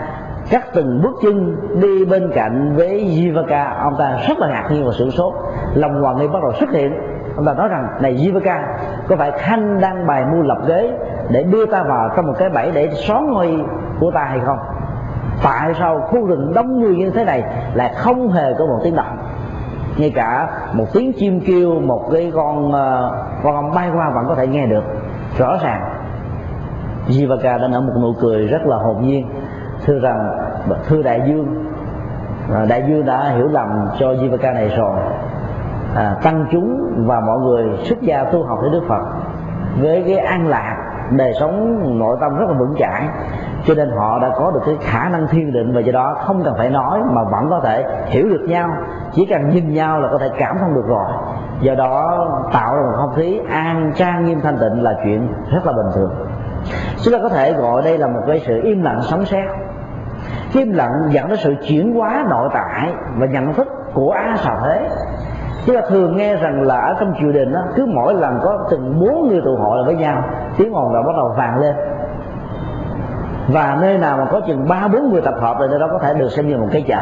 cắt 0.49 0.63
từng 0.73 1.01
bước 1.01 1.15
chân 1.21 1.55
đi 1.81 2.05
bên 2.05 2.31
cạnh 2.35 2.73
với 2.75 2.89
Jivaka 2.89 3.83
ông 3.83 3.95
ta 3.99 4.17
rất 4.27 4.39
là 4.39 4.47
ngạc 4.47 4.67
nhiên 4.71 4.85
và 4.85 4.91
sửng 4.91 5.11
sốt. 5.11 5.33
Lòng 5.73 6.01
hoàng 6.01 6.17
nghi 6.17 6.27
bắt 6.27 6.39
đầu 6.41 6.53
xuất 6.53 6.69
hiện. 6.71 6.93
Ông 7.35 7.45
ta 7.45 7.53
nói 7.53 7.67
rằng, 7.67 7.87
này 8.01 8.13
Jivaka 8.13 8.61
có 9.07 9.15
phải 9.15 9.31
khanh 9.31 9.79
đang 9.81 10.07
bài 10.07 10.25
mưu 10.31 10.41
lập 10.41 10.57
ghế 10.67 10.91
để 11.29 11.43
đưa 11.43 11.65
ta 11.65 11.83
vào 11.83 12.09
trong 12.15 12.27
một 12.27 12.33
cái 12.39 12.49
bẫy 12.49 12.71
để 12.71 12.89
xóa 12.93 13.19
ngôi 13.19 13.65
của 13.99 14.11
ta 14.11 14.23
hay 14.23 14.39
không? 14.39 14.57
Tại 15.43 15.73
sao 15.79 15.99
khu 15.99 16.25
rừng 16.25 16.53
đông 16.55 16.79
người 16.79 16.95
như 16.95 17.11
thế 17.11 17.25
này 17.25 17.43
lại 17.73 17.93
không 17.97 18.31
hề 18.31 18.53
có 18.59 18.65
một 18.65 18.79
tiếng 18.83 18.95
động? 18.95 19.17
Ngay 19.97 20.11
cả 20.15 20.47
một 20.73 20.85
tiếng 20.93 21.13
chim 21.13 21.41
kêu 21.47 21.79
một 21.79 22.09
cái 22.11 22.31
con 22.35 22.67
uh, 22.67 22.73
con 23.43 23.75
bay 23.75 23.89
qua 23.95 24.11
vẫn 24.15 24.25
có 24.27 24.35
thể 24.35 24.47
nghe 24.47 24.65
được. 24.65 24.83
Rõ 25.37 25.57
ràng 25.63 25.81
Jivaka 27.07 27.61
đã 27.61 27.67
nở 27.67 27.81
một 27.81 27.93
nụ 28.01 28.13
cười 28.21 28.47
rất 28.47 28.61
là 28.65 28.77
hồn 28.77 29.01
nhiên. 29.01 29.27
Thưa 29.85 29.99
rằng 29.99 30.29
thưa 30.87 31.01
đại 31.01 31.21
dương 31.27 31.65
à, 32.53 32.65
đại 32.69 32.83
dương 32.87 33.05
đã 33.05 33.29
hiểu 33.29 33.47
lầm 33.47 33.87
cho 33.99 34.07
Jivaka 34.07 34.53
này 34.53 34.69
rồi. 34.77 34.99
À, 35.95 36.15
tăng 36.23 36.45
chúng 36.51 36.93
và 37.07 37.19
mọi 37.19 37.39
người 37.39 37.77
xuất 37.83 38.01
gia 38.01 38.23
tu 38.23 38.43
học 38.43 38.57
với 38.61 38.69
Đức 38.69 38.81
Phật. 38.87 39.03
Với 39.81 40.03
cái 40.07 40.17
an 40.17 40.47
lạc 40.47 40.77
đời 41.11 41.33
sống, 41.39 41.79
nội 41.99 42.17
tâm 42.21 42.37
rất 42.37 42.45
là 42.49 42.57
vững 42.59 42.75
chãi. 42.79 43.07
Cho 43.65 43.73
nên 43.73 43.91
họ 43.97 44.19
đã 44.19 44.29
có 44.37 44.51
được 44.51 44.59
cái 44.65 44.77
khả 44.81 45.09
năng 45.09 45.27
thiên 45.27 45.53
định 45.53 45.75
và 45.75 45.81
do 45.81 45.91
đó 45.91 46.15
không 46.25 46.43
cần 46.43 46.53
phải 46.57 46.69
nói 46.69 46.99
mà 47.09 47.23
vẫn 47.23 47.49
có 47.49 47.61
thể 47.63 47.85
hiểu 48.05 48.29
được 48.29 48.45
nhau. 48.47 48.69
Chỉ 49.11 49.25
cần 49.25 49.49
nhìn 49.49 49.73
nhau 49.73 50.01
là 50.01 50.09
có 50.11 50.17
thể 50.17 50.29
cảm 50.37 50.57
thông 50.59 50.75
được 50.75 50.87
rồi. 50.87 51.05
Do 51.61 51.75
đó 51.75 52.27
tạo 52.53 52.75
ra 52.75 52.81
một 52.81 52.93
không 52.97 53.13
khí 53.15 53.41
an 53.49 53.91
trang, 53.95 54.25
nghiêm 54.25 54.41
thanh 54.41 54.57
tịnh 54.57 54.83
là 54.83 54.95
chuyện 55.03 55.27
rất 55.53 55.65
là 55.65 55.73
bình 55.73 55.91
thường. 55.95 56.11
Chúng 57.03 57.13
ta 57.13 57.19
có 57.23 57.29
thể 57.29 57.53
gọi 57.53 57.81
đây 57.81 57.97
là 57.97 58.07
một 58.07 58.21
cái 58.27 58.39
sự 58.39 58.61
im 58.63 58.83
lặng 58.83 58.99
sống 59.01 59.25
xét 59.25 59.45
im 60.53 60.73
lặng 60.73 60.91
dẫn 61.09 61.29
đến 61.29 61.37
sự 61.41 61.55
chuyển 61.67 61.95
hóa 61.95 62.25
nội 62.29 62.49
tại 62.53 62.93
và 63.17 63.25
nhận 63.25 63.53
thức 63.53 63.67
của 63.93 64.11
á 64.11 64.35
xào 64.37 64.57
thế 64.63 64.89
chúng 65.65 65.75
ta 65.75 65.81
thường 65.89 66.17
nghe 66.17 66.35
rằng 66.35 66.61
là 66.61 66.75
ở 66.75 66.95
trong 66.99 67.13
triều 67.19 67.31
đình 67.31 67.53
đó, 67.53 67.59
cứ 67.75 67.85
mỗi 67.85 68.13
lần 68.13 68.39
có 68.43 68.67
từng 68.71 68.99
bốn 68.99 69.27
người 69.27 69.41
tụ 69.45 69.55
hội 69.55 69.77
là 69.77 69.83
với 69.85 69.95
nhau 69.95 70.23
tiếng 70.57 70.73
ồn 70.73 70.93
là 70.93 71.01
bắt 71.01 71.15
đầu 71.17 71.33
vàng 71.37 71.59
lên. 71.59 71.75
Và 73.47 73.77
nơi 73.81 73.97
nào 73.97 74.17
mà 74.17 74.25
có 74.25 74.41
chừng 74.47 74.67
ba 74.67 74.87
bốn 74.87 75.11
người 75.11 75.21
tập 75.21 75.33
hợp 75.41 75.57
thì 75.59 75.65
nơi 75.69 75.79
đó 75.79 75.87
có 75.91 75.99
thể 75.99 76.13
được 76.13 76.29
xem 76.29 76.47
như 76.47 76.57
một 76.57 76.67
cái 76.71 76.81
chợ. 76.87 77.01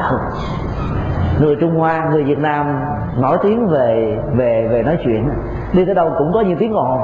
Người 1.41 1.55
trung 1.59 1.79
hoa 1.79 2.09
người 2.11 2.23
việt 2.23 2.39
nam 2.39 2.79
nổi 3.17 3.37
tiếng 3.43 3.67
về 3.67 4.17
về 4.33 4.67
về 4.71 4.83
nói 4.83 4.97
chuyện. 5.03 5.29
Đi 5.73 5.85
tới 5.85 5.95
đâu 5.95 6.11
cũng 6.17 6.33
có 6.33 6.41
những 6.41 6.57
tiếng 6.57 6.73
ồn. 6.73 6.97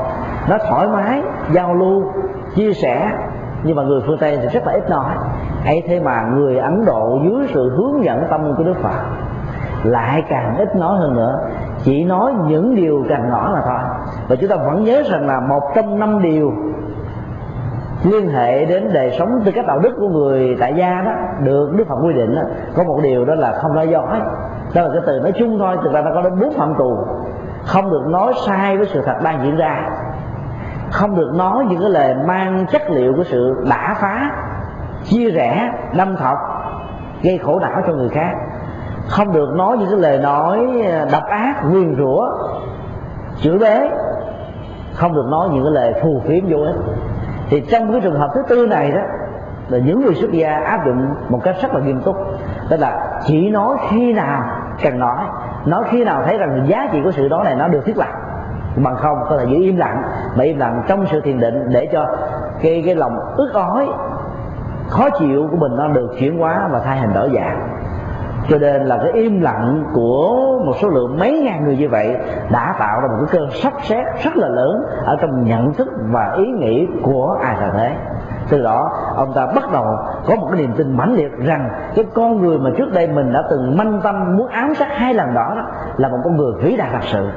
Nó 0.50 0.58
thoải 0.70 0.88
mái 0.88 1.22
giao 1.52 1.74
lưu 1.74 2.04
chia 2.56 2.74
sẻ. 2.74 3.12
Nhưng 3.64 3.76
mà 3.76 3.84
người 3.84 4.02
phương 4.08 4.18
tây 4.18 4.38
thì 4.42 4.48
rất 4.48 4.68
là 4.68 4.74
ít 4.74 4.90
nói. 4.90 5.12
Ấy 5.66 5.84
thế 5.88 6.00
mà 6.00 6.22
người 6.22 6.58
ấn 6.58 6.86
độ 6.86 7.20
dưới 7.24 7.48
sự 7.54 7.76
hướng 7.78 8.06
dẫn 8.06 8.24
tâm 8.30 8.54
của 8.58 8.64
đức 8.64 8.76
phật 8.82 9.02
lại 9.84 10.24
càng 10.30 10.58
ít 10.58 10.76
nói 10.76 10.98
hơn 10.98 11.16
nữa. 11.16 11.40
Chỉ 11.84 12.06
nói 12.06 12.34
những 12.48 12.76
điều 12.76 13.06
cần 13.10 13.30
nói 13.30 13.52
là 13.54 13.62
thôi. 13.66 13.80
Và 14.28 14.36
chúng 14.36 14.50
ta 14.50 14.56
vẫn 14.56 14.84
nhớ 14.84 15.04
rằng 15.12 15.28
là 15.28 15.40
một 15.40 15.62
trong 15.76 16.00
năm 16.00 16.22
điều 16.22 16.52
liên 18.04 18.30
hệ 18.30 18.66
đến 18.66 18.90
đời 18.94 19.16
sống 19.20 19.30
tư 19.46 19.52
cách 19.56 19.68
đạo 19.68 19.80
đức 19.80 19.94
của 20.00 20.08
người 20.08 20.58
tại 20.60 20.74
gia 20.78 21.02
đó 21.02 21.12
được 21.44 21.74
đức 21.76 21.84
phật 21.88 21.96
quy 22.04 22.14
định 22.14 22.36
đó, 22.36 22.42
có 22.76 22.84
một 22.84 23.00
điều 23.04 23.26
đó 23.26 23.36
là 23.36 23.52
không 23.52 23.76
nói 23.76 23.88
dối. 23.88 24.20
Đó 24.76 24.82
là 24.82 24.90
cái 24.94 25.02
từ 25.06 25.20
nói 25.20 25.32
chung 25.40 25.60
thôi 25.60 25.78
thực 25.84 25.94
ra 25.94 26.02
nó 26.02 26.12
có 26.14 26.22
đến 26.22 26.40
bốn 26.40 26.54
phạm 26.54 26.74
tù. 26.78 26.98
Không 27.66 27.90
được 27.90 28.04
nói 28.08 28.34
sai 28.46 28.78
với 28.78 28.86
sự 28.86 29.02
thật 29.06 29.16
đang 29.24 29.44
diễn 29.44 29.56
ra. 29.56 29.90
Không 30.92 31.16
được 31.16 31.32
nói 31.36 31.66
những 31.70 31.82
cái 31.82 31.90
lời 31.90 32.16
mang 32.26 32.66
chất 32.72 32.82
liệu 32.90 33.14
của 33.16 33.24
sự 33.24 33.66
đả 33.70 33.96
phá 34.00 34.32
chia 35.04 35.30
rẽ 35.32 35.72
đâm 35.98 36.16
thọc 36.16 36.38
gây 37.24 37.38
khổ 37.38 37.60
não 37.60 37.82
cho 37.88 37.94
người 37.94 38.10
khác 38.10 38.32
không 39.08 39.34
được 39.34 39.50
nói 39.56 39.78
những 39.78 39.90
cái 39.90 40.00
lời 40.00 40.18
nói 40.18 40.82
ờ, 40.92 41.08
độc 41.12 41.24
ác, 41.26 41.56
nguyền 41.66 41.96
rủa, 41.98 42.30
chửi 43.42 43.58
bế. 43.58 43.90
Không 44.94 45.16
được 45.16 45.26
nói 45.30 45.50
những 45.52 45.64
cái 45.64 45.74
lời 45.74 45.94
phù 46.04 46.22
phiếm 46.28 46.44
vô 46.50 46.58
ích. 46.58 46.76
Thì 47.50 47.62
trong 47.72 47.92
cái 47.92 48.02
trường 48.02 48.20
hợp 48.20 48.30
thứ 48.36 48.42
tư 48.50 48.68
này 48.68 48.92
đó, 48.92 49.02
là 49.70 49.78
những 49.78 50.06
người 50.06 50.16
xuất 50.16 50.32
gia 50.32 50.56
áp 50.56 50.86
dụng 50.86 51.08
một 51.30 51.40
cách 51.44 51.56
rất 51.62 51.74
là 51.74 51.80
nghiêm 51.80 52.02
túc. 52.02 52.16
Đó 52.70 52.78
là 52.80 53.20
chỉ 53.26 53.50
nói 53.50 53.78
khi 53.90 54.14
nào 54.14 54.44
cần 54.84 55.00
nói. 55.00 55.26
Nói 55.66 55.84
khi 55.90 56.04
nào 56.04 56.22
thấy 56.26 56.38
rằng 56.38 56.66
giá 56.68 56.88
trị 56.92 57.00
của 57.04 57.12
sự 57.12 57.28
đó 57.28 57.44
này 57.44 57.56
nó 57.56 57.68
được 57.68 57.86
thiết 57.86 57.98
lập. 57.98 58.08
Bằng 58.76 58.96
không 58.96 59.18
có 59.30 59.38
thể 59.38 59.46
giữ 59.46 59.56
im 59.56 59.78
lặng. 59.78 60.02
Mà 60.36 60.44
im 60.44 60.60
lặng 60.60 60.84
trong 60.88 61.06
sự 61.06 61.22
thiền 61.22 61.40
định 61.40 61.70
để 61.70 61.90
cho 61.92 62.06
cái 62.62 62.84
cái 62.86 62.96
lòng 62.96 63.20
ức 63.38 63.54
ói, 63.54 63.88
khó 64.90 65.10
chịu 65.20 65.48
của 65.52 65.58
mình 65.58 65.76
nó 65.76 65.88
được 65.88 66.10
chuyển 66.20 66.40
hóa 66.40 66.68
và 66.72 66.80
thay 66.80 66.98
hình 66.98 67.14
đổi 67.14 67.30
dạng 67.36 67.70
cho 68.50 68.58
nên 68.58 68.82
là 68.86 68.98
cái 68.98 69.12
im 69.12 69.42
lặng 69.42 69.84
của 69.94 70.60
một 70.66 70.74
số 70.82 70.90
lượng 70.90 71.20
mấy 71.20 71.40
ngàn 71.40 71.66
người 71.66 71.78
như 71.78 71.90
vậy 71.90 72.16
đã 72.52 72.76
tạo 72.80 73.02
ra 73.02 73.08
một 73.08 73.26
cái 73.26 73.40
cơn 73.40 73.52
sắp 73.52 73.74
xét 73.84 74.06
rất 74.24 74.38
là 74.38 74.48
lớn 74.48 74.84
ở 75.06 75.18
trong 75.22 75.44
nhận 75.44 75.74
thức 75.74 75.88
và 76.12 76.34
ý 76.38 76.46
nghĩ 76.46 76.88
của 77.04 77.38
ai 77.44 77.56
là 77.62 77.72
thế. 77.74 77.96
Từ 78.50 78.64
đó 78.64 78.92
ông 79.16 79.34
ta 79.34 79.46
bắt 79.46 79.64
đầu 79.74 79.86
có 80.28 80.36
một 80.36 80.48
cái 80.52 80.62
niềm 80.62 80.74
tin 80.78 80.98
mãnh 80.98 81.14
liệt 81.14 81.32
rằng 81.38 81.70
cái 81.96 82.06
con 82.14 82.42
người 82.42 82.60
mà 82.60 82.70
trước 82.78 82.94
đây 82.94 83.08
mình 83.08 83.34
đã 83.34 83.44
từng 83.50 83.78
manh 83.78 84.00
tâm 84.04 84.38
muốn 84.38 84.48
ám 84.48 84.76
sát 84.76 84.88
hai 84.92 85.14
lần 85.14 85.34
đó, 85.34 85.54
đó 85.56 85.66
là 85.98 86.08
một 86.08 86.18
con 86.24 86.38
người 86.38 86.52
vĩ 86.62 86.78
đại 86.78 86.90
thật 86.92 87.04
sự. 87.04 87.30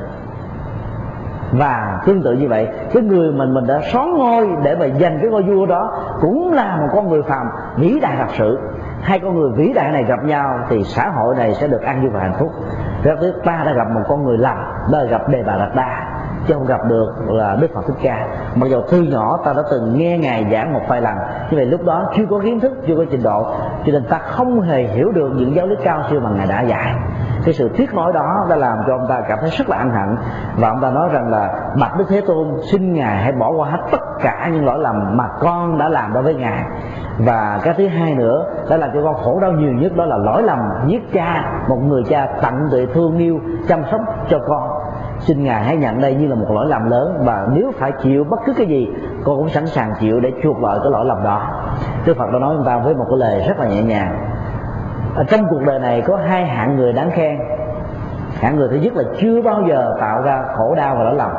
Và 1.52 2.00
tương 2.06 2.22
tự 2.22 2.32
như 2.32 2.48
vậy 2.48 2.68
cái 2.92 3.02
người 3.02 3.32
mình 3.32 3.54
mình 3.54 3.66
đã 3.66 3.80
xóa 3.92 4.04
ngôi 4.04 4.48
để 4.62 4.76
mà 4.76 4.86
giành 4.86 5.18
cái 5.20 5.30
ngôi 5.30 5.42
vua 5.42 5.66
đó 5.66 5.92
cũng 6.20 6.52
là 6.52 6.76
một 6.76 6.88
con 6.94 7.08
người 7.08 7.22
phàm 7.22 7.46
vĩ 7.76 8.00
đại 8.02 8.16
thật 8.18 8.34
sự 8.38 8.58
hai 9.02 9.18
con 9.18 9.38
người 9.38 9.50
vĩ 9.56 9.72
đại 9.72 9.92
này 9.92 10.04
gặp 10.04 10.24
nhau 10.24 10.58
thì 10.68 10.84
xã 10.84 11.08
hội 11.08 11.34
này 11.34 11.54
sẽ 11.54 11.66
được 11.66 11.82
an 11.82 12.00
vui 12.00 12.10
và 12.10 12.20
hạnh 12.20 12.34
phúc. 12.38 12.52
Rất 13.02 13.14
tiếc, 13.20 13.32
ta 13.44 13.62
đã 13.66 13.72
gặp 13.72 13.90
một 13.90 14.00
con 14.08 14.24
người 14.24 14.38
lầm, 14.38 14.56
đó 14.92 14.98
là 14.98 15.04
gặp 15.04 15.28
đề 15.28 15.42
bà 15.46 15.56
đạt 15.56 15.74
đa 15.74 16.09
chứ 16.50 16.56
không 16.56 16.66
gặp 16.66 16.80
được 16.88 17.12
là 17.28 17.56
đức 17.60 17.66
phật 17.74 17.80
thích 17.86 17.96
ca. 18.02 18.26
Mặc 18.54 18.66
dù 18.70 18.82
thư 18.82 19.02
nhỏ, 19.02 19.40
ta 19.44 19.52
đã 19.52 19.62
từng 19.70 19.98
nghe 19.98 20.18
ngài 20.18 20.46
giảng 20.52 20.72
một 20.72 20.80
vài 20.88 21.00
lần 21.00 21.14
như 21.50 21.56
vậy 21.56 21.66
lúc 21.66 21.84
đó 21.84 22.10
chưa 22.16 22.24
có 22.30 22.38
kiến 22.38 22.60
thức, 22.60 22.72
chưa 22.86 22.96
có 22.96 23.04
trình 23.10 23.22
độ, 23.22 23.46
cho 23.86 23.92
nên 23.92 24.04
ta 24.04 24.18
không 24.18 24.60
hề 24.60 24.82
hiểu 24.82 25.12
được 25.12 25.30
những 25.34 25.54
giáo 25.54 25.66
lý 25.66 25.76
cao 25.84 26.02
siêu 26.10 26.20
mà 26.20 26.30
ngài 26.30 26.46
đã 26.46 26.62
dạy. 26.62 26.94
Cái 27.44 27.54
sự 27.54 27.70
tiếc 27.76 27.94
nối 27.94 28.12
đó 28.12 28.46
đã 28.50 28.56
làm 28.56 28.78
cho 28.86 28.94
ông 28.94 29.06
ta 29.08 29.20
cảm 29.28 29.38
thấy 29.40 29.50
rất 29.50 29.68
là 29.68 29.76
ăn 29.76 29.90
hận, 29.90 30.16
và 30.56 30.68
ông 30.68 30.80
ta 30.80 30.90
nói 30.90 31.08
rằng 31.12 31.30
là, 31.30 31.70
bạch 31.80 31.98
đức 31.98 32.04
thế 32.08 32.20
tôn, 32.26 32.48
xin 32.72 32.92
ngài 32.92 33.16
hãy 33.16 33.32
bỏ 33.32 33.50
qua 33.50 33.70
hết 33.70 33.78
tất 33.90 34.02
cả 34.22 34.50
những 34.52 34.64
lỗi 34.64 34.78
lầm 34.78 35.16
mà 35.16 35.24
con 35.40 35.78
đã 35.78 35.88
làm 35.88 36.12
đối 36.12 36.22
với 36.22 36.34
ngài. 36.34 36.64
Và 37.18 37.60
cái 37.62 37.74
thứ 37.76 37.88
hai 37.88 38.14
nữa 38.14 38.44
đó 38.70 38.76
là 38.76 38.90
cho 38.94 39.00
con 39.04 39.14
khổ 39.14 39.38
đau 39.40 39.52
nhiều 39.52 39.72
nhất 39.72 39.92
đó 39.96 40.04
là 40.04 40.16
lỗi 40.16 40.42
lầm 40.42 40.58
giết 40.86 41.12
cha, 41.12 41.52
một 41.68 41.76
người 41.76 42.02
cha 42.08 42.28
tận 42.42 42.68
tụy 42.70 42.86
thương 42.86 43.18
yêu, 43.18 43.40
chăm 43.68 43.82
sóc 43.90 44.00
cho 44.30 44.38
con 44.48 44.68
xin 45.20 45.44
ngài 45.44 45.64
hãy 45.64 45.76
nhận 45.76 46.00
đây 46.00 46.14
như 46.14 46.26
là 46.26 46.34
một 46.34 46.50
lỗi 46.50 46.66
lầm 46.68 46.90
lớn 46.90 47.16
và 47.24 47.46
nếu 47.52 47.72
phải 47.78 47.92
chịu 48.02 48.24
bất 48.24 48.40
cứ 48.46 48.54
cái 48.56 48.66
gì 48.66 48.88
con 49.24 49.36
cũng 49.36 49.48
sẵn 49.48 49.66
sàng 49.66 49.92
chịu 50.00 50.20
để 50.20 50.32
chuộc 50.42 50.62
lại 50.62 50.78
cái 50.82 50.92
lỗi 50.92 51.04
lầm 51.04 51.22
đó. 51.24 51.42
Đức 52.06 52.16
phật 52.16 52.30
đã 52.32 52.38
nói 52.38 52.54
chúng 52.56 52.66
ta 52.66 52.78
với 52.78 52.94
một 52.94 53.06
cái 53.08 53.18
lời 53.18 53.44
rất 53.48 53.58
là 53.58 53.66
nhẹ 53.66 53.82
nhàng. 53.82 54.30
Ở 55.14 55.24
trong 55.24 55.46
cuộc 55.50 55.62
đời 55.66 55.78
này 55.78 56.02
có 56.06 56.16
hai 56.16 56.46
hạng 56.46 56.76
người 56.76 56.92
đáng 56.92 57.10
khen. 57.10 57.38
Hạng 58.40 58.56
người 58.56 58.68
thứ 58.68 58.76
nhất 58.76 58.92
là 58.96 59.02
chưa 59.18 59.42
bao 59.42 59.62
giờ 59.68 59.96
tạo 60.00 60.22
ra 60.22 60.42
khổ 60.56 60.74
đau 60.74 60.96
và 60.96 61.04
lỗi 61.04 61.14
lầm. 61.14 61.30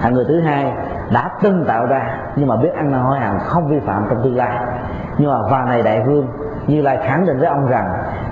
Hạng 0.00 0.14
người 0.14 0.24
thứ 0.28 0.40
hai 0.40 0.72
đã 1.12 1.30
từng 1.42 1.64
tạo 1.64 1.86
ra, 1.86 2.18
nhưng 2.36 2.48
mà 2.48 2.56
biết 2.56 2.74
ăn 2.74 2.92
năn 2.92 3.00
hối 3.00 3.18
hận 3.18 3.38
không 3.38 3.68
vi 3.68 3.80
phạm 3.86 4.06
trong 4.10 4.22
tương 4.24 4.36
lai. 4.36 4.58
Nhưng 5.18 5.30
mà 5.30 5.42
vào 5.50 5.66
này 5.66 5.82
đại 5.82 6.02
vương 6.06 6.26
như 6.66 6.82
lai 6.82 6.98
khẳng 7.06 7.26
định 7.26 7.38
với 7.38 7.48
ông 7.48 7.66
rằng 7.66 7.86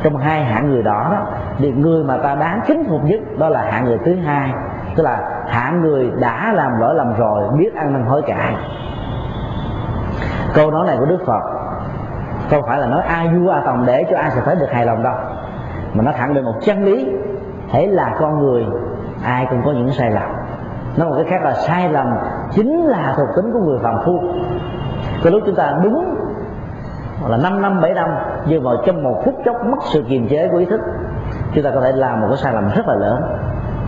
trong 0.06 0.16
hai 0.16 0.44
hạng 0.44 0.70
người 0.70 0.82
đó 0.82 1.08
đó, 1.12 1.18
thì 1.58 1.72
người 1.72 2.04
mà 2.04 2.16
ta 2.16 2.34
đáng 2.34 2.60
kính 2.66 2.84
phục 2.88 3.04
nhất 3.04 3.20
đó 3.38 3.48
là 3.48 3.62
hạng 3.62 3.84
người 3.84 3.98
thứ 4.04 4.16
hai. 4.16 4.52
Tức 4.96 5.02
là 5.02 5.20
hạng 5.48 5.80
người 5.80 6.10
đã 6.20 6.52
làm 6.52 6.80
lỗi 6.80 6.94
lầm 6.94 7.14
rồi, 7.14 7.42
biết 7.58 7.74
ăn 7.74 7.92
năn 7.92 8.02
hối 8.02 8.22
cải. 8.22 8.54
Câu 10.54 10.70
nói 10.70 10.86
này 10.86 10.96
của 10.98 11.06
đức 11.06 11.18
phật, 11.26 11.40
không 12.50 12.62
phải 12.66 12.78
là 12.78 12.86
nói 12.86 13.02
ai 13.02 13.28
vua 13.28 13.50
a 13.50 13.62
tòng 13.66 13.86
để 13.86 14.06
cho 14.10 14.16
ai 14.16 14.30
sẽ 14.30 14.40
thấy 14.44 14.56
được 14.56 14.70
hài 14.72 14.86
lòng 14.86 15.02
đâu, 15.02 15.14
mà 15.94 16.02
nó 16.02 16.12
khẳng 16.12 16.34
định 16.34 16.44
một 16.44 16.54
chân 16.60 16.84
lý. 16.84 17.06
Thế 17.72 17.86
là 17.86 18.14
con 18.18 18.38
người, 18.38 18.66
ai 19.24 19.46
cũng 19.50 19.62
có 19.64 19.72
những 19.72 19.92
sai 19.92 20.10
lầm. 20.10 20.28
Nói 20.96 21.08
một 21.08 21.14
cái 21.16 21.24
khác 21.24 21.42
là 21.42 21.54
sai 21.54 21.88
lầm 21.88 22.06
chính 22.50 22.86
là 22.86 23.14
thuộc 23.16 23.28
tính 23.36 23.52
của 23.52 23.60
người 23.60 23.78
phàm 23.82 23.94
phu. 24.04 24.20
Cái 25.22 25.32
lúc 25.32 25.42
chúng 25.46 25.54
ta 25.54 25.74
đúng 25.82 26.15
là 27.28 27.36
5 27.36 27.62
năm 27.62 27.80
7 27.80 27.94
năm 27.94 28.08
nhưng 28.46 28.62
vào 28.62 28.76
trong 28.86 29.02
một 29.02 29.22
phút 29.24 29.34
chốc 29.44 29.56
mất 29.64 29.78
sự 29.92 30.04
kiềm 30.08 30.28
chế 30.28 30.48
của 30.48 30.58
ý 30.58 30.64
thức. 30.64 30.80
Chúng 31.54 31.64
ta 31.64 31.70
có 31.74 31.80
thể 31.80 31.92
làm 31.92 32.20
một 32.20 32.26
cái 32.28 32.36
sai 32.36 32.54
lầm 32.54 32.68
rất 32.76 32.88
là 32.88 32.94
lớn. 32.94 33.22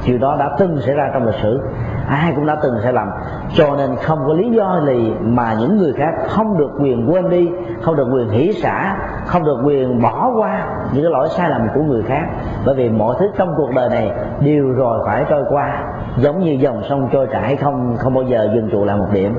Điều 0.07 0.19
đó 0.19 0.37
đã 0.39 0.51
từng 0.59 0.81
xảy 0.81 0.95
ra 0.95 1.11
trong 1.15 1.27
lịch 1.27 1.41
sử. 1.43 1.61
Ai 2.09 2.33
cũng 2.37 2.47
đã 2.47 2.57
từng 2.63 2.75
sai 2.83 2.93
lầm. 2.93 3.09
Cho 3.55 3.77
nên 3.77 3.97
không 3.97 4.19
có 4.27 4.33
lý 4.33 4.51
do 4.51 4.81
gì 4.87 5.15
mà 5.21 5.55
những 5.61 5.79
người 5.79 5.93
khác 5.93 6.15
không 6.29 6.59
được 6.59 6.71
quyền 6.81 7.13
quên 7.13 7.31
đi, 7.31 7.51
không 7.83 7.97
được 7.97 8.09
quyền 8.13 8.29
hỉ 8.29 8.53
xả, 8.53 8.97
không 9.27 9.45
được 9.45 9.59
quyền 9.65 10.03
bỏ 10.03 10.33
qua 10.37 10.67
những 10.93 11.03
cái 11.03 11.13
lỗi 11.13 11.29
sai 11.29 11.51
lầm 11.51 11.69
của 11.75 11.83
người 11.83 12.03
khác. 12.03 12.23
Bởi 12.67 12.75
vì 12.75 12.91
mọi 12.91 13.17
thứ 13.19 13.27
trong 13.39 13.55
cuộc 13.57 13.71
đời 13.75 13.89
này 13.89 14.13
đều 14.41 14.73
rồi 14.73 15.03
phải 15.07 15.25
trôi 15.29 15.45
qua, 15.49 15.85
giống 16.17 16.39
như 16.39 16.53
dòng 16.61 16.83
sông 16.89 17.09
trôi 17.13 17.27
chảy 17.33 17.57
không 17.57 17.97
không 17.99 18.15
bao 18.15 18.25
giờ 18.25 18.49
dừng 18.55 18.69
trụ 18.73 18.85
lại 18.85 18.97
một 18.97 19.09
điểm. 19.13 19.35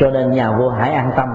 Cho 0.00 0.10
nên 0.10 0.30
nhà 0.30 0.50
vua 0.50 0.70
hãy 0.70 0.92
an 0.92 1.10
tâm 1.16 1.28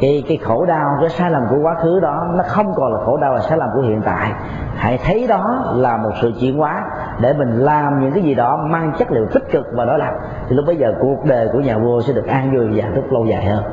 cái 0.00 0.24
cái 0.28 0.36
khổ 0.36 0.66
đau, 0.66 0.88
cái 1.00 1.10
sai 1.10 1.30
lầm 1.30 1.42
của 1.50 1.56
quá 1.62 1.74
khứ 1.74 2.00
đó, 2.00 2.26
nó 2.34 2.44
không 2.46 2.74
còn 2.74 2.92
là 2.92 2.98
khổ 3.04 3.16
đau 3.16 3.34
là 3.34 3.40
sai 3.40 3.58
lầm 3.58 3.68
của 3.74 3.80
hiện 3.80 4.02
tại. 4.04 4.32
Hãy 4.76 4.98
thấy 5.04 5.26
đó 5.28 5.72
là 5.74 5.96
một 5.96 6.10
sự 6.20 6.32
chuyển 6.40 6.58
hóa 6.58 6.84
để 7.20 7.32
mình 7.32 7.48
làm 7.48 8.00
những 8.00 8.12
cái 8.12 8.22
gì 8.22 8.34
đó 8.34 8.56
mang 8.70 8.92
chất 8.98 9.10
liệu 9.10 9.26
tích 9.32 9.50
cực 9.50 9.66
và 9.72 9.84
đó 9.84 9.96
là 9.96 10.12
thì 10.48 10.56
lúc 10.56 10.64
bây 10.66 10.76
giờ 10.76 10.94
cuộc 11.00 11.24
đời 11.24 11.48
của 11.52 11.60
nhà 11.60 11.78
vua 11.78 12.00
sẽ 12.00 12.12
được 12.12 12.26
an 12.26 12.56
vui 12.56 12.66
và 12.74 12.82
hạnh 12.82 12.92
phúc 12.94 13.04
lâu 13.10 13.26
dài 13.26 13.44
hơn. 13.44 13.64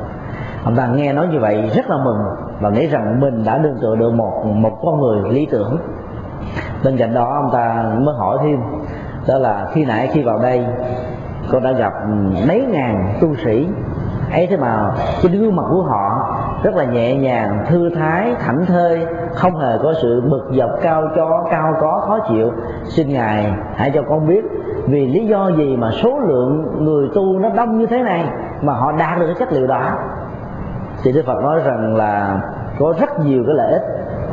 Ông 0.64 0.76
ta 0.76 0.86
nghe 0.86 1.12
nói 1.12 1.26
như 1.26 1.38
vậy 1.40 1.70
rất 1.74 1.90
là 1.90 1.96
mừng 2.04 2.18
và 2.60 2.70
nghĩ 2.70 2.86
rằng 2.86 3.20
mình 3.20 3.44
đã 3.44 3.58
đương 3.58 3.78
tựa 3.82 3.96
được 3.96 4.14
một 4.14 4.44
một 4.44 4.78
con 4.82 5.00
người 5.00 5.32
lý 5.32 5.46
tưởng. 5.50 5.78
Bên 6.84 6.96
cạnh 6.96 7.14
đó, 7.14 7.40
ông 7.42 7.50
ta 7.52 7.84
mới 7.98 8.14
hỏi 8.18 8.38
thêm, 8.42 8.60
đó 9.28 9.38
là 9.38 9.66
khi 9.72 9.84
nãy 9.84 10.10
khi 10.12 10.22
vào 10.22 10.38
đây 10.38 10.66
con 11.52 11.62
đã 11.62 11.72
gặp 11.72 11.92
mấy 12.48 12.66
ngàn 12.70 13.14
tu 13.20 13.34
sĩ 13.44 13.68
ấy 14.34 14.46
thế 14.50 14.56
mà 14.56 14.90
trên 15.22 15.32
gương 15.32 15.56
mặt 15.56 15.62
của 15.70 15.82
họ 15.82 16.36
rất 16.62 16.74
là 16.74 16.84
nhẹ 16.84 17.16
nhàng, 17.16 17.64
thư 17.68 17.90
thái, 17.94 18.34
thảnh 18.40 18.66
thơi, 18.66 19.06
không 19.34 19.56
hề 19.56 19.78
có 19.82 19.92
sự 20.02 20.22
bực 20.30 20.50
dọc, 20.58 20.70
cao 20.82 21.02
cho 21.16 21.44
cao 21.50 21.74
có, 21.80 22.04
khó 22.06 22.18
chịu. 22.28 22.52
Xin 22.84 23.08
ngài 23.08 23.54
hãy 23.74 23.90
cho 23.94 24.02
con 24.08 24.26
biết 24.26 24.44
vì 24.86 25.06
lý 25.06 25.26
do 25.26 25.50
gì 25.56 25.76
mà 25.76 25.90
số 26.02 26.18
lượng 26.18 26.84
người 26.84 27.08
tu 27.14 27.38
nó 27.38 27.48
đông 27.48 27.78
như 27.78 27.86
thế 27.86 28.02
này 28.02 28.28
mà 28.62 28.72
họ 28.72 28.92
đạt 28.92 29.18
được 29.18 29.26
cái 29.26 29.36
chất 29.38 29.52
liệu 29.52 29.66
đó. 29.66 29.90
Thì 31.02 31.12
đức 31.12 31.22
phật 31.26 31.42
nói 31.42 31.60
rằng 31.64 31.96
là 31.96 32.40
có 32.78 32.94
rất 33.00 33.20
nhiều 33.20 33.42
cái 33.46 33.54
lợi 33.54 33.72
ích 33.72 33.82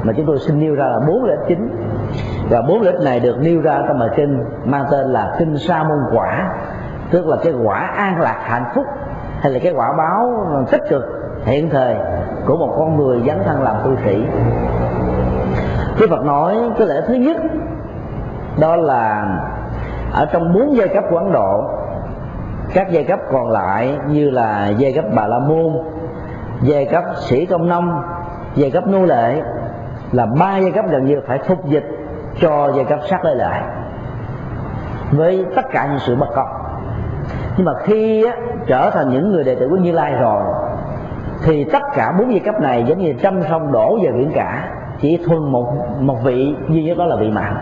mà 0.03 0.13
chúng 0.17 0.25
tôi 0.25 0.39
xin 0.39 0.59
nêu 0.59 0.75
ra 0.75 0.85
là 0.85 0.99
bốn 1.07 1.23
lợi 1.23 1.37
ích 1.37 1.45
chính. 1.47 1.69
Và 2.49 2.61
bốn 2.61 2.81
lợi 2.81 2.93
ích 2.93 3.01
này 3.03 3.19
được 3.19 3.35
nêu 3.41 3.61
ra 3.61 3.81
trong 3.87 3.99
bài 3.99 4.09
kinh 4.15 4.43
mang 4.65 4.85
tên 4.91 5.05
là 5.07 5.35
kinh 5.39 5.57
sa 5.57 5.83
môn 5.83 5.97
quả, 6.13 6.49
tức 7.11 7.27
là 7.27 7.37
cái 7.43 7.53
quả 7.63 7.77
an 7.77 8.21
lạc 8.21 8.39
hạnh 8.43 8.65
phúc 8.75 8.85
hay 9.41 9.51
là 9.51 9.59
cái 9.63 9.73
quả 9.75 9.93
báo 9.97 10.45
tích 10.71 10.81
cực, 10.89 11.03
hiện 11.43 11.69
thời 11.69 11.95
của 12.45 12.57
một 12.57 12.75
con 12.77 12.97
người 12.97 13.21
dấn 13.27 13.39
thân 13.45 13.63
làm 13.63 13.75
tu 13.83 13.91
sĩ. 14.05 14.23
Đức 15.99 16.07
Phật 16.09 16.25
nói 16.25 16.57
cái 16.77 16.87
lẽ 16.87 17.01
thứ 17.07 17.13
nhất, 17.13 17.37
đó 18.59 18.75
là 18.75 19.25
ở 20.13 20.25
trong 20.25 20.53
bốn 20.53 20.75
giai 20.75 20.87
cấp 20.87 21.03
của 21.09 21.17
Ấn 21.17 21.31
Độ, 21.31 21.63
các 22.73 22.87
giai 22.91 23.03
cấp 23.03 23.19
còn 23.31 23.49
lại 23.51 23.97
như 24.07 24.29
là 24.29 24.67
giai 24.67 24.93
cấp 24.93 25.05
Bà 25.15 25.27
La 25.27 25.39
Môn, 25.39 25.77
giai 26.61 26.85
cấp 26.85 27.03
sĩ 27.19 27.45
công 27.45 27.69
nông, 27.69 28.03
giai 28.55 28.71
cấp 28.71 28.87
nô 28.87 29.05
lệ, 29.05 29.41
là 30.11 30.25
ba 30.25 30.57
giai 30.57 30.71
cấp 30.71 30.85
gần 30.89 31.05
như 31.05 31.21
phải 31.27 31.37
phục 31.37 31.65
dịch 31.65 31.85
cho 32.41 32.71
giai 32.75 32.85
cấp 32.85 32.99
sát 33.09 33.25
lê 33.25 33.35
lại. 33.35 33.61
Với 35.11 35.45
tất 35.55 35.65
cả 35.71 35.87
những 35.87 35.99
sự 35.99 36.15
bất 36.15 36.27
công 36.35 36.60
nhưng 37.57 37.65
mà 37.65 37.73
khi 37.83 38.23
á, 38.25 38.33
trở 38.67 38.89
thành 38.89 39.09
những 39.09 39.31
người 39.31 39.43
đệ 39.43 39.55
tử 39.55 39.67
của 39.69 39.75
Như 39.75 39.91
Lai 39.91 40.13
rồi 40.13 40.43
thì 41.43 41.63
tất 41.63 41.81
cả 41.95 42.13
bốn 42.19 42.27
vị 42.27 42.39
cấp 42.39 42.55
này 42.59 42.83
giống 42.87 42.99
như 42.99 43.13
trăm 43.21 43.41
sông 43.49 43.71
đổ 43.71 43.99
về 44.03 44.11
biển 44.11 44.31
cả. 44.35 44.69
Chỉ 45.01 45.17
thuần 45.25 45.39
một 45.39 45.73
một 45.99 46.17
vị 46.23 46.55
duy 46.69 46.83
nhất 46.83 46.97
đó 46.97 47.05
là 47.05 47.15
vị 47.15 47.31
mạng. 47.31 47.55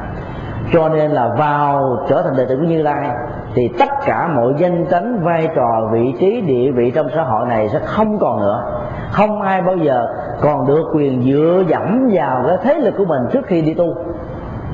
Cho 0.74 0.90
nên 0.90 1.12
là 1.12 1.30
vào 1.38 1.98
trở 2.10 2.22
thành 2.22 2.38
đệ 2.38 2.46
tử 2.46 2.58
của 2.58 2.68
Như 2.68 2.82
Lai 2.82 3.10
thì 3.56 3.68
tất 3.80 3.90
cả 4.06 4.28
mọi 4.36 4.54
danh 4.58 4.86
tánh 4.86 5.20
vai 5.24 5.50
trò 5.56 5.90
vị 5.92 6.14
trí 6.20 6.42
địa 6.42 6.72
vị 6.72 6.92
trong 6.92 7.08
xã 7.16 7.24
hội 7.24 7.48
này 7.48 7.70
sẽ 7.70 7.80
không 7.80 8.20
còn 8.20 8.40
nữa. 8.40 8.64
Không 9.12 9.42
ai 9.42 9.62
bao 9.62 9.76
giờ 9.76 10.08
còn 10.42 10.68
được 10.68 10.84
quyền 10.94 11.22
dựa 11.24 11.64
dẫm 11.68 12.10
vào 12.14 12.44
cái 12.48 12.58
thế 12.64 12.74
lực 12.74 12.94
của 12.98 13.06
mình 13.06 13.22
trước 13.32 13.46
khi 13.46 13.62
đi 13.62 13.74
tu 13.74 13.96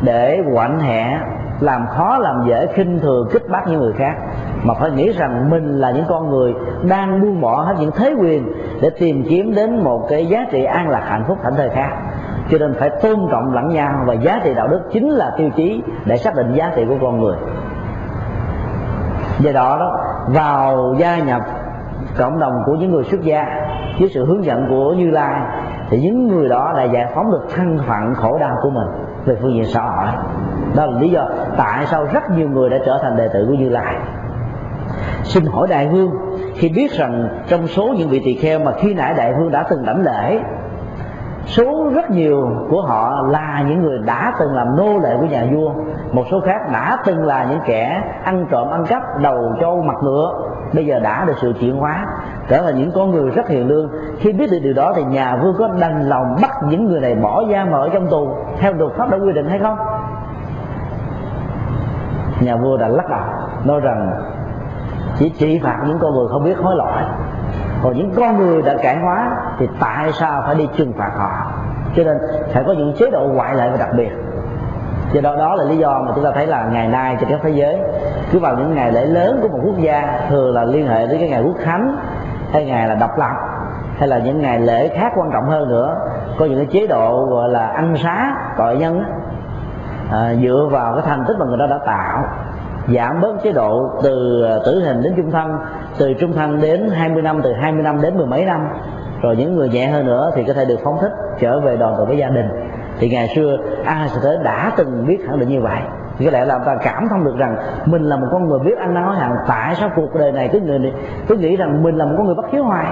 để 0.02 0.42
quạnh 0.54 0.80
hẹ 0.80 1.20
làm 1.60 1.88
khó 1.88 2.18
làm 2.18 2.44
dễ 2.48 2.68
khinh 2.74 3.00
thường 3.00 3.28
kích 3.32 3.50
bác 3.50 3.68
những 3.68 3.80
người 3.80 3.94
khác 3.94 4.16
mà 4.64 4.74
phải 4.74 4.92
nghĩ 4.92 5.12
rằng 5.12 5.50
mình 5.50 5.80
là 5.80 5.92
những 5.92 6.06
con 6.08 6.30
người 6.30 6.54
đang 6.84 7.22
buông 7.22 7.42
bỏ 7.42 7.62
hết 7.62 7.74
những 7.80 7.92
thế 7.92 8.14
quyền 8.20 8.54
để 8.82 8.90
tìm 9.00 9.24
kiếm 9.30 9.56
đến 9.56 9.84
một 9.84 10.08
cái 10.10 10.26
giá 10.26 10.46
trị 10.52 10.64
an 10.64 10.90
lạc 10.90 11.04
hạnh 11.08 11.24
phúc 11.28 11.38
thảnh 11.44 11.56
thơi 11.56 11.70
khác. 11.70 11.90
Cho 12.50 12.58
nên 12.58 12.74
phải 12.80 12.90
tôn 13.02 13.28
trọng 13.32 13.54
lẫn 13.54 13.68
nhau 13.68 14.04
và 14.06 14.14
giá 14.14 14.42
trị 14.44 14.54
đạo 14.54 14.68
đức 14.68 14.82
chính 14.92 15.10
là 15.10 15.34
tiêu 15.38 15.50
chí 15.56 15.84
để 16.06 16.18
xác 16.18 16.36
định 16.36 16.54
giá 16.54 16.72
trị 16.76 16.86
của 16.90 16.98
con 17.02 17.20
người. 17.20 17.36
Do 19.40 19.52
đó 19.52 19.78
đó, 19.80 19.98
vào 20.28 20.96
gia 20.98 21.18
nhập 21.18 21.42
cộng 22.18 22.40
đồng 22.40 22.54
của 22.66 22.74
những 22.74 22.92
người 22.92 23.04
xuất 23.04 23.22
gia 23.22 23.46
với 24.00 24.10
sự 24.14 24.26
hướng 24.26 24.46
dẫn 24.46 24.66
của 24.70 24.94
như 24.94 25.10
lai, 25.10 25.42
thì 25.90 26.00
những 26.00 26.28
người 26.28 26.50
đó 26.50 26.74
lại 26.76 26.90
giải 26.94 27.12
phóng 27.16 27.32
được 27.32 27.46
thân 27.56 27.78
phận 27.88 28.16
khổ 28.16 28.38
đau 28.40 28.56
của 28.62 28.70
mình 28.70 28.88
về 29.26 29.36
phương 29.42 29.54
diện 29.54 29.66
xã 29.66 29.82
hội. 29.82 30.08
Đó 30.76 30.86
là 30.86 31.00
lý 31.00 31.10
do 31.10 31.28
tại 31.58 31.86
sao 31.86 32.06
rất 32.14 32.24
nhiều 32.30 32.50
người 32.50 32.70
đã 32.70 32.78
trở 32.86 33.00
thành 33.02 33.18
đệ 33.18 33.28
tử 33.28 33.46
của 33.48 33.54
như 33.54 33.70
lai 33.70 33.96
xin 35.26 35.46
hỏi 35.46 35.68
đại 35.68 35.88
vương, 35.88 36.12
khi 36.56 36.70
biết 36.70 36.92
rằng 36.92 37.30
trong 37.48 37.68
số 37.68 37.94
những 37.98 38.10
vị 38.10 38.22
tỳ 38.26 38.34
kheo 38.34 38.60
mà 38.60 38.72
khi 38.72 38.94
nãy 38.94 39.14
đại 39.18 39.34
vương 39.34 39.52
đã 39.52 39.66
từng 39.70 39.86
đảnh 39.86 40.02
lễ, 40.02 40.40
số 41.46 41.92
rất 41.96 42.12
nhiều 42.12 42.50
của 42.70 42.82
họ 42.82 43.22
là 43.30 43.64
những 43.68 43.82
người 43.82 44.00
đã 44.06 44.34
từng 44.40 44.54
làm 44.54 44.76
nô 44.78 45.00
lệ 45.00 45.18
của 45.20 45.26
nhà 45.26 45.46
vua, 45.54 45.74
một 46.12 46.24
số 46.32 46.40
khác 46.40 46.62
đã 46.74 46.98
từng 47.06 47.24
là 47.24 47.46
những 47.50 47.60
kẻ 47.66 48.02
ăn 48.24 48.46
trộm, 48.52 48.70
ăn 48.70 48.86
cắp, 48.86 49.02
đầu 49.22 49.56
trâu, 49.62 49.82
mặt 49.82 49.96
ngựa, 50.04 50.34
bây 50.74 50.86
giờ 50.86 51.00
đã 51.00 51.26
được 51.26 51.34
sự 51.42 51.54
chuyển 51.60 51.78
hóa, 51.78 52.06
trở 52.50 52.62
thành 52.62 52.76
những 52.76 52.92
con 52.96 53.12
người 53.12 53.30
rất 53.30 53.50
hiền 53.50 53.68
lương. 53.68 53.90
Khi 54.20 54.34
biết 54.34 54.52
được 54.52 54.60
điều 54.64 54.74
đó 54.74 54.94
thì 54.96 55.04
nhà 55.04 55.36
vua 55.44 55.54
có 55.58 55.68
đành 55.80 56.10
lòng 56.10 56.36
bắt 56.42 56.52
những 56.70 56.86
người 56.86 57.00
này 57.00 57.16
bỏ 57.16 57.44
ra 57.50 57.66
mở 57.72 57.78
ở 57.78 57.90
trong 57.94 58.08
tù, 58.08 58.30
theo 58.60 58.74
luật 58.74 58.92
pháp 58.98 59.10
đã 59.10 59.18
quy 59.18 59.34
định 59.34 59.50
hay 59.50 59.60
không? 59.60 59.78
Nhà 62.40 62.56
vua 62.56 62.78
đã 62.78 62.88
lắc 62.88 63.10
đầu, 63.10 63.20
nói 63.66 63.80
rằng 63.80 64.12
chỉ 65.18 65.30
trị 65.30 65.60
phạt 65.64 65.78
những 65.88 66.00
con 66.00 66.16
người 66.16 66.28
không 66.32 66.44
biết 66.44 66.58
hối 66.58 66.76
lỗi. 66.76 67.02
Còn 67.84 67.94
những 67.94 68.12
con 68.16 68.38
người 68.38 68.62
đã 68.62 68.76
cải 68.84 68.98
hóa 68.98 69.32
thì 69.60 69.68
tại 69.80 70.12
sao 70.12 70.44
phải 70.46 70.56
đi 70.56 70.68
trừng 70.78 70.94
phạt 70.98 71.12
họ? 71.18 71.52
Cho 71.96 72.04
nên 72.04 72.18
phải 72.54 72.64
có 72.68 72.74
những 72.74 72.94
chế 73.00 73.12
độ 73.12 73.28
ngoại 73.34 73.56
lệ 73.56 73.70
và 73.72 73.78
đặc 73.78 73.90
biệt. 73.98 74.12
Do 75.14 75.22
đó 75.22 75.36
đó 75.36 75.56
là 75.56 75.64
lý 75.64 75.78
do 75.78 76.02
mà 76.06 76.12
chúng 76.16 76.24
ta 76.24 76.32
thấy 76.32 76.48
là 76.48 76.64
ngày 76.72 76.88
nay 76.88 77.18
trên 77.20 77.30
khắp 77.30 77.40
thế 77.44 77.50
giới 77.50 77.80
cứ 78.32 78.40
vào 78.40 78.58
những 78.58 78.76
ngày 78.76 78.92
lễ 78.92 79.06
lớn 79.06 79.40
của 79.42 79.48
một 79.48 79.60
quốc 79.64 79.78
gia 79.78 80.20
thường 80.30 80.56
là 80.56 80.64
liên 80.64 80.88
hệ 80.88 81.08
đến 81.08 81.20
cái 81.20 81.30
ngày 81.30 81.42
quốc 81.42 81.56
khánh 81.60 81.98
hay 82.52 82.66
ngày 82.66 82.88
là 82.88 82.96
độc 82.96 83.18
lập 83.18 83.36
hay 83.98 84.08
là 84.08 84.18
những 84.18 84.42
ngày 84.42 84.60
lễ 84.60 84.88
khác 84.88 85.12
quan 85.16 85.32
trọng 85.32 85.46
hơn 85.46 85.70
nữa. 85.70 85.96
Có 86.40 86.46
những 86.46 86.58
cái 86.58 86.68
chế 86.72 86.88
độ 86.88 87.26
gọi 87.26 87.50
là 87.50 87.68
ăn 87.68 87.96
xá 87.98 88.36
tội 88.58 88.78
nhân 88.78 89.04
à, 90.12 90.34
dựa 90.42 90.68
vào 90.72 90.94
cái 90.94 91.04
thành 91.06 91.26
tích 91.28 91.38
mà 91.40 91.46
người 91.46 91.58
đó 91.58 91.68
đã 91.68 91.80
tạo 91.86 92.24
giảm 92.88 93.22
bớt 93.22 93.44
chế 93.44 93.52
độ 93.52 93.90
từ 94.04 94.42
ờ, 94.44 94.62
tử 94.66 94.84
hình 94.86 95.02
đến 95.04 95.14
trung 95.18 95.32
thân, 95.32 95.58
từ 96.00 96.14
trung 96.14 96.34
thân 96.34 96.62
đến 96.62 96.90
20 96.94 97.22
năm, 97.22 97.42
từ 97.44 97.54
20 97.54 97.84
năm 97.84 98.02
đến 98.02 98.18
mười 98.18 98.28
mấy 98.28 98.46
năm. 98.46 98.68
Rồi 99.22 99.36
những 99.36 99.56
người 99.56 99.70
nhẹ 99.70 99.88
hơn 99.88 100.06
nữa 100.06 100.32
thì 100.36 100.44
có 100.44 100.54
thể 100.54 100.66
được 100.66 100.80
phóng 100.84 100.98
thích 101.02 101.12
trở 101.40 101.60
về 101.60 101.78
đoàn 101.78 101.96
tụ 101.98 102.06
với 102.06 102.18
gia 102.18 102.30
đình. 102.30 102.48
Thì 103.00 103.10
ngày 103.10 103.28
xưa 103.36 103.58
a 103.86 104.08
sẽ 104.08 104.22
thế 104.24 104.38
đã 104.44 104.72
từng 104.78 105.06
biết 105.08 105.18
khẳng 105.28 105.40
định 105.40 105.50
như 105.50 105.62
vậy. 105.62 105.80
Thì 106.18 106.26
có 106.26 106.32
lẽ 106.32 106.46
là 106.46 106.60
ta 106.66 106.76
cảm 106.84 107.08
thông 107.10 107.24
được 107.24 107.38
rằng 107.38 107.56
mình 107.86 108.04
là 108.04 108.16
một 108.16 108.28
con 108.32 108.50
người 108.50 108.60
biết 108.60 108.78
ăn 108.78 108.94
nói 108.94 109.16
hàng 109.16 109.36
tại 109.48 109.76
sao 109.76 109.90
cuộc 109.96 110.16
đời 110.16 110.32
này 110.32 110.50
cứ 110.54 110.60
người 110.60 110.94
cứ 111.28 111.36
nghĩ 111.36 111.56
rằng 111.56 111.84
mình 111.84 111.96
là 111.96 112.06
một 112.06 112.14
con 112.18 112.26
người 112.26 112.36
bất 112.36 112.46
hiếu 112.52 112.64
hoài. 112.64 112.86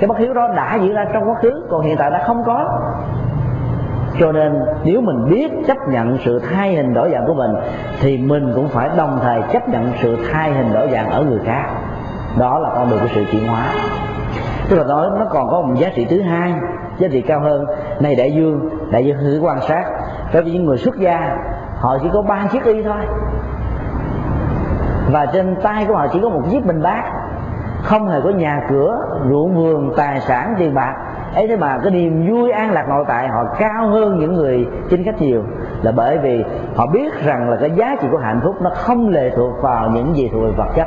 Cái 0.00 0.08
bất 0.08 0.18
hiếu 0.18 0.34
đó 0.34 0.48
đã 0.56 0.78
diễn 0.82 0.94
ra 0.94 1.04
trong 1.12 1.28
quá 1.28 1.34
khứ, 1.42 1.62
còn 1.70 1.80
hiện 1.80 1.96
tại 1.98 2.10
đã 2.10 2.22
không 2.26 2.44
có 2.44 2.80
cho 4.20 4.32
nên, 4.32 4.52
nếu 4.84 5.00
mình 5.00 5.30
biết 5.30 5.52
chấp 5.66 5.76
nhận 5.88 6.18
sự 6.24 6.38
thay 6.38 6.74
hình 6.74 6.94
đổi 6.94 7.10
dạng 7.12 7.26
của 7.26 7.34
mình, 7.34 7.50
thì 8.00 8.18
mình 8.18 8.52
cũng 8.54 8.68
phải 8.68 8.90
đồng 8.96 9.18
thời 9.22 9.42
chấp 9.52 9.68
nhận 9.68 9.92
sự 10.02 10.16
thay 10.32 10.52
hình 10.52 10.72
đổi 10.72 10.88
dạng 10.92 11.10
ở 11.10 11.22
người 11.22 11.40
khác. 11.44 11.66
Đó 12.38 12.58
là 12.58 12.70
con 12.74 12.90
đường 12.90 12.98
của 13.00 13.08
sự 13.14 13.24
chuyển 13.32 13.46
hóa. 13.46 13.68
Tức 14.68 14.76
là 14.76 14.84
nói, 14.84 15.10
nó 15.18 15.24
còn 15.30 15.50
có 15.50 15.60
một 15.60 15.74
giá 15.78 15.88
trị 15.94 16.06
thứ 16.10 16.22
hai, 16.22 16.54
giá 16.98 17.08
trị 17.12 17.20
cao 17.20 17.40
hơn. 17.40 17.66
Này 18.00 18.14
đại 18.14 18.32
dương 18.32 18.68
đại 18.90 19.06
dương 19.06 19.16
thử 19.20 19.40
quan 19.42 19.60
sát. 19.60 19.84
Đối 20.32 20.42
với 20.42 20.52
những 20.52 20.64
người 20.64 20.78
xuất 20.78 20.96
gia, 20.96 21.36
họ 21.80 21.98
chỉ 22.02 22.08
có 22.12 22.22
ba 22.22 22.46
chiếc 22.52 22.64
y 22.64 22.82
thôi. 22.82 23.02
Và 25.12 25.26
trên 25.26 25.56
tay 25.62 25.84
của 25.88 25.94
họ 25.94 26.06
chỉ 26.12 26.20
có 26.22 26.28
một 26.28 26.42
chiếc 26.50 26.66
bình 26.66 26.82
bát. 26.82 27.02
Không 27.82 28.08
hề 28.08 28.20
có 28.20 28.30
nhà 28.30 28.60
cửa, 28.70 28.98
ruộng 29.30 29.54
vườn, 29.56 29.92
tài 29.96 30.20
sản, 30.20 30.54
tiền 30.58 30.74
bạc 30.74 30.94
ấy 31.36 31.48
thế 31.48 31.56
mà 31.56 31.78
cái 31.82 31.90
niềm 31.90 32.30
vui 32.30 32.50
an 32.50 32.72
lạc 32.72 32.88
nội 32.88 33.04
tại, 33.08 33.28
họ 33.28 33.44
cao 33.58 33.88
hơn 33.88 34.18
những 34.18 34.34
người 34.34 34.66
chính 34.90 35.04
khách 35.04 35.20
nhiều 35.20 35.42
là 35.82 35.92
bởi 35.92 36.18
vì 36.18 36.44
họ 36.76 36.86
biết 36.86 37.24
rằng 37.24 37.50
là 37.50 37.56
cái 37.60 37.70
giá 37.70 37.96
trị 38.00 38.08
của 38.10 38.18
hạnh 38.18 38.40
phúc 38.44 38.54
nó 38.62 38.70
không 38.74 39.08
lệ 39.08 39.30
thuộc 39.36 39.62
vào 39.62 39.90
những 39.90 40.16
gì 40.16 40.30
thuộc 40.32 40.42
về 40.42 40.50
vật 40.56 40.68
chất. 40.76 40.86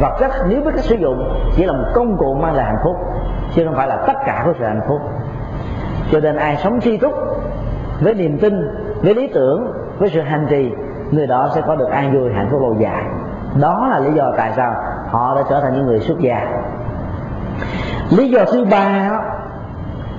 Vật 0.00 0.16
chất 0.20 0.30
nếu 0.48 0.60
biết 0.60 0.70
cách 0.74 0.84
sử 0.84 0.94
dụng, 0.94 1.28
chỉ 1.56 1.64
là 1.64 1.72
một 1.72 1.84
công 1.94 2.16
cụ 2.16 2.34
mang 2.34 2.54
lại 2.54 2.66
hạnh 2.66 2.80
phúc, 2.84 2.96
chứ 3.54 3.64
không 3.64 3.74
phải 3.76 3.88
là 3.88 3.96
tất 4.06 4.14
cả 4.26 4.42
của 4.44 4.52
sự 4.58 4.64
hạnh 4.64 4.82
phúc. 4.88 5.00
Cho 6.12 6.20
nên 6.20 6.36
ai 6.36 6.56
sống 6.56 6.80
tri 6.80 6.96
túc 6.96 7.12
với 8.00 8.14
niềm 8.14 8.38
tin, 8.38 8.54
với 9.02 9.14
lý 9.14 9.30
tưởng, 9.34 9.72
với 9.98 10.08
sự 10.08 10.20
hành 10.20 10.46
trì, 10.50 10.72
người 11.10 11.26
đó 11.26 11.50
sẽ 11.54 11.60
có 11.60 11.76
được 11.76 11.90
an 11.90 12.12
vui, 12.12 12.32
hạnh 12.32 12.48
phúc 12.50 12.60
lâu 12.60 12.76
dài. 12.78 13.02
Đó 13.60 13.88
là 13.90 13.98
lý 13.98 14.12
do 14.12 14.32
tại 14.36 14.52
sao 14.56 14.74
họ 15.08 15.34
đã 15.36 15.42
trở 15.50 15.60
thành 15.60 15.72
những 15.74 15.86
người 15.86 16.00
xuất 16.00 16.18
gia. 16.18 16.46
Lý 18.10 18.28
do 18.28 18.40
thứ 18.52 18.64
ba 18.70 19.10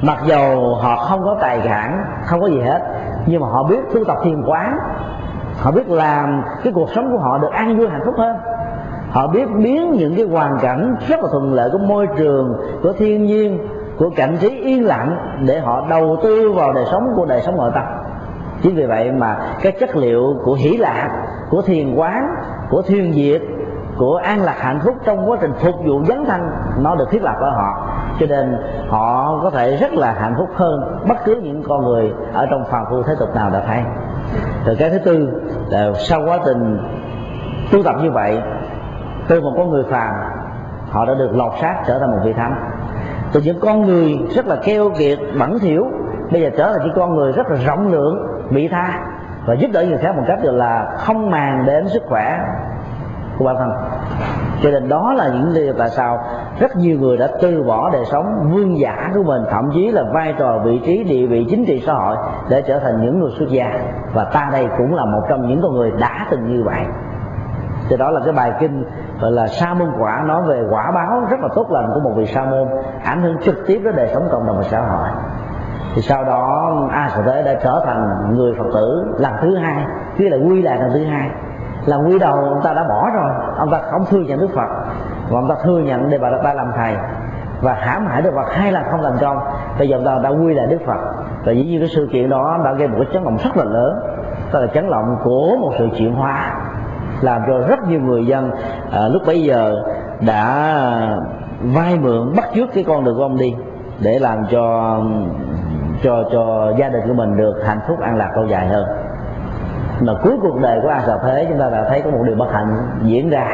mặc 0.05 0.17
dầu 0.25 0.75
họ 0.75 0.95
không 0.95 1.23
có 1.23 1.37
tài 1.41 1.61
sản, 1.65 2.05
không 2.25 2.41
có 2.41 2.47
gì 2.47 2.61
hết, 2.61 2.81
nhưng 3.25 3.41
mà 3.41 3.47
họ 3.47 3.63
biết 3.63 3.79
tu 3.93 4.05
tập 4.05 4.17
thiền 4.23 4.43
quán. 4.45 4.77
Họ 5.61 5.71
biết 5.71 5.89
làm 5.89 6.43
cái 6.63 6.73
cuộc 6.73 6.89
sống 6.95 7.11
của 7.11 7.17
họ 7.17 7.37
được 7.37 7.51
an 7.51 7.77
vui, 7.77 7.87
hạnh 7.89 8.01
phúc 8.05 8.15
hơn. 8.17 8.37
Họ 9.09 9.27
biết 9.27 9.45
biến 9.55 9.91
những 9.91 10.15
cái 10.15 10.25
hoàn 10.25 10.57
cảnh 10.61 10.95
rất 11.07 11.19
là 11.23 11.29
thuận 11.31 11.53
lợi 11.53 11.69
của 11.71 11.77
môi 11.77 12.07
trường, 12.17 12.53
của 12.83 12.93
thiên 12.93 13.23
nhiên, 13.23 13.67
của 13.97 14.09
cảnh 14.15 14.37
trí 14.39 14.49
yên 14.49 14.85
lặng 14.85 15.17
để 15.45 15.59
họ 15.59 15.85
đầu 15.89 16.17
tư 16.23 16.51
vào 16.51 16.73
đời 16.73 16.85
sống 16.91 17.13
của 17.15 17.25
đời 17.25 17.41
sống 17.41 17.57
nội 17.57 17.71
tâm. 17.75 17.83
Chính 18.61 18.75
vì 18.75 18.85
vậy 18.85 19.11
mà 19.11 19.37
cái 19.61 19.71
chất 19.71 19.95
liệu 19.95 20.35
của 20.43 20.53
hỷ 20.53 20.77
lạc, 20.77 21.09
của 21.49 21.61
thiền 21.61 21.95
quán, 21.95 22.27
của 22.69 22.81
thiên 22.81 23.13
diệt, 23.13 23.41
của 23.97 24.15
an 24.15 24.41
lạc 24.41 24.55
hạnh 24.59 24.79
phúc 24.85 24.95
trong 25.05 25.29
quá 25.29 25.37
trình 25.41 25.53
phục 25.53 25.75
vụ 25.85 26.03
dấn 26.07 26.25
thân, 26.25 26.41
nó 26.81 26.95
được 26.95 27.11
thiết 27.11 27.23
lập 27.23 27.35
ở 27.39 27.49
họ 27.49 27.89
cho 28.19 28.25
nên 28.29 28.57
họ 28.89 29.39
có 29.43 29.49
thể 29.49 29.77
rất 29.77 29.93
là 29.93 30.11
hạnh 30.11 30.35
phúc 30.37 30.49
hơn 30.55 30.99
bất 31.07 31.17
cứ 31.25 31.39
những 31.43 31.63
con 31.67 31.83
người 31.83 32.13
ở 32.33 32.47
trong 32.49 32.65
phàm 32.65 32.85
phu 32.89 33.03
thế 33.03 33.13
tục 33.19 33.35
nào 33.35 33.49
đã 33.49 33.61
thấy. 33.67 33.79
Rồi 34.65 34.75
cái 34.79 34.89
thứ 34.89 34.97
tư 34.97 35.41
là 35.69 35.93
sau 35.93 36.21
quá 36.25 36.39
trình 36.45 36.77
tu 37.71 37.83
tập 37.83 37.95
như 38.01 38.11
vậy 38.11 38.41
từ 39.27 39.41
một 39.41 39.53
con 39.57 39.69
người 39.69 39.83
phàm, 39.89 40.13
họ 40.89 41.05
đã 41.05 41.13
được 41.13 41.29
lột 41.35 41.51
xác 41.61 41.75
trở 41.87 41.99
thành 41.99 42.11
một 42.11 42.19
vị 42.23 42.33
thánh. 42.33 42.55
Từ 43.33 43.41
những 43.41 43.59
con 43.59 43.81
người 43.81 44.19
rất 44.35 44.47
là 44.47 44.55
keo 44.63 44.89
kiệt, 44.97 45.19
bẩn 45.39 45.59
thỉu, 45.59 45.85
bây 46.31 46.41
giờ 46.41 46.49
trở 46.57 46.71
thành 46.71 46.85
những 46.85 46.95
con 46.95 47.15
người 47.15 47.31
rất 47.31 47.47
là 47.51 47.57
rộng 47.65 47.91
lượng, 47.91 48.27
vị 48.49 48.67
tha. 48.71 48.99
Và 49.45 49.53
giúp 49.53 49.67
đỡ 49.73 49.85
người 49.85 49.97
khác 49.97 50.15
một 50.15 50.23
cách 50.27 50.39
là 50.41 50.95
không 50.97 51.31
màng 51.31 51.65
đến 51.65 51.87
sức 51.87 52.03
khỏe 52.09 52.39
của 53.37 53.45
bản 53.45 53.55
thân. 53.57 53.69
Cho 54.63 54.71
nên 54.71 54.89
đó 54.89 55.13
là 55.13 55.27
những 55.27 55.49
lý 55.49 55.65
do 55.65 55.73
tại 55.77 55.89
sao 55.89 56.19
rất 56.59 56.75
nhiều 56.75 56.99
người 56.99 57.17
đã 57.17 57.27
từ 57.41 57.63
bỏ 57.63 57.89
đời 57.93 58.05
sống 58.05 58.49
vương 58.51 58.79
giả 58.79 59.11
của 59.15 59.23
mình, 59.23 59.41
thậm 59.51 59.69
chí 59.73 59.91
là 59.91 60.03
vai 60.13 60.33
trò, 60.39 60.59
vị 60.63 60.81
trí, 60.85 61.03
địa 61.03 61.27
vị, 61.27 61.45
chính 61.49 61.65
trị 61.65 61.83
xã 61.85 61.93
hội 61.93 62.15
để 62.49 62.61
trở 62.61 62.79
thành 62.79 63.01
những 63.01 63.19
người 63.19 63.31
xuất 63.39 63.49
gia. 63.49 63.71
Và 64.13 64.23
ta 64.23 64.49
đây 64.51 64.67
cũng 64.77 64.95
là 64.95 65.05
một 65.05 65.21
trong 65.29 65.47
những 65.47 65.61
con 65.61 65.75
người 65.75 65.91
đã 65.99 66.27
từng 66.31 66.53
như 66.53 66.63
vậy. 66.63 66.85
Thì 67.89 67.97
đó 67.97 68.11
là 68.11 68.21
cái 68.23 68.33
bài 68.33 68.51
kinh, 68.59 68.85
gọi 69.21 69.31
là 69.31 69.47
sa 69.47 69.73
môn 69.73 69.87
quả, 69.99 70.23
nói 70.27 70.41
về 70.47 70.63
quả 70.69 70.91
báo 70.91 71.21
rất 71.29 71.39
là 71.41 71.47
tốt 71.55 71.71
lành 71.71 71.91
của 71.93 71.99
một 71.99 72.11
vị 72.15 72.25
sa 72.25 72.45
môn, 72.45 72.67
ảnh 73.03 73.21
hưởng 73.21 73.37
trực 73.41 73.55
tiếp 73.67 73.81
đến 73.83 73.95
đời 73.95 74.09
sống 74.13 74.27
cộng 74.31 74.47
đồng 74.47 74.57
và 74.57 74.63
xã 74.63 74.81
hội. 74.81 75.07
Thì 75.95 76.01
sau 76.01 76.23
đó, 76.23 76.73
a 76.91 77.09
sở 77.15 77.21
thế 77.25 77.43
đã 77.43 77.53
trở 77.63 77.83
thành 77.85 78.35
người 78.35 78.53
phật 78.57 78.65
tử 78.73 79.15
lần 79.17 79.33
thứ 79.41 79.55
hai 79.55 79.85
khi 80.15 80.29
là 80.29 80.37
quy 80.37 80.61
lại 80.61 80.77
lần 80.79 80.89
thứ 80.93 81.05
hai 81.05 81.29
là 81.85 81.97
quy 81.97 82.19
đầu 82.19 82.35
ông 82.35 82.61
ta 82.63 82.73
đã 82.73 82.83
bỏ 82.83 83.09
rồi. 83.13 83.31
Ông 83.57 83.71
ta 83.71 83.81
không 83.91 84.05
thừa 84.09 84.19
nhận 84.19 84.39
đức 84.39 84.49
phật. 84.55 84.69
Và 85.29 85.39
ông 85.39 85.49
ta 85.49 85.55
thừa 85.63 85.79
nhận 85.79 86.09
để 86.09 86.17
bà 86.17 86.29
ta 86.43 86.53
làm 86.53 86.71
thầy. 86.77 86.95
Và 87.61 87.73
hãm 87.73 88.07
hại 88.07 88.21
đức 88.21 88.31
phật 88.35 88.53
hai 88.53 88.71
lần 88.71 88.83
không 88.91 89.03
thành 89.03 89.17
công 89.21 89.37
bây 89.79 89.89
giờ 89.89 89.97
ông 89.97 90.05
ta 90.05 90.19
đã 90.23 90.29
quy 90.29 90.53
lại 90.53 90.67
đức 90.67 90.81
phật. 90.85 90.99
Và 91.45 91.51
dĩ 91.51 91.63
nhiên 91.63 91.79
cái 91.79 91.89
sự 91.95 92.09
kiện 92.11 92.29
đó 92.29 92.59
đã 92.65 92.73
gây 92.73 92.87
một 92.87 92.95
cái 92.99 93.07
chấn 93.13 93.23
động 93.23 93.37
rất 93.43 93.57
là 93.57 93.63
lớn. 93.63 93.99
Đó 94.53 94.59
là 94.59 94.67
chấn 94.67 94.89
động 94.89 95.17
của 95.23 95.57
một 95.61 95.71
sự 95.77 95.89
chuyển 95.97 96.13
hóa. 96.13 96.53
Làm 97.21 97.41
cho 97.47 97.67
rất 97.67 97.87
nhiều 97.87 98.01
người 98.01 98.25
dân 98.25 98.51
à, 98.91 99.07
lúc 99.07 99.21
bấy 99.25 99.43
giờ 99.43 99.75
đã 100.21 100.75
vay 101.61 101.97
mượn 101.97 102.33
bắt 102.35 102.45
chước 102.55 102.69
cái 102.73 102.83
con 102.87 103.03
đường 103.03 103.15
của 103.17 103.23
ông 103.23 103.37
đi 103.37 103.55
để 103.99 104.19
làm 104.19 104.45
cho 104.51 104.97
cho 106.03 106.23
cho 106.31 106.73
gia 106.77 106.89
đình 106.89 107.01
của 107.07 107.13
mình 107.13 107.37
được 107.37 107.53
hạnh 107.65 107.79
phúc 107.87 107.99
an 108.01 108.17
lạc 108.17 108.31
lâu 108.35 108.45
dài 108.45 108.67
hơn 108.67 108.85
mà 110.01 110.13
cuối 110.23 110.33
cuộc 110.41 110.59
đời 110.59 110.79
của 110.83 110.89
a 110.89 111.01
xà 111.01 111.17
thế, 111.23 111.45
chúng 111.49 111.59
ta 111.59 111.69
đã 111.69 111.85
thấy 111.89 112.01
có 112.01 112.09
một 112.09 112.23
điều 112.25 112.35
bất 112.35 112.51
hạnh 112.51 112.77
diễn 113.01 113.29
ra. 113.29 113.47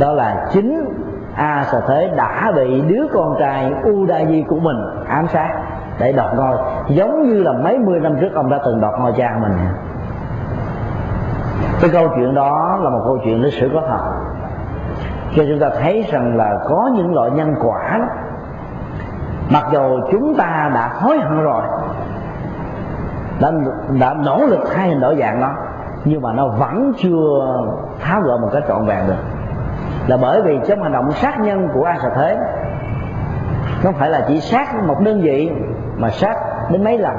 Đó 0.00 0.12
là 0.12 0.46
chính 0.52 0.84
a 1.34 1.64
xà 1.64 1.80
thế 1.88 2.10
đã 2.16 2.52
bị 2.56 2.80
đứa 2.80 3.06
con 3.12 3.36
trai 3.38 3.72
u 3.84 4.06
đa 4.06 4.24
di 4.24 4.44
của 4.48 4.58
mình 4.58 4.76
ám 5.08 5.28
sát 5.28 5.48
để 5.98 6.12
đoạt 6.12 6.34
ngôi. 6.34 6.56
Giống 6.88 7.22
như 7.22 7.42
là 7.42 7.52
mấy 7.52 7.78
mươi 7.78 8.00
năm 8.00 8.16
trước 8.20 8.34
ông 8.34 8.50
đã 8.50 8.58
từng 8.64 8.80
đoạt 8.80 8.94
ngôi 9.00 9.12
cha 9.16 9.36
mình. 9.40 9.52
Cái 11.80 11.90
câu 11.92 12.08
chuyện 12.16 12.34
đó 12.34 12.78
là 12.82 12.90
một 12.90 13.00
câu 13.04 13.18
chuyện 13.24 13.42
lịch 13.42 13.52
sử 13.52 13.70
có 13.74 13.82
thật. 13.88 14.00
Cho 15.36 15.42
chúng 15.48 15.58
ta 15.60 15.70
thấy 15.80 16.06
rằng 16.12 16.36
là 16.36 16.58
có 16.68 16.90
những 16.94 17.14
loại 17.14 17.30
nhân 17.30 17.54
quả 17.62 17.98
đó, 17.98 18.04
mặc 19.52 19.64
dù 19.72 20.00
chúng 20.12 20.34
ta 20.34 20.70
đã 20.74 20.90
hối 20.94 21.18
hận 21.18 21.42
rồi 21.42 21.62
đã, 23.40 23.52
đã 24.00 24.14
nỗ 24.14 24.46
lực 24.46 24.60
thay 24.74 24.88
hình 24.88 25.00
đổi 25.00 25.16
dạng 25.20 25.40
nó 25.40 25.50
nhưng 26.04 26.22
mà 26.22 26.32
nó 26.32 26.48
vẫn 26.48 26.92
chưa 26.96 27.46
tháo 28.00 28.20
gỡ 28.20 28.36
một 28.36 28.48
cách 28.52 28.62
trọn 28.68 28.86
vẹn 28.86 29.06
được. 29.06 29.16
Là 30.06 30.16
bởi 30.16 30.42
vì 30.42 30.58
trong 30.68 30.82
hành 30.82 30.92
động 30.92 31.12
sát 31.12 31.40
nhân 31.40 31.68
của 31.74 31.84
a 31.84 31.98
Sa 32.02 32.08
thế 32.14 32.38
không 33.82 33.94
phải 33.94 34.10
là 34.10 34.24
chỉ 34.28 34.40
sát 34.40 34.84
một 34.86 35.00
đơn 35.00 35.20
vị 35.20 35.50
mà 35.96 36.10
sát 36.10 36.36
đến 36.70 36.84
mấy 36.84 36.98
lần. 36.98 37.14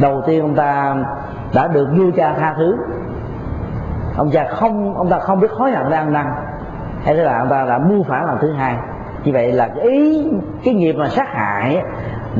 Đầu 0.00 0.22
tiên 0.26 0.40
ông 0.40 0.54
ta 0.54 0.96
đã 1.54 1.68
được 1.68 1.88
vua 1.96 2.10
cha 2.16 2.34
tha 2.38 2.54
thứ. 2.56 2.76
Ông 4.16 4.30
cha 4.30 4.44
không 4.44 4.96
ông 4.96 5.10
ta 5.10 5.18
không 5.18 5.40
biết 5.40 5.50
hối 5.50 5.72
hận 5.72 5.90
đang 5.90 6.12
năn. 6.12 6.26
Hay 7.04 7.14
là 7.14 7.38
ông 7.38 7.48
ta 7.48 7.64
đã 7.68 7.78
mưu 7.78 8.02
phản 8.02 8.26
lần 8.26 8.38
thứ 8.40 8.52
hai. 8.52 8.76
Như 9.24 9.32
vậy 9.32 9.52
là 9.52 9.68
cái 9.68 9.84
ý 9.84 10.30
cái 10.64 10.74
nghiệp 10.74 10.92
mà 10.92 11.08
sát 11.08 11.28
hại 11.28 11.82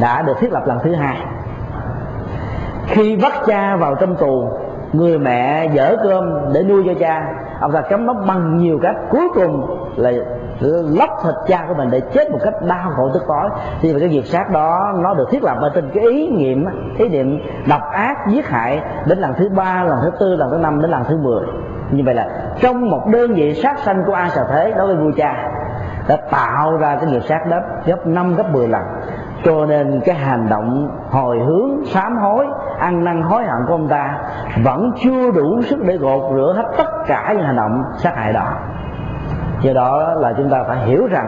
đã 0.01 0.23
được 0.23 0.35
thiết 0.41 0.53
lập 0.53 0.63
lần 0.67 0.79
thứ 0.83 0.95
hai 0.95 1.19
khi 2.87 3.17
bắt 3.17 3.33
cha 3.47 3.77
vào 3.77 3.95
trong 3.95 4.17
tù, 4.17 4.49
người 4.93 5.19
mẹ 5.19 5.69
dở 5.73 5.97
cơm 6.05 6.53
để 6.55 6.63
nuôi 6.63 6.83
cho 6.87 6.93
cha. 7.01 7.27
Ông 7.61 7.73
ta 7.73 7.81
cấm 7.81 8.07
nó 8.07 8.13
bằng 8.13 8.59
nhiều 8.59 8.79
cách. 8.83 8.97
Cuối 9.11 9.29
cùng 9.35 9.67
là 9.97 10.13
lóc 10.99 11.11
thịt 11.25 11.35
cha 11.47 11.65
của 11.69 11.75
mình 11.75 11.89
để 11.91 12.01
chết 12.01 12.31
một 12.31 12.39
cách 12.45 12.55
đau 12.63 12.91
khổ 12.97 13.11
tức 13.15 13.23
tối. 13.29 13.51
Thì 13.81 13.95
cái 13.99 14.09
việc 14.09 14.27
sát 14.27 14.51
đó, 14.51 14.93
nó 15.03 15.15
được 15.15 15.29
thiết 15.31 15.45
lập 15.45 15.57
ở 15.61 15.71
trên 15.75 15.91
cái 15.95 16.05
ý 16.05 16.29
nghiệm 16.29 16.65
ý 16.99 17.09
niệm 17.09 17.41
độc 17.69 17.83
ác, 17.93 18.17
giết 18.29 18.49
hại 18.49 18.83
đến 19.07 19.19
lần 19.19 19.35
thứ 19.35 19.49
ba, 19.49 19.85
lần 19.85 19.99
thứ 20.03 20.11
tư, 20.21 20.37
lần 20.37 20.51
thứ 20.51 20.59
năm, 20.59 20.83
đến 20.83 20.91
lần 20.91 21.05
thứ 21.05 21.17
mười. 21.17 21.47
Như 21.91 22.03
vậy 22.07 22.15
là 22.15 22.29
trong 22.61 22.91
một 22.91 23.07
đơn 23.13 23.35
vị 23.35 23.55
sát 23.55 23.79
sanh 23.79 24.03
của 24.07 24.13
ai 24.13 24.31
sợ 24.31 24.47
thế 24.51 24.73
đối 24.77 24.87
với 24.87 24.97
vua 24.97 25.11
cha, 25.17 25.51
đã 26.09 26.17
tạo 26.31 26.77
ra 26.77 26.97
cái 26.97 27.11
nghiệp 27.11 27.23
sát 27.29 27.47
đó 27.51 27.57
gấp 27.87 28.07
năm, 28.07 28.35
gấp 28.37 28.53
10 28.53 28.69
lần 28.69 28.83
cho 29.45 29.67
nên 29.67 30.01
cái 30.05 30.15
hành 30.15 30.49
động 30.51 30.89
hồi 31.11 31.39
hướng 31.39 31.85
sám 31.87 32.17
hối 32.17 32.47
ăn 32.79 33.05
năn 33.05 33.23
hối 33.23 33.45
hận 33.45 33.67
của 33.67 33.75
ông 33.75 33.89
ta 33.89 34.19
vẫn 34.65 34.93
chưa 35.03 35.31
đủ 35.31 35.63
sức 35.63 35.79
để 35.85 35.97
gột 35.97 36.33
rửa 36.35 36.53
hết 36.57 36.65
tất 36.79 36.91
cả 37.07 37.33
những 37.37 37.47
hành 37.47 37.57
động 37.57 37.83
sát 37.97 38.17
hại 38.17 38.33
đó. 38.33 38.47
Do 39.61 39.73
đó 39.73 40.15
là 40.15 40.33
chúng 40.37 40.51
ta 40.51 40.65
phải 40.69 40.79
hiểu 40.87 41.07
rằng 41.07 41.27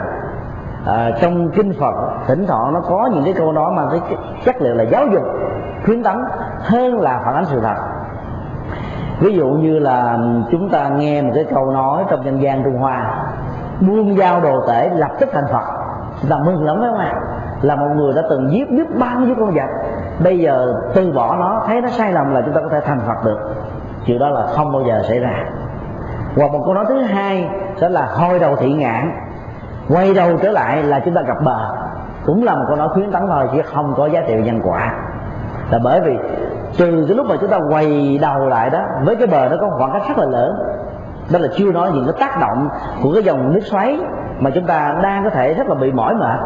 à, 0.86 1.10
trong 1.20 1.50
kinh 1.50 1.72
phật 1.80 1.94
thỉnh 2.26 2.46
thoảng 2.46 2.72
nó 2.72 2.80
có 2.80 3.10
những 3.14 3.24
cái 3.24 3.34
câu 3.36 3.52
nói 3.52 3.72
mà 3.76 3.82
cái 3.90 4.00
chất 4.44 4.62
liệu 4.62 4.74
là 4.74 4.84
giáo 4.84 5.06
dục 5.06 5.22
khuyến 5.84 6.02
tấn 6.02 6.16
hơn 6.60 7.00
là 7.00 7.20
phản 7.24 7.34
ánh 7.34 7.44
sự 7.44 7.60
thật. 7.60 7.76
Ví 9.20 9.34
dụ 9.34 9.46
như 9.46 9.78
là 9.78 10.18
chúng 10.50 10.68
ta 10.68 10.88
nghe 10.88 11.22
một 11.22 11.30
cái 11.34 11.44
câu 11.54 11.70
nói 11.70 12.04
trong 12.10 12.24
dân 12.24 12.42
gian 12.42 12.64
trung 12.64 12.76
hoa 12.78 13.26
buông 13.80 14.16
dao 14.16 14.40
đồ 14.40 14.66
tể 14.68 14.90
lập 14.94 15.10
tức 15.20 15.28
thành 15.32 15.46
phật. 15.52 15.64
Chúng 16.20 16.30
ta 16.30 16.36
mừng 16.44 16.64
lắm 16.64 16.76
phải 16.80 16.88
không 16.90 16.98
ạ? 16.98 17.35
Là 17.62 17.76
một 17.76 17.88
người 17.96 18.12
đã 18.14 18.22
từng 18.30 18.52
giết 18.52 18.70
biết 18.70 18.98
bao 18.98 19.20
nhiêu 19.20 19.34
con 19.38 19.54
vật. 19.54 19.68
Bây 20.24 20.38
giờ 20.38 20.74
từ 20.94 21.12
bỏ 21.12 21.36
nó, 21.36 21.62
thấy 21.66 21.80
nó 21.80 21.88
sai 21.88 22.12
lầm 22.12 22.34
là 22.34 22.42
chúng 22.44 22.54
ta 22.54 22.60
có 22.60 22.68
thể 22.68 22.80
thành 22.80 23.00
phật 23.06 23.24
được. 23.24 23.38
Chuyện 24.06 24.18
đó 24.18 24.28
là 24.28 24.46
không 24.46 24.72
bao 24.72 24.82
giờ 24.82 25.02
xảy 25.08 25.18
ra. 25.18 25.44
Hoặc 26.36 26.52
một 26.52 26.62
câu 26.64 26.74
nói 26.74 26.84
thứ 26.88 27.00
hai 27.00 27.48
sẽ 27.76 27.88
là 27.88 28.06
hôi 28.06 28.38
đầu 28.38 28.56
thị 28.56 28.72
ngạn. 28.72 29.12
Quay 29.88 30.14
đầu 30.14 30.28
trở 30.42 30.50
lại 30.50 30.82
là 30.82 31.00
chúng 31.04 31.14
ta 31.14 31.22
gặp 31.22 31.36
bờ. 31.44 31.74
Cũng 32.26 32.44
là 32.44 32.54
một 32.54 32.64
câu 32.68 32.76
nói 32.76 32.88
khuyến 32.88 33.10
tấn 33.10 33.22
thôi, 33.26 33.48
chứ 33.52 33.62
không 33.62 33.94
có 33.96 34.06
giá 34.06 34.20
trị 34.28 34.34
nhân 34.44 34.60
quả. 34.64 34.94
Là 35.70 35.78
bởi 35.84 36.00
vì 36.00 36.18
từ 36.78 37.04
cái 37.08 37.16
lúc 37.16 37.26
mà 37.26 37.36
chúng 37.40 37.50
ta 37.50 37.58
quay 37.70 38.18
đầu 38.22 38.46
lại 38.46 38.70
đó, 38.70 38.80
với 39.04 39.16
cái 39.16 39.26
bờ 39.26 39.48
nó 39.48 39.56
có 39.60 39.70
khoảng 39.78 39.92
cách 39.92 40.02
rất 40.08 40.18
là 40.18 40.26
lớn. 40.26 40.58
Đó 41.32 41.38
là 41.38 41.48
chưa 41.56 41.72
nói 41.72 41.90
những 41.94 42.04
cái 42.04 42.14
tác 42.20 42.40
động 42.40 42.68
của 43.02 43.12
cái 43.14 43.22
dòng 43.22 43.54
nước 43.54 43.60
xoáy 43.64 44.00
mà 44.40 44.50
chúng 44.50 44.64
ta 44.64 44.94
đang 45.02 45.24
có 45.24 45.30
thể 45.30 45.54
rất 45.54 45.68
là 45.68 45.74
bị 45.74 45.92
mỏi 45.92 46.14
mệt 46.14 46.38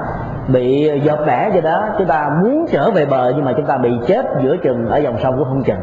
bị 0.49 0.91
giọt 1.05 1.19
bẻ 1.27 1.51
gì 1.55 1.61
đó 1.61 1.89
chúng 1.99 2.07
ta 2.07 2.31
muốn 2.43 2.67
trở 2.71 2.91
về 2.91 3.07
bờ 3.07 3.33
nhưng 3.37 3.45
mà 3.45 3.53
chúng 3.57 3.67
ta 3.67 3.77
bị 3.77 3.93
chết 4.07 4.27
giữa 4.43 4.57
chừng 4.57 4.89
ở 4.89 4.99
dòng 4.99 5.19
sông 5.23 5.39
của 5.39 5.45
không 5.45 5.63
chừng 5.63 5.81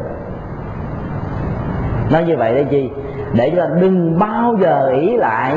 nói 2.12 2.24
như 2.24 2.36
vậy 2.36 2.54
để 2.54 2.64
chi? 2.64 2.90
Để 3.32 3.50
chúng 3.50 3.60
ta 3.60 3.66
đừng 3.80 4.18
bao 4.18 4.56
giờ 4.60 4.88
ý 4.88 5.16
lại 5.16 5.54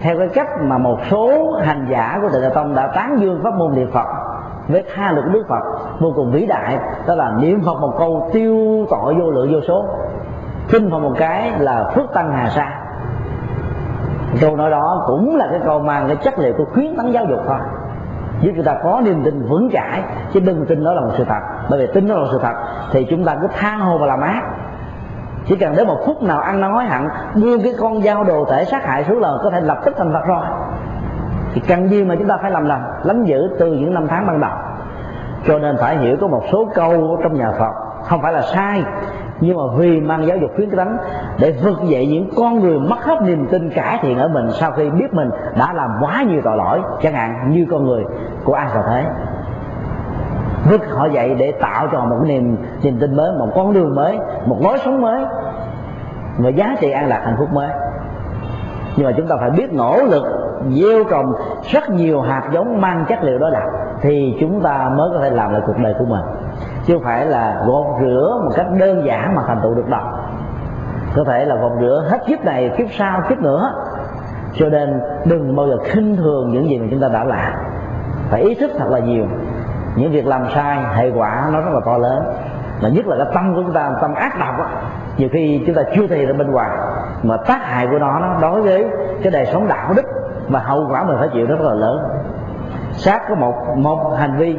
theo 0.00 0.18
cái 0.18 0.28
cách 0.28 0.48
mà 0.60 0.78
một 0.78 0.98
số 1.10 1.52
hành 1.62 1.86
giả 1.90 2.18
của 2.22 2.28
tịnh 2.28 2.50
tông 2.54 2.74
đã 2.74 2.86
tán 2.86 3.16
dương 3.20 3.40
pháp 3.44 3.54
môn 3.54 3.74
niệm 3.74 3.90
phật 3.92 4.06
với 4.68 4.84
tha 4.94 5.12
lực 5.12 5.24
đức 5.32 5.44
phật 5.48 5.62
vô 6.00 6.12
cùng 6.16 6.32
vĩ 6.32 6.46
đại. 6.46 6.78
Đó 7.06 7.14
là 7.14 7.32
niệm 7.40 7.62
phật 7.66 7.80
một 7.80 7.94
câu 7.98 8.30
tiêu 8.32 8.86
tội 8.90 9.14
vô 9.14 9.30
lượng 9.30 9.52
vô 9.52 9.60
số 9.68 9.84
kinh 10.68 10.90
phật 10.90 10.98
một 10.98 11.14
cái 11.18 11.52
là 11.58 11.90
phước 11.94 12.12
tăng 12.14 12.32
hà 12.32 12.48
sa. 12.48 12.80
Câu 14.40 14.56
nói 14.56 14.70
đó 14.70 15.04
cũng 15.06 15.36
là 15.36 15.48
cái 15.50 15.60
câu 15.64 15.78
mang 15.78 16.06
cái 16.06 16.16
chất 16.16 16.38
liệu 16.38 16.52
của 16.58 16.64
khuyến 16.64 16.96
tấn 16.96 17.12
giáo 17.12 17.24
dục 17.30 17.40
thôi 17.46 17.58
giúp 18.40 18.52
chúng 18.56 18.64
ta 18.64 18.74
có 18.84 19.00
niềm 19.04 19.22
tin 19.24 19.48
vững 19.48 19.70
chãi, 19.72 20.02
chứ 20.32 20.40
đừng 20.40 20.66
tin 20.66 20.84
đó 20.84 20.92
là 20.92 21.00
một 21.00 21.10
sự 21.16 21.24
thật. 21.24 21.40
Bởi 21.70 21.78
vì 21.78 21.86
tin 21.94 22.08
đó 22.08 22.14
là 22.14 22.20
một 22.20 22.28
sự 22.32 22.38
thật, 22.42 22.54
thì 22.92 23.06
chúng 23.10 23.24
ta 23.24 23.36
cứ 23.40 23.48
than 23.56 23.80
hồ 23.80 23.98
và 23.98 24.06
làm 24.06 24.20
ác. 24.20 24.42
Chỉ 25.46 25.56
cần 25.56 25.76
đến 25.76 25.86
một 25.86 25.98
phút 26.06 26.22
nào 26.22 26.40
ăn 26.40 26.60
năn 26.60 26.72
hối 26.72 26.84
hận 26.84 27.08
buông 27.34 27.62
cái 27.62 27.72
con 27.80 28.02
dao 28.02 28.24
đồ 28.24 28.44
thể 28.50 28.64
sát 28.64 28.86
hại 28.86 29.04
xuống 29.04 29.20
lần 29.20 29.40
có 29.42 29.50
thể 29.50 29.60
lập 29.60 29.78
tức 29.84 29.94
thành 29.98 30.12
phật 30.12 30.26
rồi. 30.26 30.44
Thì 31.54 31.60
cần 31.68 31.88
gì 31.88 32.04
mà 32.04 32.14
chúng 32.18 32.28
ta 32.28 32.36
phải 32.42 32.50
làm 32.50 32.64
lành 32.64 32.82
lắm 33.02 33.24
giữ 33.24 33.56
từ 33.58 33.72
những 33.72 33.94
năm 33.94 34.06
tháng 34.08 34.26
ban 34.26 34.40
đầu. 34.40 34.52
Cho 35.46 35.58
nên 35.58 35.76
phải 35.80 35.98
hiểu 35.98 36.16
có 36.20 36.26
một 36.26 36.42
số 36.52 36.68
câu 36.74 37.20
trong 37.22 37.34
nhà 37.34 37.52
phật, 37.58 37.72
không 38.04 38.22
phải 38.22 38.32
là 38.32 38.42
sai 38.42 38.84
nhưng 39.40 39.56
mà 39.56 39.62
vì 39.76 40.00
mang 40.00 40.26
giáo 40.26 40.36
dục 40.36 40.50
khuyến 40.56 40.70
tấn 40.70 40.88
để 41.38 41.52
vực 41.52 41.78
dậy 41.84 42.06
những 42.06 42.30
con 42.36 42.60
người 42.60 42.78
mất 42.78 43.04
hết 43.04 43.22
niềm 43.22 43.46
tin 43.50 43.70
cải 43.70 43.98
thiện 44.02 44.18
ở 44.18 44.28
mình 44.28 44.50
sau 44.50 44.72
khi 44.72 44.90
biết 44.90 45.14
mình 45.14 45.30
đã 45.58 45.72
làm 45.72 45.90
quá 46.00 46.22
nhiều 46.28 46.40
tội 46.44 46.56
lỗi, 46.56 46.80
chẳng 47.02 47.12
hạn 47.12 47.50
như 47.50 47.66
con 47.70 47.84
người 47.84 48.04
của 48.44 48.54
ai 48.54 48.68
sở 48.74 48.82
thế. 48.86 49.04
Vực 50.70 50.80
họ 50.90 51.06
dậy 51.06 51.34
để 51.38 51.52
tạo 51.52 51.88
cho 51.92 52.04
một 52.04 52.18
niềm 52.24 52.56
niềm 52.82 52.98
tin 53.00 53.16
mới, 53.16 53.32
một 53.38 53.48
con 53.54 53.72
đường 53.72 53.94
mới, 53.94 54.18
một 54.46 54.58
lối 54.62 54.78
sống 54.78 55.02
mới 55.02 55.24
một 56.38 56.50
giá 56.56 56.76
trị 56.80 56.90
an 56.90 57.08
lạc 57.08 57.22
hạnh 57.24 57.36
phúc 57.38 57.48
mới. 57.52 57.68
Nhưng 58.96 59.06
mà 59.06 59.12
chúng 59.16 59.26
ta 59.26 59.36
phải 59.40 59.50
biết 59.50 59.72
nỗ 59.72 60.02
lực, 60.02 60.24
gieo 60.68 61.04
trồng 61.10 61.32
rất 61.72 61.90
nhiều 61.90 62.20
hạt 62.20 62.50
giống 62.52 62.80
mang 62.80 63.04
chất 63.08 63.22
liệu 63.22 63.38
đó 63.38 63.48
là 63.48 63.66
thì 64.00 64.36
chúng 64.40 64.60
ta 64.60 64.90
mới 64.96 65.10
có 65.14 65.20
thể 65.20 65.30
làm 65.30 65.52
lại 65.52 65.62
cuộc 65.66 65.78
đời 65.78 65.94
của 65.98 66.04
mình 66.04 66.20
chứ 66.84 66.94
không 66.94 67.02
phải 67.04 67.26
là 67.26 67.62
gột 67.66 67.86
rửa 68.00 68.40
một 68.44 68.50
cách 68.56 68.66
đơn 68.78 69.06
giản 69.06 69.34
mà 69.34 69.42
thành 69.46 69.60
tựu 69.62 69.74
được 69.74 69.88
đâu. 69.88 70.04
Có 71.16 71.24
thể 71.24 71.44
là 71.44 71.54
gột 71.54 71.72
rửa 71.80 72.04
hết 72.10 72.18
kiếp 72.26 72.44
này 72.44 72.70
kiếp 72.78 72.86
sau 72.98 73.22
kiếp 73.28 73.38
nữa. 73.38 73.72
Cho 74.54 74.68
nên 74.68 75.00
đừng 75.24 75.56
bao 75.56 75.68
giờ 75.68 75.78
khinh 75.84 76.16
thường 76.16 76.50
những 76.50 76.68
gì 76.68 76.78
mà 76.78 76.86
chúng 76.90 77.00
ta 77.00 77.08
đã 77.08 77.24
làm. 77.24 77.52
Phải 78.30 78.42
ý 78.42 78.54
thức 78.54 78.70
thật 78.78 78.90
là 78.90 78.98
nhiều. 78.98 79.26
Những 79.96 80.12
việc 80.12 80.26
làm 80.26 80.46
sai 80.54 80.78
hệ 80.94 81.10
quả 81.10 81.48
nó 81.52 81.60
rất 81.60 81.70
là 81.72 81.80
to 81.86 81.98
lớn. 81.98 82.22
Mà 82.82 82.88
nhất 82.88 83.06
là 83.06 83.16
cái 83.16 83.34
tâm 83.34 83.54
của 83.54 83.62
chúng 83.62 83.74
ta 83.74 83.90
tâm 84.00 84.14
ác 84.14 84.38
độc 84.38 84.54
á 84.58 84.68
nhiều 85.16 85.28
khi 85.32 85.62
chúng 85.66 85.74
ta 85.74 85.82
chưa 85.94 86.06
thấy 86.06 86.26
ra 86.26 86.32
bên 86.32 86.50
ngoài. 86.50 86.70
Mà 87.22 87.36
tác 87.36 87.60
hại 87.62 87.86
của 87.90 87.98
nó, 87.98 88.18
nó 88.18 88.38
đối 88.40 88.62
với 88.62 88.86
cái 89.22 89.32
đời 89.32 89.46
sống 89.46 89.68
đạo 89.68 89.92
đức 89.96 90.02
và 90.48 90.60
hậu 90.60 90.86
quả 90.90 91.04
mình 91.04 91.16
phải 91.18 91.28
chịu 91.32 91.46
rất 91.46 91.60
là 91.60 91.74
lớn. 91.74 91.98
Sát 92.92 93.22
có 93.28 93.34
một 93.34 93.54
một 93.76 94.14
hành 94.18 94.36
vi 94.36 94.58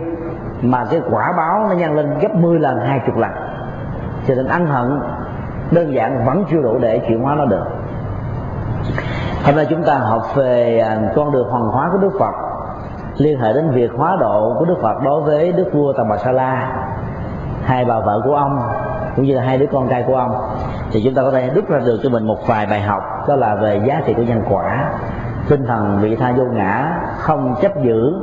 mà 0.61 0.85
cái 0.91 1.01
quả 1.11 1.33
báo 1.38 1.67
nó 1.69 1.75
nhân 1.75 1.95
lên 1.95 2.19
gấp 2.19 2.35
10 2.35 2.59
lần, 2.59 2.79
hai 2.79 3.01
chục 3.05 3.17
lần. 3.17 3.31
Cho 4.27 4.35
nên 4.35 4.47
ăn 4.47 4.65
hận, 4.65 5.01
đơn 5.71 5.93
giản 5.93 6.25
vẫn 6.25 6.43
chưa 6.51 6.61
đủ 6.61 6.77
để 6.81 7.01
chuyển 7.07 7.21
hóa 7.21 7.35
nó 7.35 7.45
được. 7.45 7.65
Hôm 9.45 9.55
nay 9.55 9.67
chúng 9.69 9.83
ta 9.83 9.97
học 9.97 10.35
về 10.35 10.79
à, 10.79 10.97
con 11.15 11.31
đường 11.31 11.49
hoàn 11.49 11.63
hóa 11.63 11.89
của 11.91 11.97
đức 11.97 12.11
phật, 12.19 12.33
liên 13.17 13.39
hệ 13.39 13.53
đến 13.53 13.69
việc 13.71 13.91
hóa 13.97 14.17
độ 14.19 14.55
của 14.59 14.65
đức 14.65 14.77
phật 14.81 15.03
đối 15.03 15.21
với 15.21 15.51
đức 15.51 15.69
vua 15.73 15.93
tầm 15.93 16.09
bà 16.09 16.17
sa 16.17 16.31
la, 16.31 16.73
hai 17.63 17.85
bà 17.85 17.99
vợ 17.99 18.21
của 18.25 18.35
ông, 18.35 18.59
cũng 19.15 19.25
như 19.25 19.35
là 19.35 19.43
hai 19.43 19.57
đứa 19.57 19.65
con 19.71 19.89
trai 19.89 20.03
của 20.07 20.15
ông. 20.15 20.31
Thì 20.91 21.01
chúng 21.03 21.13
ta 21.13 21.21
có 21.21 21.31
thể 21.31 21.49
đúc 21.55 21.69
ra 21.69 21.79
được 21.85 21.99
cho 22.03 22.09
mình 22.09 22.27
một 22.27 22.47
vài 22.47 22.65
bài 22.65 22.81
học, 22.81 23.03
đó 23.27 23.35
là 23.35 23.55
về 23.55 23.81
giá 23.88 24.01
trị 24.05 24.13
của 24.13 24.23
nhân 24.23 24.43
quả. 24.49 24.91
Tinh 25.49 25.65
thần 25.65 25.99
vị 26.01 26.15
tha 26.15 26.33
vô 26.38 26.43
ngã, 26.43 26.99
không 27.17 27.55
chấp 27.61 27.71
giữ 27.83 28.13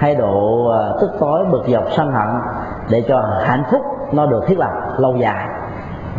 thái 0.00 0.14
độ 0.14 0.66
ờ, 0.66 0.98
tức 1.00 1.10
tối, 1.20 1.44
bực 1.50 1.62
dọc, 1.66 1.84
sân 1.96 2.12
hận 2.12 2.28
để 2.90 3.04
cho 3.08 3.22
hạnh 3.42 3.62
phúc 3.70 3.82
nó 4.12 4.26
được 4.26 4.44
thiết 4.46 4.58
lập 4.58 4.70
lâu 4.98 5.16
dài. 5.16 5.48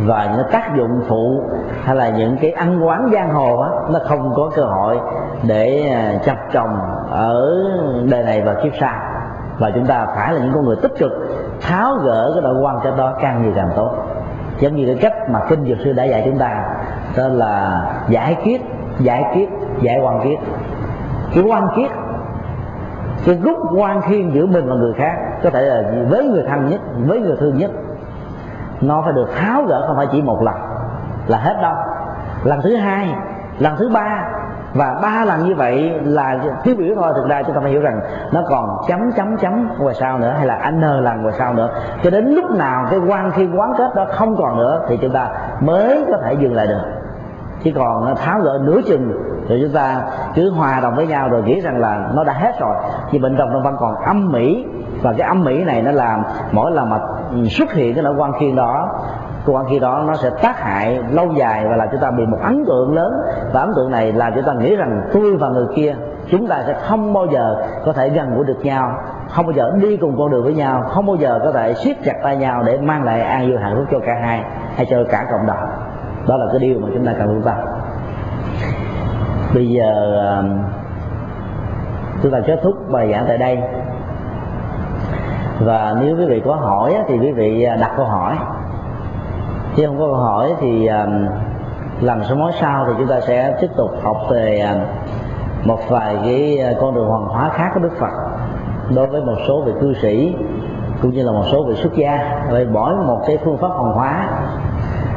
Và 0.06 0.34
những 0.36 0.46
tác 0.52 0.76
dụng 0.76 1.00
phụ 1.08 1.42
hay 1.84 1.96
là 1.96 2.08
những 2.08 2.36
cái 2.40 2.50
ăn 2.50 2.86
quán 2.86 3.10
giang 3.12 3.34
hồ 3.34 3.58
á, 3.58 3.70
nó 3.90 3.98
không 4.08 4.32
có 4.36 4.50
cơ 4.54 4.64
hội 4.64 5.00
để 5.42 5.90
ờ, 5.94 6.18
chập 6.24 6.36
chồng 6.52 6.78
ở 7.10 7.64
đời 8.10 8.22
này 8.22 8.42
và 8.42 8.54
kiếp 8.62 8.72
sau. 8.80 8.94
Và 9.58 9.70
chúng 9.74 9.86
ta 9.86 10.06
phải 10.16 10.32
là 10.32 10.40
những 10.40 10.52
con 10.54 10.64
người 10.64 10.76
tích 10.82 10.92
cực, 10.98 11.12
tháo 11.60 11.94
gỡ 11.94 12.30
cái 12.34 12.42
đội 12.42 12.54
quan 12.62 12.78
cho 12.84 12.90
đó 12.96 13.12
càng 13.20 13.42
nhiều 13.42 13.52
càng 13.56 13.70
tốt. 13.76 13.90
Giống 14.58 14.76
như 14.76 14.86
cái 14.86 14.96
cách 15.00 15.30
mà 15.30 15.40
kinh 15.48 15.64
dược 15.64 15.78
sư 15.84 15.92
đã 15.92 16.04
dạy 16.04 16.22
chúng 16.24 16.38
ta, 16.38 16.64
đó 17.16 17.24
là 17.28 17.82
giải 18.08 18.36
kiết 18.44 18.60
giải 18.98 19.24
kiết 19.34 19.48
giải 19.80 20.00
quan 20.02 20.20
kiết 20.24 20.38
cái 21.34 21.44
quan 21.44 21.68
kiết 21.76 21.90
cái 23.26 23.38
rút 23.42 23.56
quan 23.76 24.00
khiên 24.02 24.30
giữa 24.30 24.46
mình 24.46 24.68
và 24.68 24.74
người 24.74 24.92
khác 24.92 25.14
có 25.42 25.50
thể 25.50 25.62
là 25.62 25.82
với 26.08 26.24
người 26.24 26.44
thân 26.48 26.68
nhất, 26.68 26.80
với 27.06 27.20
người 27.20 27.36
thương 27.40 27.58
nhất. 27.58 27.70
Nó 28.80 29.02
phải 29.04 29.12
được 29.12 29.28
tháo 29.36 29.62
gỡ, 29.62 29.84
không 29.86 29.96
phải 29.96 30.06
chỉ 30.12 30.22
một 30.22 30.42
lần, 30.42 30.54
là 31.26 31.38
hết 31.38 31.56
đâu. 31.62 31.74
Lần 32.44 32.60
thứ 32.62 32.76
hai, 32.76 33.14
lần 33.58 33.76
thứ 33.78 33.88
ba, 33.88 34.24
và 34.74 34.98
ba 35.02 35.24
lần 35.24 35.48
như 35.48 35.54
vậy 35.54 36.00
là 36.04 36.38
thiếu 36.64 36.74
biểu 36.78 36.94
thôi. 36.94 37.12
Thực 37.16 37.28
ra 37.28 37.42
chúng 37.42 37.54
ta 37.54 37.60
phải 37.60 37.70
hiểu 37.70 37.80
rằng 37.80 38.00
nó 38.32 38.42
còn 38.48 38.76
chấm 38.88 39.12
chấm 39.12 39.36
chấm 39.36 39.68
ngoài 39.78 39.94
sau 39.94 40.18
nữa, 40.18 40.34
hay 40.36 40.46
là 40.46 40.54
anh 40.54 40.80
n 40.80 41.04
lần 41.04 41.22
ngoài 41.22 41.34
sau 41.38 41.54
nữa. 41.54 41.68
Cho 42.02 42.10
đến 42.10 42.26
lúc 42.26 42.50
nào 42.50 42.86
cái 42.90 43.00
quan 43.08 43.30
khi 43.30 43.48
quán 43.56 43.72
kết 43.78 43.94
đó 43.94 44.06
không 44.10 44.36
còn 44.36 44.58
nữa, 44.58 44.80
thì 44.88 44.98
chúng 45.02 45.12
ta 45.12 45.28
mới 45.60 46.04
có 46.10 46.18
thể 46.24 46.34
dừng 46.34 46.54
lại 46.54 46.66
được 46.66 46.82
chứ 47.64 47.70
còn 47.74 48.04
ờ, 48.04 48.14
tháo 48.14 48.40
gỡ 48.40 48.60
nửa 48.64 48.80
chừng 48.86 49.12
rồi 49.48 49.58
chúng 49.62 49.72
ta 49.72 50.02
cứ 50.34 50.50
hòa 50.50 50.80
đồng 50.80 50.94
với 50.94 51.06
nhau 51.06 51.28
rồi 51.28 51.42
nghĩ 51.42 51.60
rằng 51.60 51.80
là 51.80 52.10
nó 52.14 52.24
đã 52.24 52.32
hết 52.32 52.52
rồi. 52.60 52.76
Thì 53.10 53.18
bệnh 53.18 53.36
đồng 53.36 53.52
nó 53.52 53.60
vẫn 53.60 53.74
còn 53.78 53.94
âm 53.94 54.32
mỹ. 54.32 54.66
Và 55.02 55.12
cái 55.18 55.28
âm 55.28 55.44
mỹ 55.44 55.64
này 55.64 55.82
nó 55.82 55.92
làm 55.92 56.22
mỗi 56.52 56.70
lần 56.70 56.90
mà 56.90 56.98
ừ, 57.30 57.44
xuất 57.44 57.72
hiện 57.72 57.94
cái 57.94 58.04
nỗi 58.04 58.14
quan 58.18 58.32
khiên 58.40 58.56
đó, 58.56 58.88
cái 59.46 59.54
quan 59.54 59.64
khi 59.70 59.78
đó 59.78 60.04
nó 60.06 60.14
sẽ 60.14 60.30
tác 60.42 60.60
hại 60.60 61.00
lâu 61.10 61.32
dài 61.32 61.66
và 61.70 61.76
là 61.76 61.86
chúng 61.92 62.00
ta 62.00 62.10
bị 62.10 62.26
một 62.26 62.38
ấn 62.42 62.64
tượng 62.66 62.94
lớn. 62.94 63.12
Và 63.52 63.60
ấn 63.60 63.70
tượng 63.76 63.90
này 63.90 64.12
là 64.12 64.30
chúng 64.34 64.44
ta 64.44 64.52
nghĩ 64.52 64.76
rằng 64.76 65.02
tôi 65.12 65.36
và 65.36 65.48
người 65.48 65.66
kia, 65.74 65.96
chúng 66.30 66.46
ta 66.46 66.62
sẽ 66.66 66.74
không 66.74 67.12
bao 67.12 67.26
giờ 67.26 67.56
có 67.84 67.92
thể 67.92 68.08
gần 68.08 68.34
gũi 68.36 68.44
được 68.44 68.58
nhau, 68.62 68.94
không 69.28 69.46
bao 69.46 69.52
giờ 69.52 69.72
đi 69.82 69.96
cùng 69.96 70.18
con 70.18 70.30
đường 70.30 70.44
với 70.44 70.54
nhau, 70.54 70.82
không 70.88 71.06
bao 71.06 71.16
giờ 71.16 71.40
có 71.44 71.52
thể 71.52 71.74
siết 71.74 71.96
chặt 72.04 72.14
tay 72.22 72.36
nhau 72.36 72.62
để 72.66 72.78
mang 72.78 73.04
lại 73.04 73.20
an 73.20 73.50
vui 73.50 73.58
hạnh 73.60 73.74
phúc 73.76 73.86
cho 73.90 73.98
cả 74.06 74.14
hai, 74.22 74.44
hay 74.76 74.86
cho 74.90 75.04
cả 75.10 75.26
cộng 75.30 75.46
đồng 75.46 75.91
đó 76.26 76.36
là 76.36 76.46
cái 76.50 76.58
điều 76.58 76.80
mà 76.80 76.88
chúng 76.94 77.06
ta 77.06 77.12
cần 77.18 77.42
phải 77.44 77.54
tâm 77.54 77.66
bây 79.54 79.68
giờ 79.68 80.20
à, 80.20 80.42
chúng 82.22 82.32
ta 82.32 82.40
kết 82.46 82.60
thúc 82.62 82.74
bài 82.90 83.12
giảng 83.12 83.24
tại 83.28 83.38
đây. 83.38 83.58
Và 85.60 85.94
nếu 86.00 86.16
quý 86.16 86.24
vị 86.26 86.42
có 86.44 86.54
hỏi 86.54 86.94
thì 87.08 87.18
quý 87.18 87.32
vị 87.32 87.62
à, 87.64 87.76
đặt 87.76 87.90
câu 87.96 88.06
hỏi. 88.06 88.36
Nếu 89.76 89.88
không 89.88 89.98
có 89.98 90.06
câu 90.06 90.14
hỏi 90.14 90.54
thì 90.60 90.86
à, 90.86 91.06
lần 92.00 92.24
số 92.24 92.34
mối 92.34 92.52
sau 92.60 92.84
thì 92.86 92.92
chúng 92.98 93.08
ta 93.08 93.20
sẽ 93.20 93.56
tiếp 93.60 93.70
tục 93.76 93.90
học 94.02 94.16
về 94.30 94.64
một 95.64 95.78
vài 95.88 96.16
cái 96.24 96.58
con 96.80 96.94
đường 96.94 97.08
hoàn 97.08 97.24
hóa 97.24 97.50
khác 97.54 97.70
của 97.74 97.80
Đức 97.80 97.92
Phật 98.00 98.12
đối 98.94 99.06
với 99.06 99.20
một 99.20 99.36
số 99.48 99.62
vị 99.62 99.72
cư 99.80 99.94
sĩ 100.02 100.36
cũng 101.02 101.10
như 101.10 101.22
là 101.22 101.32
một 101.32 101.44
số 101.52 101.64
vị 101.68 101.74
xuất 101.74 101.94
gia. 101.94 102.42
Về 102.50 102.64
bỏ 102.64 102.94
một 103.06 103.22
cái 103.26 103.38
phương 103.44 103.58
pháp 103.58 103.68
hoàn 103.68 103.92
hóa 103.92 104.28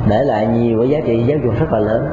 để 0.10 0.23
lại 0.23 0.48
nhiều 0.48 0.80
cái 0.80 0.90
giá 0.90 0.99
trị 1.06 1.23
giáo 1.27 1.38
dục 1.44 1.60
rất 1.60 1.72
là 1.72 1.80
lớn. 1.80 2.06